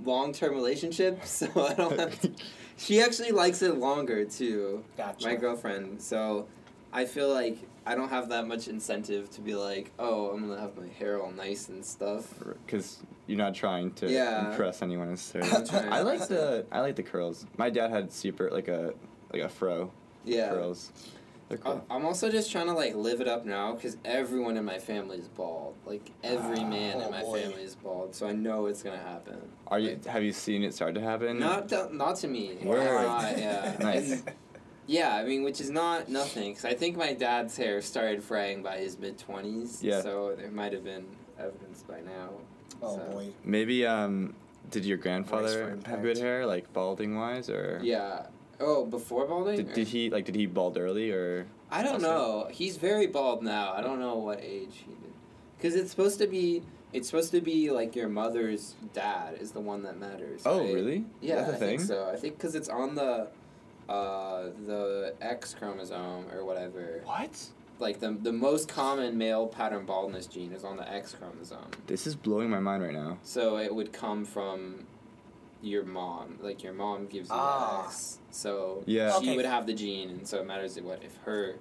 long 0.05 0.33
term 0.33 0.53
relationship, 0.53 1.25
so 1.25 1.47
I 1.55 1.73
don't 1.73 1.99
have. 1.99 2.19
To, 2.21 2.31
she 2.77 3.01
actually 3.01 3.31
likes 3.31 3.61
it 3.61 3.77
longer 3.77 4.25
too. 4.25 4.83
Gotcha. 4.95 5.27
My 5.27 5.35
girlfriend. 5.35 6.01
So, 6.01 6.47
I 6.93 7.05
feel 7.05 7.33
like 7.33 7.57
I 7.85 7.95
don't 7.95 8.09
have 8.09 8.29
that 8.29 8.47
much 8.47 8.67
incentive 8.67 9.29
to 9.31 9.41
be 9.41 9.55
like, 9.55 9.91
oh, 9.99 10.29
I'm 10.31 10.47
gonna 10.47 10.59
have 10.59 10.77
my 10.77 10.87
hair 10.99 11.21
all 11.21 11.31
nice 11.31 11.69
and 11.69 11.85
stuff. 11.85 12.33
because 12.65 12.99
you're 13.27 13.37
not 13.37 13.53
trying 13.53 13.91
to 13.95 14.09
Yeah. 14.09 14.49
impress 14.49 14.81
anyone 14.81 15.09
necessarily. 15.09 15.51
I'm 15.51 15.65
trying. 15.67 15.91
I 15.93 16.01
like 16.01 16.27
the 16.27 16.65
I 16.71 16.79
like 16.81 16.95
the 16.95 17.03
curls. 17.03 17.45
My 17.57 17.69
dad 17.69 17.91
had 17.91 18.11
super 18.11 18.49
like 18.49 18.67
a 18.67 18.93
like 19.33 19.41
a 19.43 19.49
fro 19.49 19.91
Yeah. 20.25 20.49
curls. 20.49 20.91
They're 21.49 21.57
cool. 21.57 21.81
I- 21.89 21.95
I'm 21.95 22.05
also 22.05 22.29
just 22.29 22.51
trying 22.51 22.65
to 22.67 22.73
like 22.73 22.93
live 22.95 23.21
it 23.21 23.27
up 23.27 23.45
now 23.45 23.73
because 23.73 23.95
everyone 24.03 24.57
in 24.57 24.65
my 24.65 24.79
family 24.79 25.17
is 25.17 25.27
bald. 25.29 25.75
Like 25.85 26.11
every 26.23 26.59
Ah, 26.59 26.67
man 26.69 26.95
oh 26.97 27.05
in 27.05 27.11
my 27.11 27.21
boy. 27.21 27.41
family 27.41 27.63
is 27.63 27.75
bald, 27.75 28.13
so 28.15 28.27
I 28.27 28.33
know 28.33 28.65
it's 28.65 28.83
gonna 28.83 28.97
happen. 28.97 29.37
Are 29.67 29.79
you 29.79 29.91
Like, 29.91 30.05
have 30.07 30.23
you 30.23 30.33
seen 30.33 30.63
it 30.63 30.73
start 30.73 30.95
to 30.95 31.01
happen? 31.01 31.39
not 31.39 31.69
to, 31.69 31.89
not 31.95 32.17
to 32.17 32.27
me. 32.27 32.57
Word. 32.63 33.01
Not, 33.03 33.37
yeah. 33.37 33.75
Nice. 33.79 34.11
And- 34.11 34.31
yeah, 34.89 35.15
I 35.15 35.23
mean, 35.25 35.43
which 35.43 35.59
is 35.59 35.69
not 35.69 36.07
nothing 36.09 36.51
because 36.51 36.63
I 36.65 36.73
think 36.73 36.95
my 36.97 37.11
dad's 37.13 37.55
hair 37.57 37.81
started 37.81 38.23
fraying 38.23 38.61
by 38.63 38.77
his 38.77 38.97
mid 38.99 39.17
twenties. 39.17 39.81
Yeah. 39.83 40.01
So 40.01 40.33
there 40.37 40.49
might 40.51 40.71
have 40.73 40.83
been 40.85 41.05
evidence 41.39 41.83
by 41.83 41.99
now. 42.01 42.29
Oh 42.81 42.95
so. 42.97 43.03
boy. 43.11 43.27
Maybe 43.43 43.85
um 43.85 44.35
did 44.69 44.85
your 44.85 44.97
grandfather 44.97 45.77
have 45.85 46.01
good 46.01 46.17
hair 46.17 46.45
like 46.45 46.71
balding 46.73 47.15
wise 47.17 47.49
or 47.49 47.79
Yeah. 47.83 48.27
Oh, 48.59 48.85
before 48.85 49.25
balding. 49.27 49.55
did, 49.57 49.73
did 49.73 49.87
he 49.87 50.09
like 50.09 50.25
did 50.25 50.35
he 50.35 50.45
bald 50.45 50.77
early 50.77 51.11
or 51.11 51.45
I 51.69 51.83
don't 51.83 51.93
That's 51.93 52.03
know. 52.03 52.47
He's 52.51 52.77
very 52.77 53.07
bald 53.07 53.43
now. 53.43 53.73
I 53.73 53.81
don't 53.81 53.99
know 53.99 54.15
what 54.15 54.39
age 54.41 54.75
he 54.85 54.91
did. 54.91 55.13
Because 55.57 55.75
it's 55.75 55.91
supposed 55.91 56.17
to 56.19 56.27
be. 56.27 56.63
It's 56.93 57.09
supposed 57.09 57.31
to 57.31 57.41
be 57.41 57.69
like 57.71 57.95
your 57.95 58.07
mother's 58.07 58.75
dad 58.93 59.37
is 59.41 59.51
the 59.51 59.59
one 59.59 59.83
that 59.83 59.97
matters. 59.99 60.43
Oh, 60.45 60.59
right? 60.61 60.73
really? 60.73 61.05
Yeah, 61.21 61.35
That's 61.41 61.49
a 61.49 61.55
I 61.55 61.57
thing? 61.57 61.77
think 61.79 61.81
so. 61.89 62.09
I 62.11 62.15
think 62.15 62.37
because 62.37 62.55
it's 62.55 62.69
on 62.69 62.95
the, 62.95 63.27
uh, 63.89 64.43
the 64.65 65.13
X 65.19 65.53
chromosome 65.53 66.25
or 66.33 66.45
whatever. 66.45 67.01
What? 67.03 67.37
Like 67.79 67.99
the 67.99 68.11
the 68.11 68.33
most 68.33 68.67
common 68.67 69.17
male 69.17 69.47
pattern 69.47 69.85
baldness 69.85 70.25
gene 70.27 70.51
is 70.51 70.63
on 70.63 70.77
the 70.77 70.91
X 70.91 71.13
chromosome. 71.13 71.69
This 71.85 72.07
is 72.07 72.15
blowing 72.15 72.49
my 72.49 72.59
mind 72.59 72.83
right 72.83 72.93
now. 72.93 73.17
So 73.23 73.57
it 73.57 73.73
would 73.73 73.93
come 73.93 74.25
from 74.25 74.85
your 75.61 75.83
mom. 75.83 76.39
Like 76.41 76.63
your 76.63 76.73
mom 76.73 77.05
gives 77.07 77.29
you 77.29 77.35
Ah. 77.37 77.81
the 77.83 77.87
X. 77.87 78.17
So 78.31 78.83
Yeah. 78.85 79.11
she 79.19 79.27
Okay. 79.29 79.35
would 79.35 79.45
have 79.45 79.67
the 79.67 79.73
gene, 79.73 80.09
and 80.09 80.27
so 80.27 80.39
it 80.39 80.47
matters 80.47 80.79
what 80.81 81.03
if 81.03 81.15
her 81.25 81.55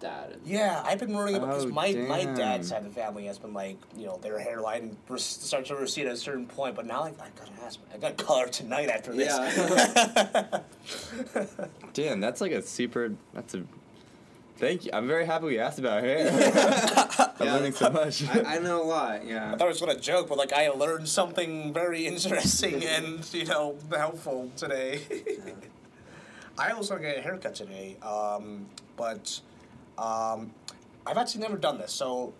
dad. 0.00 0.36
Yeah, 0.44 0.80
I've 0.86 1.00
been 1.00 1.12
worrying 1.12 1.34
about 1.36 1.48
because 1.48 1.64
Oh, 1.64 1.68
my 1.70 1.92
my 1.92 2.24
dad's 2.24 2.68
side 2.68 2.84
of 2.84 2.94
the 2.94 3.00
family 3.00 3.26
has 3.26 3.40
been 3.40 3.52
like 3.52 3.78
you 3.96 4.06
know 4.06 4.16
their 4.22 4.38
hairline 4.38 4.96
starts 5.16 5.70
to 5.70 5.74
recede 5.74 6.06
at 6.06 6.12
a 6.12 6.16
certain 6.16 6.46
point, 6.46 6.76
but 6.76 6.86
now 6.86 7.00
like, 7.00 7.20
I 7.20 7.30
gotta 7.36 7.50
ask, 7.64 7.80
I 7.92 7.98
got 7.98 8.16
color 8.16 8.46
tonight 8.46 8.90
after 8.90 9.12
this. 9.12 9.34
Damn, 11.94 12.20
that's 12.20 12.40
like 12.40 12.52
a 12.52 12.62
super. 12.62 13.12
That's 13.34 13.54
a. 13.54 13.64
Thank 14.58 14.84
you. 14.84 14.90
I'm 14.92 15.06
very 15.06 15.24
happy 15.24 15.44
we 15.46 15.58
asked 15.60 15.78
about 15.78 16.02
hair. 16.02 16.28
I'm 17.40 17.46
Yeah. 17.46 17.54
learning 17.54 17.72
so 17.72 17.90
much. 17.90 18.28
I, 18.28 18.56
I 18.56 18.58
know 18.58 18.82
a 18.82 18.84
lot. 18.84 19.24
Yeah. 19.24 19.52
I 19.52 19.56
thought 19.56 19.66
it 19.66 19.68
was 19.70 19.80
gonna 19.80 19.98
joke, 19.98 20.28
but 20.28 20.36
like 20.36 20.52
I 20.52 20.68
learned 20.70 21.08
something 21.08 21.72
very 21.72 22.06
interesting 22.06 22.84
and 22.96 23.24
you 23.32 23.44
know 23.44 23.76
helpful 23.94 24.50
today. 24.56 25.00
I 26.58 26.74
was 26.74 26.88
gonna 26.88 27.02
get 27.02 27.18
a 27.18 27.20
haircut 27.22 27.54
today, 27.54 27.96
um, 28.02 28.66
but 28.96 29.40
um, 29.96 30.50
I've 31.06 31.16
actually 31.16 31.42
never 31.42 31.56
done 31.56 31.78
this. 31.78 31.92
So 31.92 32.34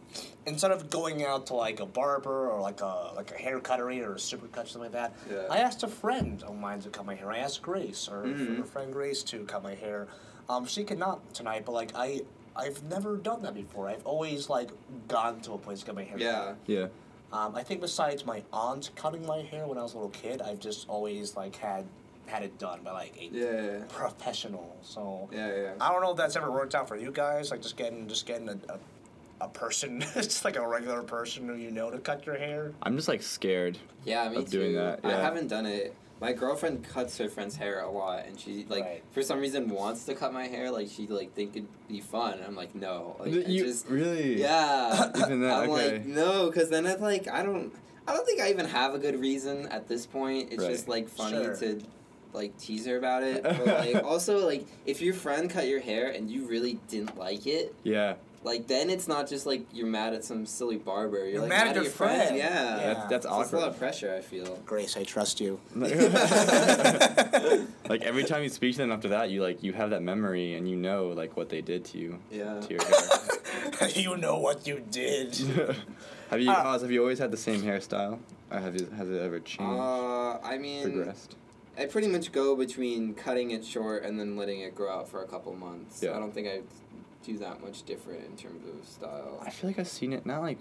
instead 0.45 0.73
of 0.73 0.91
going 0.91 1.25
out 1.25 1.47
to 1.47 1.55
like 1.55 1.79
a 1.79 1.87
barber 1.87 2.51
or 2.51 2.61
like 2.61 2.81
a 2.81 3.13
like 3.15 3.31
a 3.31 3.37
hair 3.37 3.61
cuttery 3.61 4.01
or 4.01 4.13
a 4.15 4.17
supercut 4.17 4.65
or 4.65 4.67
something 4.67 4.93
like 4.93 4.93
that, 4.93 5.13
Yeah. 5.31 5.45
I 5.49 5.59
asked 5.59 5.85
a 5.85 5.89
friend 5.89 6.43
of 6.43 6.59
mine 6.59 6.81
to 6.81 6.89
cut 6.89 7.07
my 7.07 7.15
hair. 7.15 7.31
I 7.31 7.39
asked 7.39 7.63
Grace 7.63 8.09
or 8.11 8.25
Mhm. 8.25 8.67
friend 8.67 8.93
Grace 8.93 9.23
to 9.25 9.45
cut 9.45 9.63
my 9.63 9.77
hair. 9.77 10.09
Um, 10.49 10.67
she 10.67 10.85
could 10.85 10.99
not 10.99 11.35
tonight, 11.35 11.65
but 11.67 11.73
like 11.73 11.93
I. 11.95 12.23
I've 12.57 12.83
never 12.83 13.17
done 13.17 13.43
that 13.43 13.55
before. 13.55 13.89
I've 13.89 14.05
always 14.05 14.51
like 14.51 14.71
gone 15.07 15.41
to 15.43 15.53
a 15.53 15.59
place 15.59 15.79
to 15.79 15.87
get 15.87 15.95
my 15.95 16.03
hair 16.03 16.19
cut. 16.19 16.59
Yeah. 16.67 16.81
yeah. 16.81 16.87
Um, 17.33 17.55
I 17.55 17.63
think 17.63 17.81
besides 17.81 18.27
my 18.27 18.43
aunt 18.53 18.91
cutting 18.97 19.25
my 19.25 19.43
hair 19.43 19.65
when 19.69 19.79
I 19.79 19.83
was 19.83 19.93
a 19.93 19.97
little 19.97 20.11
kid, 20.11 20.43
I've 20.43 20.59
just 20.59 20.89
always 20.89 21.37
like 21.37 21.55
had 21.55 21.85
had 22.27 22.43
it 22.43 22.59
done 22.59 22.81
by 22.83 22.91
like 22.91 23.15
a 23.17 23.27
Yeah. 23.27 23.85
professional. 23.91 24.77
So 24.83 25.29
Yeah. 25.31 25.55
Yeah. 25.55 25.73
I 25.81 25.93
don't 25.93 26.03
know 26.03 26.11
if 26.11 26.17
that's 26.17 26.35
ever 26.35 26.51
worked 26.51 26.75
out 26.75 26.89
for 26.89 26.97
you 26.97 27.13
guys. 27.13 27.53
Like 27.53 27.63
just 27.63 27.77
getting 27.77 28.09
just 28.09 28.27
getting 28.27 28.49
a 28.49 28.59
a, 28.69 28.79
a 29.43 29.49
person, 29.49 30.01
just 30.15 30.45
like 30.45 30.57
a 30.57 30.67
regular 30.67 31.03
person 31.05 31.47
who 31.47 31.55
you 31.55 31.71
know 31.71 31.93
to 31.93 31.99
cut 31.99 32.27
your 32.27 32.37
hair. 32.39 32.73
I'm 32.83 32.97
just 32.97 33.07
like 33.07 33.23
scared. 33.23 33.79
Yeah, 34.05 34.29
me 34.31 34.39
of 34.39 34.47
too. 34.51 34.59
doing 34.59 34.75
that, 34.75 34.99
I 35.05 35.13
haven't 35.13 35.47
done 35.47 35.65
it. 35.67 35.95
My 36.21 36.33
girlfriend 36.33 36.83
cuts 36.83 37.17
her 37.19 37.29
friend's 37.29 37.57
hair 37.57 37.81
a 37.81 37.91
lot, 37.91 38.27
and 38.27 38.39
she 38.41 38.67
like 38.69 38.85
Right. 38.85 39.03
for 39.13 39.23
some 39.23 39.39
reason 39.41 39.69
wants 39.69 40.05
to 40.07 40.15
cut 40.15 40.33
my 40.33 40.47
hair. 40.49 40.71
Like 40.71 40.89
she 40.91 41.07
like 41.07 41.35
think 41.35 41.57
it'd 41.57 41.69
be 41.89 42.01
fun. 42.01 42.41
I'm 42.47 42.57
like 42.57 42.75
no, 42.75 43.17
like 43.21 43.29
I 43.33 43.49
you 43.49 43.65
just 43.65 43.89
really? 43.89 44.41
yeah. 44.41 45.11
Even 45.17 45.41
that, 45.43 45.55
I'm 45.63 45.71
okay. 45.71 45.93
like 45.93 46.07
no, 46.07 46.47
because 46.47 46.71
then 46.71 46.87
it's 46.87 47.01
like 47.01 47.29
I 47.29 47.43
don't. 47.43 47.73
I 48.07 48.15
don't 48.15 48.25
think 48.25 48.41
I 48.41 48.49
even 48.49 48.65
have 48.67 48.95
a 48.95 48.99
good 48.99 49.21
reason 49.21 49.67
at 49.69 49.87
this 49.87 50.07
point. 50.07 50.49
It's 50.53 50.63
Right. 50.63 50.71
just 50.73 50.89
like 50.89 51.09
funny 51.11 51.45
Sure. 51.45 51.57
to 51.57 51.81
like 52.33 52.57
tease 52.59 52.87
her 52.87 52.97
about 52.97 53.23
it. 53.23 53.43
But 53.45 53.67
like 53.67 54.03
also 54.03 54.47
like 54.47 54.67
if 54.87 55.01
your 55.03 55.13
friend 55.15 55.49
cut 55.51 55.69
your 55.69 55.81
hair 55.81 56.09
and 56.11 56.31
you 56.31 56.47
really 56.49 56.79
didn't 56.89 57.17
like 57.19 57.47
it, 57.47 57.75
Yeah. 57.85 58.15
Like 58.45 58.67
then 58.69 58.89
it's 58.91 59.09
not 59.09 59.29
just 59.29 59.47
like 59.47 59.65
you're 59.73 59.87
mad 59.87 60.15
at 60.15 60.25
some 60.25 60.47
silly 60.47 60.77
barber. 60.77 61.19
You're, 61.19 61.27
You're 61.29 61.41
like 61.41 61.49
mad 61.51 61.59
mad, 61.59 61.63
at 61.63 61.69
at 61.71 61.75
your 61.77 61.83
your 61.85 61.93
friend. 61.93 62.23
friend. 62.23 62.37
Yeah. 62.37 62.45
Yeah. 62.45 62.77
That's, 62.95 63.11
that's 63.11 63.27
It's 63.27 63.53
a 63.53 63.57
lot 63.59 63.69
of 63.69 63.79
pressure. 63.79 64.15
I 64.15 64.21
feel. 64.21 64.57
Grace, 64.65 64.97
I 64.97 65.05
trust 65.05 65.41
you. 65.41 65.59
like 65.75 65.93
every 68.03 68.25
time 68.25 68.43
you 68.43 68.49
speak 68.49 68.73
to 68.73 68.79
them 68.79 68.93
after 68.93 69.09
that, 69.09 69.31
you 69.31 69.43
like 69.43 69.63
you 69.63 69.73
have 69.73 69.91
that 69.91 70.03
memory 70.03 70.55
and 70.55 70.69
you 70.69 70.77
know 70.77 71.09
like 71.09 71.37
what 71.37 71.49
they 71.49 71.61
did 71.61 71.85
to 71.87 71.99
you 71.99 72.19
Yeah. 72.31 72.61
to 72.61 72.71
your 72.71 72.83
hair. 72.85 73.89
you 73.95 74.17
know 74.17 74.39
what 74.39 74.67
you 74.67 74.83
did. 74.91 75.35
have 76.31 76.41
you 76.41 76.51
Uh, 76.51 76.79
have 76.79 76.91
you 76.91 77.01
always 77.01 77.19
had 77.19 77.31
the 77.31 77.37
same 77.37 77.61
hairstyle? 77.63 78.19
Or 78.51 78.59
have 78.61 78.81
you 78.81 78.87
has 78.97 79.09
it 79.11 79.21
ever 79.21 79.41
changed? 79.41 79.73
Uh, 79.81 80.39
I 80.43 80.59
mean, 80.59 80.83
progressed? 80.85 81.37
I 81.77 81.87
pretty 81.87 82.09
much 82.09 82.33
go 82.33 82.57
between 82.57 83.15
cutting 83.15 83.51
it 83.53 83.65
short 83.65 84.03
and 84.05 84.19
then 84.19 84.37
letting 84.37 84.61
it 84.61 84.75
grow 84.75 84.91
out 84.93 85.09
for 85.09 85.23
a 85.23 85.27
couple 85.27 85.55
months. 85.55 86.03
Yeah. 86.03 86.17
I 86.17 86.19
don't 86.19 86.35
think 86.35 86.49
I 86.49 86.61
do 87.25 87.39
that 87.39 87.61
much 87.63 87.83
different 87.85 88.25
in 88.25 88.37
terms 88.37 88.65
of 88.67 88.87
style. 88.87 89.43
I 89.45 89.51
feel 89.51 89.69
like 89.71 89.79
I've 89.79 89.89
seen 89.89 90.13
it 90.13 90.25
not 90.27 90.41
like 90.43 90.59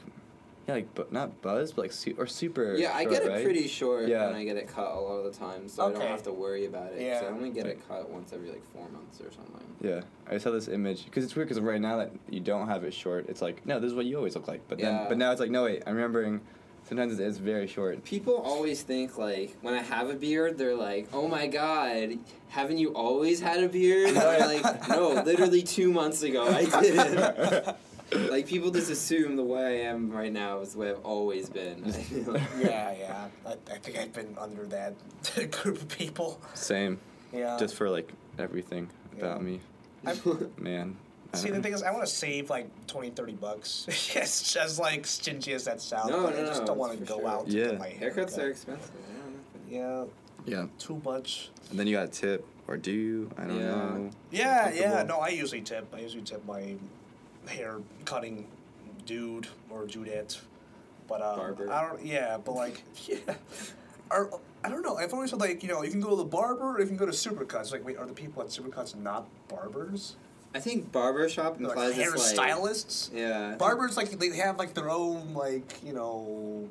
yeah 0.68 0.76
like 0.76 0.94
but 0.96 1.14
not 1.14 1.42
buzz 1.42 1.72
but 1.72 1.84
like 1.84 1.92
su- 1.94 2.16
or 2.18 2.28
super 2.28 2.76
Yeah, 2.76 2.92
I 2.94 3.06
get 3.06 3.24
it 3.24 3.30
right? 3.30 3.44
pretty 3.44 3.68
short 3.68 4.08
Yeah. 4.10 4.26
when 4.28 4.36
I 4.36 4.44
get 4.44 4.58
it 4.58 4.68
cut 4.68 4.92
a 4.92 5.00
lot 5.00 5.18
of 5.18 5.32
the 5.32 5.38
time, 5.40 5.70
so 5.70 5.88
I 5.88 5.92
don't 5.94 6.02
have 6.02 6.24
to 6.24 6.34
worry 6.34 6.66
about 6.66 6.92
it. 6.94 7.02
Yeah. 7.02 7.22
I 7.24 7.28
only 7.28 7.52
get 7.52 7.68
it 7.68 7.80
cut 7.88 8.10
once 8.10 8.34
every 8.34 8.50
like 8.50 8.64
four 8.74 8.88
months 8.90 9.22
or 9.22 9.32
something. 9.32 9.64
Yeah, 9.82 10.02
I 10.30 10.40
saw 10.40 10.52
this 10.52 10.68
image 10.68 11.06
because 11.06 11.24
it's 11.24 11.36
weird 11.36 11.48
because 11.48 11.62
right 11.62 11.80
now 11.80 11.98
that 11.98 12.12
you 12.30 12.40
don't 12.40 12.68
have 12.68 12.84
it 12.84 12.94
short, 12.94 13.28
it's 13.30 13.42
like 13.42 13.66
no, 13.66 13.80
this 13.80 13.90
is 13.90 13.96
what 13.96 14.06
you 14.06 14.18
always 14.18 14.36
look 14.36 14.48
like. 14.48 14.62
But 14.68 14.80
then, 14.80 15.06
but 15.08 15.18
now 15.18 15.32
it's 15.32 15.40
like 15.40 15.52
no 15.52 15.64
wait, 15.66 15.84
I'm 15.86 15.96
remembering. 15.96 16.42
Sometimes 16.88 17.20
it 17.20 17.28
is 17.28 17.38
very 17.38 17.68
short. 17.68 18.04
People 18.06 18.36
always 18.36 18.82
think 18.82 19.18
like 19.18 19.56
when 19.62 19.74
I 19.74 19.82
have 19.82 20.10
a 20.10 20.14
beard, 20.14 20.58
they're 20.58 20.76
like, 20.76 21.10
"Oh 21.12 21.28
my 21.28 21.48
god, 21.48 22.18
haven't 22.48 22.78
you 22.78 22.94
always 22.94 23.42
had 23.42 23.62
a 23.62 23.68
beard?" 23.68 24.10
And 24.10 24.18
I'm 24.20 24.62
like, 24.62 24.88
"No, 24.90 25.10
literally 25.24 25.64
two 25.64 25.92
months 25.92 26.24
ago 26.24 26.48
I 26.48 26.64
didn't." 26.82 27.76
like 28.32 28.48
people 28.48 28.72
just 28.72 28.90
assume 28.90 29.36
the 29.36 29.44
way 29.44 29.82
I 29.86 29.90
am 29.90 30.10
right 30.12 30.32
now 30.32 30.60
is 30.62 30.74
the 30.74 30.80
way 30.80 30.90
I've 30.92 31.04
always 31.06 31.50
been. 31.50 31.84
Yeah, 32.58 32.94
yeah. 32.98 33.28
I, 33.46 33.52
I 33.52 33.78
think 33.80 33.98
I've 33.98 34.14
been 34.14 34.38
under 34.40 34.66
that 34.68 34.94
group 35.52 35.82
of 35.82 35.90
people. 35.90 36.40
Same, 36.54 37.00
Yeah. 37.34 37.58
just 37.60 37.76
for 37.76 37.90
like 37.90 38.10
everything 38.40 38.90
about 39.18 39.40
Yeah. 39.42 39.44
me, 39.44 39.60
man. 40.58 40.96
I 41.38 41.44
See, 41.44 41.50
the 41.52 41.62
thing 41.62 41.74
is, 41.74 41.84
I 41.84 41.92
want 41.92 42.06
to 42.06 42.12
save 42.12 42.50
like 42.50 42.68
20, 42.88 43.12
30 43.12 43.34
bucks. 43.34 43.86
yes, 44.16 44.56
as 44.56 44.80
like 44.80 45.06
stingy 45.06 45.54
as 45.54 45.66
that 45.66 45.82
sounds. 45.82 46.10
No, 46.10 46.24
but 46.24 46.36
no, 46.36 46.44
I 46.44 46.46
just 46.46 46.62
no, 46.62 46.68
don't 46.68 46.78
want 46.78 46.94
to 46.98 47.06
go 47.06 47.20
sure. 47.20 47.28
out 47.28 47.48
to 47.48 47.52
Yeah. 47.52 47.66
get 47.72 47.80
my 47.80 47.90
hair 47.90 48.12
Haircuts 48.12 48.36
cut. 48.36 48.40
are 48.46 48.50
expensive. 48.50 48.92
Yeah, 49.70 50.06
yeah, 50.46 50.66
too 50.80 51.02
much. 51.04 51.50
and 51.70 51.78
then 51.80 51.88
you 51.88 51.96
got 51.98 52.06
a 52.06 52.12
tip 52.12 52.46
or 52.68 52.78
do 52.78 52.92
you? 52.92 53.30
I 53.38 53.44
don't 53.46 53.58
Yeah. 53.60 53.66
know. 53.66 54.10
Yeah, 54.32 54.72
yeah. 54.74 55.04
No, 55.04 55.18
I 55.20 55.30
usually 55.30 55.62
tip. 55.62 55.94
I 55.94 56.00
usually 56.00 56.24
tip 56.24 56.46
my 56.46 56.76
hair 57.48 57.78
cutting 58.06 58.48
dude 59.06 59.48
or 59.70 59.84
Judette. 59.86 60.40
But 61.08 61.22
um, 61.22 61.38
Barber. 61.38 61.72
I 61.72 61.88
don't. 61.88 62.06
Yeah, 62.06 62.38
but 62.38 62.54
like, 62.54 62.82
yeah. 63.08 63.18
Are, 64.12 64.30
I 64.64 64.70
don't 64.70 64.82
know. 64.84 64.98
I've 64.98 65.14
always 65.14 65.30
said 65.32 65.40
like 65.40 65.64
you 65.64 65.70
know 65.70 65.82
you 65.84 65.92
can 65.92 66.02
go 66.02 66.10
to 66.12 66.16
the 66.16 66.26
barber 66.26 66.76
or 66.76 66.80
you 66.82 66.88
can 66.88 66.98
go 66.98 67.06
to 67.06 67.12
Supercuts. 67.12 67.72
Like, 67.72 67.86
wait, 67.86 67.98
are 67.98 68.06
the 68.06 68.14
people 68.14 68.42
at 68.42 68.50
Supercuts 68.50 68.96
not 68.96 69.28
barbers? 69.50 70.16
I 70.56 70.60
think 70.60 70.92
barbershop 70.92 71.58
They're 71.58 71.68
implies 71.68 71.98
like 71.98 72.08
it's 72.08 72.38
like 72.38 72.50
hairstylists. 72.50 73.14
yeah. 73.14 73.56
Barbers 73.58 73.98
like 73.98 74.12
they 74.12 74.36
have 74.38 74.58
like 74.58 74.74
their 74.74 74.90
own 74.90 75.34
like 75.34 75.80
you 75.84 75.94
know, 75.94 76.68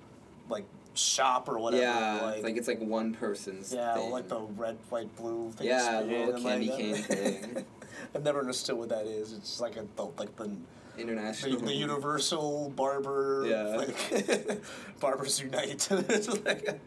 like 0.49 0.65
shop 0.95 1.49
or 1.49 1.59
whatever. 1.59 1.83
yeah, 1.83 2.21
like, 2.23 2.35
it's 2.37 2.45
like 2.45 2.57
it's 2.57 2.69
like 2.69 2.81
one 2.81 3.15
person's. 3.15 3.73
yeah, 3.73 3.95
thing. 3.95 4.11
like 4.11 4.29
the 4.29 4.41
red, 4.41 4.77
white, 4.89 5.15
blue 5.17 5.51
thing. 5.53 5.69
Yeah, 5.69 6.01
little 6.01 6.35
and, 6.35 6.45
like, 6.45 6.53
candy 6.61 6.69
cane 6.69 6.95
thing. 7.03 7.65
I've 8.15 8.25
never 8.25 8.41
understood 8.41 8.77
what 8.77 8.89
that 8.89 9.07
is. 9.07 9.33
It's 9.33 9.61
like 9.61 9.77
a 9.77 9.87
the, 9.97 10.05
like 10.19 10.35
the 10.37 10.51
the, 10.97 11.03
international. 11.03 11.61
the 11.61 11.75
universal 11.75 12.71
barber. 12.71 13.45
Yeah. 13.47 13.77
Like, 13.77 14.63
Barbers 15.01 15.41
Unite. 15.41 15.89
it's 15.91 16.29
like, 16.45 16.81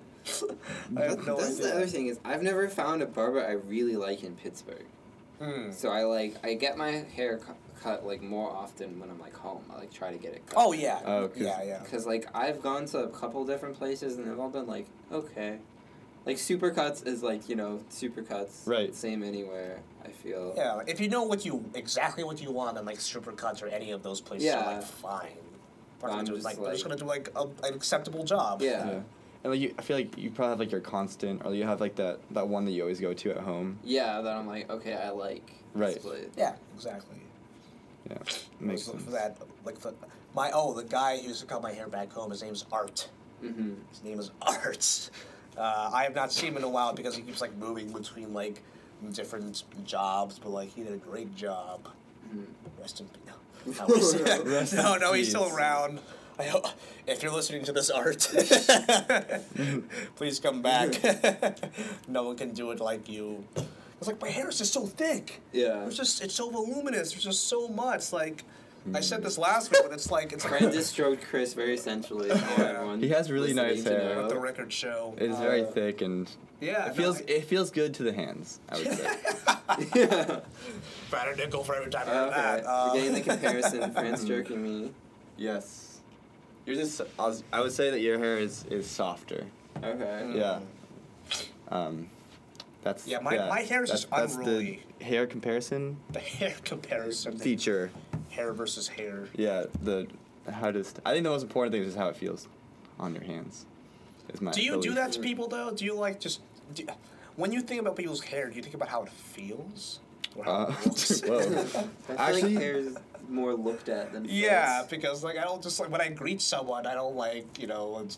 I 0.97 1.03
have 1.03 1.25
no 1.25 1.37
That's 1.37 1.53
idea. 1.53 1.63
the 1.67 1.75
other 1.75 1.87
thing 1.87 2.07
is 2.07 2.19
I've 2.25 2.43
never 2.43 2.67
found 2.69 3.01
a 3.01 3.05
barber 3.05 3.45
I 3.45 3.51
really 3.51 3.95
like 3.95 4.23
in 4.23 4.35
Pittsburgh. 4.35 4.85
Hmm. 5.39 5.71
So 5.71 5.89
I 5.89 6.03
like 6.03 6.35
I 6.43 6.53
get 6.53 6.77
my 6.77 6.91
hair 7.15 7.37
cu- 7.37 7.53
cut 7.81 8.05
like 8.05 8.21
more 8.21 8.49
often 8.51 8.99
when 8.99 9.09
I'm 9.09 9.19
like 9.19 9.35
home. 9.35 9.63
I 9.73 9.77
like 9.79 9.91
try 9.93 10.11
to 10.11 10.17
get 10.17 10.33
it 10.33 10.45
cut. 10.45 10.55
Oh 10.57 10.73
yeah. 10.73 10.99
Oh, 11.05 11.27
'cause- 11.29 11.37
yeah, 11.37 11.63
yeah. 11.63 11.79
Because 11.83 12.05
like 12.05 12.27
I've 12.35 12.61
gone 12.61 12.85
to 12.87 12.99
a 12.99 13.07
couple 13.09 13.45
different 13.45 13.77
places 13.77 14.17
and 14.17 14.27
they've 14.27 14.39
all 14.39 14.49
been 14.49 14.67
like 14.67 14.87
okay, 15.11 15.59
like 16.25 16.37
Supercuts 16.37 17.07
is 17.07 17.23
like 17.23 17.47
you 17.47 17.55
know 17.55 17.81
Supercuts. 17.89 18.65
Right. 18.67 18.93
Same 18.93 19.23
anywhere. 19.23 19.79
I 20.03 20.09
feel. 20.09 20.53
Yeah, 20.57 20.73
like, 20.73 20.89
if 20.89 20.99
you 20.99 21.07
know 21.09 21.23
what 21.23 21.45
you 21.45 21.63
exactly 21.73 22.23
what 22.23 22.41
you 22.41 22.51
want, 22.51 22.75
then 22.75 22.85
like 22.85 22.97
Supercuts 22.99 23.61
or 23.63 23.67
any 23.67 23.91
of 23.91 24.03
those 24.03 24.19
places 24.21 24.53
are 24.53 24.57
Yeah. 24.59 24.65
like 24.65 24.83
fine. 24.83 25.37
They're, 26.01 26.09
I'm 26.09 26.25
just 26.25 26.43
like, 26.45 26.57
they're 26.57 26.71
just 26.71 26.83
gonna 26.83 26.95
do 26.95 27.05
like 27.05 27.29
a, 27.35 27.43
an 27.65 27.73
acceptable 27.73 28.23
job. 28.23 28.61
Yeah. 28.61 28.87
Yeah. 28.89 28.99
And 29.43 29.53
like 29.53 29.61
you, 29.61 29.73
I 29.77 29.81
feel 29.81 29.97
like 29.97 30.17
you 30.17 30.31
probably 30.31 30.51
have 30.51 30.59
like 30.59 30.71
your 30.71 30.81
constant, 30.81 31.45
or 31.45 31.53
you 31.55 31.63
have 31.65 31.79
like 31.79 31.95
that 31.95 32.19
that 32.31 32.47
one 32.47 32.65
that 32.65 32.71
you 32.71 32.81
always 32.81 32.99
go 32.99 33.13
to 33.13 33.31
at 33.31 33.37
home. 33.37 33.79
Yeah. 33.83 34.21
That 34.21 34.35
I'm 34.35 34.47
like 34.47 34.69
okay. 34.69 34.93
I 34.93 35.09
like. 35.11 35.49
Right. 35.73 35.93
This 35.93 36.03
place. 36.03 36.25
Yeah, 36.37 36.55
exactly. 36.75 37.17
Yeah, 38.09 38.17
makes 38.59 38.83
for, 38.85 38.91
sense. 38.91 39.03
for 39.03 39.11
that, 39.11 39.37
like 39.65 39.77
for 39.77 39.93
my 40.33 40.51
oh 40.53 40.73
the 40.73 40.83
guy 40.83 41.17
who 41.17 41.27
used 41.27 41.41
to 41.41 41.45
cut 41.45 41.61
my 41.61 41.71
hair 41.73 41.87
back 41.87 42.11
home. 42.11 42.31
His 42.31 42.41
name's 42.41 42.65
Art. 42.71 43.07
Mm-hmm. 43.43 43.73
His 43.91 44.03
name 44.03 44.19
is 44.19 44.31
Art. 44.41 45.09
Uh, 45.57 45.89
I 45.93 46.03
have 46.03 46.15
not 46.15 46.31
seen 46.31 46.51
him 46.51 46.57
in 46.57 46.63
a 46.63 46.69
while 46.69 46.93
because 46.93 47.15
he 47.15 47.21
keeps 47.21 47.41
like 47.41 47.55
moving 47.57 47.91
between 47.91 48.33
like 48.33 48.61
different 49.13 49.63
jobs, 49.85 50.39
but 50.39 50.49
like 50.49 50.69
he 50.69 50.83
did 50.83 50.93
a 50.93 50.97
great 50.97 51.35
job. 51.35 51.87
Mhm. 52.33 52.45
rest 52.79 52.99
in 53.01 53.07
peace. 53.07 53.15
No, 53.79 53.85
no, 53.87 54.43
Rest 54.43 54.73
no, 54.73 54.93
in 54.93 55.01
no, 55.01 55.13
he's 55.13 55.29
still 55.29 55.53
around. 55.53 55.99
I 56.39 56.43
hope, 56.43 56.65
if 57.05 57.21
you're 57.21 57.33
listening 57.33 57.63
to 57.65 57.73
this 57.73 57.89
art, 57.89 58.19
please 60.15 60.39
come 60.39 60.61
back. 60.61 60.93
no 62.07 62.23
one 62.23 62.37
can 62.37 62.51
do 62.53 62.71
it 62.71 62.79
like 62.79 63.09
you. 63.09 63.43
It's 63.97 64.07
like 64.07 64.21
my 64.21 64.29
hair 64.29 64.47
is 64.47 64.57
just 64.57 64.71
so 64.71 64.85
thick. 64.85 65.41
Yeah. 65.51 65.85
It's 65.85 65.97
just 65.97 66.23
it's 66.23 66.33
so 66.33 66.49
voluminous. 66.49 67.11
There's 67.11 67.23
just 67.25 67.47
so 67.47 67.67
much. 67.67 68.13
Like 68.13 68.45
I 68.93 69.01
said 69.01 69.21
this 69.21 69.37
last 69.37 69.69
week, 69.71 69.81
but 69.83 69.91
it's 69.91 70.09
like 70.09 70.31
it's 70.31 70.45
Brand 70.47 70.71
just 70.71 70.91
stroked 70.91 71.23
Chris 71.25 71.53
very 71.53 71.75
sensually. 71.75 72.29
is 72.29 72.41
all 72.41 72.61
everyone 72.65 73.01
He 73.01 73.09
has 73.09 73.29
really 73.29 73.53
nice 73.53 73.83
hair. 73.83 74.15
know. 74.15 74.21
what 74.21 74.29
the 74.29 74.39
record 74.39 74.71
show. 74.71 75.13
It 75.17 75.29
is 75.31 75.37
very 75.39 75.63
Uh, 75.63 75.71
thick 75.71 76.01
and 76.01 76.29
Yeah, 76.61 76.87
it 76.87 76.95
feels 76.95 77.19
no, 77.19 77.25
it 77.27 77.43
feels 77.43 77.69
good 77.71 77.93
to 77.95 78.03
the 78.03 78.13
hands. 78.13 78.61
I 78.69 78.77
would 78.77 78.93
say. 78.93 79.17
yeah. 79.95 80.39
Better 81.11 81.35
nickel 81.35 81.65
for 81.65 81.75
every 81.75 81.91
time 81.91 82.07
I 82.07 82.11
hear 82.13 82.21
Okay. 82.21 82.35
that. 82.41 82.65
Uh, 82.65 82.89
We're 82.93 82.99
getting 83.01 83.13
the 83.15 83.21
comparison. 83.21 83.91
France 83.91 84.23
jerking 84.23 84.63
me. 84.63 84.91
yes. 85.37 85.88
You're 86.69 86.77
just. 86.77 87.01
I, 87.17 87.25
was, 87.25 87.43
I 87.51 87.61
would 87.61 87.71
say 87.71 87.89
that 87.89 87.99
your 87.99 88.19
hair 88.19 88.37
is 88.37 88.63
is 88.65 88.85
softer. 88.85 89.43
Okay. 89.83 90.31
Yeah. 90.35 90.59
Um, 91.69 92.09
that's 92.83 93.07
Yeah, 93.07 93.19
my- 93.21 93.37
my 93.49 93.61
hair 93.61 93.83
is 93.83 93.89
that's, 93.89 94.01
just 94.03 94.11
that's 94.11 94.35
unruly. 94.35 94.83
the 94.99 95.05
hair 95.05 95.25
comparison 95.25 95.97
the 96.11 96.19
hair 96.19 96.53
comparison. 96.63 97.37
feature. 97.39 97.89
Hair 98.29 98.53
versus 98.53 98.87
hair. 98.87 99.27
Yeah, 99.35 99.65
the 99.81 100.07
how 100.51 100.69
does 100.71 100.93
I 101.05 101.11
think 101.13 101.23
the 101.23 101.31
most 101.31 101.41
important 101.43 101.71
thing 101.73 101.81
is 101.81 101.87
just 101.89 101.97
how 101.97 102.09
it 102.09 102.15
feels 102.17 102.47
on 102.99 103.15
your 103.15 103.23
hands. 103.23 103.65
Is 104.31 104.39
my 104.39 104.51
Do 104.51 104.61
you 104.61 104.79
do 104.79 104.93
that 104.93 105.11
to 105.13 105.19
people 105.19 105.47
though? 105.47 105.71
Do 105.71 105.85
you 105.85 105.95
like 105.95 106.19
just 106.19 106.41
do, 106.75 106.85
when 107.35 107.51
you 107.51 107.61
think 107.61 107.81
about 107.81 107.95
people's 107.95 108.21
hair? 108.23 108.47
Do 108.49 108.55
you 108.55 108.61
think 108.61 108.75
about 108.75 108.89
how 108.89 109.01
it 109.03 109.09
feels 109.11 110.01
or 110.35 110.43
how 110.45 110.51
Uh, 110.51 110.75
it 110.81 110.85
looks? 110.85 111.21
whoa. 111.21 111.85
Actually- 112.15 112.53
like 112.53 112.61
hair 112.63 112.75
is 112.75 112.95
more 113.29 113.53
looked 113.53 113.89
at 113.89 114.11
than 114.13 114.25
yeah, 114.27 114.81
face. 114.81 114.89
because 114.89 115.23
like 115.23 115.37
I 115.37 115.43
don't 115.43 115.61
just 115.61 115.79
like 115.79 115.89
when 115.91 116.01
I 116.01 116.09
greet 116.09 116.41
someone, 116.41 116.85
I 116.85 116.93
don't 116.95 117.15
like 117.15 117.59
you 117.59 117.67
know. 117.67 117.99
It's, 118.03 118.17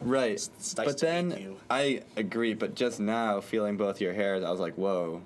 Right. 0.00 0.32
It's- 0.32 0.50
it's 0.58 0.76
nice 0.76 0.86
but 0.88 0.98
to 0.98 1.06
meet 1.06 1.30
then 1.30 1.42
you. 1.42 1.56
I 1.70 2.02
agree, 2.16 2.54
but 2.54 2.74
just 2.74 2.98
now 2.98 3.40
feeling 3.40 3.76
both 3.76 4.00
your 4.00 4.12
hairs, 4.12 4.42
I 4.42 4.50
was 4.50 4.58
like, 4.58 4.74
whoa, 4.74 5.22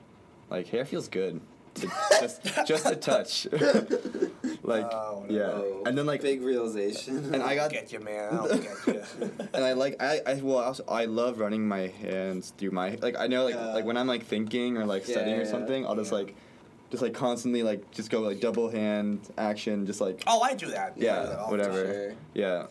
like 0.51 0.67
hair 0.69 0.85
feels 0.85 1.09
good. 1.09 1.41
It- 1.77 1.89
just 2.21 2.67
just 2.67 2.87
a 2.87 2.97
touch. 2.97 3.47
like 4.63 4.85
Oh, 4.93 5.25
no. 5.29 5.35
yeah, 5.83 5.89
and 5.89 5.97
then 5.97 6.07
like 6.07 6.23
big 6.23 6.43
realization. 6.43 7.33
and 7.35 7.43
I 7.43 7.55
got 7.55 7.71
get 7.71 7.93
you, 7.93 8.01
man. 8.01 8.35
I 8.35 8.47
don't 8.49 8.63
get 8.63 8.87
you. 8.87 9.03
and 9.55 9.65
I 9.65 9.73
like 9.73 9.97
I, 10.03 10.21
I 10.27 10.35
well 10.43 10.59
also 10.59 10.85
I 10.89 11.05
love 11.07 11.39
running 11.39 11.67
my 11.67 11.87
hands 11.89 12.53
through 12.57 12.71
my 12.73 12.97
like 13.03 13.17
I 13.19 13.27
know 13.27 13.45
like 13.45 13.55
Yeah. 13.55 13.73
like 13.75 13.85
when 13.85 13.97
I'm 13.97 14.07
like 14.07 14.25
thinking 14.25 14.77
or 14.79 14.85
like 14.87 15.07
Yeah, 15.07 15.17
studying 15.17 15.39
or 15.39 15.45
yeah, 15.45 15.51
something 15.51 15.87
I'll 15.87 15.97
just 15.97 16.13
yeah. 16.13 16.19
like 16.19 16.35
just 16.91 17.03
like 17.03 17.15
constantly 17.15 17.63
like 17.63 17.91
just 17.91 18.11
go 18.11 18.21
like 18.21 18.41
double 18.41 18.69
hand 18.71 19.21
action 19.39 19.87
just 19.87 20.01
like 20.01 20.23
oh, 20.27 20.41
I 20.41 20.55
do 20.55 20.67
that. 20.69 20.93
I 20.93 20.95
do 20.95 21.01
that 21.01 21.07
yeah 21.07 21.17
all 21.19 21.27
the 21.27 21.39
oh, 21.47 21.51
whatever 21.51 21.85
time. 21.85 21.93
Sure. 21.93 22.15
yeah 22.35 22.67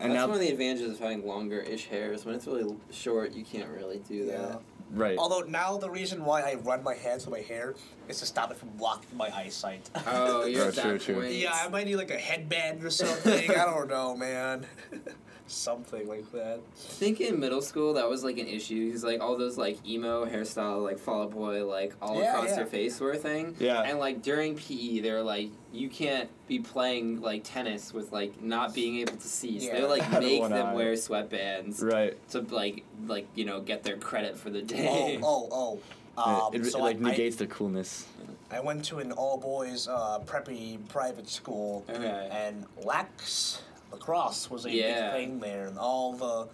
and 0.00 0.10
That's 0.10 0.20
now 0.20 0.26
one 0.26 0.34
of 0.34 0.40
the 0.40 0.48
advantages 0.48 0.90
of 0.94 0.98
having 0.98 1.24
longer-ish 1.24 1.86
hairs. 1.86 2.24
When 2.24 2.34
it's 2.34 2.44
really 2.48 2.74
short, 2.90 3.34
you 3.34 3.44
can't 3.44 3.68
really 3.70 3.98
do 4.08 4.26
that. 4.26 4.32
Yeah. 4.32 4.56
right 4.90 5.16
Although 5.16 5.42
now 5.48 5.76
the 5.76 5.88
reason 5.90 6.24
why 6.24 6.40
I 6.42 6.54
run 6.54 6.82
my 6.82 6.94
hands 6.94 7.22
through 7.22 7.34
my 7.34 7.40
hair 7.42 7.74
is 8.08 8.18
to 8.18 8.26
stop 8.26 8.50
it 8.50 8.56
from 8.56 8.70
blocking 8.70 9.16
my 9.16 9.30
eyesight. 9.32 9.88
Oh, 10.06 10.44
you're 10.44 10.64
Oh, 10.64 10.68
at 10.68 10.74
that 10.74 10.82
true, 10.82 10.98
true. 10.98 11.14
point. 11.20 11.34
yeah, 11.34 11.52
I 11.54 11.68
might 11.68 11.86
need 11.86 11.94
like 11.96 12.10
a 12.10 12.16
headband 12.18 12.82
or 12.82 12.90
something. 12.90 13.48
I 13.52 13.54
don't 13.64 13.88
know, 13.88 14.16
man. 14.16 14.66
something 15.52 16.08
like 16.08 16.30
that. 16.32 16.58
I 16.58 16.92
think 16.94 17.20
in 17.20 17.38
middle 17.38 17.62
school 17.62 17.94
that 17.94 18.08
was 18.08 18.24
like 18.24 18.38
an 18.38 18.46
issue. 18.46 18.90
He's 18.90 19.04
like 19.04 19.20
all 19.20 19.36
those 19.36 19.56
like 19.58 19.78
emo 19.86 20.24
hairstyle, 20.26 20.82
like 20.82 20.98
Fall 20.98 21.22
Out 21.22 21.30
Boy, 21.32 21.64
like 21.64 21.94
all 22.00 22.18
Yeah, 22.20 22.30
across 22.34 22.50
yeah. 22.50 22.56
your 22.58 22.66
face 22.66 22.98
were 23.00 23.12
a 23.12 23.16
thing. 23.16 23.54
Yeah. 23.58 23.82
And 23.82 23.98
like 23.98 24.22
during 24.22 24.56
PE, 24.56 25.00
they're 25.00 25.22
like, 25.22 25.50
you 25.72 25.88
can't 25.88 26.28
be 26.48 26.58
playing 26.58 27.20
like 27.20 27.42
tennis 27.44 27.92
with 27.92 28.12
like 28.12 28.42
not 28.42 28.74
being 28.74 28.96
able 28.98 29.16
to 29.16 29.28
see. 29.28 29.60
So 29.60 29.72
they 29.72 29.80
Yeah. 29.80 29.86
like 29.86 30.10
make 30.20 30.42
them 30.42 30.52
eye. 30.68 30.74
wear 30.74 30.92
sweatbands 30.94 31.82
right 31.82 32.16
to 32.30 32.40
like 32.40 32.84
like 33.06 33.26
you 33.34 33.44
know 33.44 33.60
get 33.60 33.82
their 33.82 33.96
credit 33.96 34.36
for 34.36 34.50
the 34.50 34.60
Oh, 34.60 34.64
day. 34.64 35.18
oh, 35.22 35.48
oh. 35.52 35.80
Um, 36.14 36.54
it, 36.54 36.60
it, 36.66 36.70
so 36.70 36.78
like 36.80 36.96
I, 36.96 37.00
negates 37.00 37.36
the 37.36 37.46
coolness 37.46 38.04
I, 38.50 38.58
I 38.58 38.60
went 38.60 38.84
to 38.86 38.98
an 38.98 39.12
all 39.12 39.38
boys 39.38 39.88
uh, 39.88 40.18
preppy 40.26 40.78
private 40.90 41.26
school, 41.26 41.84
Okay. 41.88 42.28
and 42.30 42.66
lax 42.84 43.62
lacrosse 43.92 44.50
was 44.50 44.64
a 44.64 44.70
Yeah. 44.70 45.12
big 45.12 45.12
thing 45.30 45.40
there, 45.40 45.66
and 45.66 45.78
all 45.78 46.12
the 46.14 46.48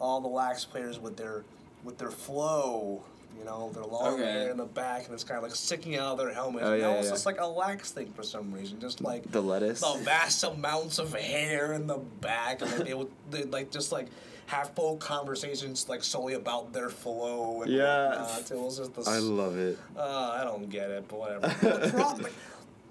all 0.00 0.20
the 0.20 0.28
lax 0.28 0.64
players 0.64 0.98
with 0.98 1.16
their 1.16 1.44
with 1.84 1.98
their 1.98 2.10
flow. 2.10 3.02
You 3.36 3.44
know, 3.44 3.70
their 3.74 3.82
long 3.82 4.14
Okay. 4.14 4.22
hair 4.30 4.50
in 4.52 4.56
the 4.58 4.64
back, 4.64 5.06
and 5.06 5.12
it's 5.12 5.24
kind 5.24 5.38
of 5.38 5.42
like 5.42 5.56
sticking 5.56 5.96
out 5.96 6.12
of 6.12 6.18
their 6.18 6.32
helmet. 6.32 6.62
Oh, 6.62 6.72
and 6.72 6.80
yeah, 6.80 6.96
was 6.96 7.06
yeah. 7.06 7.10
just 7.12 7.26
like 7.26 7.40
a 7.40 7.46
lax 7.46 7.90
thing 7.90 8.12
for 8.14 8.22
some 8.22 8.52
reason, 8.54 8.78
just 8.80 9.00
like 9.00 9.28
the 9.32 9.42
lettuce 9.42 9.80
the 9.80 9.98
vast 10.04 10.44
amounts 10.44 11.00
of 11.00 11.12
hair 11.14 11.72
in 11.72 11.88
the 11.88 11.96
back, 11.98 12.62
and 12.62 12.86
they 12.86 12.94
would 12.94 13.10
like 13.52 13.72
just 13.72 13.90
like 13.90 14.06
have 14.46 14.70
full 14.76 14.96
conversations 14.98 15.88
like 15.88 16.04
solely 16.04 16.34
about 16.34 16.72
their 16.72 16.90
flow. 16.90 17.62
And 17.62 17.72
Yeah. 17.72 18.10
whatnot. 18.10 18.50
it 18.52 18.56
was 18.58 18.78
just 18.78 18.94
the. 18.94 19.02
I 19.10 19.18
love 19.18 19.58
it 19.58 19.78
Uh, 19.96 20.00
I 20.40 20.44
don't 20.44 20.70
get 20.70 20.90
it, 20.90 21.08
but 21.08 21.18
whatever. 21.18 21.48
lacrosse, 21.80 22.20
like, 22.20 22.32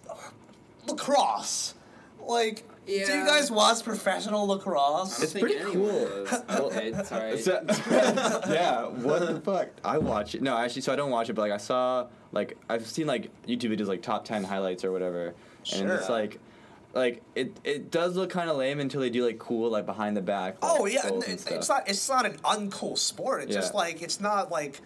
uh, 0.09 0.15
lacrosse. 0.87 1.73
Like, 2.25 2.63
do 2.85 2.91
you 2.93 3.25
guys 3.25 3.49
watch 3.51 3.83
professional 3.83 4.47
lacrosse? 4.47 5.21
It's 5.21 5.33
think 5.33 5.47
pretty 5.47 5.63
cool. 5.71 6.25
does. 6.25 6.43
okay, 6.49 6.93
sorry. 7.03 7.39
So- 7.39 7.63
yeah, 8.49 8.85
what 8.87 9.19
the 9.27 9.41
fuck? 9.41 9.69
I 9.83 9.97
watch 9.97 10.35
it. 10.35 10.41
No, 10.41 10.57
actually, 10.57 10.81
so 10.83 10.93
I 10.93 10.95
don't 10.95 11.11
watch 11.11 11.29
it, 11.29 11.33
but 11.33 11.43
like 11.43 11.51
I 11.51 11.57
saw, 11.57 12.07
like 12.31 12.57
I've 12.69 12.85
seen 12.87 13.07
like 13.07 13.29
YouTube 13.47 13.77
videos, 13.77 13.87
like 13.87 14.01
top 14.01 14.25
ten 14.25 14.43
highlights 14.43 14.83
or 14.83 14.91
whatever, 14.91 15.33
and 15.73 15.89
it's 15.89 16.09
like, 16.09 16.39
like 16.93 17.21
it 17.35 17.57
it 17.63 17.89
does 17.91 18.15
look 18.15 18.29
kind 18.29 18.49
of 18.49 18.57
lame 18.57 18.79
until 18.79 19.01
they 19.01 19.09
do 19.09 19.25
like 19.25 19.39
cool 19.39 19.69
like 19.69 19.85
behind 19.85 20.15
the 20.17 20.21
back. 20.21 20.61
Like, 20.61 20.71
Oh 20.79 20.85
yeah, 20.85 21.09
goals 21.09 21.25
it's 21.27 21.69
not. 21.69 21.87
It's 21.87 22.09
not 22.09 22.25
an 22.25 22.33
uncool 22.39 22.97
sport. 22.97 23.43
It's 23.43 23.53
just 23.53 23.73
like 23.73 24.01
it's 24.01 24.19
not 24.19 24.51
like, 24.51 24.81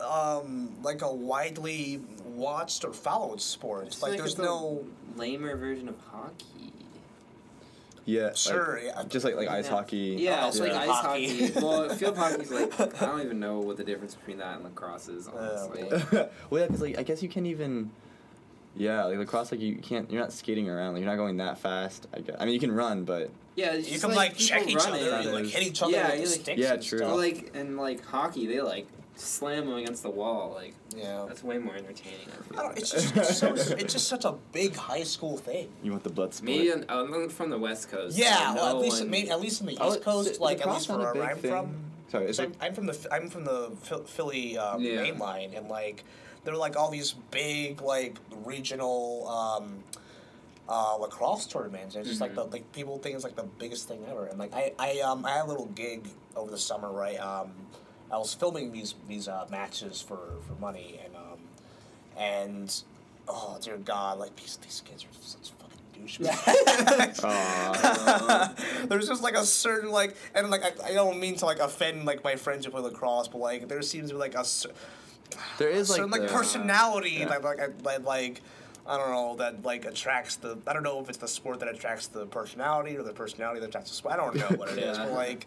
um, 0.00 0.74
like 0.82 1.02
a 1.02 1.12
widely 1.12 2.00
watched 2.24 2.84
or 2.84 2.92
followed 2.92 3.40
sport. 3.40 3.86
It's 3.86 4.02
like, 4.02 4.18
there's 4.18 4.34
the 4.34 4.42
no. 4.44 4.84
lamer 5.16 5.56
version 5.56 5.88
of 5.88 5.96
hockey. 6.10 6.72
Yeah, 8.06 8.26
like, 8.26 8.36
Sure, 8.36 8.80
yeah. 8.82 9.02
Just 9.08 9.24
like 9.24 9.34
like 9.34 9.48
ice 9.48 9.64
Yeah. 9.66 9.70
hockey. 9.70 10.16
Yeah, 10.18 10.40
Oh, 10.44 10.48
it's 10.48 10.56
so 10.58 10.62
like 10.64 10.72
you 10.72 10.78
ice 10.78 10.88
hockey. 11.00 11.46
hockey. 11.48 11.60
well, 11.66 11.88
field 11.90 12.16
hockey's 12.16 12.50
like 12.52 12.80
I 13.02 13.06
don't 13.06 13.20
even 13.22 13.40
know 13.40 13.58
what 13.58 13.76
the 13.76 13.84
difference 13.84 14.14
between 14.14 14.38
that 14.38 14.54
and 14.56 14.64
lacrosse 14.64 15.08
is. 15.08 15.26
Uh, 15.28 15.58
honestly, 15.68 15.82
boy. 15.82 16.28
well, 16.50 16.60
yeah, 16.62 16.66
because 16.68 16.80
like 16.80 16.98
I 16.98 17.02
guess 17.02 17.22
you 17.22 17.28
can't 17.28 17.46
even. 17.46 17.90
Yeah, 18.78 19.04
like 19.04 19.18
lacrosse, 19.18 19.50
like 19.52 19.60
you 19.60 19.76
can't. 19.76 20.10
You're 20.10 20.20
not 20.20 20.32
skating 20.32 20.68
around. 20.70 20.94
Like 20.94 21.02
you're 21.02 21.10
not 21.10 21.16
going 21.16 21.38
that 21.38 21.58
fast. 21.58 22.06
I 22.14 22.20
guess. 22.20 22.36
I 22.38 22.44
mean, 22.44 22.54
you 22.54 22.60
can 22.60 22.72
run, 22.72 23.04
but 23.04 23.30
yeah, 23.56 23.72
it's 23.72 23.86
You 23.88 23.94
just 23.94 24.04
can 24.04 24.14
like, 24.14 24.36
people 24.36 24.46
check 24.46 24.68
each 24.68 24.76
running. 24.76 25.02
other, 25.08 25.16
and, 25.16 25.32
like 25.32 25.46
hit 25.46 25.62
each 25.62 25.82
other 25.82 25.92
Yeah, 25.92 26.10
with 26.10 26.14
you, 26.20 26.24
the 26.26 26.30
like- 26.30 26.40
sticks 26.42 26.60
Yeah, 26.60 26.72
and 26.74 26.82
true. 26.82 26.98
stuff. 26.98 27.12
Or 27.12 27.16
like 27.16 27.50
and 27.54 27.76
like 27.78 28.04
hockey, 28.04 28.46
they 28.46 28.60
like 28.60 28.86
slam 29.16 29.66
them 29.66 29.74
against 29.76 30.02
the 30.02 30.10
wall. 30.10 30.52
Like 30.54 30.74
yeah. 30.96 31.24
that's 31.26 31.42
way 31.42 31.58
more 31.58 31.74
entertaining. 31.74 32.28
I 32.28 32.32
I 32.32 32.42
feel. 32.42 32.62
don't, 32.62 32.78
it's 32.78 32.90
just 32.90 33.16
it's, 33.16 33.38
so, 33.38 33.54
it's 33.54 33.92
just 33.92 34.08
such 34.08 34.24
a 34.24 34.34
big 34.52 34.76
high 34.76 35.02
school 35.04 35.36
thing. 35.36 35.68
you 35.82 35.90
want 35.90 36.04
the 36.04 36.10
blood 36.10 36.34
sport. 36.34 36.46
Maybe 36.46 36.72
on, 36.72 36.84
I'm 36.88 37.28
from 37.30 37.50
the 37.50 37.58
West 37.58 37.90
Coast. 37.90 38.16
Yeah, 38.16 38.50
so 38.50 38.54
well, 38.54 38.72
no 38.74 38.78
at 38.78 38.82
least 38.84 39.00
one- 39.00 39.10
maybe, 39.10 39.30
at 39.30 39.40
least 39.40 39.60
in 39.60 39.66
the 39.66 39.72
East 39.72 39.82
Oh, 39.82 39.96
Coast, 39.98 40.30
it- 40.32 40.40
like 40.40 40.60
at 40.60 40.68
least 40.72 40.88
not 40.88 40.98
where 41.14 41.24
I'm 41.24 41.38
thing? 41.38 41.50
from. 41.50 41.74
Sorry, 42.08 42.26
is 42.26 42.38
it? 42.38 42.44
I'm, 42.60 42.68
I'm 42.68 42.74
from 42.74 42.86
the 42.86 43.08
I'm 43.10 43.28
from 43.28 43.44
the 43.44 43.72
Philly 44.06 44.56
um, 44.58 44.80
Yeah. 44.80 45.02
main 45.02 45.18
line, 45.18 45.52
and 45.54 45.68
like 45.68 46.04
there 46.44 46.54
are 46.54 46.58
like 46.58 46.76
all 46.76 46.90
these 46.90 47.12
big 47.32 47.80
like 47.82 48.18
regional 48.44 49.26
um, 49.28 49.82
uh, 50.68 50.96
lacrosse 50.96 51.46
tournaments. 51.46 51.94
And 51.94 52.02
it's 52.02 52.10
just 52.10 52.20
like 52.20 52.34
the 52.34 52.44
like 52.44 52.70
people 52.72 52.98
think 52.98 53.14
it's 53.14 53.24
like 53.24 53.34
the 53.36 53.48
biggest 53.58 53.88
thing 53.88 54.04
ever. 54.10 54.26
And 54.26 54.38
like 54.38 54.54
I 54.54 54.72
I 54.78 55.00
um 55.00 55.24
I 55.24 55.30
had 55.32 55.46
a 55.46 55.48
little 55.48 55.66
gig 55.66 56.06
over 56.36 56.50
the 56.50 56.58
summer, 56.58 56.92
right? 56.92 57.18
Um, 57.18 57.50
I 58.10 58.18
was 58.18 58.32
filming 58.34 58.72
these 58.72 58.94
these 59.08 59.28
uh, 59.28 59.46
matches 59.50 60.00
for 60.00 60.18
for 60.46 60.54
money, 60.60 61.00
and 61.04 61.16
um, 61.16 61.38
and 62.16 62.82
oh 63.28 63.58
dear 63.60 63.76
God, 63.78 64.18
like 64.18 64.36
these 64.36 64.56
these 64.62 64.82
kids 64.84 65.04
are 65.04 65.08
such 65.20 65.50
fucking 65.58 66.06
douchebags. 66.06 67.24
Aw. 67.24 68.54
There's 68.88 69.08
just 69.08 69.22
like 69.22 69.34
a 69.34 69.44
certain 69.44 69.90
like, 69.90 70.16
and 70.34 70.50
like 70.50 70.62
I, 70.64 70.90
I 70.90 70.92
don't 70.92 71.18
mean 71.18 71.36
to 71.36 71.46
like 71.46 71.58
offend 71.58 72.04
like 72.04 72.22
my 72.22 72.36
friends 72.36 72.64
who 72.64 72.70
play 72.70 72.80
lacrosse, 72.82 73.28
but 73.28 73.38
like 73.38 73.68
there 73.68 73.82
seems 73.82 74.10
to 74.10 74.14
be 74.14 74.20
like 74.20 74.34
a, 74.34 74.44
cer- 74.44 74.70
there 75.58 75.68
is 75.68 75.90
like 75.90 75.96
certain 75.96 76.10
like 76.10 76.22
the- 76.22 76.28
personality 76.28 77.10
yeah. 77.18 77.26
that 77.28 77.42
like 77.42 77.60
I- 77.60 77.96
like 77.98 78.40
I 78.86 78.96
don't 78.98 79.10
know 79.10 79.34
that 79.38 79.64
like 79.64 79.84
attracts 79.84 80.36
the 80.36 80.56
I 80.66 80.72
don't 80.72 80.84
know 80.84 81.00
if 81.00 81.08
it's 81.08 81.18
the 81.18 81.26
sport 81.28 81.58
that 81.58 81.68
attracts 81.68 82.06
the 82.06 82.26
personality 82.26 82.96
or 82.96 83.02
the 83.02 83.12
personality 83.12 83.58
that 83.58 83.68
attracts 83.68 83.90
the 83.90 83.96
sport. 83.96 84.14
I 84.14 84.16
don't 84.16 84.36
know 84.36 84.56
what 84.56 84.68
it 84.70 84.78
is, 84.78 84.96
Yeah. 84.98 85.06
but 85.06 85.12
like 85.12 85.46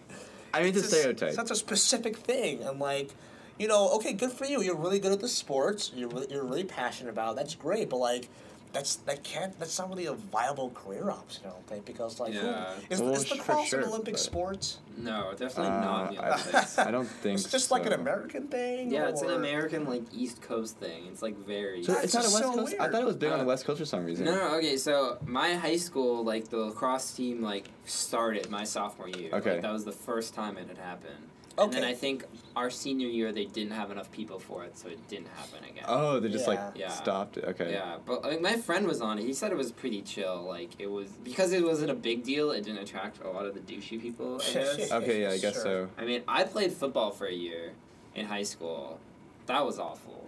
I 0.53 0.59
mean, 0.59 0.69
it's 0.69 0.77
a 0.77 0.81
it's 0.81 0.97
stereotype. 0.97 1.33
such 1.33 1.51
a 1.51 1.55
specific 1.55 2.17
thing, 2.17 2.63
and 2.63 2.79
like. 2.79 3.11
You 3.57 3.67
know, 3.67 3.89
okay, 3.95 4.13
good 4.13 4.31
for 4.31 4.45
you. 4.45 4.61
You're 4.61 4.77
really 4.77 4.99
good 4.99 5.11
at 5.11 5.19
the 5.19 5.27
sports. 5.27 5.91
You're 5.93 6.07
really, 6.07 6.27
you're 6.31 6.45
really 6.45 6.63
passionate 6.63 7.09
about. 7.09 7.33
It. 7.33 7.35
That's 7.35 7.55
great, 7.55 7.89
but 7.89 7.97
like, 7.97 8.29
that's 8.71 8.97
that 8.97 9.23
can't 9.23 9.57
that's 9.59 9.79
not 9.79 9.89
really 9.89 10.05
a 10.05 10.13
viable 10.13 10.69
career 10.71 11.09
option. 11.09 11.43
I 11.45 11.49
don't 11.49 11.65
think 11.67 11.85
because 11.85 12.19
like 12.19 12.33
Yeah. 12.33 12.73
is, 12.89 13.01
Well, 13.01 13.13
is 13.13 13.25
for 13.27 13.35
lacrosse 13.35 13.67
sure, 13.67 13.79
an 13.79 13.85
Olympic 13.87 14.17
sport? 14.17 14.77
No, 14.97 15.31
definitely 15.31 15.71
Uh, 15.73 15.79
not. 15.81 16.11
the 16.11 16.19
I- 16.19 16.27
Olympics. 16.33 16.77
I 16.87 16.91
don't 16.91 17.07
think 17.07 17.39
It's 17.39 17.49
just 17.51 17.71
like 17.71 17.85
an. 17.85 17.93
American 17.93 18.47
thing. 18.47 18.91
yeah, 18.91 19.07
it's 19.09 19.21
an 19.23 19.31
American 19.31 19.85
like 19.85 20.03
East 20.13 20.41
Coast 20.41 20.77
thing. 20.77 21.07
It's 21.11 21.21
like 21.21 21.35
very. 21.45 21.83
So 21.83 21.93
That's 21.93 22.05
it's 22.05 22.13
not 22.13 22.25
a 22.25 22.29
West 22.29 22.37
so 22.43 22.53
Coast. 22.53 22.75
I 22.79 22.89
thought 22.89 23.01
it 23.01 23.05
was 23.05 23.15
big 23.15 23.31
on 23.31 23.39
the 23.39 23.45
Uh, 23.45 23.47
West 23.47 23.65
Coast 23.65 23.79
for 23.79 23.85
some 23.85 24.05
reason. 24.05 24.25
No, 24.25 24.35
no, 24.35 24.55
okay. 24.57 24.77
So 24.77 25.17
my 25.25 25.55
high 25.55 25.77
school, 25.77 26.23
like 26.23 26.49
the 26.49 26.57
lacrosse 26.57 27.11
team, 27.11 27.41
like 27.41 27.69
started 27.85 28.49
my 28.49 28.63
sophomore 28.65 29.09
year. 29.09 29.31
Okay. 29.33 29.53
Like, 29.53 29.61
that 29.63 29.71
was 29.73 29.85
the 29.85 29.91
first 29.91 30.33
time 30.35 30.57
it 30.57 30.67
had 30.67 30.77
happened. 30.77 31.25
And 31.65 31.73
then 31.73 31.83
I 31.83 31.93
think 31.93 32.25
our 32.55 32.69
senior 32.69 33.07
year 33.07 33.31
they 33.31 33.45
didn't 33.45 33.71
have 33.73 33.91
enough 33.91 34.11
people 34.11 34.39
for 34.39 34.63
it, 34.63 34.77
so 34.77 34.87
it 34.87 35.05
didn't 35.07 35.27
happen 35.29 35.63
again. 35.69 35.83
Oh, 35.87 36.19
they 36.19 36.29
just 36.29 36.47
like 36.47 36.59
Yeah. 36.75 36.87
Yeah. 36.87 36.89
stopped 36.89 37.37
it. 37.37 37.43
Okay. 37.45 37.71
Yeah, 37.73 37.97
but 38.05 38.23
like 38.23 38.41
my 38.41 38.55
friend 38.57 38.87
was 38.87 39.01
on 39.01 39.19
it. 39.19 39.23
He 39.25 39.33
said 39.33 39.51
it 39.51 39.57
was 39.57 39.71
pretty 39.71 40.01
chill. 40.01 40.43
Like 40.43 40.71
it 40.79 40.89
was 40.89 41.09
because 41.23 41.51
it 41.53 41.63
wasn't 41.63 41.91
a 41.91 41.95
big 41.95 42.23
deal. 42.23 42.51
It 42.51 42.63
didn't 42.63 42.81
attract 42.81 43.23
a 43.23 43.29
lot 43.29 43.45
of 43.45 43.53
the 43.53 43.61
douchey 43.61 44.01
people. 44.01 44.41
I 44.47 44.53
guess. 44.53 44.91
Okay, 44.99 45.21
yeah, 45.21 45.29
I 45.31 45.37
guess 45.37 45.53
Sure. 45.55 45.63
so. 45.63 45.89
I 45.97 46.05
mean, 46.05 46.21
I 46.27 46.43
played 46.43 46.71
football 46.73 47.11
for 47.11 47.25
a 47.27 47.33
year 47.33 47.71
in 48.15 48.25
high 48.25 48.43
school. 48.43 48.99
That 49.47 49.65
was 49.65 49.79
awful. 49.79 50.27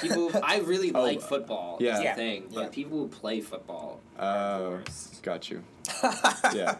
People, 0.00 0.30
I 0.42 0.58
really 0.60 0.92
Oh, 0.94 1.02
like 1.02 1.20
football. 1.20 1.76
yeah. 1.80 1.98
is 1.98 2.04
Yeah, 2.04 2.14
the 2.14 2.16
thing. 2.22 2.44
But 2.54 2.60
yeah. 2.60 2.68
people 2.68 2.98
who 2.98 3.08
play 3.08 3.40
football 3.40 4.00
Oh, 4.18 4.70
worst. 4.70 5.22
got 5.22 5.50
you. 5.50 5.62
Yeah. 6.54 6.76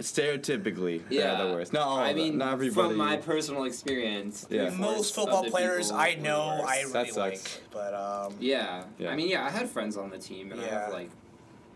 Stereotypically, 0.00 1.02
Yeah, 1.10 1.36
they're 1.36 1.46
the 1.48 1.52
worst. 1.52 1.72
Not 1.72 1.86
all 1.86 1.98
I 1.98 2.08
of 2.10 2.16
them, 2.16 2.24
mean, 2.24 2.38
not 2.38 2.54
everybody. 2.54 2.88
from 2.88 2.96
my 2.96 3.16
personal 3.18 3.64
experience, 3.64 4.46
Yeah. 4.50 4.68
three-fourths 4.70 4.78
Most 4.80 5.14
football 5.14 5.44
players 5.44 5.90
I 5.90 6.10
were 6.10 6.16
the 6.16 6.22
know 6.22 6.58
worst. 6.60 6.68
I 6.68 6.76
That 6.84 6.92
really 6.94 7.10
sucks. 7.10 7.16
like, 7.16 7.62
but 7.72 7.94
um, 7.94 8.34
Yeah. 8.40 8.84
Yeah. 8.98 9.10
I 9.10 9.16
mean, 9.16 9.28
yeah, 9.28 9.44
I 9.44 9.50
had 9.50 9.68
friends 9.68 9.96
on 9.96 10.10
the 10.10 10.18
team, 10.18 10.50
and 10.52 10.60
I 10.60 10.64
Yeah. 10.64 10.84
have 10.84 10.92
like, 10.92 11.10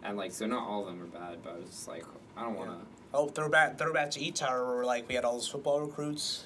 and 0.03 0.17
like, 0.17 0.33
so 0.33 0.47
not 0.47 0.67
all 0.67 0.81
of 0.83 0.87
them 0.87 0.99
were 1.01 1.07
bad, 1.07 1.39
but 1.45 1.55
I 1.55 1.57
was 1.59 1.67
just 1.71 1.89
like, 1.89 2.05
I 2.37 2.43
don't 2.43 2.57
want 2.57 2.71
to. 2.71 2.77
oh, 3.14 3.29
throwback 3.29 3.79
throwback 3.79 4.11
to 4.12 4.21
E 4.21 4.31
Tower 4.31 4.75
where 4.77 4.85
like 4.85 5.09
we 5.09 5.14
had 5.14 5.25
all 5.25 5.35
those 5.35 5.49
football 5.49 5.81
recruits. 5.81 6.45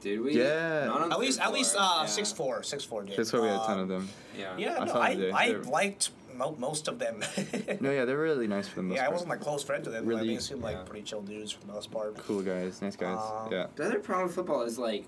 Did 0.00 0.20
we? 0.20 0.36
Yeah. 0.38 1.08
At 1.10 1.18
least 1.18 1.40
at 1.40 1.52
least 1.52 1.72
floor, 1.72 1.84
uh 1.84 2.00
yeah. 2.02 2.06
six 2.06 2.30
four 2.32 2.62
six 2.62 2.84
four 2.84 3.02
did. 3.02 3.16
That's 3.16 3.32
why 3.32 3.40
we 3.40 3.46
had 3.48 3.56
a 3.56 3.64
ton 3.66 3.72
Um, 3.76 3.80
of 3.80 3.88
them. 3.88 4.08
Yeah. 4.38 4.56
Yeah, 4.56 4.76
I 4.80 4.84
no, 4.84 4.92
saw 4.92 5.00
I 5.00 5.30
I 5.34 5.46
liked 5.68 6.10
mo- 6.40 6.56
most 6.58 6.88
of 6.88 6.98
them. 6.98 7.22
No, 7.80 7.90
yeah, 7.90 8.04
they're 8.04 8.18
really 8.18 8.46
nice 8.48 8.66
for 8.68 8.76
the 8.76 8.82
most 8.82 8.96
yeah, 8.96 9.06
I 9.06 9.10
wasn't 9.10 9.30
like 9.30 9.40
close 9.40 9.62
friends 9.62 9.86
with 9.86 9.94
them. 9.94 10.04
but 10.04 10.10
Really- 10.10 10.34
they 10.34 10.40
seemed 10.40 10.62
like 10.62 10.76
Yeah. 10.76 10.82
pretty 10.84 11.02
chill 11.04 11.22
dudes 11.22 11.52
for 11.52 11.60
the 11.66 11.72
most 11.72 11.90
part. 11.92 12.16
Cool 12.18 12.42
guys, 12.42 12.82
nice 12.82 12.96
guys. 12.96 13.18
Um, 13.18 13.52
yeah. 13.52 13.66
The 13.76 13.84
other 13.86 13.98
problem 14.00 14.26
with 14.26 14.34
football 14.34 14.62
is 14.62 14.78
like, 14.78 15.04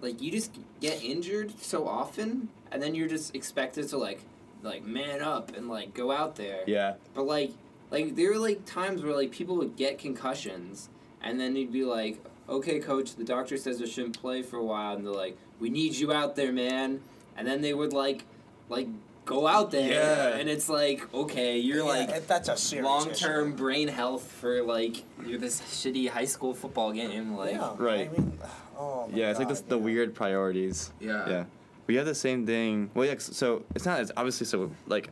like 0.00 0.20
you 0.22 0.30
just 0.30 0.52
get 0.80 1.02
injured 1.02 1.58
so 1.60 1.86
often, 1.86 2.48
and 2.72 2.82
then 2.82 2.94
you're 2.94 3.08
just 3.08 3.34
expected 3.34 3.88
to 3.88 3.96
like, 3.98 4.20
like 4.62 4.84
man 4.84 5.20
up 5.22 5.56
and 5.56 5.68
like 5.68 5.94
go 5.94 6.10
out 6.10 6.36
there. 6.36 6.60
Yeah. 6.66 6.94
But 7.14 7.24
like, 7.26 7.52
like 7.90 8.16
there 8.16 8.30
were 8.32 8.38
like 8.38 8.64
times 8.66 9.02
where 9.02 9.14
like 9.14 9.30
people 9.30 9.56
would 9.56 9.76
get 9.76 9.98
concussions, 9.98 10.88
and 11.22 11.38
then 11.40 11.56
you'd 11.56 11.72
be 11.72 11.84
like, 11.84 12.18
"Okay, 12.48 12.78
coach, 12.78 13.14
the 13.16 13.24
doctor 13.24 13.56
says 13.56 13.80
I 13.82 13.86
shouldn't 13.86 14.20
play 14.20 14.42
for 14.42 14.56
a 14.56 14.64
while," 14.64 14.94
and 14.96 15.04
they're 15.04 15.12
like, 15.12 15.36
"We 15.58 15.68
need 15.70 15.94
you 15.96 16.12
out 16.12 16.36
there, 16.36 16.52
man," 16.52 17.00
and 17.36 17.46
then 17.46 17.60
they 17.60 17.74
would 17.74 17.92
like, 17.92 18.24
like 18.68 18.86
go 19.30 19.46
out 19.46 19.70
there, 19.70 19.90
Yeah. 19.92 20.36
and 20.38 20.48
it's 20.50 20.68
like, 20.68 21.00
okay, 21.14 21.58
you're 21.58 21.78
Yeah, 21.78 21.82
like 21.84 22.26
that's 22.26 22.48
a 22.48 22.56
serious 22.56 22.84
long 22.84 23.10
term 23.12 23.48
issue. 23.48 23.56
brain 23.56 23.88
health 23.88 24.24
for 24.40 24.62
like 24.62 25.04
you're 25.24 25.38
this 25.38 25.60
shitty 25.60 26.08
high 26.08 26.24
school 26.24 26.52
football 26.52 26.92
game, 26.92 27.36
like 27.36 27.52
yeah, 27.52 27.74
Right. 27.78 28.10
I 28.10 28.12
mean, 28.18 28.38
oh 28.76 29.06
my 29.08 29.16
Yeah, 29.16 29.30
it's 29.30 29.38
like 29.38 29.48
God, 29.48 29.54
this, 29.56 29.60
the 29.62 29.78
weird 29.78 30.14
priorities. 30.14 30.90
Yeah. 31.00 31.44
We 31.86 31.94
have 31.96 32.06
the 32.06 32.14
same 32.14 32.44
thing. 32.46 32.90
Well, 32.94 33.06
yeah, 33.06 33.14
so 33.18 33.64
it's 33.74 33.84
not 33.86 34.00
as 34.00 34.10
obviously 34.16 34.46
so 34.46 34.70
like 34.86 35.08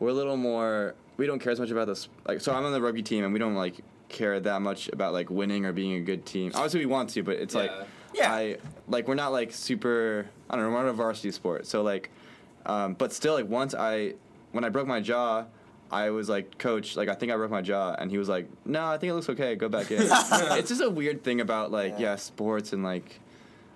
we're 0.00 0.10
a 0.10 0.18
little 0.20 0.36
more 0.36 0.94
we 1.16 1.26
don't 1.26 1.38
care 1.38 1.52
as 1.52 1.58
much 1.60 1.70
about 1.70 1.86
this 1.86 2.08
like 2.28 2.40
so 2.40 2.52
I'm 2.52 2.64
on 2.64 2.72
the 2.72 2.80
rugby 2.80 3.02
team 3.02 3.24
and 3.24 3.32
we 3.32 3.38
don't 3.38 3.54
like 3.54 3.76
care 4.08 4.38
that 4.38 4.60
much 4.62 4.88
about 4.92 5.12
like 5.12 5.30
winning 5.30 5.64
or 5.66 5.72
being 5.72 5.94
a 5.94 6.00
good 6.00 6.26
team. 6.26 6.50
Obviously 6.54 6.80
we 6.80 6.86
want 6.86 7.10
to, 7.10 7.22
but 7.22 7.36
it's 7.36 7.54
like 7.54 7.70
Yeah. 8.12 8.32
I 8.32 8.56
like 8.88 9.06
we're 9.08 9.14
not 9.14 9.30
like 9.32 9.52
super 9.52 10.26
I 10.50 10.56
don't 10.56 10.64
know, 10.64 10.70
we're 10.70 10.82
not 10.82 10.90
a 10.90 10.92
varsity 10.92 11.30
sport. 11.32 11.66
So 11.66 11.82
like 11.82 12.10
um, 12.66 12.94
but 12.94 13.12
still 13.12 13.34
like 13.34 13.48
once 13.48 13.74
I 13.74 14.14
when 14.52 14.64
I 14.64 14.68
broke 14.68 14.86
my 14.86 15.00
jaw 15.00 15.44
I 15.88 16.10
was 16.10 16.28
like, 16.28 16.58
Coach, 16.58 16.96
like 16.96 17.08
I 17.08 17.14
think 17.14 17.30
I 17.30 17.36
broke 17.36 17.52
my 17.52 17.62
jaw, 17.62 17.94
and 17.96 18.10
he 18.10 18.18
was 18.18 18.28
like, 18.28 18.48
No, 18.64 18.86
I 18.86 18.98
think 18.98 19.10
it 19.12 19.14
looks 19.14 19.28
okay. 19.30 19.54
Go 19.54 19.68
back 19.68 19.90
in. 19.92 19.98
it's 20.02 20.68
just 20.68 20.82
a 20.82 20.90
weird 20.90 21.22
thing 21.22 21.40
about 21.40 21.70
like 21.70 21.92
Yeah. 21.92 22.10
yeah, 22.10 22.16
sports 22.16 22.72
and 22.72 22.82
like 22.82 23.20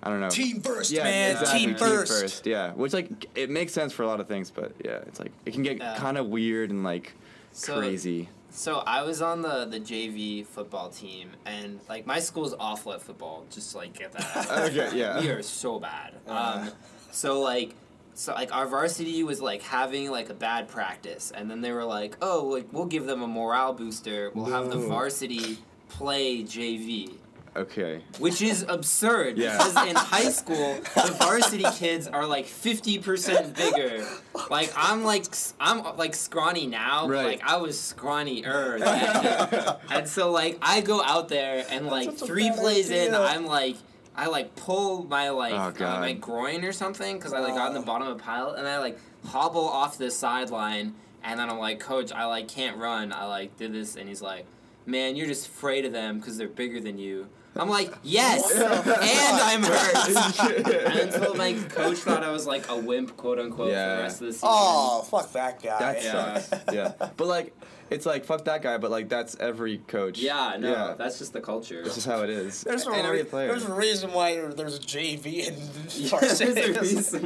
I 0.02 0.08
don't 0.10 0.18
know. 0.20 0.28
Team 0.28 0.60
first, 0.60 0.90
Yeah, 0.90 1.04
man. 1.04 1.30
exactly. 1.36 1.66
Team 1.66 1.74
first. 1.76 2.46
Yeah, 2.46 2.72
which 2.72 2.92
like 2.92 3.26
it 3.36 3.48
makes 3.48 3.72
sense 3.72 3.92
for 3.92 4.02
a 4.02 4.08
lot 4.08 4.18
of 4.18 4.26
things, 4.26 4.50
but 4.50 4.72
yeah, 4.84 4.96
it's 5.06 5.20
like 5.20 5.30
it 5.46 5.52
can 5.54 5.62
get 5.62 5.78
Yeah. 5.78 5.94
kind 5.98 6.18
of 6.18 6.26
weird 6.26 6.70
and 6.70 6.82
like 6.82 7.12
So- 7.52 7.78
crazy. 7.78 8.28
So 8.52 8.78
I 8.84 9.02
was 9.04 9.22
on 9.22 9.42
the 9.42 9.66
the 9.66 9.78
JV 9.78 10.44
football 10.44 10.88
team, 10.88 11.30
and 11.46 11.78
like 11.88 12.06
my 12.08 12.18
school's 12.18 12.54
awful 12.58 12.92
at 12.92 13.02
football. 13.02 13.44
Just 13.52 13.76
like 13.76 13.92
get 13.96 14.10
that. 14.14 14.36
out. 14.50 14.70
Okay, 14.70 14.98
yeah. 14.98 15.20
we 15.20 15.28
are 15.28 15.42
so 15.42 15.78
bad. 15.78 16.14
Uh. 16.26 16.62
Um, 16.66 16.70
so 17.12 17.40
like. 17.40 17.76
So 18.14 18.32
like 18.34 18.54
our 18.54 18.66
varsity 18.66 19.22
was 19.24 19.40
like 19.40 19.62
having 19.62 20.10
like 20.10 20.28
a 20.28 20.34
bad 20.34 20.68
practice, 20.68 21.30
and 21.34 21.50
then 21.50 21.60
they 21.62 21.72
were 21.72 21.84
like, 21.84 22.16
"Oh, 22.20 22.44
like 22.46 22.66
we'll 22.72 22.86
give 22.86 23.06
them 23.06 23.22
a 23.22 23.26
morale 23.28 23.72
booster. 23.72 24.30
We'll 24.34 24.46
have 24.46 24.68
the 24.68 24.76
No. 24.76 24.88
varsity 24.88 25.58
play 25.88 26.42
JV." 26.42 27.14
Okay. 27.56 28.00
Which 28.20 28.42
is 28.42 28.64
absurd 28.68 29.36
Yeah. 29.36 29.56
because 29.58 29.88
in 29.88 29.96
high 29.96 30.30
school 30.30 30.76
the 30.94 31.16
varsity 31.18 31.64
kids 31.74 32.06
are 32.06 32.24
like 32.24 32.46
fifty 32.46 32.98
percent 32.98 33.56
bigger. 33.56 34.06
Like 34.50 34.72
I'm 34.76 35.02
like 35.02 35.26
s- 35.26 35.54
I'm 35.58 35.82
like 35.96 36.14
scrawny 36.14 36.66
now, 36.68 37.08
but 37.08 37.12
Right. 37.14 37.26
like 37.26 37.42
I 37.44 37.56
was 37.56 37.78
scrawny-er 37.80 38.78
then. 38.78 39.76
and 39.90 40.08
so 40.08 40.30
like 40.30 40.58
I 40.62 40.80
go 40.80 41.02
out 41.02 41.28
there 41.28 41.64
and 41.70 41.86
like 41.86 42.10
such 42.12 42.22
a 42.22 42.26
three 42.26 42.50
bad 42.50 42.58
plays 42.60 42.90
in, 42.90 43.14
idea. 43.14 43.20
I'm 43.26 43.46
like 43.46 43.76
I 44.20 44.26
like 44.26 44.54
pull 44.54 45.04
my 45.04 45.30
like 45.30 45.54
Oh, 45.54 45.84
uh, 45.86 45.98
my 46.00 46.12
groin 46.12 46.62
or 46.62 46.72
something 46.72 47.16
because 47.16 47.32
I 47.32 47.38
like 47.40 47.54
got 47.54 47.68
in 47.68 47.72
the 47.74 47.80
Oh. 47.80 47.84
bottom 47.84 48.06
of 48.06 48.16
a 48.16 48.20
pile 48.20 48.50
and 48.50 48.68
I 48.68 48.78
like 48.78 48.98
hobble 49.24 49.66
off 49.66 49.96
the 49.96 50.10
sideline 50.10 50.94
and 51.24 51.40
then 51.40 51.48
I'm 51.48 51.58
like, 51.58 51.80
Coach, 51.80 52.12
I 52.12 52.26
like 52.26 52.46
can't 52.46 52.76
run. 52.76 53.14
I 53.14 53.24
like 53.24 53.56
did 53.56 53.72
this 53.72 53.96
and 53.96 54.06
he's 54.10 54.20
like, 54.20 54.44
Man, 54.84 55.16
you're 55.16 55.26
just 55.26 55.46
afraid 55.46 55.86
of 55.86 55.92
them 55.94 56.18
because 56.18 56.36
they're 56.36 56.48
bigger 56.48 56.80
than 56.80 56.98
you. 56.98 57.28
I'm 57.56 57.68
like, 57.68 57.92
yes, 58.02 58.50
and 58.56 58.64
I'm 58.64 59.62
hurt. 59.62 60.94
until 61.02 61.34
my 61.34 61.52
coach 61.54 61.98
thought 61.98 62.22
I 62.22 62.30
was 62.30 62.46
like 62.46 62.68
a 62.70 62.76
wimp, 62.76 63.16
quote 63.16 63.38
unquote, 63.38 63.70
for 63.70 63.74
the 63.74 64.02
rest 64.02 64.20
of 64.20 64.26
the 64.28 64.32
season. 64.32 64.48
Oh, 64.50 65.02
fuck 65.10 65.32
that 65.32 65.62
guy. 65.62 65.78
That 65.78 66.02
Yeah. 66.04 66.38
sucks. 66.38 66.74
yeah. 66.74 66.92
But 67.16 67.26
like, 67.26 67.54
it's 67.90 68.06
like 68.06 68.24
fuck 68.24 68.44
that 68.44 68.62
guy, 68.62 68.78
but 68.78 68.92
like 68.92 69.08
that's 69.08 69.36
every 69.40 69.78
coach. 69.78 70.20
Yeah, 70.20 70.56
no, 70.60 70.70
Yeah. 70.70 70.94
that's 70.96 71.18
just 71.18 71.32
the 71.32 71.40
culture. 71.40 71.82
This 71.82 71.96
is 71.98 72.04
how 72.04 72.22
it 72.22 72.30
is. 72.30 72.62
There's 72.62 72.86
a, 72.86 72.90
and 72.92 73.04
every 73.04 73.22
re- 73.22 73.28
player. 73.28 73.48
there's 73.48 73.64
a 73.64 73.72
reason 73.74 74.12
why 74.12 74.36
there's 74.46 74.76
a 74.76 74.80
JV 74.80 75.48
in 75.48 75.54
Yeah, 75.96 76.08
varsity. 76.10 76.52
there's 76.52 77.14
a 77.14 77.18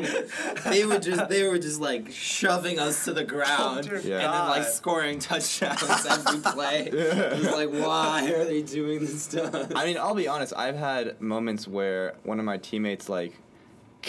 they 0.71 0.87
were 0.87 0.99
just 0.99 1.29
they 1.29 1.47
were 1.47 1.59
just 1.59 1.83
like 1.83 2.11
shoving 2.11 2.79
us 2.79 3.05
to 3.05 3.13
the 3.13 3.25
ground 3.25 3.91
oh, 3.93 4.01
dear 4.01 4.19
and 4.21 4.33
then 4.33 4.49
like 4.49 4.65
scoring 4.65 5.19
touchdowns 5.19 6.07
every 6.07 6.39
play. 6.39 6.87
It 6.91 7.39
was 7.41 7.53
like, 7.53 7.69
why 7.69 8.33
are 8.33 8.47
they 8.47 8.63
doing 8.63 9.01
this 9.01 9.25
stuff? 9.25 9.71
I 9.75 9.85
mean, 9.85 9.99
I'll 9.99 10.14
be 10.15 10.29
honest. 10.29 10.53
I've 10.57 10.77
had 10.77 11.21
moments 11.21 11.67
where 11.69 12.15
one 12.25 12.39
of 12.39 12.45
my 12.45 12.57
teammates 12.59 13.09
like 13.09 13.35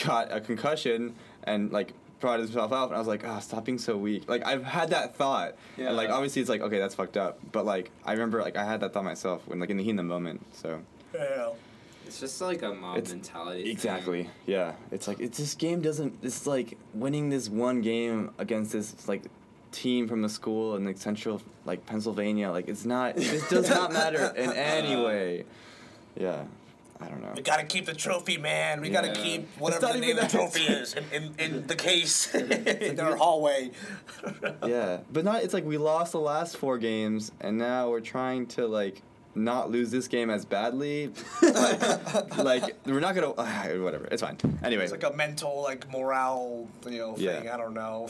got 0.06 0.32
a 0.32 0.40
concussion 0.42 1.16
and 1.44 1.72
like 1.72 1.94
brought 2.20 2.40
himself 2.40 2.72
out, 2.72 2.88
and 2.88 2.96
I 2.96 3.00
was 3.00 3.08
like, 3.08 3.26
ah, 3.28 3.40
stop 3.40 3.66
being 3.66 3.78
so 3.78 3.98
weak. 3.98 4.28
Like 4.30 4.46
I've 4.46 4.64
had 4.64 4.90
that 4.92 5.16
thought, 5.16 5.56
and 5.78 5.96
like 5.96 6.10
obviously 6.10 6.42
it's 6.42 6.50
like 6.50 6.62
okay, 6.62 6.80
that's 6.80 6.96
fucked 6.96 7.18
up. 7.18 7.40
But 7.52 7.66
like 7.66 7.92
I 8.06 8.14
remember 8.14 8.42
like 8.42 8.56
I 8.56 8.64
had 8.66 8.80
that 8.82 8.94
thought 8.94 9.04
myself 9.04 9.42
when 9.48 9.60
like 9.60 9.70
in 9.70 9.78
the 9.78 9.84
heat 9.84 9.92
of 9.92 9.98
the 9.98 10.04
moment. 10.04 10.46
So 10.54 10.82
Yeah. 11.14 11.50
it's 12.08 12.20
just 12.20 12.40
like 12.42 12.62
a 12.62 12.74
mob 12.74 12.98
It's- 12.98 13.12
mentality. 13.14 13.64
thing. 13.64 13.72
exactly, 13.72 14.30
yeah. 14.46 14.74
It's 14.92 15.08
like 15.08 15.20
it's 15.20 15.38
this 15.38 15.56
game 15.56 15.82
doesn't. 15.82 16.20
It's 16.24 16.48
like 16.48 16.78
winning 16.94 17.30
this 17.30 17.50
one 17.50 17.82
game 17.82 18.32
against 18.38 18.72
this 18.74 19.08
like 19.08 19.24
team 19.72 20.08
from 20.08 20.22
the 20.22 20.30
school 20.30 20.76
in 20.78 20.86
like 20.86 20.98
central 20.98 21.42
like 21.66 21.86
Pennsylvania. 21.86 22.50
Like 22.50 22.68
it's 22.70 22.86
not. 22.86 23.16
This 23.18 23.48
does 23.50 23.70
not 23.70 23.92
matter 24.02 24.34
in 24.38 24.52
any 24.54 24.96
way. 24.96 25.46
Yeah, 26.18 26.44
I 27.02 27.08
don't 27.08 27.22
know. 27.22 27.34
We 27.36 27.42
gotta 27.42 27.66
keep 27.66 27.86
the 27.86 27.94
trophy, 27.94 28.38
man. 28.38 28.82
We 28.82 28.90
gotta 28.90 29.12
keep 29.14 29.48
whatever 29.58 29.88
the 29.94 30.00
name 30.00 30.18
of 30.18 30.24
the 30.30 30.38
trophy 30.38 30.64
is 30.64 30.94
in, 30.96 31.04
in, 31.12 31.36
in 31.40 31.68
the 31.68 31.76
case 31.76 32.34
in 32.36 33.00
our 33.00 33.16
hallway. 33.24 33.72
Yeah, 34.66 35.00
but 35.12 35.26
not. 35.26 35.44
It's 35.44 35.54
like 35.54 35.66
we 35.66 35.78
lost 35.78 36.12
the 36.14 36.20
last 36.20 36.58
four 36.58 36.78
games, 36.78 37.32
and 37.42 37.58
now 37.58 37.90
we're 37.90 38.00
trying 38.02 38.48
to 38.48 38.66
like 38.68 39.02
not 39.38 39.70
lose 39.70 39.92
this 39.92 40.08
game 40.08 40.30
as 40.30 40.46
badly. 40.46 41.12
like, 41.42 42.38
like, 42.38 42.76
we're 42.86 43.02
not 43.02 43.14
gonna. 43.16 43.32
Uh, 43.32 43.46
whatever. 43.84 44.06
It's 44.10 44.22
fine. 44.22 44.38
Anyway, 44.64 44.84
It's 44.84 44.94
like 44.94 45.04
a 45.04 45.12
mental 45.14 45.62
like 45.64 45.92
morale, 45.92 46.68
you 46.90 47.00
know, 47.00 47.16
Yeah. 47.18 47.40
thing. 47.42 47.50
I 47.50 47.58
don't 47.58 47.74
know. 47.74 48.10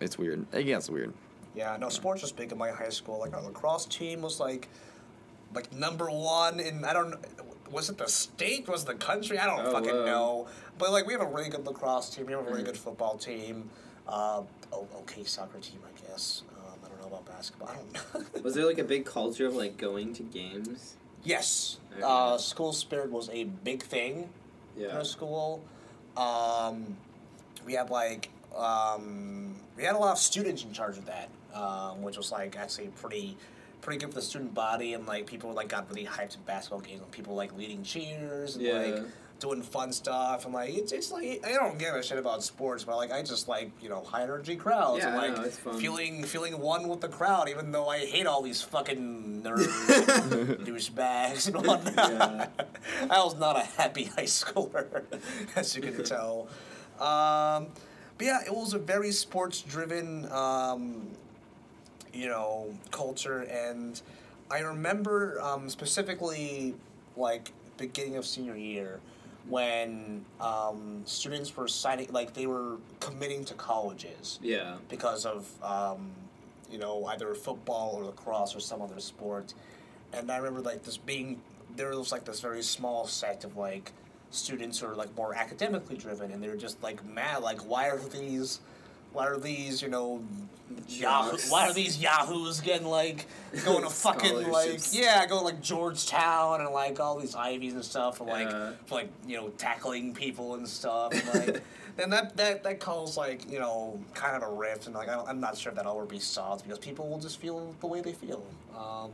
it's 0.00 0.16
weird. 0.16 0.46
Yeah, 0.54 0.78
it's 0.78 0.88
weird. 0.88 1.12
yeah, 1.54 1.76
no, 1.78 1.90
sports 1.90 2.22
was 2.22 2.32
big 2.32 2.52
in 2.52 2.56
my 2.56 2.70
high 2.70 2.88
school. 2.88 3.18
Like 3.18 3.34
our 3.34 3.42
lacrosse 3.42 3.84
team 3.84 4.22
was 4.22 4.40
like 4.40 4.68
like 5.54 5.72
number 5.72 6.06
one 6.10 6.60
in 6.60 6.84
I 6.84 6.92
don't 6.92 7.14
was 7.70 7.88
it 7.88 7.98
the 7.98 8.08
state? 8.08 8.68
Was 8.68 8.82
it 8.82 8.86
the 8.88 8.94
country? 8.94 9.38
I 9.38 9.46
don't 9.46 9.66
Oh, 9.66 9.72
fucking 9.72 9.94
wow. 9.94 10.04
know. 10.04 10.48
But 10.78 10.90
like 10.92 11.06
we 11.06 11.12
have 11.12 11.22
a 11.22 11.26
really 11.26 11.48
good 11.50 11.64
lacrosse 11.66 12.10
team. 12.10 12.26
We 12.26 12.32
have 12.32 12.44
a 12.46 12.50
really 12.50 12.62
good 12.64 12.76
football 12.76 13.16
team. 13.16 13.70
Uh, 14.08 14.42
okay, 15.02 15.22
soccer 15.24 15.58
team, 15.60 15.78
I 15.86 16.08
guess. 16.08 16.42
Um, 16.56 16.78
I 16.84 16.88
don't 16.88 17.00
know 17.00 17.06
about 17.06 17.26
basketball. 17.26 17.68
I 17.68 17.76
don't 17.76 18.34
know. 18.34 18.42
Was 18.42 18.54
there 18.54 18.66
like 18.66 18.78
a 18.78 18.84
big 18.84 19.04
culture 19.04 19.46
of 19.46 19.54
like 19.54 19.76
going 19.76 20.12
to 20.14 20.22
games? 20.24 20.96
yes. 21.22 21.76
Okay. 21.92 22.02
Uh, 22.02 22.38
school 22.38 22.72
spirit 22.72 23.10
was 23.10 23.28
a 23.30 23.44
big 23.44 23.82
thing 23.82 24.28
in 24.76 24.82
Yeah. 24.84 24.96
our 24.96 25.04
school. 25.04 25.62
Um, 26.16 26.96
we 27.66 27.74
had 27.74 27.90
like 27.90 28.30
um, 28.56 29.54
we 29.76 29.84
had 29.84 29.94
a 29.94 29.98
lot 29.98 30.12
of 30.12 30.18
students 30.18 30.64
in 30.64 30.72
charge 30.72 30.98
of 30.98 31.06
that, 31.06 31.28
um, 31.54 32.02
which 32.02 32.16
was 32.16 32.32
like 32.32 32.56
actually 32.56 32.88
pretty 33.00 33.36
pretty 33.80 33.98
good 33.98 34.08
for 34.10 34.16
the 34.16 34.22
student 34.22 34.54
body 34.54 34.94
and 34.94 35.06
like 35.06 35.26
people 35.26 35.52
like 35.52 35.68
got 35.68 35.88
really 35.90 36.04
hyped 36.06 36.36
in 36.36 36.42
basketball 36.42 36.80
games 36.80 37.00
and 37.02 37.10
people 37.10 37.34
like 37.34 37.56
leading 37.56 37.82
cheers 37.82 38.56
and 38.56 38.64
Yeah. 38.64 38.72
like 38.74 39.04
doing 39.38 39.62
fun 39.62 39.90
stuff 39.90 40.44
and 40.44 40.52
like 40.52 40.68
it's, 40.74 40.92
it's 40.92 41.10
like 41.10 41.40
I 41.46 41.52
don't 41.54 41.78
give 41.78 41.94
a 41.94 42.02
shit 42.02 42.18
about 42.18 42.42
sports 42.44 42.84
but 42.84 42.96
like 42.98 43.10
I 43.10 43.22
just 43.22 43.48
like 43.48 43.70
you 43.80 43.88
know 43.88 44.02
high 44.02 44.22
energy 44.22 44.54
crowds 44.54 45.02
Yeah, 45.02 45.18
and 45.18 45.34
like 45.38 45.64
know, 45.64 45.72
feeling 45.78 46.24
feeling 46.24 46.58
one 46.60 46.88
with 46.88 47.00
the 47.00 47.08
crowd 47.08 47.48
even 47.48 47.72
though 47.72 47.88
I 47.88 48.00
hate 48.00 48.26
all 48.26 48.42
these 48.42 48.60
fucking 48.60 49.40
nerds 49.42 49.66
douchebags 50.66 51.46
and 51.46 51.66
whatnot. 51.66 51.96
Yeah. 51.96 52.46
I 53.10 53.24
was 53.24 53.38
not 53.38 53.56
a 53.56 53.60
happy 53.62 54.04
high 54.04 54.24
schooler, 54.24 55.04
as 55.56 55.74
you 55.74 55.80
can 55.82 56.04
tell. 56.04 56.48
Um, 56.98 57.68
but 58.18 58.26
yeah, 58.26 58.40
it 58.46 58.54
was 58.54 58.74
a 58.74 58.78
very 58.78 59.12
sports 59.12 59.62
driven, 59.62 60.30
um, 60.30 61.08
you 62.12 62.28
know, 62.28 62.74
culture, 62.90 63.42
and 63.42 64.00
I 64.50 64.60
remember 64.60 65.40
um, 65.40 65.68
specifically 65.70 66.74
like 67.16 67.52
beginning 67.76 68.16
of 68.16 68.26
senior 68.26 68.56
year 68.56 69.00
when 69.48 70.24
um, 70.40 71.02
students 71.06 71.56
were 71.56 71.66
signing, 71.68 72.08
like 72.12 72.34
they 72.34 72.46
were 72.46 72.76
committing 73.00 73.44
to 73.46 73.54
colleges 73.54 74.38
Yeah. 74.42 74.76
because 74.88 75.24
of 75.26 75.48
um, 75.62 76.10
you 76.70 76.78
know 76.78 77.04
either 77.06 77.34
football 77.34 77.94
or 77.96 78.04
lacrosse 78.04 78.54
or 78.54 78.60
some 78.60 78.80
other 78.80 79.00
sport 79.00 79.54
and 80.12 80.30
i 80.30 80.36
remember 80.36 80.60
like 80.60 80.84
this 80.84 80.96
being 80.98 81.40
there 81.74 81.90
was 81.98 82.12
like 82.12 82.24
this 82.24 82.38
very 82.38 82.62
small 82.62 83.08
sect 83.08 83.42
of 83.42 83.56
like 83.56 83.90
students 84.30 84.78
who 84.78 84.86
are 84.86 84.94
like 84.94 85.12
more 85.16 85.34
academically 85.34 85.96
driven 85.96 86.30
and 86.30 86.40
they 86.40 86.46
were 86.48 86.54
just 86.56 86.80
like 86.80 87.04
mad 87.04 87.42
like 87.42 87.60
why 87.68 87.88
are 87.88 87.98
these 87.98 88.60
why 89.12 89.26
are 89.26 89.38
these 89.38 89.82
you 89.82 89.88
know 89.88 90.22
Yahoo, 90.88 91.36
why 91.48 91.68
are 91.68 91.72
these 91.72 91.98
yahoos 92.00 92.60
getting 92.60 92.86
like 92.86 93.26
going 93.64 93.82
to 93.82 93.90
fucking 93.90 94.50
like 94.50 94.80
yeah 94.92 95.26
going 95.26 95.44
like 95.44 95.60
georgetown 95.60 96.60
and 96.60 96.70
like 96.70 97.00
all 97.00 97.18
these 97.18 97.34
ivies 97.34 97.74
and 97.74 97.84
stuff 97.84 98.18
for 98.18 98.24
like 98.24 98.48
Yeah. 98.48 98.70
for 98.86 98.94
like 98.96 99.10
you 99.26 99.36
know 99.36 99.48
tackling 99.50 100.14
people 100.14 100.54
and 100.54 100.66
stuff 100.68 101.12
and 101.12 101.48
like 101.48 101.62
then 101.96 102.10
that 102.10 102.36
that 102.36 102.62
that 102.62 102.78
caused 102.80 103.16
like 103.16 103.50
you 103.50 103.58
know 103.58 104.00
kind 104.14 104.36
of 104.36 104.48
a 104.48 104.52
rift 104.52 104.86
and 104.86 104.94
like 104.94 105.08
I 105.08 105.16
don't, 105.16 105.28
I'm 105.28 105.40
not 105.40 105.56
sure 105.56 105.70
if 105.70 105.76
that'll 105.76 105.96
ever 105.96 106.06
be 106.06 106.20
solved 106.20 106.62
because 106.64 106.78
people 106.78 107.08
will 107.08 107.18
just 107.18 107.40
feel 107.40 107.74
the 107.80 107.86
way 107.88 108.00
they 108.00 108.12
feel. 108.12 108.42
Um, 108.76 109.10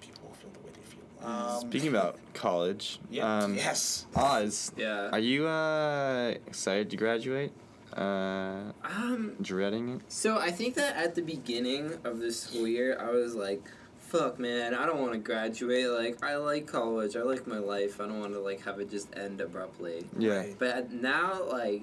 people 0.00 0.28
will 0.28 0.34
feel 0.34 0.50
the 0.52 0.60
way 0.60 0.70
they 0.74 0.82
feel. 0.82 1.28
Um, 1.28 1.60
Speaking 1.60 1.88
about 1.88 2.18
college, 2.34 3.00
yeah, 3.10 3.38
um, 3.42 3.54
yes. 3.56 4.06
Oz, 4.14 4.70
Yeah. 4.76 5.10
are 5.10 5.18
you 5.18 5.46
uh, 5.48 6.34
excited 6.46 6.88
to 6.90 6.96
graduate? 6.96 7.52
Uh, 7.96 8.72
Um. 8.84 9.36
dreading 9.40 9.88
it? 9.88 10.00
So 10.08 10.38
I 10.38 10.50
think 10.50 10.74
that 10.74 10.96
at 10.96 11.14
the 11.14 11.22
beginning 11.22 11.94
of 12.04 12.18
this 12.18 12.38
school 12.40 12.68
year, 12.68 12.98
I 13.00 13.10
was 13.10 13.34
like, 13.34 13.62
"Fuck, 13.98 14.38
man, 14.38 14.74
I 14.74 14.84
don't 14.86 15.00
want 15.00 15.12
to 15.12 15.18
graduate. 15.18 15.88
Like, 15.88 16.22
I 16.22 16.36
like 16.36 16.66
college. 16.66 17.16
I 17.16 17.22
like 17.22 17.46
my 17.46 17.58
life. 17.58 18.00
I 18.00 18.04
don't 18.06 18.20
want 18.20 18.34
to 18.34 18.40
like 18.40 18.62
have 18.64 18.80
it 18.80 18.90
just 18.90 19.08
end 19.16 19.40
abruptly." 19.40 20.06
Yeah. 20.18 20.44
But 20.58 20.92
now, 20.92 21.42
like, 21.50 21.82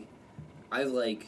I've 0.72 0.91
like 0.91 1.26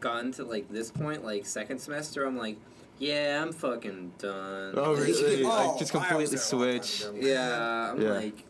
gotten 0.00 0.32
to 0.32 0.44
like 0.44 0.68
this 0.70 0.90
point, 0.90 1.24
like 1.24 1.44
second 1.44 1.78
semester. 1.80 2.24
I'm 2.24 2.38
like, 2.38 2.56
yeah, 2.98 3.42
I'm 3.42 3.52
fucking 3.52 4.12
done. 4.18 4.74
Oh, 4.76 4.94
really? 4.96 5.42
Oh, 5.44 5.48
like, 5.70 5.78
just 5.78 5.90
completely 5.92 6.26
there 6.26 6.40
a 6.40 6.56
long 6.56 6.70
time 6.72 6.82
switch. 6.82 7.04
Yeah, 7.20 7.90
I'm 7.92 8.00
Yeah. 8.00 8.10
like, 8.12 8.44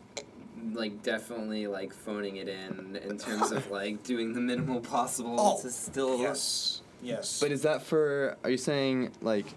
like 0.73 1.03
definitely 1.03 1.67
like 1.67 1.93
phoning 1.93 2.37
it 2.37 2.47
in 2.47 2.95
in 3.03 3.17
terms 3.17 3.51
of 3.51 3.69
like 3.79 4.03
doing 4.03 4.33
the 4.33 4.41
minimal 4.41 4.79
possible 4.79 5.35
Oh, 5.39 5.61
to 5.61 5.69
still. 5.69 6.19
Yes. 6.19 6.81
Yes. 7.01 7.39
But 7.39 7.51
is 7.51 7.63
that 7.63 7.81
for? 7.81 8.37
Are 8.43 8.49
you 8.49 8.57
saying 8.57 9.11
like, 9.21 9.47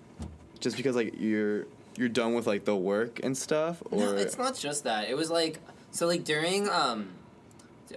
just 0.60 0.76
because 0.76 0.96
like 0.96 1.14
you're 1.18 1.66
you're 1.96 2.08
done 2.08 2.34
with 2.34 2.46
like 2.46 2.64
the 2.64 2.74
work 2.76 3.20
and 3.22 3.36
stuff, 3.36 3.82
or 3.90 3.98
No, 4.00 4.12
it's 4.16 4.38
not 4.38 4.56
just 4.56 4.84
that. 4.84 5.08
It 5.08 5.16
was 5.16 5.30
like 5.30 5.60
so 5.90 6.06
like 6.06 6.24
during 6.24 6.68
um 6.68 7.08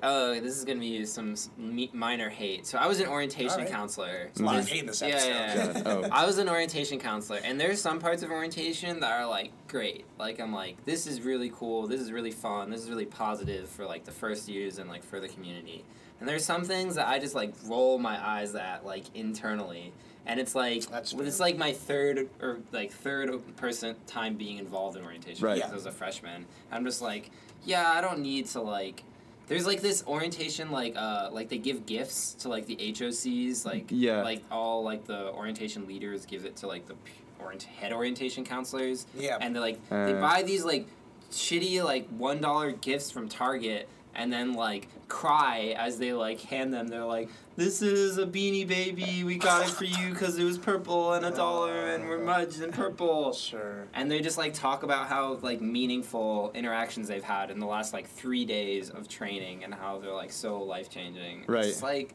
oh 0.04 0.40
this 0.40 0.58
is 0.58 0.66
gonna 0.66 0.80
be 0.80 1.06
some 1.06 1.34
s- 1.34 1.50
minor 1.94 2.30
hate. 2.30 2.66
So 2.66 2.78
I 2.78 2.88
was 2.88 3.00
an 3.00 3.08
orientation 3.08 3.52
Alright. 3.60 3.70
counselor. 3.72 4.26
There's 4.34 4.40
a 4.40 4.44
lot 4.44 4.58
of 4.60 4.68
hate 4.68 4.82
in 4.82 4.86
this 4.88 5.02
yeah, 5.02 5.08
episode. 5.08 5.30
yeah, 5.30 5.56
yeah. 5.56 5.82
God, 5.82 5.88
oh. 6.06 6.10
I 6.12 6.26
was 6.26 6.38
an 6.38 6.50
orientation 6.50 7.00
counselor, 7.00 7.40
and 7.44 7.60
there's 7.60 7.82
some 7.82 8.00
parts 8.00 8.24
of 8.24 8.32
orientation 8.32 9.00
that 9.00 9.12
are 9.12 9.28
like 9.28 9.52
great. 9.68 10.06
Like 10.18 10.40
I'm 10.40 10.54
like, 10.54 10.84
this 10.86 11.08
is 11.08 11.22
really 11.22 11.52
cool. 11.54 11.88
This 11.88 12.02
is 12.02 12.12
really 12.12 12.32
fun. 12.32 12.70
This 12.70 12.82
is 12.84 12.90
really 12.90 13.06
positive 13.06 13.70
for 13.70 13.86
like 13.86 14.06
the 14.06 14.12
first 14.12 14.48
years 14.48 14.78
and 14.80 14.90
like 14.90 15.04
for 15.04 15.20
the 15.20 15.28
community. 15.28 15.84
And 16.20 16.28
there's 16.28 16.44
some 16.44 16.64
things 16.64 16.96
that 16.96 17.08
I 17.08 17.20
just 17.20 17.36
like 17.36 17.54
roll 17.66 18.00
my 18.00 18.18
eyes 18.26 18.56
at 18.56 18.84
like 18.86 19.04
internally, 19.16 19.94
and 20.26 20.40
it's 20.40 20.56
like 20.56 20.88
That's 20.90 21.14
it's 21.14 21.40
like 21.40 21.58
my 21.58 21.74
third 21.74 22.28
or 22.42 22.58
like 22.72 22.92
third 22.92 23.30
person 23.56 23.96
time 24.08 24.36
being 24.36 24.58
involved 24.58 24.98
in 24.98 25.04
orientation 25.06 25.46
Right. 25.46 25.56
because 25.56 25.70
Yeah. 25.70 25.74
I 25.74 25.76
was 25.76 25.86
a 25.86 25.92
freshman. 25.92 26.46
I'm 26.72 26.84
just 26.86 27.04
like, 27.04 27.30
yeah, 27.66 27.92
I 27.94 28.02
don't 28.02 28.20
need 28.20 28.48
to 28.48 28.62
like. 28.62 29.04
There's 29.48 29.66
like 29.66 29.82
this 29.82 30.04
orientation, 30.06 30.72
like 30.72 30.96
uh, 30.98 31.30
like 31.32 31.50
they 31.50 31.58
give 31.58 31.86
gifts 31.86 32.34
to 32.36 32.50
like 32.50 32.66
the 32.66 32.76
HOCs, 32.76 33.66
like 33.66 33.86
Yeah. 33.90 34.22
like 34.22 34.44
all 34.52 34.84
like 34.84 35.06
the 35.06 35.32
orientation 35.32 35.88
leaders 35.88 36.26
give 36.26 36.46
it 36.46 36.58
to 36.58 36.68
like 36.68 36.86
the 36.88 36.96
orient- 37.40 37.64
head 37.64 37.94
orientation 37.94 38.44
counselors, 38.44 39.06
yeah. 39.18 39.38
and 39.40 39.56
they're 39.56 39.62
like 39.62 39.80
they 39.90 40.14
Uh. 40.14 40.20
buy 40.22 40.44
these 40.44 40.66
like 40.66 40.86
shitty 41.32 41.84
like 41.84 42.08
one 42.10 42.42
dollar 42.42 42.72
gifts 42.72 43.10
from 43.10 43.30
Target, 43.30 43.88
and 44.18 44.34
then 44.34 44.54
like 44.54 44.88
cry 45.08 45.76
as 45.78 45.98
they 46.00 46.12
like 46.12 46.42
hand 46.42 46.74
them. 46.74 46.88
They're 46.88 47.06
like, 47.06 47.30
"This 47.56 47.82
is 47.82 48.18
a 48.18 48.26
beanie 48.26 48.68
baby. 48.68 49.24
We 49.24 49.38
got 49.38 49.68
it 49.68 49.70
for 49.70 49.86
you 49.86 50.10
because 50.10 50.38
it 50.38 50.44
was 50.44 50.58
purple 50.58 51.14
and 51.14 51.26
a 51.26 51.32
dollar, 51.32 51.88
and 51.88 52.08
we're 52.10 52.18
mudged 52.18 52.62
in 52.62 52.72
purple." 52.72 53.32
sure. 53.34 53.88
and 53.94 54.10
they 54.12 54.20
just 54.20 54.38
like 54.38 54.54
talk 54.54 54.84
about 54.84 55.08
how 55.08 55.36
like 55.42 55.62
meaningful 55.62 56.52
interactions 56.54 57.08
they've 57.08 57.24
had 57.24 57.52
in 57.52 57.60
the 57.60 57.66
last 57.66 57.94
like 57.94 58.08
three 58.08 58.44
days 58.44 58.90
of 58.90 59.08
training 59.08 59.64
and 59.64 59.74
how 59.74 60.00
they're 60.00 60.14
like 60.14 60.32
so 60.32 60.62
life 60.62 60.90
changing. 60.90 61.46
Right. 61.48 61.66
It's 61.66 61.84
like 61.84 62.14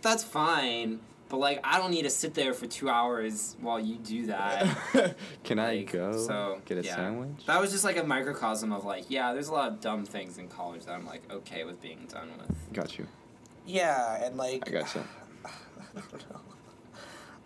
that's 0.00 0.24
fine, 0.24 1.00
but 1.32 1.38
like 1.38 1.60
I 1.64 1.78
don't 1.78 1.90
need 1.90 2.02
to 2.02 2.10
sit 2.10 2.34
there 2.34 2.52
for 2.52 2.66
two 2.66 2.90
hours 2.90 3.56
while 3.58 3.80
you 3.80 3.96
do 3.96 4.26
that. 4.26 5.16
Can 5.44 5.58
I 5.58 5.82
go 5.82 6.12
so, 6.14 6.60
get 6.66 6.76
a 6.76 6.82
yeah. 6.82 6.94
sandwich? 6.94 7.46
that 7.46 7.58
was 7.58 7.72
just 7.72 7.84
like 7.84 7.96
a 7.96 8.04
microcosm 8.04 8.70
of 8.70 8.84
like 8.84 9.06
yeah, 9.08 9.32
there's 9.32 9.48
a 9.48 9.52
lot 9.52 9.72
of 9.72 9.80
dumb 9.80 10.04
things 10.04 10.36
in 10.36 10.46
college 10.46 10.84
that 10.84 10.92
I'm 10.92 11.06
like 11.06 11.22
okay 11.32 11.64
with 11.64 11.80
being 11.80 12.06
done 12.06 12.28
with. 12.36 12.74
Got 12.74 12.98
you. 12.98 13.06
Yeah, 13.66 14.22
and 14.22 14.36
like 14.36 14.68
I 14.68 14.72
gotcha. 14.72 15.04
I 15.46 15.50
don't 15.94 16.30
know. 16.30 16.40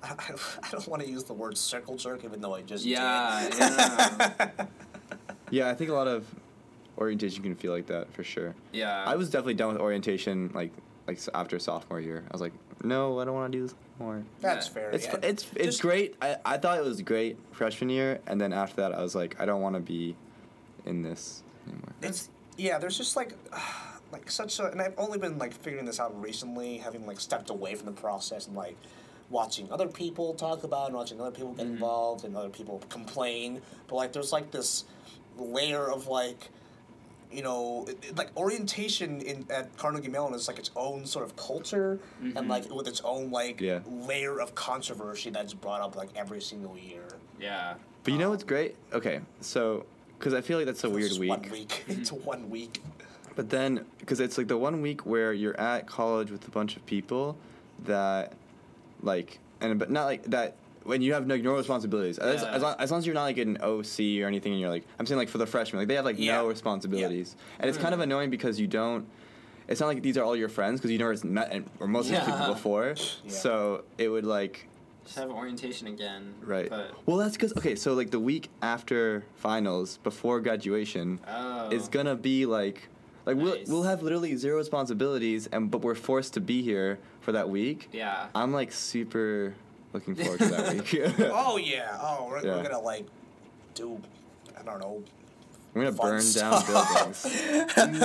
I, 0.02 0.08
I, 0.18 0.34
I 0.64 0.70
don't 0.72 0.88
want 0.88 1.04
to 1.04 1.08
use 1.08 1.22
the 1.22 1.34
word 1.34 1.56
circle 1.56 1.96
jerk, 1.96 2.24
even 2.24 2.40
though 2.40 2.54
I 2.56 2.62
just 2.62 2.84
Yeah, 2.84 3.48
did. 3.48 3.58
yeah. 3.60 4.50
Yeah, 5.52 5.70
I 5.70 5.74
think 5.74 5.90
a 5.90 5.94
lot 5.94 6.08
of 6.08 6.26
orientation 6.98 7.44
can 7.44 7.54
feel 7.54 7.70
like 7.70 7.86
that 7.86 8.12
for 8.12 8.24
sure. 8.24 8.56
Yeah. 8.72 9.04
I 9.06 9.14
was 9.14 9.30
definitely 9.30 9.54
done 9.54 9.68
with 9.68 9.80
orientation 9.80 10.50
like 10.54 10.72
like 11.06 11.20
after 11.34 11.60
sophomore 11.60 12.00
year. 12.00 12.24
I 12.28 12.34
was 12.34 12.40
like, 12.40 12.52
no, 12.82 13.18
I 13.20 13.24
don't 13.24 13.34
want 13.34 13.52
to 13.52 13.58
do 13.58 13.62
this 13.66 13.74
anymore. 14.00 14.22
That's 14.40 14.68
fair. 14.68 14.90
It's 14.90 15.06
yeah. 15.06 15.16
it's 15.22 15.46
it's 15.54 15.64
Just- 15.66 15.82
great. 15.82 16.14
I, 16.20 16.36
I 16.44 16.56
thought 16.58 16.78
it 16.78 16.84
was 16.84 17.00
great 17.02 17.38
freshman 17.52 17.90
year, 17.90 18.20
and 18.26 18.40
then 18.40 18.52
after 18.52 18.76
that, 18.82 18.92
I 18.92 19.02
was 19.02 19.14
like, 19.14 19.40
I 19.40 19.46
don't 19.46 19.62
want 19.62 19.74
to 19.74 19.80
be 19.80 20.16
in 20.84 21.02
this 21.02 21.42
anymore. 21.66 21.88
it's 22.00 22.30
yeah 22.56 22.78
there's 22.78 22.96
just 22.96 23.16
like 23.16 23.32
like 24.12 24.30
such 24.30 24.60
a 24.60 24.66
and 24.70 24.80
i've 24.80 24.94
only 24.98 25.18
been 25.18 25.36
like 25.36 25.52
figuring 25.52 25.84
this 25.84 25.98
out 25.98 26.18
recently 26.22 26.78
having 26.78 27.04
like 27.08 27.18
stepped 27.18 27.50
away 27.50 27.74
from 27.74 27.86
the 27.86 27.92
process 28.00 28.46
and 28.46 28.54
like 28.54 28.76
watching 29.28 29.68
other 29.72 29.88
people 29.88 30.32
talk 30.34 30.62
about 30.62 30.86
and 30.86 30.94
watching 30.96 31.20
other 31.20 31.32
people 31.32 31.52
get 31.54 31.66
Mhm. 31.66 31.70
involved 31.70 32.24
and 32.24 32.36
other 32.36 32.48
people 32.50 32.80
complain 32.88 33.60
but 33.88 33.96
like 33.96 34.12
there's 34.12 34.30
like 34.32 34.52
this 34.52 34.84
layer 35.36 35.90
of 35.90 36.06
like 36.06 36.50
you 37.36 37.42
know 37.42 37.84
it, 37.86 37.98
it- 38.02 38.16
like 38.16 38.30
orientation 38.36 39.20
in 39.20 39.44
at 39.50 39.76
carnegie 39.76 40.08
mellon 40.08 40.32
is 40.34 40.48
like 40.48 40.58
its 40.58 40.70
own 40.74 41.04
sort 41.04 41.24
of 41.24 41.36
culture 41.36 41.98
and 42.22 42.34
Mhm. 42.34 42.48
like 42.48 42.70
with 42.74 42.88
its 42.88 43.02
own 43.02 43.30
like 43.30 43.60
Yeah. 43.60 43.80
layer 43.86 44.40
of 44.40 44.54
controversy 44.54 45.28
that's 45.30 45.52
brought 45.52 45.82
up 45.82 45.94
like 45.96 46.08
every 46.16 46.40
single 46.40 46.76
year 46.78 47.06
yeah. 47.38 47.74
But 48.02 48.12
you 48.14 48.18
know 48.18 48.30
what's 48.30 48.44
great? 48.44 48.76
Okay, 48.94 49.20
so 49.42 49.84
because 50.18 50.32
I 50.32 50.40
feel 50.40 50.56
like 50.56 50.64
that's 50.66 50.84
a 50.84 50.88
weird 50.88 51.08
Just 51.08 51.20
week. 51.20 51.28
one 51.28 51.50
week 51.50 51.84
it's 51.88 52.10
one 52.10 52.48
week 52.48 52.80
But 53.34 53.50
then, 53.50 53.84
because 53.98 54.18
it's 54.20 54.38
like 54.38 54.48
the 54.48 54.56
one 54.56 54.80
week 54.80 55.04
where 55.04 55.34
you're 55.34 55.60
at 55.60 55.86
college 55.86 56.30
with 56.30 56.48
a 56.48 56.50
bunch 56.50 56.74
of 56.76 56.86
people 56.86 57.36
that, 57.84 58.32
like, 59.02 59.38
and 59.60 59.78
but 59.78 59.90
not 59.90 60.04
like 60.06 60.22
that 60.30 60.54
when 60.86 61.02
you 61.02 61.12
have 61.14 61.26
no, 61.26 61.36
no 61.36 61.54
responsibilities. 61.56 62.18
As, 62.18 62.42
Yeah. 62.42 62.50
as, 62.50 62.62
long, 62.62 62.74
as 62.78 62.90
long 62.90 62.98
as 62.98 63.06
you're 63.06 63.14
not 63.14 63.24
like 63.24 63.38
an 63.38 63.58
OC 63.60 64.22
or 64.22 64.26
anything, 64.26 64.52
and 64.52 64.60
you're 64.60 64.70
like, 64.70 64.84
I'm 64.98 65.06
saying 65.06 65.18
like 65.18 65.28
for 65.28 65.38
the 65.38 65.46
freshmen, 65.46 65.80
like 65.80 65.88
they 65.88 65.94
have 65.96 66.04
like 66.04 66.18
Yeah. 66.18 66.36
no 66.38 66.48
responsibilities, 66.48 67.36
and 67.58 67.68
it's 67.68 67.78
kind 67.78 67.92
of 67.94 68.00
Mm. 68.00 68.04
annoying 68.04 68.30
because 68.30 68.58
you 68.60 68.66
don't. 68.66 69.06
it's 69.68 69.80
not 69.80 69.88
like 69.88 70.00
these 70.00 70.16
are 70.16 70.22
all 70.22 70.36
your 70.36 70.48
friends 70.48 70.78
because 70.80 70.92
you 70.92 70.98
never 70.98 71.16
met 71.26 71.48
and, 71.50 71.68
or 71.80 71.88
most 71.88 72.06
of 72.08 72.12
these 72.16 72.24
people 72.24 72.46
before. 72.54 72.94
Yeah. 73.24 73.30
So 73.30 73.82
it 73.98 74.08
would 74.08 74.24
like 74.24 74.68
Just 75.04 75.18
have 75.18 75.28
orientation 75.30 75.88
again. 75.88 76.34
right. 76.40 76.70
But 76.70 76.92
Well, 77.04 77.16
that's 77.16 77.36
because 77.36 77.52
okay. 77.56 77.74
So 77.74 77.92
like 77.94 78.10
the 78.12 78.20
week 78.20 78.48
after 78.62 79.24
finals, 79.34 79.98
before 80.04 80.40
graduation, 80.40 81.18
oh. 81.28 81.70
is 81.70 81.88
gonna 81.88 82.14
be 82.16 82.46
like. 82.46 82.88
Like 83.28 83.38
Nice. 83.38 83.44
we'll 83.44 83.80
we'll 83.80 83.82
have 83.90 84.04
literally 84.04 84.36
zero 84.36 84.56
responsibilities 84.58 85.48
and 85.48 85.68
but 85.68 85.80
we're 85.82 85.96
forced 85.96 86.34
to 86.34 86.40
be 86.40 86.62
here 86.62 87.00
for 87.20 87.32
that 87.32 87.48
week. 87.50 87.88
Yeah. 87.92 88.28
I'm 88.36 88.52
like 88.52 88.70
super 88.70 89.54
looking 89.96 90.14
forward 90.14 90.38
to 90.38 90.46
that 90.46 90.72
week. 91.18 91.30
Oh 91.32 91.56
yeah. 91.56 91.98
Oh, 92.00 92.26
we're, 92.28 92.44
Yeah. 92.44 92.56
we're 92.56 92.62
gonna 92.62 92.78
like 92.80 93.06
do. 93.74 94.00
I 94.58 94.62
don't 94.62 94.78
know. 94.80 95.02
We're 95.74 95.84
gonna 95.84 95.96
fun 95.96 96.06
burn 96.10 96.32
down 96.32 96.62
stuff. 96.62 96.66
buildings. 96.66 97.72
fun 97.74 97.94
I, 97.94 97.96
don't- 97.96 98.02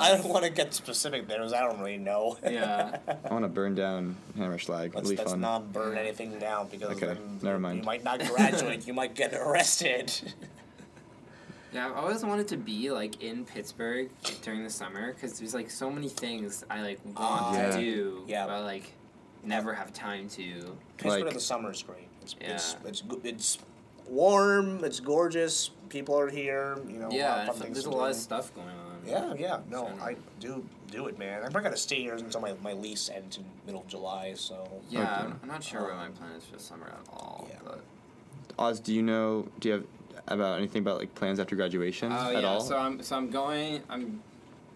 I 0.00 0.06
stuff. 0.08 0.22
don't 0.22 0.28
want 0.32 0.44
to 0.44 0.50
get 0.50 0.72
specific 0.72 1.28
there, 1.28 1.36
because 1.38 1.52
I 1.52 1.60
don't 1.60 1.78
really 1.80 1.98
know. 1.98 2.38
Yeah. 2.42 2.96
I 3.24 3.28
want 3.32 3.44
to 3.44 3.48
burn 3.48 3.74
down 3.74 4.16
Hamerschlag. 4.38 4.86
It'll 4.86 4.98
Let's, 5.00 5.10
be 5.10 5.16
let's 5.16 5.30
fun. 5.32 5.40
not 5.42 5.70
burn 5.72 5.98
anything 5.98 6.38
down 6.38 6.68
because 6.68 6.96
Okay, 6.96 7.06
then 7.08 7.40
never 7.42 7.58
mind. 7.58 7.78
you 7.78 7.84
might 7.84 8.04
not 8.04 8.20
graduate. 8.20 8.86
you 8.86 8.94
might 8.94 9.14
get 9.14 9.34
arrested. 9.34 10.12
Yeah, 11.74 11.88
I've 11.88 11.96
always 11.96 12.24
wanted 12.24 12.48
to 12.48 12.56
be 12.56 12.90
like 12.90 13.22
in 13.22 13.44
Pittsburgh 13.44 14.08
during 14.42 14.64
the 14.64 14.70
summer 14.70 15.12
because 15.12 15.38
there's 15.38 15.52
like 15.52 15.70
so 15.70 15.90
many 15.90 16.08
things 16.08 16.64
I 16.70 16.80
like 16.80 17.00
want 17.04 17.16
Ah, 17.18 17.52
Yeah. 17.54 17.70
to 17.72 17.78
do, 17.80 18.24
Yeah. 18.26 18.46
but 18.46 18.62
like 18.64 18.90
never 19.44 19.74
have 19.74 19.92
time 19.92 20.28
to. 20.30 20.76
Pittsburgh 20.96 21.20
Like- 21.22 21.26
in 21.28 21.34
the 21.34 21.40
summer 21.40 21.70
is 21.70 21.82
great. 21.82 22.08
It's 22.22 22.34
it's 22.40 22.76
Yeah. 22.82 22.88
it's 22.88 23.00
go- 23.02 23.20
it's 23.24 23.58
warm. 24.08 24.84
It's 24.84 25.00
gorgeous. 25.00 25.70
People 25.88 26.18
are 26.18 26.28
here. 26.28 26.78
You 26.86 26.98
know. 26.98 27.06
a 27.06 27.08
lot 27.08 27.12
yeah, 27.12 27.26
of 27.26 27.34
fun 27.34 27.40
I 27.40 27.44
feel 27.44 27.52
like 27.54 27.62
things 27.62 27.74
there's 27.76 27.86
a 27.86 27.90
lot 27.90 28.10
of 28.10 28.16
stuff 28.16 28.54
going 28.54 28.68
on. 28.68 28.74
Yeah, 29.06 29.34
yeah. 29.38 29.60
No, 29.70 29.86
So- 29.98 30.04
I 30.04 30.16
do 30.40 30.64
do 30.90 31.06
it, 31.06 31.18
man. 31.18 31.36
I'm 31.44 31.50
probably 31.50 31.62
gonna 31.64 31.76
stay 31.76 32.02
here 32.02 32.14
until 32.14 32.40
my, 32.40 32.54
my 32.62 32.72
lease 32.72 33.08
ends 33.08 33.36
in 33.38 33.44
middle 33.66 33.80
of 33.82 33.86
July. 33.88 34.34
So 34.34 34.68
Yeah, 34.90 35.00
Okay. 35.00 35.10
I'm, 35.10 35.40
I'm 35.42 35.48
not 35.48 35.62
sure 35.62 35.82
what 35.82 35.96
my 35.96 36.08
plan 36.08 36.32
is 36.32 36.44
for 36.44 36.56
the 36.56 36.62
summer 36.62 36.86
at 36.86 37.08
all. 37.12 37.46
Yeah. 37.50 37.58
But 37.64 37.80
Oz, 38.58 38.80
do 38.80 38.92
you 38.92 39.02
know? 39.02 39.48
Do 39.60 39.68
you 39.68 39.74
have 39.74 39.84
about 40.26 40.58
anything 40.58 40.82
about 40.82 40.98
like 40.98 41.14
plans 41.14 41.40
after 41.40 41.56
graduation 41.56 42.12
oh 42.12 42.28
at 42.36 42.42
yeah, 42.42 42.48
all? 42.48 42.60
so 42.60 42.76
I'm 42.76 43.02
so 43.02 43.16
I'm 43.16 43.30
going 43.30 43.82
I'm 43.88 44.22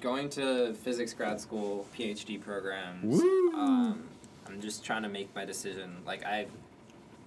going 0.00 0.28
to 0.30 0.72
physics 0.74 1.12
grad 1.12 1.40
school 1.40 1.86
PhD 1.96 2.40
programs. 2.40 3.04
Woo! 3.20 3.52
Um, 3.54 4.04
I'm 4.52 4.60
just 4.60 4.84
trying 4.84 5.02
to 5.02 5.08
make 5.08 5.34
my 5.34 5.44
decision. 5.44 5.96
Like 6.06 6.24
I, 6.24 6.46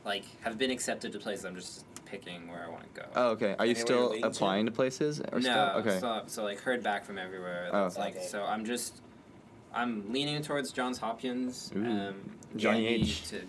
like 0.06 0.24
have 0.44 0.58
been 0.58 0.72
accepted 0.72 1.12
to 1.14 1.20
places. 1.20 1.46
I'm 1.46 1.56
just 1.56 1.86
picking 2.06 2.48
where 2.48 2.64
I 2.64 2.70
want 2.70 2.94
to 2.94 3.02
go. 3.02 3.08
oh, 3.16 3.30
okay. 3.30 3.56
Are 3.58 3.66
you 3.66 3.72
Anywhere 3.72 3.86
still 3.86 3.98
you're 4.00 4.08
leading 4.10 4.22
to? 4.24 4.28
applying 4.28 4.66
to 4.68 4.72
places 4.72 5.20
or 5.32 5.40
no, 5.40 5.42
stuff? 5.42 5.76
Okay. 5.78 6.00
so, 6.00 6.22
so 6.28 6.44
like 6.44 6.60
heard 6.60 6.84
back 6.84 7.04
from 7.06 7.18
everywhere. 7.18 7.70
Oh. 7.74 7.84
That's 7.84 7.98
like 7.98 8.16
Okay. 8.18 8.26
so 8.26 8.44
I'm 8.44 8.64
just 8.66 9.02
I'm 9.74 10.12
leaning 10.14 10.42
towards 10.42 10.72
Johns 10.72 11.00
Hopkins. 11.00 11.72
Ooh. 11.76 11.84
Um, 11.86 12.32
Johnny 12.56 12.84
maybe 12.84 13.02
H. 13.02 13.24
to 13.30 13.42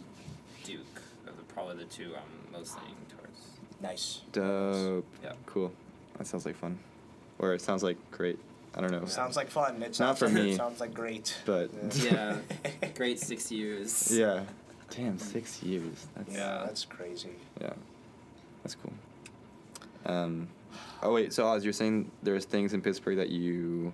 Duke. 0.65 0.81
Are 1.27 1.33
the, 1.37 1.43
probably 1.55 1.77
the 1.77 1.85
two 1.85 2.13
I'm 2.17 2.53
most 2.53 2.77
leaning 2.81 2.97
towards. 3.17 3.41
nice. 3.83 4.21
Dope. 4.33 5.05
Yeah. 5.23 5.33
Cool. 5.45 5.71
That 6.19 6.27
sounds 6.27 6.47
like 6.47 6.57
fun. 6.57 6.79
Or 7.39 7.53
it 7.53 7.61
sounds 7.61 7.83
like 7.83 7.99
great. 8.11 8.39
I 8.77 8.81
don't 8.83 8.91
know. 8.93 9.05
Sounds 9.07 9.37
like 9.37 9.49
fun. 9.51 9.83
It 9.83 9.99
Not 9.99 10.19
for 10.19 10.29
me. 10.37 10.53
It 10.53 10.57
sounds 10.57 10.81
like 10.81 10.93
great. 10.93 11.35
But- 11.47 11.71
Yeah, 11.97 12.37
great 12.95 13.19
six 13.19 13.51
years. 13.51 14.11
Yeah. 14.13 14.43
Damn, 14.91 15.19
six 15.19 15.63
years. 15.63 16.07
That's 16.15 16.33
Yeah, 16.33 16.39
Yeah. 16.61 16.65
that's 16.67 16.85
crazy. 16.85 17.31
yeah. 17.61 17.73
That's 18.63 18.75
cool. 18.77 18.93
Um, 20.05 20.49
oh 21.03 21.13
wait, 21.13 21.33
so 21.33 21.47
Oz, 21.47 21.65
you're 21.65 21.73
saying 21.73 22.11
there's 22.23 22.45
things 22.45 22.73
in 22.75 22.81
Pittsburgh 22.83 23.17
that 23.17 23.31
you 23.31 23.93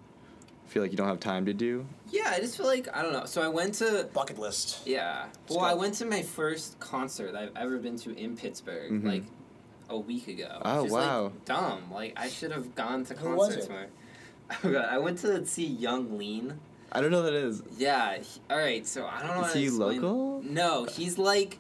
feel 0.66 0.82
like 0.82 0.90
you 0.90 0.96
don't 0.96 1.08
have 1.08 1.20
time 1.20 1.44
to 1.46 1.52
do? 1.54 1.86
Yeah, 2.10 2.30
I 2.30 2.40
just 2.40 2.56
feel 2.56 2.66
like 2.66 2.88
I 2.96 3.02
don't 3.02 3.12
know. 3.12 3.24
So 3.26 3.42
I 3.42 3.48
went 3.48 3.74
to 3.74 4.08
Bucket 4.12 4.38
list. 4.38 4.80
yeah. 4.86 5.26
Let's 5.44 5.50
Well, 5.50 5.60
go. 5.60 5.64
I 5.66 5.74
went 5.74 5.94
to 5.94 6.06
my 6.06 6.22
first 6.22 6.78
concert 6.80 7.34
I've 7.34 7.54
ever 7.56 7.78
been 7.78 7.96
to 7.98 8.16
in 8.16 8.36
Pittsburgh 8.36 8.90
Mhm. 8.90 9.04
like 9.06 9.22
a 9.90 9.98
week 9.98 10.28
ago. 10.28 10.60
Oh, 10.64 10.82
Just, 10.84 10.94
wow. 10.94 11.22
Like, 11.24 11.44
dumb. 11.44 11.82
Like 11.92 12.12
I 12.16 12.28
should 12.28 12.52
have 12.52 12.74
gone 12.74 13.04
to 13.06 13.14
Who 13.14 13.34
was 13.36 13.48
concerts 13.48 13.66
it? 13.66 13.70
more. 13.70 13.86
Oh 14.64 14.70
god, 14.72 14.86
I 14.90 14.98
went 14.98 15.18
to 15.18 15.44
see 15.46 15.66
Yung 15.66 16.18
Lean. 16.18 16.58
I 16.90 17.00
don't 17.00 17.10
know 17.10 17.22
what 17.22 17.32
that 17.32 17.34
is. 17.34 17.62
Yeah. 17.78 18.18
He, 18.18 18.40
all 18.50 18.58
right. 18.58 18.86
So 18.86 19.06
I 19.06 19.22
don't 19.26 19.40
know. 19.40 19.46
Is 19.46 19.54
he 19.54 19.64
explain- 19.64 20.02
local? 20.02 20.42
No, 20.42 20.84
he's 20.84 21.16
like, 21.18 21.58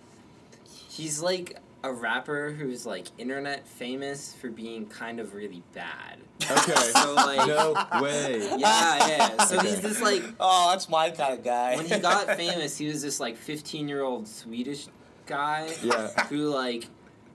he's 0.90 1.20
like 1.20 1.58
a 1.84 1.92
rapper 1.92 2.50
who's 2.50 2.86
like 2.86 3.06
internet 3.18 3.66
famous 3.66 4.34
for 4.34 4.50
being 4.50 4.86
kind 4.86 5.18
of 5.20 5.34
really 5.34 5.62
bad. 5.74 6.18
Okay. 6.50 6.72
So 6.92 7.14
like. 7.14 7.46
no 7.48 8.00
way. 8.02 8.38
Yeah, 8.58 9.08
yeah. 9.08 9.44
So 9.44 9.58
he's 9.60 9.72
Okay. 9.78 9.80
this 9.80 10.00
like 10.02 10.22
Oh, 10.38 10.70
that's 10.70 10.88
my 10.88 11.10
kind 11.10 11.34
of 11.38 11.42
guy. 11.44 11.76
when 11.76 11.86
he 11.86 11.98
got 11.98 12.26
famous, 12.36 12.76
he 12.76 12.86
was 12.86 13.02
this 13.02 13.18
like 13.20 13.36
15 13.36 13.88
year 13.88 14.02
old 14.02 14.28
Swedish 14.28 14.86
guy 15.26 15.70
Yeah. 15.82 16.08
who 16.26 16.48
like 16.50 16.86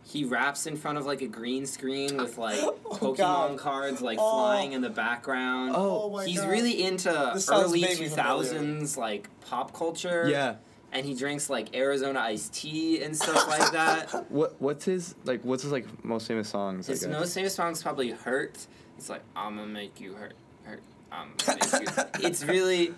he 0.08 0.24
raps 0.24 0.66
in 0.68 0.78
front 0.78 0.98
of 0.98 1.06
like 1.06 1.22
a 1.22 1.28
green 1.28 1.66
screen 1.66 2.18
with 2.18 2.38
like 2.48 2.60
Oh, 2.62 2.78
Pokemon 2.86 3.18
God. 3.18 3.58
cards 3.58 4.02
like 4.02 4.18
Oh. 4.22 4.32
flying 4.38 4.72
in 4.74 4.82
the 4.82 4.90
background. 4.90 5.74
Oh, 5.76 6.10
my 6.10 6.26
He's 6.26 6.40
God. 6.40 6.50
really 6.50 6.82
into 6.84 7.32
This 7.34 7.50
early 7.50 7.82
vaguely 7.82 8.08
2000s 8.10 8.96
like 8.98 9.30
pop 9.42 9.74
culture. 9.74 10.28
Yeah. 10.30 10.56
And 10.94 11.06
he 11.06 11.14
drinks 11.14 11.50
like 11.50 11.76
Arizona 11.76 12.20
iced 12.22 12.54
tea 12.54 13.02
and 13.04 13.16
stuff 13.16 13.46
like 13.50 13.72
that. 13.74 14.32
What 14.32 14.56
what's 14.60 14.86
his 14.86 15.16
like 15.26 15.42
what's 15.44 15.64
his 15.64 15.72
like 15.72 15.86
most 16.06 16.28
famous 16.28 16.48
songs? 16.50 16.88
I 16.90 16.94
His 16.94 17.04
guess? 17.04 17.12
most 17.12 17.34
famous 17.36 17.54
song's 17.56 17.84
probably 17.84 18.12
"Hurt." 18.12 18.66
It's 18.98 19.10
like 19.10 19.22
I'm 19.36 19.58
gonna 19.58 19.68
make 19.68 20.00
you 20.00 20.14
hurt, 20.14 20.34
hurt. 20.64 20.82
I'm 21.12 21.34
gonna 21.46 21.60
make 21.62 21.82
you. 21.98 22.04
It's 22.28 22.44
really, 22.46 22.94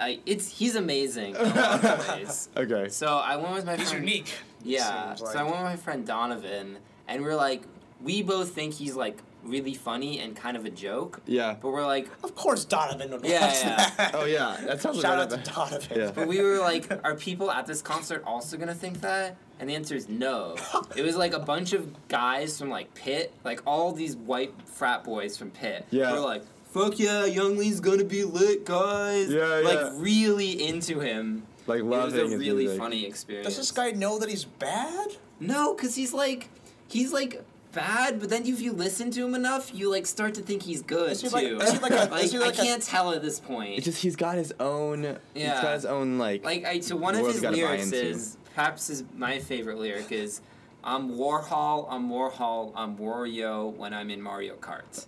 uh, 0.00 0.12
it's 0.24 0.48
he's 0.58 0.74
amazing 0.76 1.36
in 1.36 1.40
a 1.42 1.54
lot 1.54 1.84
of 1.84 2.08
ways. 2.16 2.48
Okay. 2.56 2.88
So 2.88 3.06
I 3.06 3.36
went 3.36 3.54
with 3.54 3.66
my 3.66 3.76
He's 3.76 3.90
friend. 3.90 4.08
unique. 4.08 4.32
Yeah. 4.66 5.14
seems 5.14 5.30
So 5.32 5.38
I 5.38 5.42
went 5.42 5.54
with 5.56 5.62
my 5.64 5.76
friend 5.76 6.06
Donovan, 6.06 6.78
and 7.08 7.22
we're 7.22 7.34
like, 7.36 7.62
we 8.02 8.22
both 8.22 8.50
think 8.50 8.74
he's 8.74 8.94
like 8.94 9.18
really 9.42 9.74
funny 9.74 10.18
and 10.18 10.34
kind 10.34 10.56
of 10.56 10.64
a 10.64 10.70
joke, 10.70 11.20
Yeah. 11.24 11.54
but 11.60 11.70
we're 11.70 11.86
like, 11.86 12.08
Of 12.24 12.34
course, 12.34 12.64
Donovan 12.64 13.10
would 13.12 13.24
Yeah, 13.24 13.46
watch 13.46 13.54
yeah. 13.64 13.90
that. 13.96 14.10
Oh 14.14 14.24
yeah, 14.24 14.56
that 14.66 14.80
sounds 14.82 15.00
Shout 15.00 15.18
out 15.20 15.30
to 15.30 15.36
Donovan. 15.50 15.98
Yeah. 15.98 16.10
but 16.12 16.26
we 16.26 16.40
were 16.42 16.58
like, 16.58 16.90
are 17.04 17.14
people 17.14 17.50
at 17.50 17.64
this 17.66 17.80
concert 17.80 18.22
also 18.26 18.56
gonna 18.56 18.74
think 18.74 19.00
that? 19.02 19.36
And 19.60 19.70
the 19.70 19.74
answer 19.74 19.94
is 19.94 20.08
no. 20.08 20.56
It 20.96 21.02
was 21.02 21.16
like 21.16 21.32
a 21.32 21.38
bunch 21.38 21.72
of 21.72 21.88
guys 22.08 22.58
from 22.58 22.68
like 22.70 22.92
Pitt, 22.94 23.32
like 23.44 23.62
all 23.66 23.92
these 23.92 24.16
white 24.16 24.52
frat 24.66 25.04
boys 25.04 25.36
from 25.36 25.50
Pitt. 25.50 25.86
Yeah. 25.90 26.12
We're 26.12 26.20
like, 26.20 26.42
fuck 26.72 26.98
yeah, 26.98 27.24
Yung 27.24 27.56
Lean's 27.56 27.80
gonna 27.80 28.04
be 28.04 28.24
lit, 28.24 28.64
guys. 28.66 29.30
Yeah, 29.30 29.46
Like 29.64 29.78
yeah. 29.78 29.92
really 29.94 30.66
into 30.66 30.98
him. 31.00 31.46
Like 31.66 31.80
It 31.80 31.84
was 31.84 32.14
a 32.14 32.26
really 32.36 32.64
music. 32.64 32.78
funny 32.78 33.04
experience. 33.06 33.46
Does 33.48 33.56
this 33.56 33.70
guy 33.72 33.90
know 33.92 34.18
that 34.18 34.28
he's 34.28 34.44
bad? 34.44 35.08
No, 35.40 35.74
cause 35.74 35.94
he's 35.94 36.12
like, 36.12 36.48
he's 36.88 37.12
like 37.12 37.42
bad, 37.72 38.20
but 38.20 38.30
then 38.30 38.46
if 38.46 38.60
you 38.60 38.72
listen 38.72 39.10
to 39.10 39.26
him 39.26 39.34
enough, 39.34 39.74
you 39.74 39.90
like 39.90 40.06
start 40.06 40.34
to 40.34 40.40
think 40.42 40.62
he's 40.62 40.80
good 40.82 41.12
Is 41.12 41.20
he 41.22 41.28
too. 41.28 41.34
like- 41.34 41.44
is 41.62 41.72
he 41.72 41.78
like 41.78 41.90
a- 41.92 42.08
Like, 42.10 42.24
is 42.24 42.32
he 42.32 42.38
like 42.38 42.58
I 42.58 42.62
a- 42.62 42.66
can't 42.66 42.82
tell 42.82 43.12
at 43.12 43.20
this 43.22 43.38
point. 43.40 43.76
It's 43.76 43.84
just 43.84 44.00
he's 44.02 44.16
got 44.16 44.36
his 44.36 44.54
own. 44.60 45.02
He's 45.34 45.42
Yeah. 45.44 45.60
got 45.62 45.74
his 45.74 45.84
own 45.84 46.18
like. 46.18 46.44
Like 46.44 46.64
I, 46.64 46.80
so 46.80 46.96
one 46.96 47.14
of 47.14 47.20
world 47.22 47.34
his 47.34 47.42
gotta 47.42 47.56
buy 47.56 47.62
lyrics 47.62 47.92
is 47.92 48.36
perhaps 48.54 48.88
is 48.88 49.04
my 49.16 49.38
favorite 49.40 49.78
lyric 49.78 50.10
is 50.12 50.40
I'm 50.84 51.10
Warhol, 51.16 51.86
I'm 51.90 52.08
Warhol, 52.08 52.72
I'm 52.76 52.96
Wario 52.96 53.74
when 53.74 53.92
I'm 53.92 54.08
in 54.10 54.22
Mario 54.22 54.54
Kart. 54.54 55.06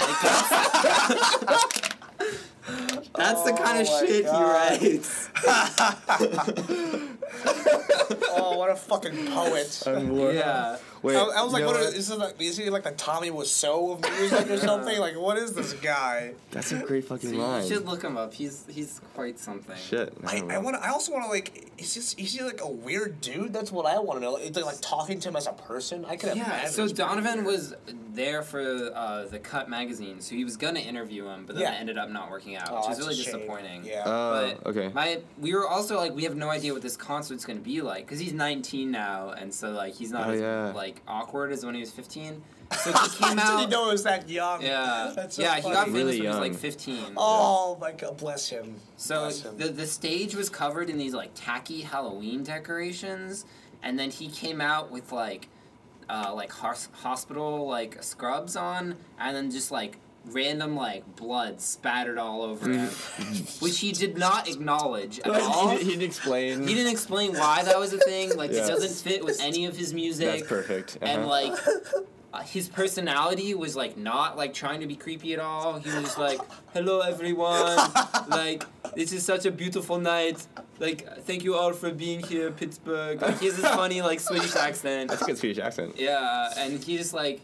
Like 0.00 0.20
that's, 0.22 1.64
that's 3.14 3.42
the 3.42 3.52
kind 3.52 3.80
of 3.80 3.86
Oh 3.88 4.00
my 4.00 4.06
shit 4.06 4.24
God. 4.24 4.78
he 4.78 4.88
writes. 4.88 5.28
oh, 8.36 8.56
what 8.56 8.70
a 8.70 8.76
fucking 8.76 9.26
poet. 9.26 9.82
Yeah. 10.34 10.76
Wait, 11.06 11.16
I, 11.16 11.20
I 11.40 11.42
was 11.44 11.52
like, 11.52 11.64
what 11.64 11.74
what? 11.76 11.82
is, 11.84 11.94
is, 11.94 12.08
this 12.08 12.18
like, 12.18 12.40
is 12.40 12.56
he 12.56 12.68
like 12.70 12.82
the 12.84 12.90
Tommy 12.92 13.30
Wiseau 13.30 13.92
of 13.94 14.00
music 14.18 14.50
or 14.50 14.56
something? 14.70 14.98
Like, 14.98 15.16
what 15.18 15.36
is 15.38 15.52
this 15.54 15.72
guy? 15.74 16.32
That's 16.50 16.72
a 16.72 16.78
great 16.78 17.04
So 17.04 17.16
fucking 17.16 17.34
you 17.34 17.40
line. 17.40 17.66
should 17.66 17.86
look 17.86 18.02
him 18.02 18.16
up. 18.16 18.34
He's 18.34 18.64
he's 18.68 19.00
quite 19.14 19.38
something. 19.38 19.76
Shit. 19.76 20.12
I, 20.26 20.40
don't 20.40 20.50
I 20.50 20.58
want. 20.58 20.76
I 20.76 20.90
also 20.90 21.12
want 21.12 21.24
to 21.24 21.30
like. 21.30 21.70
Is 21.78 21.94
this? 21.94 22.14
Is 22.14 22.32
he 22.34 22.42
like 22.42 22.60
a 22.62 22.68
weird 22.70 23.20
dude? 23.20 23.52
That's 23.52 23.70
what 23.72 23.86
I 23.86 23.98
want 23.98 24.20
to 24.20 24.24
know. 24.24 24.36
It's 24.36 24.56
like, 24.56 24.66
like 24.66 24.80
talking 24.80 25.20
to 25.20 25.28
him 25.28 25.36
as 25.36 25.46
a 25.46 25.52
person. 25.52 26.04
I 26.06 26.16
could 26.16 26.36
Yeah, 26.36 26.44
imagine. 26.46 26.70
so 26.70 26.88
Donovan 26.88 27.44
was 27.44 27.74
there 28.14 28.42
for 28.42 28.60
uh, 28.94 29.26
the 29.26 29.38
Cut 29.38 29.68
magazine, 29.68 30.20
so 30.20 30.34
he 30.34 30.42
was 30.44 30.56
gonna 30.56 30.80
interview 30.80 31.26
him, 31.28 31.44
but 31.46 31.54
then 31.56 31.64
Yeah. 31.64 31.74
it 31.74 31.80
ended 31.80 31.98
up 31.98 32.08
not 32.08 32.30
working 32.30 32.56
out, 32.56 32.68
Oh, 32.70 32.80
which 32.80 32.90
is 32.92 32.98
really 32.98 33.14
disappointing. 33.14 33.84
Yeah. 33.84 34.02
Oh, 34.06 34.54
but 34.62 34.66
okay. 34.70 34.90
My 34.94 35.20
we 35.38 35.54
were 35.54 35.68
also 35.68 35.96
like 35.98 36.14
we 36.14 36.24
have 36.24 36.34
no 36.34 36.48
idea 36.48 36.72
what 36.72 36.80
this 36.82 36.96
concert's 36.96 37.44
gonna 37.44 37.60
be 37.60 37.82
like 37.82 38.06
because 38.06 38.18
he's 38.18 38.32
19 38.32 38.90
now, 38.90 39.30
and 39.30 39.52
so 39.52 39.70
like 39.72 39.94
he's 39.94 40.10
not 40.12 40.28
Oh, 40.28 40.30
as 40.32 40.40
yeah. 40.40 40.72
like 40.74 40.95
awkward 41.08 41.52
as 41.52 41.64
when 41.64 41.74
he 41.74 41.80
was 41.80 41.90
15. 41.92 42.42
So 42.82 42.90
he 42.92 43.08
came 43.24 43.38
I 43.38 43.42
out. 43.42 43.58
didn't 43.58 43.70
know 43.70 43.88
it 43.90 43.92
was 43.92 44.02
that 44.02 44.28
young. 44.28 44.60
Yeah, 44.60 45.12
That's 45.16 45.36
so 45.36 45.42
yeah, 45.42 45.54
he 45.56 45.62
got 45.62 45.86
funny. 45.86 45.92
famous 45.92 45.94
Really 45.94 46.12
when 46.14 46.22
he 46.22 46.26
was 46.28 46.38
like 46.38 46.54
15. 46.56 47.12
Oh 47.16 47.78
my 47.80 47.92
god, 47.92 48.16
bless 48.16 48.48
him. 48.48 48.74
So 48.96 49.20
bless 49.20 49.42
him. 49.42 49.56
the 49.56 49.68
the 49.68 49.86
stage 49.86 50.34
was 50.34 50.48
covered 50.50 50.90
in 50.90 50.98
these 50.98 51.14
like 51.14 51.30
tacky 51.36 51.82
Halloween 51.82 52.42
decorations, 52.42 53.44
and 53.84 53.96
then 53.96 54.10
he 54.10 54.26
came 54.28 54.60
out 54.60 54.90
with 54.90 55.12
like, 55.12 55.48
uh, 56.10 56.32
like 56.34 56.50
hos- 56.50 56.88
hospital 56.92 57.68
like 57.68 58.02
scrubs 58.02 58.56
on, 58.56 58.96
and 59.20 59.36
then 59.36 59.50
just 59.52 59.70
like 59.70 59.98
random 60.30 60.74
like 60.76 61.04
blood 61.16 61.60
spattered 61.60 62.18
all 62.18 62.42
over 62.42 62.68
him, 62.70 62.88
which 63.60 63.78
he 63.78 63.92
did 63.92 64.18
not 64.18 64.48
acknowledge 64.48 65.18
at 65.20 65.30
all. 65.42 65.70
he, 65.70 65.78
he 65.84 65.90
didn't 65.90 66.02
explain. 66.02 66.66
He 66.66 66.74
didn't 66.74 66.92
explain 66.92 67.32
why 67.32 67.62
that 67.62 67.78
was 67.78 67.92
a 67.92 67.98
thing. 67.98 68.36
Like 68.36 68.50
Yeah. 68.52 68.64
it 68.64 68.68
doesn't 68.68 69.08
fit 69.08 69.24
with 69.24 69.40
any 69.40 69.66
of 69.66 69.76
his 69.76 69.94
music. 69.94 70.26
That's 70.26 70.48
perfect. 70.48 70.98
And 71.00 71.22
Uh-huh. 71.22 71.28
like 71.28 71.52
uh, 72.34 72.40
his 72.42 72.68
personality 72.68 73.54
was 73.54 73.76
like 73.76 73.96
not 73.96 74.36
like 74.36 74.52
trying 74.52 74.80
to 74.80 74.86
be 74.86 74.96
creepy 74.96 75.32
at 75.32 75.38
all. 75.40 75.78
He 75.78 75.88
was 75.90 76.18
like, 76.18 76.40
"Hello 76.74 77.00
everyone. 77.00 77.78
like 78.28 78.64
this 78.94 79.12
is 79.12 79.24
such 79.24 79.46
a 79.46 79.50
beautiful 79.50 79.98
night. 79.98 80.46
Like 80.78 81.06
thank 81.24 81.44
you 81.44 81.54
all 81.54 81.72
for 81.72 81.90
being 81.92 82.20
here, 82.20 82.50
Pittsburgh." 82.50 83.22
Like, 83.22 83.38
he 83.38 83.46
has 83.46 83.56
this 83.56 83.66
funny 83.66 84.02
like 84.02 84.20
Swedish 84.20 84.54
accent. 84.56 85.10
That's 85.10 85.22
a 85.22 85.24
good 85.26 85.38
Swedish 85.38 85.58
accent. 85.62 85.94
Yeah, 85.98 86.52
and 86.58 86.82
he 86.82 86.98
just 86.98 87.14
like 87.14 87.40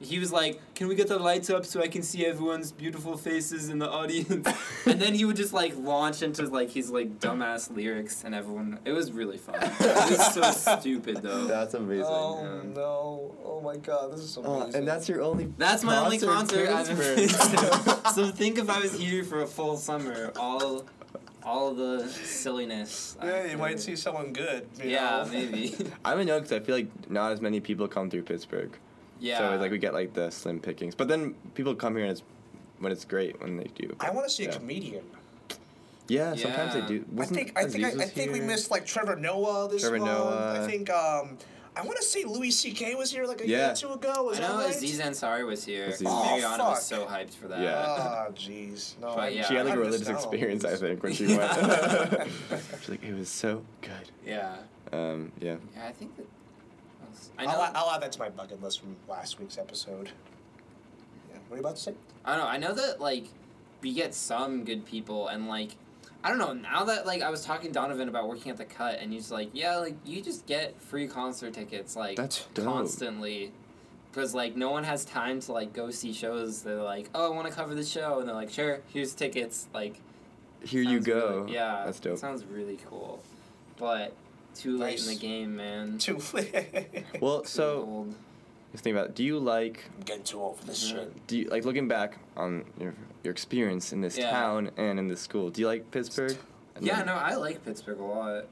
he 0.00 0.18
was 0.18 0.30
like, 0.32 0.60
"Can 0.74 0.88
we 0.88 0.94
get 0.94 1.08
the 1.08 1.18
lights 1.18 1.50
up 1.50 1.64
so 1.66 1.80
I 1.82 1.88
can 1.88 2.02
see 2.02 2.24
everyone's 2.26 2.70
beautiful 2.72 3.16
faces 3.16 3.68
in 3.68 3.78
the 3.78 3.88
audience?" 3.90 4.48
and 4.86 5.00
then 5.00 5.14
he 5.14 5.24
would 5.24 5.36
just 5.36 5.52
like 5.52 5.76
launch 5.76 6.22
into 6.22 6.46
like 6.46 6.70
his 6.70 6.90
like 6.90 7.18
dumbass 7.18 7.74
lyrics, 7.74 8.22
and 8.24 8.34
everyone. 8.34 8.78
It 8.84 8.92
was 8.92 9.12
really 9.12 9.38
fun. 9.38 9.56
it 9.60 9.78
was 9.80 10.34
so 10.34 10.78
stupid 10.80 11.22
though. 11.22 11.46
That's 11.46 11.74
amazing. 11.74 12.04
Oh 12.06 12.40
yeah. 12.42 12.70
no! 12.74 13.34
Oh 13.44 13.60
my 13.62 13.76
god, 13.76 14.12
this 14.12 14.20
is 14.20 14.38
Oh, 14.38 14.62
amazing. 14.62 14.74
and 14.80 14.88
that's 14.88 15.08
your 15.08 15.22
only. 15.22 15.52
That's 15.58 15.82
my 15.82 15.96
only 15.98 16.18
Concert 16.18 16.66
concert 16.66 16.70
I've 16.70 16.90
ever 16.90 17.14
been 17.16 17.28
to. 17.28 17.98
So 18.14 18.30
think 18.30 18.58
if 18.58 18.70
I 18.70 18.80
was 18.80 18.98
here 18.98 19.22
for 19.24 19.42
a 19.42 19.46
full 19.46 19.76
summer, 19.76 20.32
all 20.38 20.84
all 21.42 21.72
the 21.74 22.06
silliness. 22.08 23.16
I 23.20 23.26
yeah, 23.26 23.44
you 23.52 23.56
might 23.58 23.80
see 23.80 23.96
someone 23.96 24.32
good. 24.32 24.66
you 24.82 24.90
Yeah, 24.90 25.22
know? 25.24 25.30
maybe. 25.32 25.74
I 26.04 26.14
don't 26.14 26.26
know 26.26 26.36
because 26.40 26.52
I 26.52 26.60
feel 26.60 26.74
like 26.76 27.10
not 27.10 27.32
as 27.32 27.40
many 27.40 27.60
people 27.60 27.88
come 27.88 28.10
through 28.10 28.22
Pittsburgh. 28.22 28.70
Yeah. 29.20 29.38
So 29.38 29.56
like 29.56 29.70
we 29.70 29.78
get 29.78 29.94
like 29.94 30.14
the 30.14 30.30
slim 30.30 30.60
pickings, 30.60 30.94
but 30.94 31.08
then 31.08 31.34
people 31.54 31.74
come 31.74 31.94
here 31.96 32.04
and 32.04 32.12
it's 32.12 32.22
when 32.78 32.92
it's 32.92 33.04
great 33.04 33.40
when 33.40 33.56
they 33.56 33.68
do. 33.74 33.94
I 34.00 34.10
want 34.10 34.26
to 34.28 34.32
see 34.32 34.44
Yeah. 34.44 34.50
a 34.50 34.52
comedian. 34.58 35.04
Yeah, 36.08 36.34
sometimes 36.36 36.72
they 36.74 36.80
do. 36.82 37.04
I 37.12 37.14
Wasn't 37.14 37.36
think 37.36 37.58
I 37.58 37.64
think 37.66 37.84
I, 37.84 37.88
I 38.04 38.06
think 38.06 38.32
we 38.32 38.40
missed 38.40 38.70
like 38.70 38.86
Trevor 38.86 39.16
Noah 39.16 39.68
this 39.68 39.82
Trevor 39.82 39.98
month. 39.98 40.10
Noah. 40.10 40.62
I 40.62 40.66
think 40.66 40.88
um 40.90 41.36
I 41.76 41.82
want 41.82 41.96
to 41.98 42.02
say 42.02 42.24
Louis 42.24 42.50
C.K. 42.50 42.96
was 42.96 43.12
here 43.12 43.24
like 43.24 43.40
a 43.40 43.46
year 43.46 43.70
or 43.70 43.74
two 43.74 43.92
ago. 43.92 44.24
Was 44.24 44.38
I 44.38 44.40
that 44.42 44.48
know 44.48 44.56
right? 44.58 44.74
Aziz 44.74 45.00
Ansari 45.00 45.46
was 45.46 45.64
here. 45.64 45.86
Aziz. 45.86 46.08
Oh, 46.10 46.24
Mariana 46.24 46.64
was 46.64 46.82
so 46.84 47.06
hyped 47.06 47.34
for 47.34 47.46
that. 47.48 47.60
Yeah. 47.60 47.84
Ah, 47.86 48.26
jeez. 48.34 48.98
No, 49.00 49.14
But 49.14 49.32
yeah, 49.32 49.46
She 49.46 49.54
had 49.54 49.66
like 49.66 49.74
I 49.74 49.76
a 49.76 49.84
missed 49.84 50.04
religious 50.06 50.08
experience, 50.08 50.64
I 50.64 50.74
think, 50.74 51.02
when 51.04 51.12
she 51.12 51.26
went. 51.36 51.52
She's 52.80 52.88
like, 52.88 53.04
it 53.04 53.14
was 53.16 53.28
so 53.28 53.62
good. 53.82 54.10
Yeah. 54.26 54.56
Um, 54.92 55.30
yeah. 55.40 55.56
Yeah, 55.76 55.86
I 55.86 55.92
think 55.92 56.16
that. 56.16 56.26
I 57.38 57.44
I'll, 57.44 57.62
add- 57.62 57.72
I'll 57.76 57.90
add 57.90 58.02
that 58.02 58.12
to 58.12 58.18
my 58.18 58.28
bucket 58.30 58.62
list 58.62 58.80
from 58.80 58.96
last 59.08 59.38
week's 59.38 59.58
episode. 59.58 60.10
Yeah. 61.30 61.36
What 61.48 61.54
are 61.54 61.56
you 61.56 61.60
about 61.60 61.76
to 61.76 61.82
say? 61.82 61.94
I 62.24 62.36
don't 62.36 62.44
know. 62.44 62.50
I 62.50 62.56
know 62.58 62.74
that 62.74 63.00
like 63.00 63.26
we 63.80 63.92
get 63.92 64.14
some 64.14 64.64
good 64.64 64.84
people 64.84 65.28
and 65.28 65.48
like 65.48 65.76
I 66.24 66.30
don't 66.30 66.38
know. 66.38 66.52
Now 66.52 66.84
that 66.84 67.06
like 67.06 67.22
I 67.22 67.30
was 67.30 67.44
talking 67.44 67.68
to 67.68 67.72
Donovan 67.74 68.08
about 68.08 68.28
working 68.28 68.50
at 68.50 68.56
the 68.58 68.64
Cut 68.64 68.98
and 69.00 69.12
he's 69.12 69.30
like, 69.30 69.50
yeah, 69.52 69.76
like 69.76 69.96
you 70.04 70.20
just 70.20 70.46
get 70.46 70.80
free 70.82 71.06
concert 71.06 71.54
tickets 71.54 71.94
like 71.96 72.16
That's 72.16 72.44
dope. 72.54 72.64
constantly. 72.66 73.52
Because 74.10 74.34
like 74.34 74.56
no 74.56 74.70
one 74.70 74.84
has 74.84 75.04
time 75.04 75.38
to 75.40 75.52
like 75.52 75.72
go 75.72 75.90
see 75.90 76.12
shows. 76.12 76.62
They're 76.62 76.82
like, 76.82 77.08
oh, 77.14 77.30
I 77.32 77.34
want 77.36 77.46
to 77.46 77.52
cover 77.52 77.74
the 77.74 77.84
show, 77.84 78.18
and 78.18 78.26
they're 78.28 78.34
like, 78.34 78.50
sure, 78.50 78.80
here's 78.92 79.14
tickets. 79.14 79.68
Like 79.72 80.00
Here 80.64 80.82
you 80.82 80.96
sounds 80.96 81.06
go. 81.06 81.38
really- 81.42 81.54
yeah, 81.54 81.82
That's 81.84 82.00
dope. 82.00 82.18
Sounds 82.18 82.44
really 82.46 82.78
cool, 82.88 83.22
but 83.76 84.12
too 84.54 84.76
late 84.76 85.00
in 85.00 85.06
the 85.06 85.14
game, 85.16 85.56
man. 85.56 85.98
Too. 85.98 86.18
Late. 86.32 87.04
well, 87.20 87.40
Too 87.42 87.48
so 87.48 88.06
just 88.72 88.84
think 88.84 88.94
about. 88.96 89.10
It. 89.10 89.14
Do 89.14 89.24
you 89.24 89.38
like? 89.38 89.84
I'm 89.98 90.04
getting 90.04 90.24
too 90.24 90.40
old 90.40 90.58
for 90.58 90.64
this 90.66 90.84
Mhm. 90.84 90.90
shit. 90.90 91.26
Do 91.26 91.38
you 91.38 91.44
like 91.48 91.64
looking 91.64 91.88
back 91.88 92.18
on 92.36 92.64
your 92.80 92.94
your 93.24 93.32
experience 93.32 93.92
in 93.92 94.00
this 94.00 94.16
Yeah. 94.18 94.30
town 94.30 94.70
and 94.76 94.98
in 94.98 95.08
this 95.08 95.20
school? 95.20 95.50
Do 95.50 95.60
you 95.60 95.66
like 95.66 95.90
Pittsburgh? 95.90 96.36
And 96.76 96.86
Yeah, 96.86 97.02
no, 97.02 97.14
I 97.14 97.34
like 97.34 97.64
Pittsburgh 97.64 97.98
a 97.98 98.04
lot. 98.04 98.44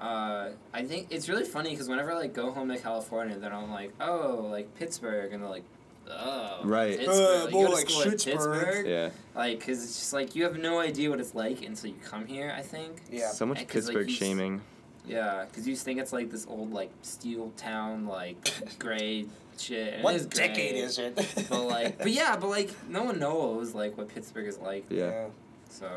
Uh, 0.00 0.50
I 0.74 0.84
think 0.84 1.06
it's 1.10 1.28
really 1.28 1.44
funny 1.44 1.70
because 1.70 1.88
whenever 1.88 2.10
I 2.10 2.14
like 2.16 2.34
go 2.34 2.50
home 2.50 2.68
to 2.70 2.78
California, 2.78 3.36
then 3.38 3.52
I'm 3.52 3.70
like, 3.70 3.92
oh, 4.00 4.48
like 4.50 4.74
Pittsburgh, 4.76 5.32
and 5.32 5.42
they're 5.42 5.48
like, 5.50 5.62
oh, 6.10 6.60
Right. 6.64 6.98
Pittsburgh. 6.98 7.16
Uh, 7.16 7.44
like, 7.44 7.52
more 7.52 7.62
you 7.62 7.68
go 7.68 7.72
to 7.74 7.76
like 7.80 7.88
school 7.90 8.02
in 8.02 8.08
Schuttsburg. 8.10 8.24
Pittsburgh, 8.32 8.86
Yeah. 8.88 9.10
like, 9.36 9.60
cause 9.64 9.84
it's 9.84 9.96
just 10.00 10.12
like 10.12 10.34
you 10.34 10.42
have 10.42 10.58
no 10.58 10.80
idea 10.80 11.08
what 11.08 11.20
it's 11.20 11.34
like 11.36 11.62
until 11.62 11.90
you 11.90 11.96
come 12.04 12.26
here. 12.26 12.52
I 12.56 12.62
think. 12.62 13.00
Yeah. 13.12 13.28
So 13.30 13.46
much 13.46 13.60
And 13.60 13.68
'cause, 13.68 13.86
like, 13.86 13.94
Pittsburgh 13.96 14.06
he's- 14.08 14.18
shaming. 14.18 14.62
Yeah, 15.06 15.44
cause 15.52 15.66
you 15.66 15.74
think 15.74 15.98
it's 15.98 16.12
like 16.12 16.30
this 16.30 16.46
old 16.48 16.72
like 16.72 16.90
steel 17.02 17.52
town, 17.56 18.06
like 18.06 18.36
gray 18.78 19.26
shit. 19.58 19.88
and 19.94 19.96
it 20.00 20.04
What 20.04 20.14
is 20.14 20.26
gray, 20.26 20.48
decade 20.48 20.76
is 20.76 20.98
it? 20.98 21.14
But 21.48 21.62
like, 21.64 21.98
but 21.98 22.10
yeah, 22.12 22.36
but 22.36 22.48
like, 22.50 22.70
no 22.88 23.02
one 23.04 23.18
knows 23.18 23.74
like 23.74 23.96
what 23.98 24.08
Pittsburgh 24.08 24.46
is 24.46 24.58
like. 24.58 24.84
Yeah. 24.90 25.26
So, 25.70 25.88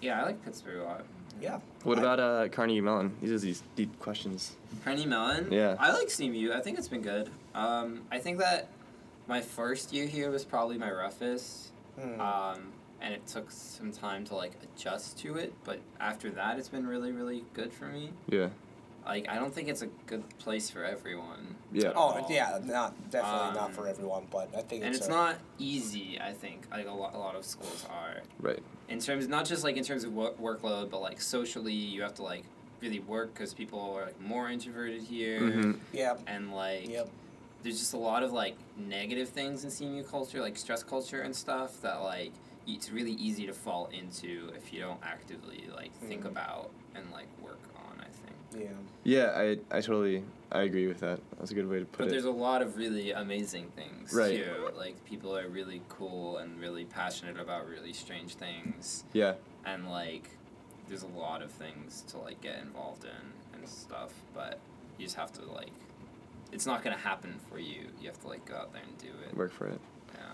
yeah, 0.00 0.20
I 0.20 0.24
like 0.26 0.44
Pittsburgh 0.44 0.78
a 0.80 0.84
lot. 0.84 1.04
Yeah. 1.40 1.60
What 1.84 1.98
I- 1.98 2.00
about 2.02 2.20
uh, 2.20 2.48
Carnegie 2.48 2.80
Mellon? 2.80 3.14
These 3.22 3.32
are 3.32 3.38
these 3.38 3.62
deep 3.76 3.96
questions. 4.00 4.56
Carnegie 4.84 5.06
Mellon. 5.06 5.48
Yeah. 5.52 5.76
I 5.78 5.92
like 5.92 6.08
CMU. 6.08 6.52
I 6.52 6.60
think 6.60 6.78
it's 6.78 6.88
been 6.88 7.02
good. 7.02 7.30
Um, 7.54 8.02
I 8.10 8.18
think 8.18 8.38
that 8.38 8.68
my 9.28 9.40
first 9.40 9.92
year 9.92 10.06
here 10.06 10.30
was 10.30 10.44
probably 10.44 10.78
my 10.78 10.90
roughest, 10.90 11.68
Hmm. 12.00 12.20
um, 12.20 12.72
and 13.00 13.14
it 13.14 13.26
took 13.26 13.50
some 13.50 13.92
time 13.92 14.24
to 14.26 14.34
like 14.34 14.52
adjust 14.62 15.18
to 15.20 15.36
it. 15.36 15.52
But 15.64 15.80
after 16.00 16.30
that, 16.30 16.58
it's 16.58 16.68
been 16.68 16.86
really, 16.86 17.12
really 17.12 17.44
good 17.54 17.72
for 17.72 17.86
me. 17.86 18.12
Yeah. 18.28 18.48
Like 19.06 19.28
I 19.28 19.36
don't 19.36 19.52
think 19.54 19.68
it's 19.68 19.82
a 19.82 19.86
good 20.06 20.22
place 20.38 20.68
for 20.70 20.84
everyone. 20.84 21.56
Yeah. 21.72 21.92
Oh 21.94 21.98
all. 22.20 22.26
yeah, 22.28 22.58
not 22.62 22.94
definitely 23.10 23.58
not 23.58 23.70
Um, 23.70 23.72
for 23.72 23.88
everyone, 23.88 24.26
but 24.30 24.50
I 24.56 24.60
think 24.60 24.84
And 24.84 24.90
it's, 24.94 24.98
it's 25.06 25.08
a- 25.08 25.10
not 25.10 25.36
easy. 25.58 26.18
I 26.20 26.32
think 26.32 26.66
like 26.70 26.86
a 26.86 26.92
lot, 26.92 27.14
a 27.14 27.18
lot 27.18 27.34
of 27.34 27.44
schools 27.44 27.86
are 27.90 28.20
Right. 28.40 28.62
in 28.88 28.98
terms 29.00 29.26
not 29.26 29.46
just 29.46 29.64
like 29.64 29.76
in 29.78 29.84
terms 29.84 30.04
of 30.04 30.14
wo- 30.14 30.34
workload, 30.40 30.90
but 30.90 31.00
like 31.00 31.20
socially, 31.20 31.72
you 31.72 32.02
have 32.02 32.14
to 32.16 32.22
like 32.22 32.44
really 32.82 33.00
work 33.00 33.32
because 33.34 33.54
people 33.54 33.80
are 33.80 34.04
like 34.06 34.20
more 34.20 34.50
introverted 34.50 35.02
here, 35.02 35.38
hmm 35.50 35.72
Yeah. 35.92 36.16
and 36.26 36.52
like 36.54 36.88
Yep. 36.88 37.08
there's 37.62 37.78
just 37.78 37.94
a 37.94 37.98
lot 37.98 38.22
of 38.22 38.32
like 38.34 38.56
negative 38.76 39.30
things 39.30 39.64
in 39.64 39.70
CMU 39.70 40.02
culture, 40.10 40.40
like 40.42 40.58
stress 40.58 40.82
culture 40.82 41.22
and 41.22 41.34
stuff 41.34 41.80
that 41.80 42.02
like 42.02 42.32
it's 42.66 42.90
really 42.90 43.12
easy 43.12 43.46
to 43.46 43.52
fall 43.52 43.88
into 43.92 44.50
if 44.56 44.72
you 44.72 44.80
don't 44.80 45.00
actively 45.02 45.68
like 45.74 45.92
think 45.94 46.22
Mhm. 46.24 46.28
about 46.32 46.70
and 46.94 47.10
like 47.12 47.28
work 47.42 47.58
on. 47.76 48.00
I 48.00 48.04
think. 48.04 48.64
Yeah. 48.64 48.76
Yeah, 49.04 49.32
I 49.36 49.76
I 49.76 49.80
totally 49.80 50.24
I 50.52 50.62
agree 50.62 50.86
with 50.88 51.00
that. 51.00 51.20
That's 51.38 51.50
a 51.50 51.54
good 51.54 51.68
way 51.68 51.78
to 51.78 51.84
put 51.84 51.98
But 51.98 52.04
it. 52.04 52.06
But 52.06 52.10
there's 52.12 52.24
a 52.24 52.30
lot 52.30 52.60
of 52.62 52.76
really 52.76 53.12
amazing 53.12 53.70
things 53.70 54.12
Right. 54.12 54.44
too. 54.44 54.70
Like 54.76 55.02
people 55.04 55.36
are 55.36 55.48
really 55.48 55.82
cool 55.88 56.38
and 56.38 56.58
really 56.60 56.84
passionate 56.84 57.38
about 57.38 57.68
really 57.68 57.92
strange 57.92 58.34
things, 58.34 59.04
yeah. 59.12 59.34
and 59.64 59.88
like 59.90 60.28
there's 60.88 61.02
a 61.04 61.06
lot 61.08 61.40
of 61.42 61.50
things 61.52 62.02
to 62.08 62.18
like 62.18 62.40
get 62.40 62.58
involved 62.58 63.04
in 63.04 63.32
and 63.58 63.68
stuff. 63.68 64.12
But 64.34 64.58
you 64.98 65.06
just 65.06 65.16
have 65.16 65.32
to 65.34 65.42
like, 65.44 65.70
it's 66.52 66.66
not 66.66 66.82
gonna 66.82 66.96
happen 66.96 67.38
for 67.48 67.58
you. 67.60 67.86
You 68.00 68.08
have 68.08 68.20
to 68.22 68.26
like 68.28 68.44
go 68.44 68.56
out 68.56 68.72
there 68.72 68.82
and 68.82 68.98
do 68.98 69.08
it. 69.28 69.36
Work 69.36 69.52
for 69.52 69.66
it. 69.68 69.80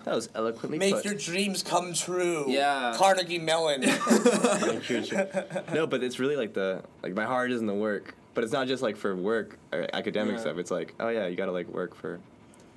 Yeah. 0.07 0.11
That 0.11 0.17
was 0.17 0.29
eloquently 0.35 0.79
Make 0.79 0.95
put. 0.95 1.05
your 1.05 1.15
dreams 1.15 1.63
come 1.63 1.93
true. 1.93 2.45
Yeah. 2.49 2.95
Carnegie 2.97 3.39
Mellon. 3.39 3.81
Make 3.81 4.89
your 4.89 5.01
dr- 5.03 5.75
no, 5.75 5.87
but 5.87 6.03
it's 6.03 6.19
really 6.19 6.37
like 6.37 6.55
the 6.55 6.83
like 7.03 7.15
my 7.15 7.25
heart 7.25 7.51
is 7.51 7.61
in 7.61 7.67
the 7.67 7.75
work. 7.75 8.15
But 8.35 8.45
it's 8.45 8.53
not 8.53 8.67
just 8.69 8.83
like 8.83 8.97
for 8.97 9.17
work 9.17 9.59
or 9.73 9.87
academic 9.93 10.35
Yeah. 10.37 10.41
stuff. 10.43 10.59
It's 10.59 10.71
like, 10.71 10.95
oh 11.01 11.09
yeah, 11.09 11.27
you 11.27 11.37
gotta 11.37 11.53
like 11.53 11.69
work 11.69 11.95
for. 11.95 12.21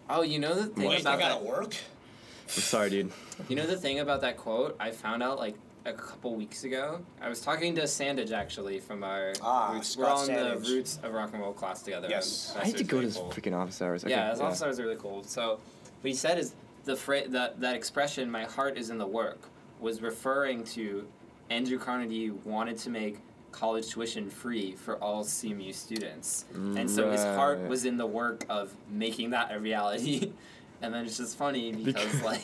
Oh, 0.09 0.21
you 0.23 0.39
know 0.39 0.55
the 0.55 0.65
thing 0.67 0.89
Wait, 0.89 1.01
about 1.01 1.17
I 1.17 1.21
gotta 1.21 1.43
that. 1.43 1.49
work. 1.49 1.75
I'm 1.75 2.61
sorry, 2.63 2.89
dude. 2.89 3.11
You 3.47 3.55
know 3.55 3.67
the 3.67 3.77
thing 3.77 3.99
about 3.99 4.21
that 4.21 4.37
quote? 4.37 4.75
I 4.79 4.89
found 4.91 5.21
out 5.21 5.37
like 5.37 5.55
a 5.85 5.93
couple 5.93 6.33
weeks 6.35 6.63
ago. 6.63 7.01
I 7.21 7.29
was 7.29 7.41
talking 7.41 7.75
to 7.75 7.81
Sandage 7.83 8.31
actually 8.31 8.79
from 8.79 9.03
our 9.03 9.33
Ah, 9.43 9.73
roots. 9.73 9.89
Scott 9.89 10.03
We're 10.03 10.11
on 10.13 10.27
Sandage. 10.27 10.63
the 10.65 10.71
roots 10.73 10.99
of 11.03 11.13
rock 11.13 11.29
and 11.33 11.41
roll 11.43 11.53
class 11.53 11.83
together. 11.83 12.07
Yes. 12.09 12.55
I 12.59 12.63
need 12.65 12.77
to 12.77 12.85
Professor's 12.85 12.87
go 12.87 12.97
to 13.01 13.05
his 13.05 13.17
cool. 13.17 13.31
freaking 13.31 13.55
office 13.55 13.81
hours. 13.83 14.03
Yeah, 14.07 14.21
Okay, 14.21 14.29
his 14.31 14.39
office 14.41 14.63
hours 14.63 14.79
are 14.79 14.83
really 14.83 14.95
cool. 14.95 15.23
So, 15.23 15.59
what 16.01 16.09
he 16.09 16.13
said 16.15 16.39
is 16.39 16.53
the 16.89 16.95
fra- 16.95 17.27
that 17.29 17.59
that 17.61 17.75
expression 17.75 18.29
"my 18.31 18.45
heart 18.45 18.75
is 18.77 18.89
in 18.89 18.97
the 18.97 19.05
work" 19.05 19.39
was 19.79 20.01
referring 20.01 20.63
to 20.63 21.07
Andrew 21.51 21.77
Carnegie 21.77 22.31
wanted 22.31 22.77
to 22.79 22.89
make 22.89 23.19
college 23.51 23.87
tuition 23.89 24.29
free 24.29 24.75
for 24.75 24.95
all 24.97 25.23
CMU 25.23 25.71
students, 25.73 26.45
and 26.53 26.89
so 26.89 27.11
his 27.11 27.23
heart 27.23 27.59
Right. 27.59 27.69
was 27.69 27.85
in 27.85 27.97
the 27.97 28.05
work 28.07 28.43
of 28.49 28.73
making 28.89 29.29
that 29.31 29.51
a 29.53 29.59
reality. 29.59 30.31
and 30.81 30.93
then 30.93 31.05
it's 31.05 31.17
just 31.17 31.37
funny 31.37 31.71
because 31.73 32.21
like. 32.23 32.41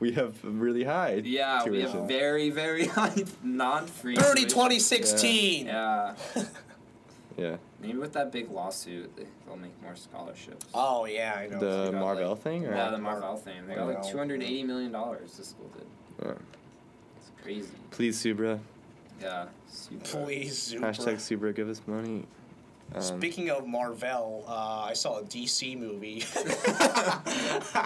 we 0.00 0.12
have 0.12 0.34
really 0.42 0.84
high. 0.84 1.22
Yeah, 1.24 1.64
we 1.64 1.70
tuition. 1.78 1.98
have 2.00 2.08
very, 2.08 2.50
very 2.50 2.86
high 2.98 3.24
non-free. 3.42 4.16
Birdie 4.16 4.42
tuition. 4.42 4.48
2016. 4.48 5.66
Yeah, 5.66 6.14
Yeah. 7.38 7.56
Maybe 7.80 7.98
with 7.98 8.12
that 8.14 8.30
big 8.32 8.50
lawsuit, 8.50 9.14
they- 9.16 9.26
they'll 9.46 9.56
make 9.56 9.80
more 9.82 9.96
scholarships. 9.96 10.66
Oh 10.74 11.04
yeah, 11.06 11.34
I 11.38 11.46
know. 11.48 11.58
The 11.58 11.90
got, 11.92 12.00
Marvell 12.00 12.30
like- 12.30 12.40
thing, 12.42 12.66
or 12.66 12.74
yeah, 12.74 12.90
the 12.90 12.98
Marvell 12.98 13.36
thing. 13.36 13.66
They 13.66 13.74
got 13.74 13.86
like 13.86 14.02
two 14.08 14.18
hundred 14.18 14.42
eighty 14.42 14.62
million 14.64 14.92
dollars. 14.92 15.32
The 15.36 15.44
school 15.44 15.70
did. 15.76 15.86
Yeah. 16.26 16.32
It's 17.18 17.30
crazy. 17.42 17.68
please, 17.90 18.22
Subra. 18.22 18.58
Yeah. 19.20 19.46
Super. 19.68 20.04
Please, 20.04 20.56
Super. 20.58 20.86
Hashtag 20.86 21.14
Subra, 21.16 21.54
give 21.54 21.68
us 21.68 21.80
money. 21.86 22.24
Um, 22.92 23.00
Speaking 23.02 23.50
of 23.50 23.66
Marvel, 23.68 24.44
uh, 24.48 24.86
I 24.88 24.94
saw 24.94 25.18
a 25.18 25.22
DC 25.22 25.78
movie. 25.78 26.24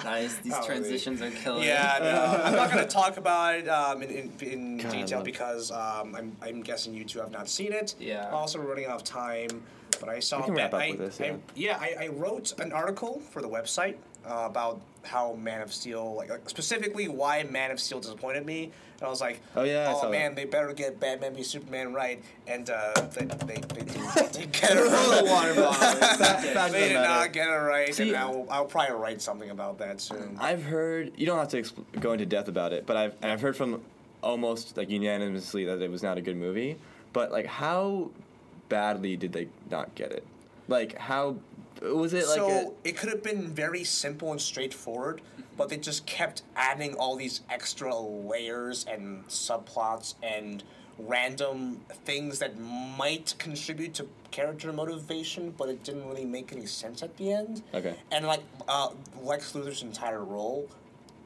Nice. 0.05 0.37
These 0.39 0.55
Oh, 0.55 0.65
transitions 0.67 1.21
are 1.23 1.31
killing. 1.31 1.65
yeah, 1.65 1.99
no, 2.01 2.43
I'm 2.45 2.55
not 2.55 2.71
gonna 2.71 2.87
talk 3.03 3.17
about 3.17 3.55
it 3.57 3.69
um, 3.69 4.03
in, 4.03 4.33
in, 4.41 4.49
in 4.51 4.77
God, 4.79 4.93
detail 4.93 5.23
because 5.23 5.71
um, 5.71 6.15
I'm, 6.15 6.37
I'm 6.43 6.63
guessing 6.63 6.95
you 6.95 7.05
two 7.05 7.19
have 7.21 7.31
not 7.31 7.49
seen 7.49 7.73
it. 7.73 7.95
Yeah. 7.99 8.31
Also, 8.31 8.59
we're 8.59 8.67
running 8.69 8.87
out 8.87 8.97
of 8.97 9.05
time, 9.05 9.63
but 9.97 10.09
I 10.09 10.21
saw. 10.21 10.47
That- 10.47 10.75
I, 10.75 10.93
this, 10.97 11.21
I- 11.21 11.25
yeah. 11.25 11.37
yeah, 11.55 11.79
I, 11.81 12.05
I 12.05 12.09
wrote 12.09 12.59
an 12.61 12.73
article 12.73 13.21
for 13.31 13.41
the 13.43 13.49
website 13.49 13.97
uh, 14.27 14.45
about 14.47 14.81
how 15.03 15.35
Man 15.35 15.61
of 15.61 15.73
Steel, 15.73 16.15
like, 16.15 16.31
like 16.31 16.49
specifically 16.49 17.09
why 17.09 17.43
Man 17.43 17.71
of 17.71 17.79
Steel 17.79 18.01
disappointed 18.01 18.47
me. 18.47 18.65
And 18.99 19.03
I 19.03 19.09
was 19.11 19.21
like, 19.21 19.41
Oh, 19.55 19.65
yeah, 19.65 19.93
oh 19.95 20.11
man, 20.11 20.35
that. 20.35 20.37
they 20.37 20.45
better 20.47 20.73
get 20.73 20.99
Batman 20.99 21.35
v 21.35 21.43
Superman 21.43 21.93
right, 21.93 22.23
and 22.47 22.71
uh, 22.71 22.93
they, 23.13 23.25
they, 23.27 23.55
they, 23.55 23.85
get 24.47 24.55
it 24.71 24.89
Throw 24.89 24.89
the 24.89 25.25
water 25.27 25.55
bottle. 25.55 26.71
They 26.73 26.89
did 26.89 26.95
not 26.95 27.33
get 27.33 27.49
it 27.49 27.53
right, 27.53 27.95
See- 27.95 28.09
and 28.09 28.17
I'll, 28.17 28.47
I'll 28.51 28.65
probably 28.65 28.95
write 28.97 29.21
something 29.21 29.51
about 29.51 29.79
that 29.79 30.01
soon. 30.01 30.39
I've 30.41 30.63
heard 30.63 31.13
you 31.17 31.27
don't 31.27 31.39
have 31.39 31.49
to 31.49 31.61
expl- 31.61 31.85
go 32.01 32.13
into 32.13 32.25
depth 32.25 32.49
about 32.49 32.73
it, 32.73 32.87
but 32.87 32.97
I've 32.97 33.15
and 33.21 33.31
I've 33.31 33.41
heard 33.43 33.57
from 33.57 33.83
almost 34.23 34.77
like 34.79 34.89
unanimously 34.89 35.65
that 35.67 35.83
it 35.83 35.91
was 35.91 36.03
not 36.03 36.17
a 36.17 36.23
good 36.23 36.37
movie. 36.37 36.79
But 37.13 37.31
like, 37.31 37.47
how 37.47 38.11
badly 38.69 39.17
did 39.17 39.33
they 39.33 39.49
not 39.71 39.95
get 39.95 40.13
it? 40.13 40.27
Like, 40.69 40.97
how 40.99 41.37
was 41.83 42.13
it 42.15 42.27
like? 42.27 42.37
so 42.37 42.75
it 42.85 42.97
could 42.97 43.11
have 43.11 43.23
been 43.23 43.49
very 43.49 43.85
simple 43.85 44.31
and 44.31 44.41
straightforward, 44.41 45.21
but 45.57 45.69
they 45.69 45.77
just 45.77 46.07
kept 46.07 46.43
adding 46.57 46.95
all 46.95 47.17
these 47.17 47.43
extra 47.51 47.95
layers 47.95 48.85
and 48.87 49.27
subplots 49.29 50.15
and 50.23 50.65
random 50.99 51.81
things 52.05 52.39
that 52.39 52.59
might 52.59 53.35
contribute 53.39 53.95
to 53.95 54.07
character 54.31 54.73
motivation, 54.73 55.53
but 55.57 55.69
it 55.69 55.83
didn't 55.83 56.07
really 56.09 56.25
make 56.25 56.53
any 56.53 56.67
sense 56.67 57.03
at 57.03 57.17
the 57.17 57.33
end. 57.33 57.63
okay. 57.75 57.95
And 58.13 58.27
like 58.27 58.43
uh, 58.69 58.91
Lex 59.21 59.53
Luthor's 59.53 59.83
entire 59.83 60.25
role 60.25 60.69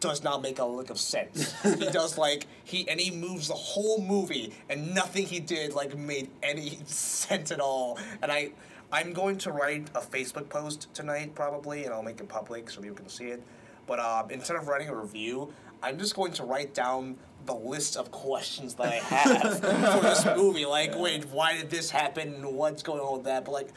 does 0.00 0.22
not 0.22 0.42
make 0.42 0.58
a 0.58 0.64
lick 0.64 0.90
of 0.90 0.98
sense. 0.98 1.52
he 1.62 1.86
does 1.90 2.18
like 2.18 2.46
he 2.64 2.88
and 2.88 3.00
he 3.00 3.10
moves 3.10 3.48
the 3.48 3.54
whole 3.54 4.00
movie, 4.02 4.52
and 4.68 4.94
nothing 4.94 5.26
he 5.26 5.40
did 5.40 5.72
like 5.74 5.96
made 5.96 6.30
any 6.42 6.78
sense 6.84 7.50
at 7.50 7.60
all. 7.60 7.98
And 8.22 8.30
I, 8.30 8.50
I'm 8.92 9.12
going 9.12 9.38
to 9.38 9.52
write 9.52 9.88
a 9.94 10.00
Facebook 10.00 10.48
post 10.48 10.92
tonight 10.94 11.34
probably, 11.34 11.84
and 11.84 11.94
I'll 11.94 12.02
make 12.02 12.20
it 12.20 12.28
public 12.28 12.70
so 12.70 12.80
people 12.80 12.96
can 12.96 13.08
see 13.08 13.26
it. 13.26 13.42
But 13.86 14.00
um, 14.00 14.30
instead 14.30 14.56
of 14.56 14.68
writing 14.68 14.88
a 14.88 14.94
review, 14.94 15.52
I'm 15.82 15.98
just 15.98 16.14
going 16.14 16.32
to 16.32 16.44
write 16.44 16.74
down 16.74 17.16
the 17.46 17.54
list 17.54 17.96
of 17.96 18.10
questions 18.10 18.74
that 18.74 18.88
I 18.88 18.96
have 18.96 19.60
for 19.60 20.00
this 20.00 20.26
movie. 20.36 20.66
Like, 20.66 20.98
wait, 20.98 21.24
why 21.26 21.56
did 21.56 21.70
this 21.70 21.90
happen? 21.90 22.54
What's 22.54 22.82
going 22.82 23.00
on 23.00 23.14
with 23.14 23.24
that? 23.24 23.44
But 23.44 23.52
like, 23.52 23.68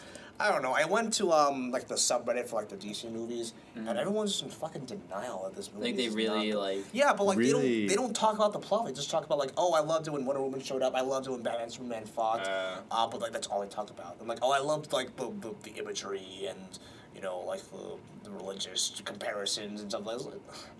I 0.42 0.52
don't 0.52 0.62
know. 0.64 0.74
I 0.74 0.86
went 0.86 1.14
to 1.16 1.32
um 1.32 1.72
like 1.72 1.88
the 1.88 1.96
subreddit 1.96 2.48
for 2.48 2.56
like 2.56 2.70
the 2.70 2.76
DC 2.76 3.12
movies, 3.12 3.54
and 3.76 3.88
everyone's 3.88 4.32
just 4.32 4.44
in 4.44 4.50
fucking 4.50 4.86
denial 4.86 5.44
that 5.44 5.56
this 5.56 5.72
movie. 5.72 5.88
Like 5.88 5.98
they 5.98 6.10
really 6.10 6.52
not- 6.52 6.60
like. 6.60 6.80
Yeah, 6.92 7.14
but 7.14 7.26
like 7.26 7.38
they 7.38 7.52
don't 7.52 7.62
they 7.62 7.96
don't 7.96 8.16
talk 8.16 8.36
about 8.36 8.54
the 8.54 8.60
plot. 8.60 8.88
They 8.88 8.94
just 8.94 9.12
talk 9.12 9.26
about 9.26 9.38
like, 9.38 9.52
oh, 9.58 9.74
I 9.74 9.82
loved 9.82 10.08
it 10.08 10.12
when 10.12 10.26
Wonder 10.26 10.42
Woman 10.42 10.62
showed 10.62 10.82
up. 10.82 10.96
I 10.96 11.02
loved 11.02 11.28
it 11.28 11.32
when 11.32 11.42
Batman 11.42 11.70
Superman 11.70 12.06
fought. 12.06 12.48
Uh. 12.48 12.78
Uh, 12.89 13.08
but 13.08 13.22
like 13.22 13.32
that's 13.32 13.48
all 13.48 13.62
they 13.62 13.68
talk 13.68 13.89
about. 13.89 14.18
I'm 14.20 14.28
like, 14.28 14.39
oh, 14.42 14.52
I 14.52 14.60
loved 14.60 14.92
like 14.92 15.16
the 15.16 15.32
the, 15.42 15.54
the 15.64 15.72
imagery 15.80 16.48
and 16.50 16.80
you 17.16 17.22
know 17.22 17.39
like 17.42 17.62
the, 17.72 17.98
the 18.24 18.32
religious 18.32 19.02
comparisons 19.06 19.82
and 19.82 19.92
stuff 19.92 20.06
like 20.06 20.18
that. 20.20 20.32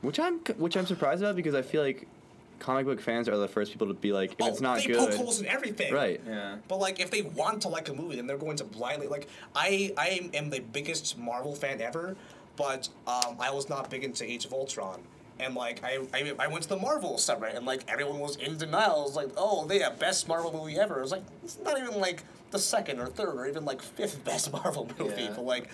Which 0.02 0.20
I'm 0.20 0.40
which 0.58 0.76
I'm 0.76 0.86
surprised 0.88 1.22
about 1.22 1.36
because 1.36 1.54
I 1.56 1.62
feel 1.62 1.84
like 1.84 2.08
comic 2.62 2.86
book 2.86 3.02
fans 3.02 3.28
are 3.28 3.38
the 3.38 3.48
first 3.48 3.72
people 3.72 3.88
to 3.88 3.94
be 3.94 4.14
like, 4.14 4.34
if 4.34 4.38
oh, 4.42 4.48
it's 4.48 4.62
not 4.62 4.78
they 4.78 4.88
good, 4.88 4.98
poke 4.98 5.14
holes 5.16 5.42
in 5.42 5.48
everything. 5.48 5.94
right? 5.94 6.22
Yeah. 6.26 6.58
But 6.68 6.78
like, 6.80 7.00
if 7.00 7.12
they 7.12 7.24
want 7.24 7.64
to 7.64 7.68
like 7.68 7.90
a 7.90 7.94
movie, 7.94 8.16
then 8.16 8.28
they're 8.28 8.38
going 8.38 8.58
to 8.58 8.64
blindly 8.64 9.08
like. 9.08 9.28
I 9.56 9.94
I 9.98 10.30
am 10.34 10.50
the 10.50 10.60
biggest 10.60 11.18
Marvel 11.18 11.56
fan 11.56 11.82
ever, 11.82 12.16
but 12.56 12.88
um, 13.08 13.36
I 13.40 13.52
was 13.52 13.68
not 13.68 13.90
big 13.90 14.04
into 14.04 14.24
Age 14.24 14.46
of 14.46 14.54
Ultron. 14.54 15.02
And 15.40 15.56
like 15.56 15.84
I, 15.84 16.00
I, 16.14 16.34
I 16.38 16.48
went 16.48 16.64
to 16.64 16.70
the 16.70 16.78
Marvel 16.78 17.16
subreddit 17.16 17.58
and 17.58 17.66
like 17.66 17.84
everyone 17.90 18.20
was 18.20 18.36
in 18.36 18.58
denial. 18.58 19.02
It 19.02 19.04
was 19.06 19.16
like, 19.16 19.30
oh, 19.36 19.66
they 19.66 19.80
have 19.80 19.98
best 19.98 20.28
Marvel 20.28 20.54
movie 20.54 20.78
ever. 20.78 21.00
It 21.00 21.02
was 21.02 21.12
like 21.12 21.24
it's 21.44 21.58
not 21.64 21.80
even 21.80 22.00
like 22.00 22.24
the 22.52 22.60
second 22.60 23.00
or 23.00 23.08
third 23.08 23.36
or 23.36 23.48
even 23.48 23.66
like 23.66 23.82
fifth 23.82 24.24
best 24.26 24.52
Marvel 24.52 24.90
movie. 25.00 25.24
Yeah. 25.24 25.34
But 25.36 25.46
like, 25.46 25.70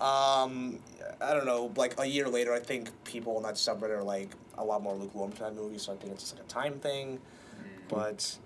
um, 0.00 0.78
I 1.20 1.32
don't 1.32 1.46
know. 1.46 1.72
Like 1.76 1.98
a 1.98 2.06
year 2.06 2.28
later, 2.28 2.52
I 2.52 2.60
think 2.60 2.90
people 3.04 3.36
on 3.36 3.42
that 3.44 3.54
subreddit 3.54 3.90
are 3.90 4.02
like 4.02 4.30
a 4.56 4.64
lot 4.64 4.82
more 4.82 4.94
lukewarm 4.94 5.32
to 5.32 5.40
that 5.40 5.54
movie. 5.54 5.78
So 5.78 5.92
I 5.92 5.96
think 5.96 6.12
it's 6.12 6.22
just 6.22 6.36
like 6.36 6.44
a 6.44 6.48
time 6.48 6.74
thing. 6.80 7.18
But 7.88 8.36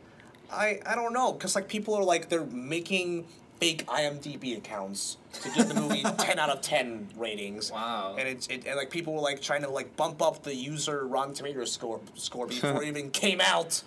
I 0.51 0.81
I 0.87 0.95
don't 0.95 1.13
know 1.13 1.33
because 1.33 1.55
like 1.55 1.69
people 1.69 1.95
are 1.95 2.05
like 2.05 2.29
they're 2.29 2.45
making 2.45 3.27
fake 3.59 3.87
IMDb 3.87 4.57
accounts 4.57 5.19
to 5.33 5.49
give 5.51 5.69
the 5.69 5.75
movie 5.81 6.03
ten 6.19 6.39
out 6.39 6.51
of 6.51 6.61
ten 6.63 7.09
ratings. 7.17 7.71
Wow. 7.71 8.17
And 8.19 8.29
it's 8.29 8.47
it, 8.49 8.67
and 8.67 8.77
like 8.77 8.91
people 8.91 9.15
were 9.15 9.21
like 9.21 9.41
trying 9.41 9.63
to 9.63 9.69
like 9.71 9.97
bump 9.97 10.23
up 10.23 10.43
the 10.43 10.55
user 10.55 11.07
Rotten 11.07 11.35
Tomatoes 11.35 11.73
score 11.73 12.01
score 12.15 12.47
before 12.49 12.83
it 12.83 12.89
even 12.89 13.11
came 13.11 13.41
out. 13.41 13.83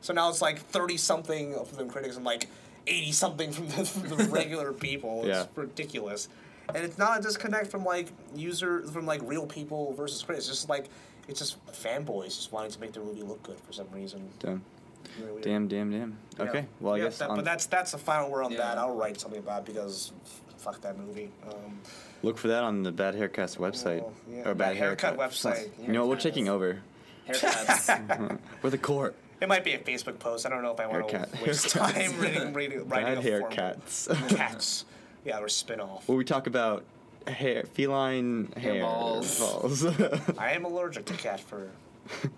So 0.00 0.12
now 0.12 0.28
it's 0.30 0.42
like 0.42 0.60
thirty 0.60 0.96
something 0.96 1.54
from 1.64 1.78
them 1.78 1.90
critics 1.90 2.16
I'm 2.16 2.24
like 2.24 2.48
eighty 2.86 3.12
something 3.12 3.52
from 3.52 3.68
the, 3.68 3.84
from 3.84 4.08
the 4.16 4.24
regular 4.30 4.72
people. 4.72 5.20
It's 5.20 5.28
Yeah. 5.28 5.46
ridiculous. 5.54 6.28
And 6.74 6.84
it's 6.84 6.98
not 6.98 7.18
a 7.18 7.22
disconnect 7.22 7.68
from 7.70 7.84
like 7.84 8.08
user 8.34 8.82
from 8.88 9.04
like 9.06 9.20
real 9.24 9.46
people 9.46 9.92
versus 9.94 10.22
critics. 10.22 10.48
It's 10.48 10.56
just 10.58 10.68
like 10.68 10.86
it's 11.28 11.38
just 11.40 11.64
fanboys 11.72 12.26
just 12.36 12.52
wanting 12.52 12.70
to 12.72 12.80
make 12.80 12.92
the 12.92 13.00
movie 13.00 13.22
look 13.22 13.42
good 13.42 13.58
for 13.60 13.72
some 13.72 13.86
reason. 13.92 14.28
Damn, 14.38 14.62
Really 15.20 15.42
damn, 15.42 15.66
damn, 15.68 15.90
damn. 15.90 16.16
Yeah. 16.38 16.44
Okay, 16.44 16.66
well 16.80 16.94
I 16.94 16.98
Yeah, 16.98 17.04
guess 17.04 17.18
that- 17.18 17.30
on- 17.30 17.36
but 17.36 17.44
that's 17.44 17.66
that's 17.66 17.90
the 17.92 17.98
final 17.98 18.30
word 18.30 18.44
on 18.44 18.54
that. 18.54 18.78
I'll 18.78 18.94
write 18.94 19.20
something 19.20 19.40
about 19.40 19.62
it 19.62 19.66
because 19.74 20.12
fuck 20.58 20.80
that 20.82 20.96
movie. 20.98 21.30
Um, 21.48 21.80
look 22.22 22.36
for 22.38 22.48
that 22.48 22.62
on 22.62 22.82
the 22.82 22.92
Bad 22.92 23.14
Haircast 23.14 23.56
website 23.58 24.02
Oh, 24.02 24.12
yeah. 24.30 24.40
or 24.40 24.54
Bad, 24.54 24.58
Bad 24.58 24.76
Haircut 24.76 25.16
website. 25.16 25.70
You 25.84 25.92
know 25.92 26.00
what? 26.06 26.10
We're 26.16 26.20
taking 26.22 26.48
over. 26.48 26.80
Haircuts. 27.28 28.38
We're 28.62 28.70
the 28.70 28.78
court. 28.78 29.14
It 29.40 29.48
might 29.48 29.64
be 29.64 29.72
a 29.74 29.78
Facebook 29.78 30.18
post. 30.18 30.46
I 30.46 30.48
don't 30.48 30.62
know 30.62 30.72
if 30.72 30.80
I 30.80 30.86
want 30.86 31.08
to 31.08 31.18
Haircut. 31.18 31.42
waste 31.42 31.70
time 31.70 32.18
reading, 32.18 32.52
reading, 32.52 32.88
writing 32.88 33.14
Bad 33.14 33.18
a 33.18 33.22
hair 33.22 33.40
formal- 33.40 33.56
cats. 33.56 34.08
Cats. 34.28 34.84
Yeah, 35.24 35.38
or 35.38 35.48
spin 35.48 35.80
off. 35.80 36.08
Where 36.08 36.16
we 36.16 36.24
talk 36.24 36.46
about 36.46 36.84
hair, 37.26 37.64
feline 37.74 38.52
hair, 38.56 38.82
balls. 38.82 39.38
balls. 39.38 39.84
I 40.38 40.52
am 40.52 40.64
allergic 40.64 41.04
to 41.06 41.14
cat 41.14 41.40
fur. 41.40 41.68
Really? 42.22 42.30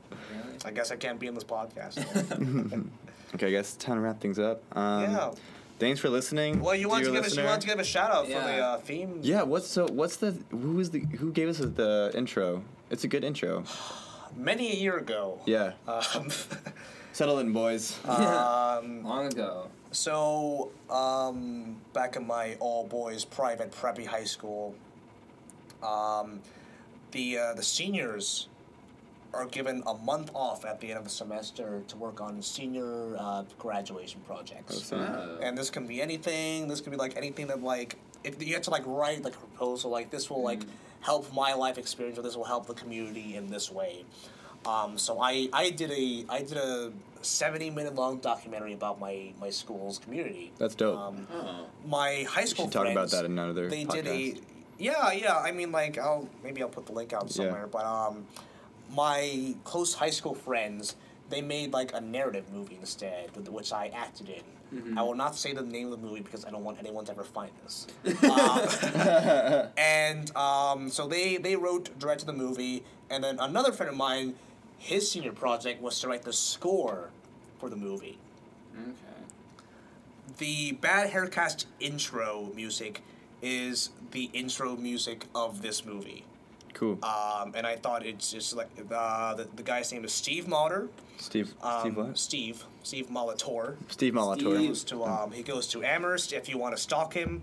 I 0.64 0.70
guess 0.70 0.90
I 0.90 0.96
can't 0.96 1.18
be 1.18 1.26
in 1.26 1.34
this 1.34 1.44
podcast. 1.44 1.98
okay, 3.34 3.46
I 3.46 3.50
guess 3.50 3.74
time 3.76 3.96
to 3.96 4.00
wrap 4.00 4.20
things 4.20 4.38
up. 4.38 4.62
Um, 4.76 5.02
yeah. 5.02 5.30
Thanks 5.78 6.00
for 6.00 6.08
listening. 6.10 6.60
Well, 6.60 6.74
you 6.74 6.88
want 6.88 7.04
to 7.04 7.10
give 7.10 7.24
us 7.24 7.36
you 7.36 7.44
want 7.44 7.62
to 7.62 7.66
give 7.66 7.80
a 7.80 7.84
shout 7.84 8.10
out 8.12 8.26
for 8.26 8.32
the 8.32 8.58
uh, 8.64 8.78
theme. 8.78 9.18
Yeah. 9.22 9.42
What's 9.42 9.66
so? 9.66 9.86
What's 9.88 10.16
the? 10.16 10.36
Who 10.50 10.78
is 10.78 10.90
the? 10.90 11.00
Who 11.00 11.32
gave 11.32 11.48
us 11.48 11.58
the 11.58 12.12
intro? 12.14 12.62
It's 12.90 13.04
a 13.04 13.08
good 13.08 13.24
intro. 13.24 13.64
Many 14.36 14.72
a 14.72 14.76
year 14.76 14.96
ago. 14.96 15.40
Yeah. 15.46 15.72
Um, 15.86 16.28
Settle 17.12 17.38
in, 17.40 17.52
boys. 17.52 17.98
um, 18.06 19.04
Long 19.04 19.26
ago. 19.26 19.68
So, 19.90 20.70
um, 20.88 21.76
back 21.92 22.16
in 22.16 22.26
my 22.26 22.56
all 22.60 22.86
boys 22.86 23.24
private 23.24 23.70
preppy 23.70 24.06
high 24.06 24.24
school, 24.24 24.74
um, 25.82 26.40
the 27.10 27.38
uh, 27.38 27.54
the 27.54 27.62
seniors 27.62 28.48
are 29.34 29.46
given 29.46 29.82
a 29.86 29.94
month 29.94 30.30
off 30.34 30.64
at 30.64 30.80
the 30.80 30.88
end 30.88 30.98
of 30.98 31.04
the 31.04 31.10
semester 31.10 31.82
to 31.88 31.96
work 31.96 32.20
on 32.20 32.40
senior 32.42 33.16
uh, 33.18 33.44
graduation 33.58 34.20
projects. 34.26 34.92
Oh. 34.92 35.38
And 35.40 35.56
this 35.56 35.70
can 35.70 35.86
be 35.86 36.02
anything. 36.02 36.68
This 36.68 36.80
can 36.80 36.90
be 36.90 36.98
like 36.98 37.16
anything 37.16 37.46
that 37.48 37.62
like 37.62 37.96
if 38.24 38.42
you 38.42 38.54
have 38.54 38.62
to 38.62 38.70
like 38.70 38.84
write 38.86 39.22
like 39.24 39.34
a 39.34 39.38
proposal 39.38 39.90
like 39.90 40.10
this 40.10 40.30
will 40.30 40.42
like 40.42 40.62
help 41.02 41.32
my 41.34 41.52
life 41.54 41.76
experience 41.78 42.18
or 42.18 42.22
this 42.22 42.36
will 42.36 42.44
help 42.44 42.66
the 42.66 42.74
community 42.74 43.36
in 43.36 43.48
this 43.48 43.70
way. 43.70 44.04
Um, 44.64 44.96
so 44.96 45.20
I, 45.20 45.48
I 45.52 45.70
did 45.70 45.90
a 45.90 46.24
I 46.28 46.38
did 46.42 46.56
a 46.56 46.92
seventy 47.20 47.68
minute 47.70 47.94
long 47.94 48.18
documentary 48.18 48.72
about 48.72 48.98
my, 49.00 49.32
my 49.40 49.50
school's 49.50 49.98
community. 49.98 50.52
That's 50.58 50.74
dope. 50.74 50.96
Um, 50.98 51.26
Oh. 51.32 51.66
my 51.86 52.24
high 52.28 52.42
we 52.42 52.46
school 52.46 52.64
should 52.66 52.72
talk 52.72 52.86
about 52.88 53.10
that 53.10 53.24
in 53.24 53.32
another 53.32 53.68
they 53.68 53.84
podcast. 53.84 53.92
did 53.92 54.06
a 54.08 54.34
yeah 54.78 55.12
yeah 55.12 55.36
I 55.38 55.52
mean 55.52 55.70
like 55.72 55.98
I'll 55.98 56.28
maybe 56.42 56.62
I'll 56.62 56.68
put 56.68 56.86
the 56.86 56.92
link 56.92 57.12
out 57.12 57.24
Yeah. 57.26 57.30
somewhere 57.44 57.66
but 57.66 57.84
um 57.84 58.26
my 58.94 59.54
close 59.64 59.94
high 59.94 60.10
school 60.10 60.34
friends 60.34 60.96
they 61.32 61.40
made 61.42 61.72
like 61.72 61.92
a 61.94 62.00
narrative 62.00 62.44
movie 62.52 62.76
instead 62.80 63.30
which 63.48 63.72
I 63.72 63.88
acted 63.88 64.28
in. 64.28 64.42
Mm-hmm. 64.78 64.98
I 64.98 65.02
will 65.02 65.16
not 65.16 65.34
say 65.34 65.52
the 65.52 65.62
name 65.62 65.92
of 65.92 66.00
the 66.00 66.06
movie 66.06 66.20
because 66.20 66.44
I 66.44 66.50
don't 66.50 66.62
want 66.62 66.78
anyone 66.78 67.04
to 67.06 67.12
ever 67.12 67.24
find 67.24 67.50
this. 67.64 67.86
um, 68.24 69.68
and 69.76 70.34
um, 70.36 70.88
so 70.90 71.08
they 71.08 71.36
they 71.38 71.56
wrote 71.56 71.98
directed 71.98 72.26
the 72.26 72.32
movie, 72.32 72.84
and 73.10 73.24
then 73.24 73.38
another 73.40 73.72
friend 73.72 73.90
of 73.90 73.96
mine, 73.96 74.34
his 74.78 75.10
senior 75.10 75.32
project 75.32 75.82
was 75.82 75.98
to 76.00 76.08
write 76.08 76.22
the 76.22 76.32
score 76.32 77.10
for 77.58 77.68
the 77.68 77.76
movie 77.76 78.18
Okay. 78.74 79.22
the 80.38 80.72
Bad 80.72 81.10
Haircast 81.10 81.66
intro 81.80 82.50
music 82.54 83.02
is 83.42 83.90
the 84.12 84.30
intro 84.32 84.76
music 84.76 85.26
of 85.34 85.62
this 85.62 85.84
movie. 85.84 86.24
Cool. 86.82 86.98
Um, 87.04 87.52
and 87.54 87.64
I 87.64 87.76
thought 87.76 88.04
it's 88.04 88.32
just 88.32 88.56
like 88.56 88.66
uh, 88.90 89.34
the 89.34 89.46
the 89.54 89.62
guy's 89.62 89.92
name 89.92 90.04
is 90.04 90.12
Steve 90.12 90.48
Mauder. 90.48 90.88
Steve. 91.16 91.54
Um, 91.62 91.80
Steve 91.80 91.96
what? 91.96 92.18
Steve. 92.18 92.64
Steve 92.82 93.06
Molitor. 93.06 93.76
Steve 93.86 94.14
He 94.14 94.18
Molitor. 94.18 94.66
goes 94.66 94.82
to 94.84 95.04
um, 95.04 95.30
he 95.30 95.44
goes 95.44 95.68
to 95.68 95.84
Amherst 95.84 96.32
if 96.32 96.48
you 96.48 96.58
want 96.58 96.74
to 96.76 96.82
stalk 96.82 97.14
him. 97.14 97.40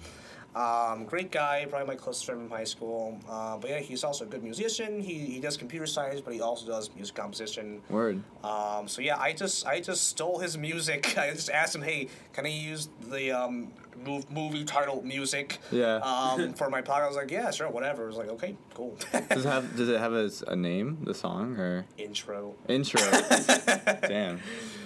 Um, 0.56 1.06
great 1.06 1.32
guy, 1.32 1.66
probably 1.70 1.88
my 1.88 1.96
closest 1.96 2.26
friend 2.26 2.42
from 2.42 2.50
high 2.50 2.66
school. 2.66 3.18
Uh, 3.30 3.56
but 3.58 3.70
yeah, 3.70 3.80
he's 3.80 4.04
also 4.04 4.26
a 4.26 4.28
good 4.28 4.44
musician. 4.44 5.00
He, 5.00 5.20
he 5.20 5.40
does 5.40 5.56
computer 5.56 5.86
science, 5.86 6.20
but 6.20 6.34
he 6.34 6.42
also 6.42 6.66
does 6.68 6.90
music 6.96 7.16
composition. 7.16 7.82
Word. 7.90 8.22
Um, 8.44 8.90
so 8.90 9.02
yeah, 9.02 9.18
I 9.18 9.32
just 9.32 9.66
I 9.66 9.80
just 9.80 10.10
stole 10.10 10.40
his 10.40 10.58
music. 10.58 11.18
I 11.18 11.32
just 11.32 11.50
asked 11.50 11.76
him, 11.76 11.82
hey, 11.84 12.10
can 12.34 12.46
I 12.46 12.50
use 12.50 12.90
the 13.10 13.32
um, 13.32 13.72
mov- 14.06 14.30
movie 14.30 14.64
title 14.64 15.02
music? 15.04 15.60
Yeah. 15.72 15.96
Um, 15.98 16.54
for 16.60 16.70
my 16.70 16.82
podcast, 16.82 17.02
I 17.04 17.08
was 17.08 17.16
like, 17.16 17.32
yeah, 17.32 17.52
sure, 17.52 17.70
whatever. 17.70 18.04
I 18.04 18.08
was 18.08 18.18
like, 18.18 18.30
okay, 18.30 18.56
cool. 18.74 18.98
Does 19.30 19.46
it 19.46 19.50
have 19.50 19.76
Does 19.76 19.90
it 19.90 20.00
have 20.00 20.14
a, 20.14 20.26
s- 20.26 20.44
a 20.48 20.56
name? 20.56 21.00
The 21.04 21.14
song 21.14 21.56
or 21.58 21.86
Intro. 21.98 22.56
intro? 22.68 23.02
Damn. 24.08 24.40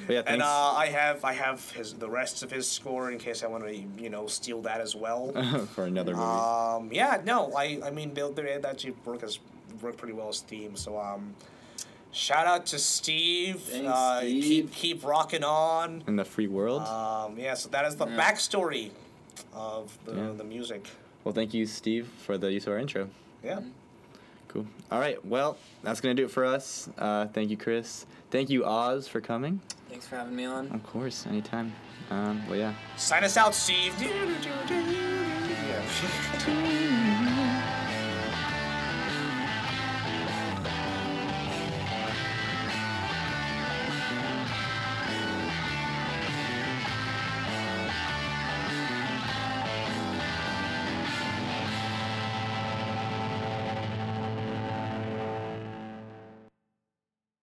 But 0.06 0.14
yeah, 0.14 0.22
thanks. 0.22 0.32
And 0.32 0.42
uh, 0.42 0.74
I 0.76 0.88
have 0.88 1.24
I 1.24 1.34
have 1.34 1.72
his 1.72 1.94
the 1.94 2.10
rest 2.10 2.44
of 2.44 2.52
his 2.52 2.70
score 2.70 3.10
in 3.12 3.18
case 3.18 3.44
I 3.44 3.48
want 3.48 3.64
to 3.66 3.74
you 4.02 4.10
know 4.10 4.28
steal 4.28 4.62
that 4.64 4.82
as 4.82 4.96
well. 4.96 5.32
for 5.74 5.86
another 5.86 6.14
movie. 6.14 6.26
Um, 6.26 6.90
yeah, 6.92 7.22
no, 7.24 7.54
I, 7.56 7.80
I 7.86 7.90
mean, 7.92 8.14
they 8.14 8.30
they 8.36 8.54
actually 8.68 8.96
work 9.06 9.24
as 9.24 9.40
work 9.82 9.96
pretty 9.98 10.14
well 10.14 10.28
as 10.30 10.42
theme. 10.42 10.76
So, 10.76 11.00
um, 11.00 11.34
shout 12.12 12.48
out 12.48 12.66
to 12.68 12.80
Steve. 12.80 13.62
Thanks, 13.62 13.88
uh, 13.88 14.20
Steve. 14.20 14.44
Keep 14.44 14.74
keep 14.74 15.06
rocking 15.06 15.44
on. 15.46 16.04
In 16.06 16.18
the 16.18 16.26
free 16.26 16.48
world. 16.48 16.82
Um, 16.82 17.38
yeah, 17.40 17.54
so 17.54 17.70
that 17.70 17.86
is 17.86 17.96
the 17.96 18.06
Yeah. 18.08 18.18
backstory 18.20 18.92
of 19.54 19.98
the, 20.06 20.14
Yeah. 20.16 20.32
the 20.38 20.44
music. 20.44 20.88
well, 21.24 21.34
thank 21.34 21.54
you, 21.54 21.66
Steve, 21.66 22.08
for 22.26 22.38
the 22.38 22.52
use 22.52 22.66
of 22.68 22.74
our 22.74 22.80
intro. 22.80 23.10
Yeah. 23.44 23.62
Cool. 24.48 24.68
All 24.92 25.00
right. 25.00 25.24
Well, 25.26 25.58
that's 25.84 26.00
gonna 26.02 26.14
do 26.14 26.26
it 26.26 26.32
for 26.32 26.46
us. 26.46 26.88
Uh, 26.98 27.26
thank 27.28 27.50
you, 27.50 27.58
Chris. 27.58 28.06
Thank 28.30 28.50
you, 28.50 28.66
Oz, 28.66 29.08
for 29.08 29.20
coming. 29.22 29.60
Thanks 29.90 30.06
for 30.08 30.16
having 30.16 30.36
me 30.36 30.46
on. 30.46 30.68
Of 30.72 30.84
course, 30.84 31.26
anytime. 31.28 31.74
Um, 32.12 32.48
well, 32.48 32.58
yeah. 32.60 32.74
Sign 32.98 33.24
us 33.24 33.38
out, 33.38 33.56
Steve. 33.56 33.94
Yeah. 34.02 34.20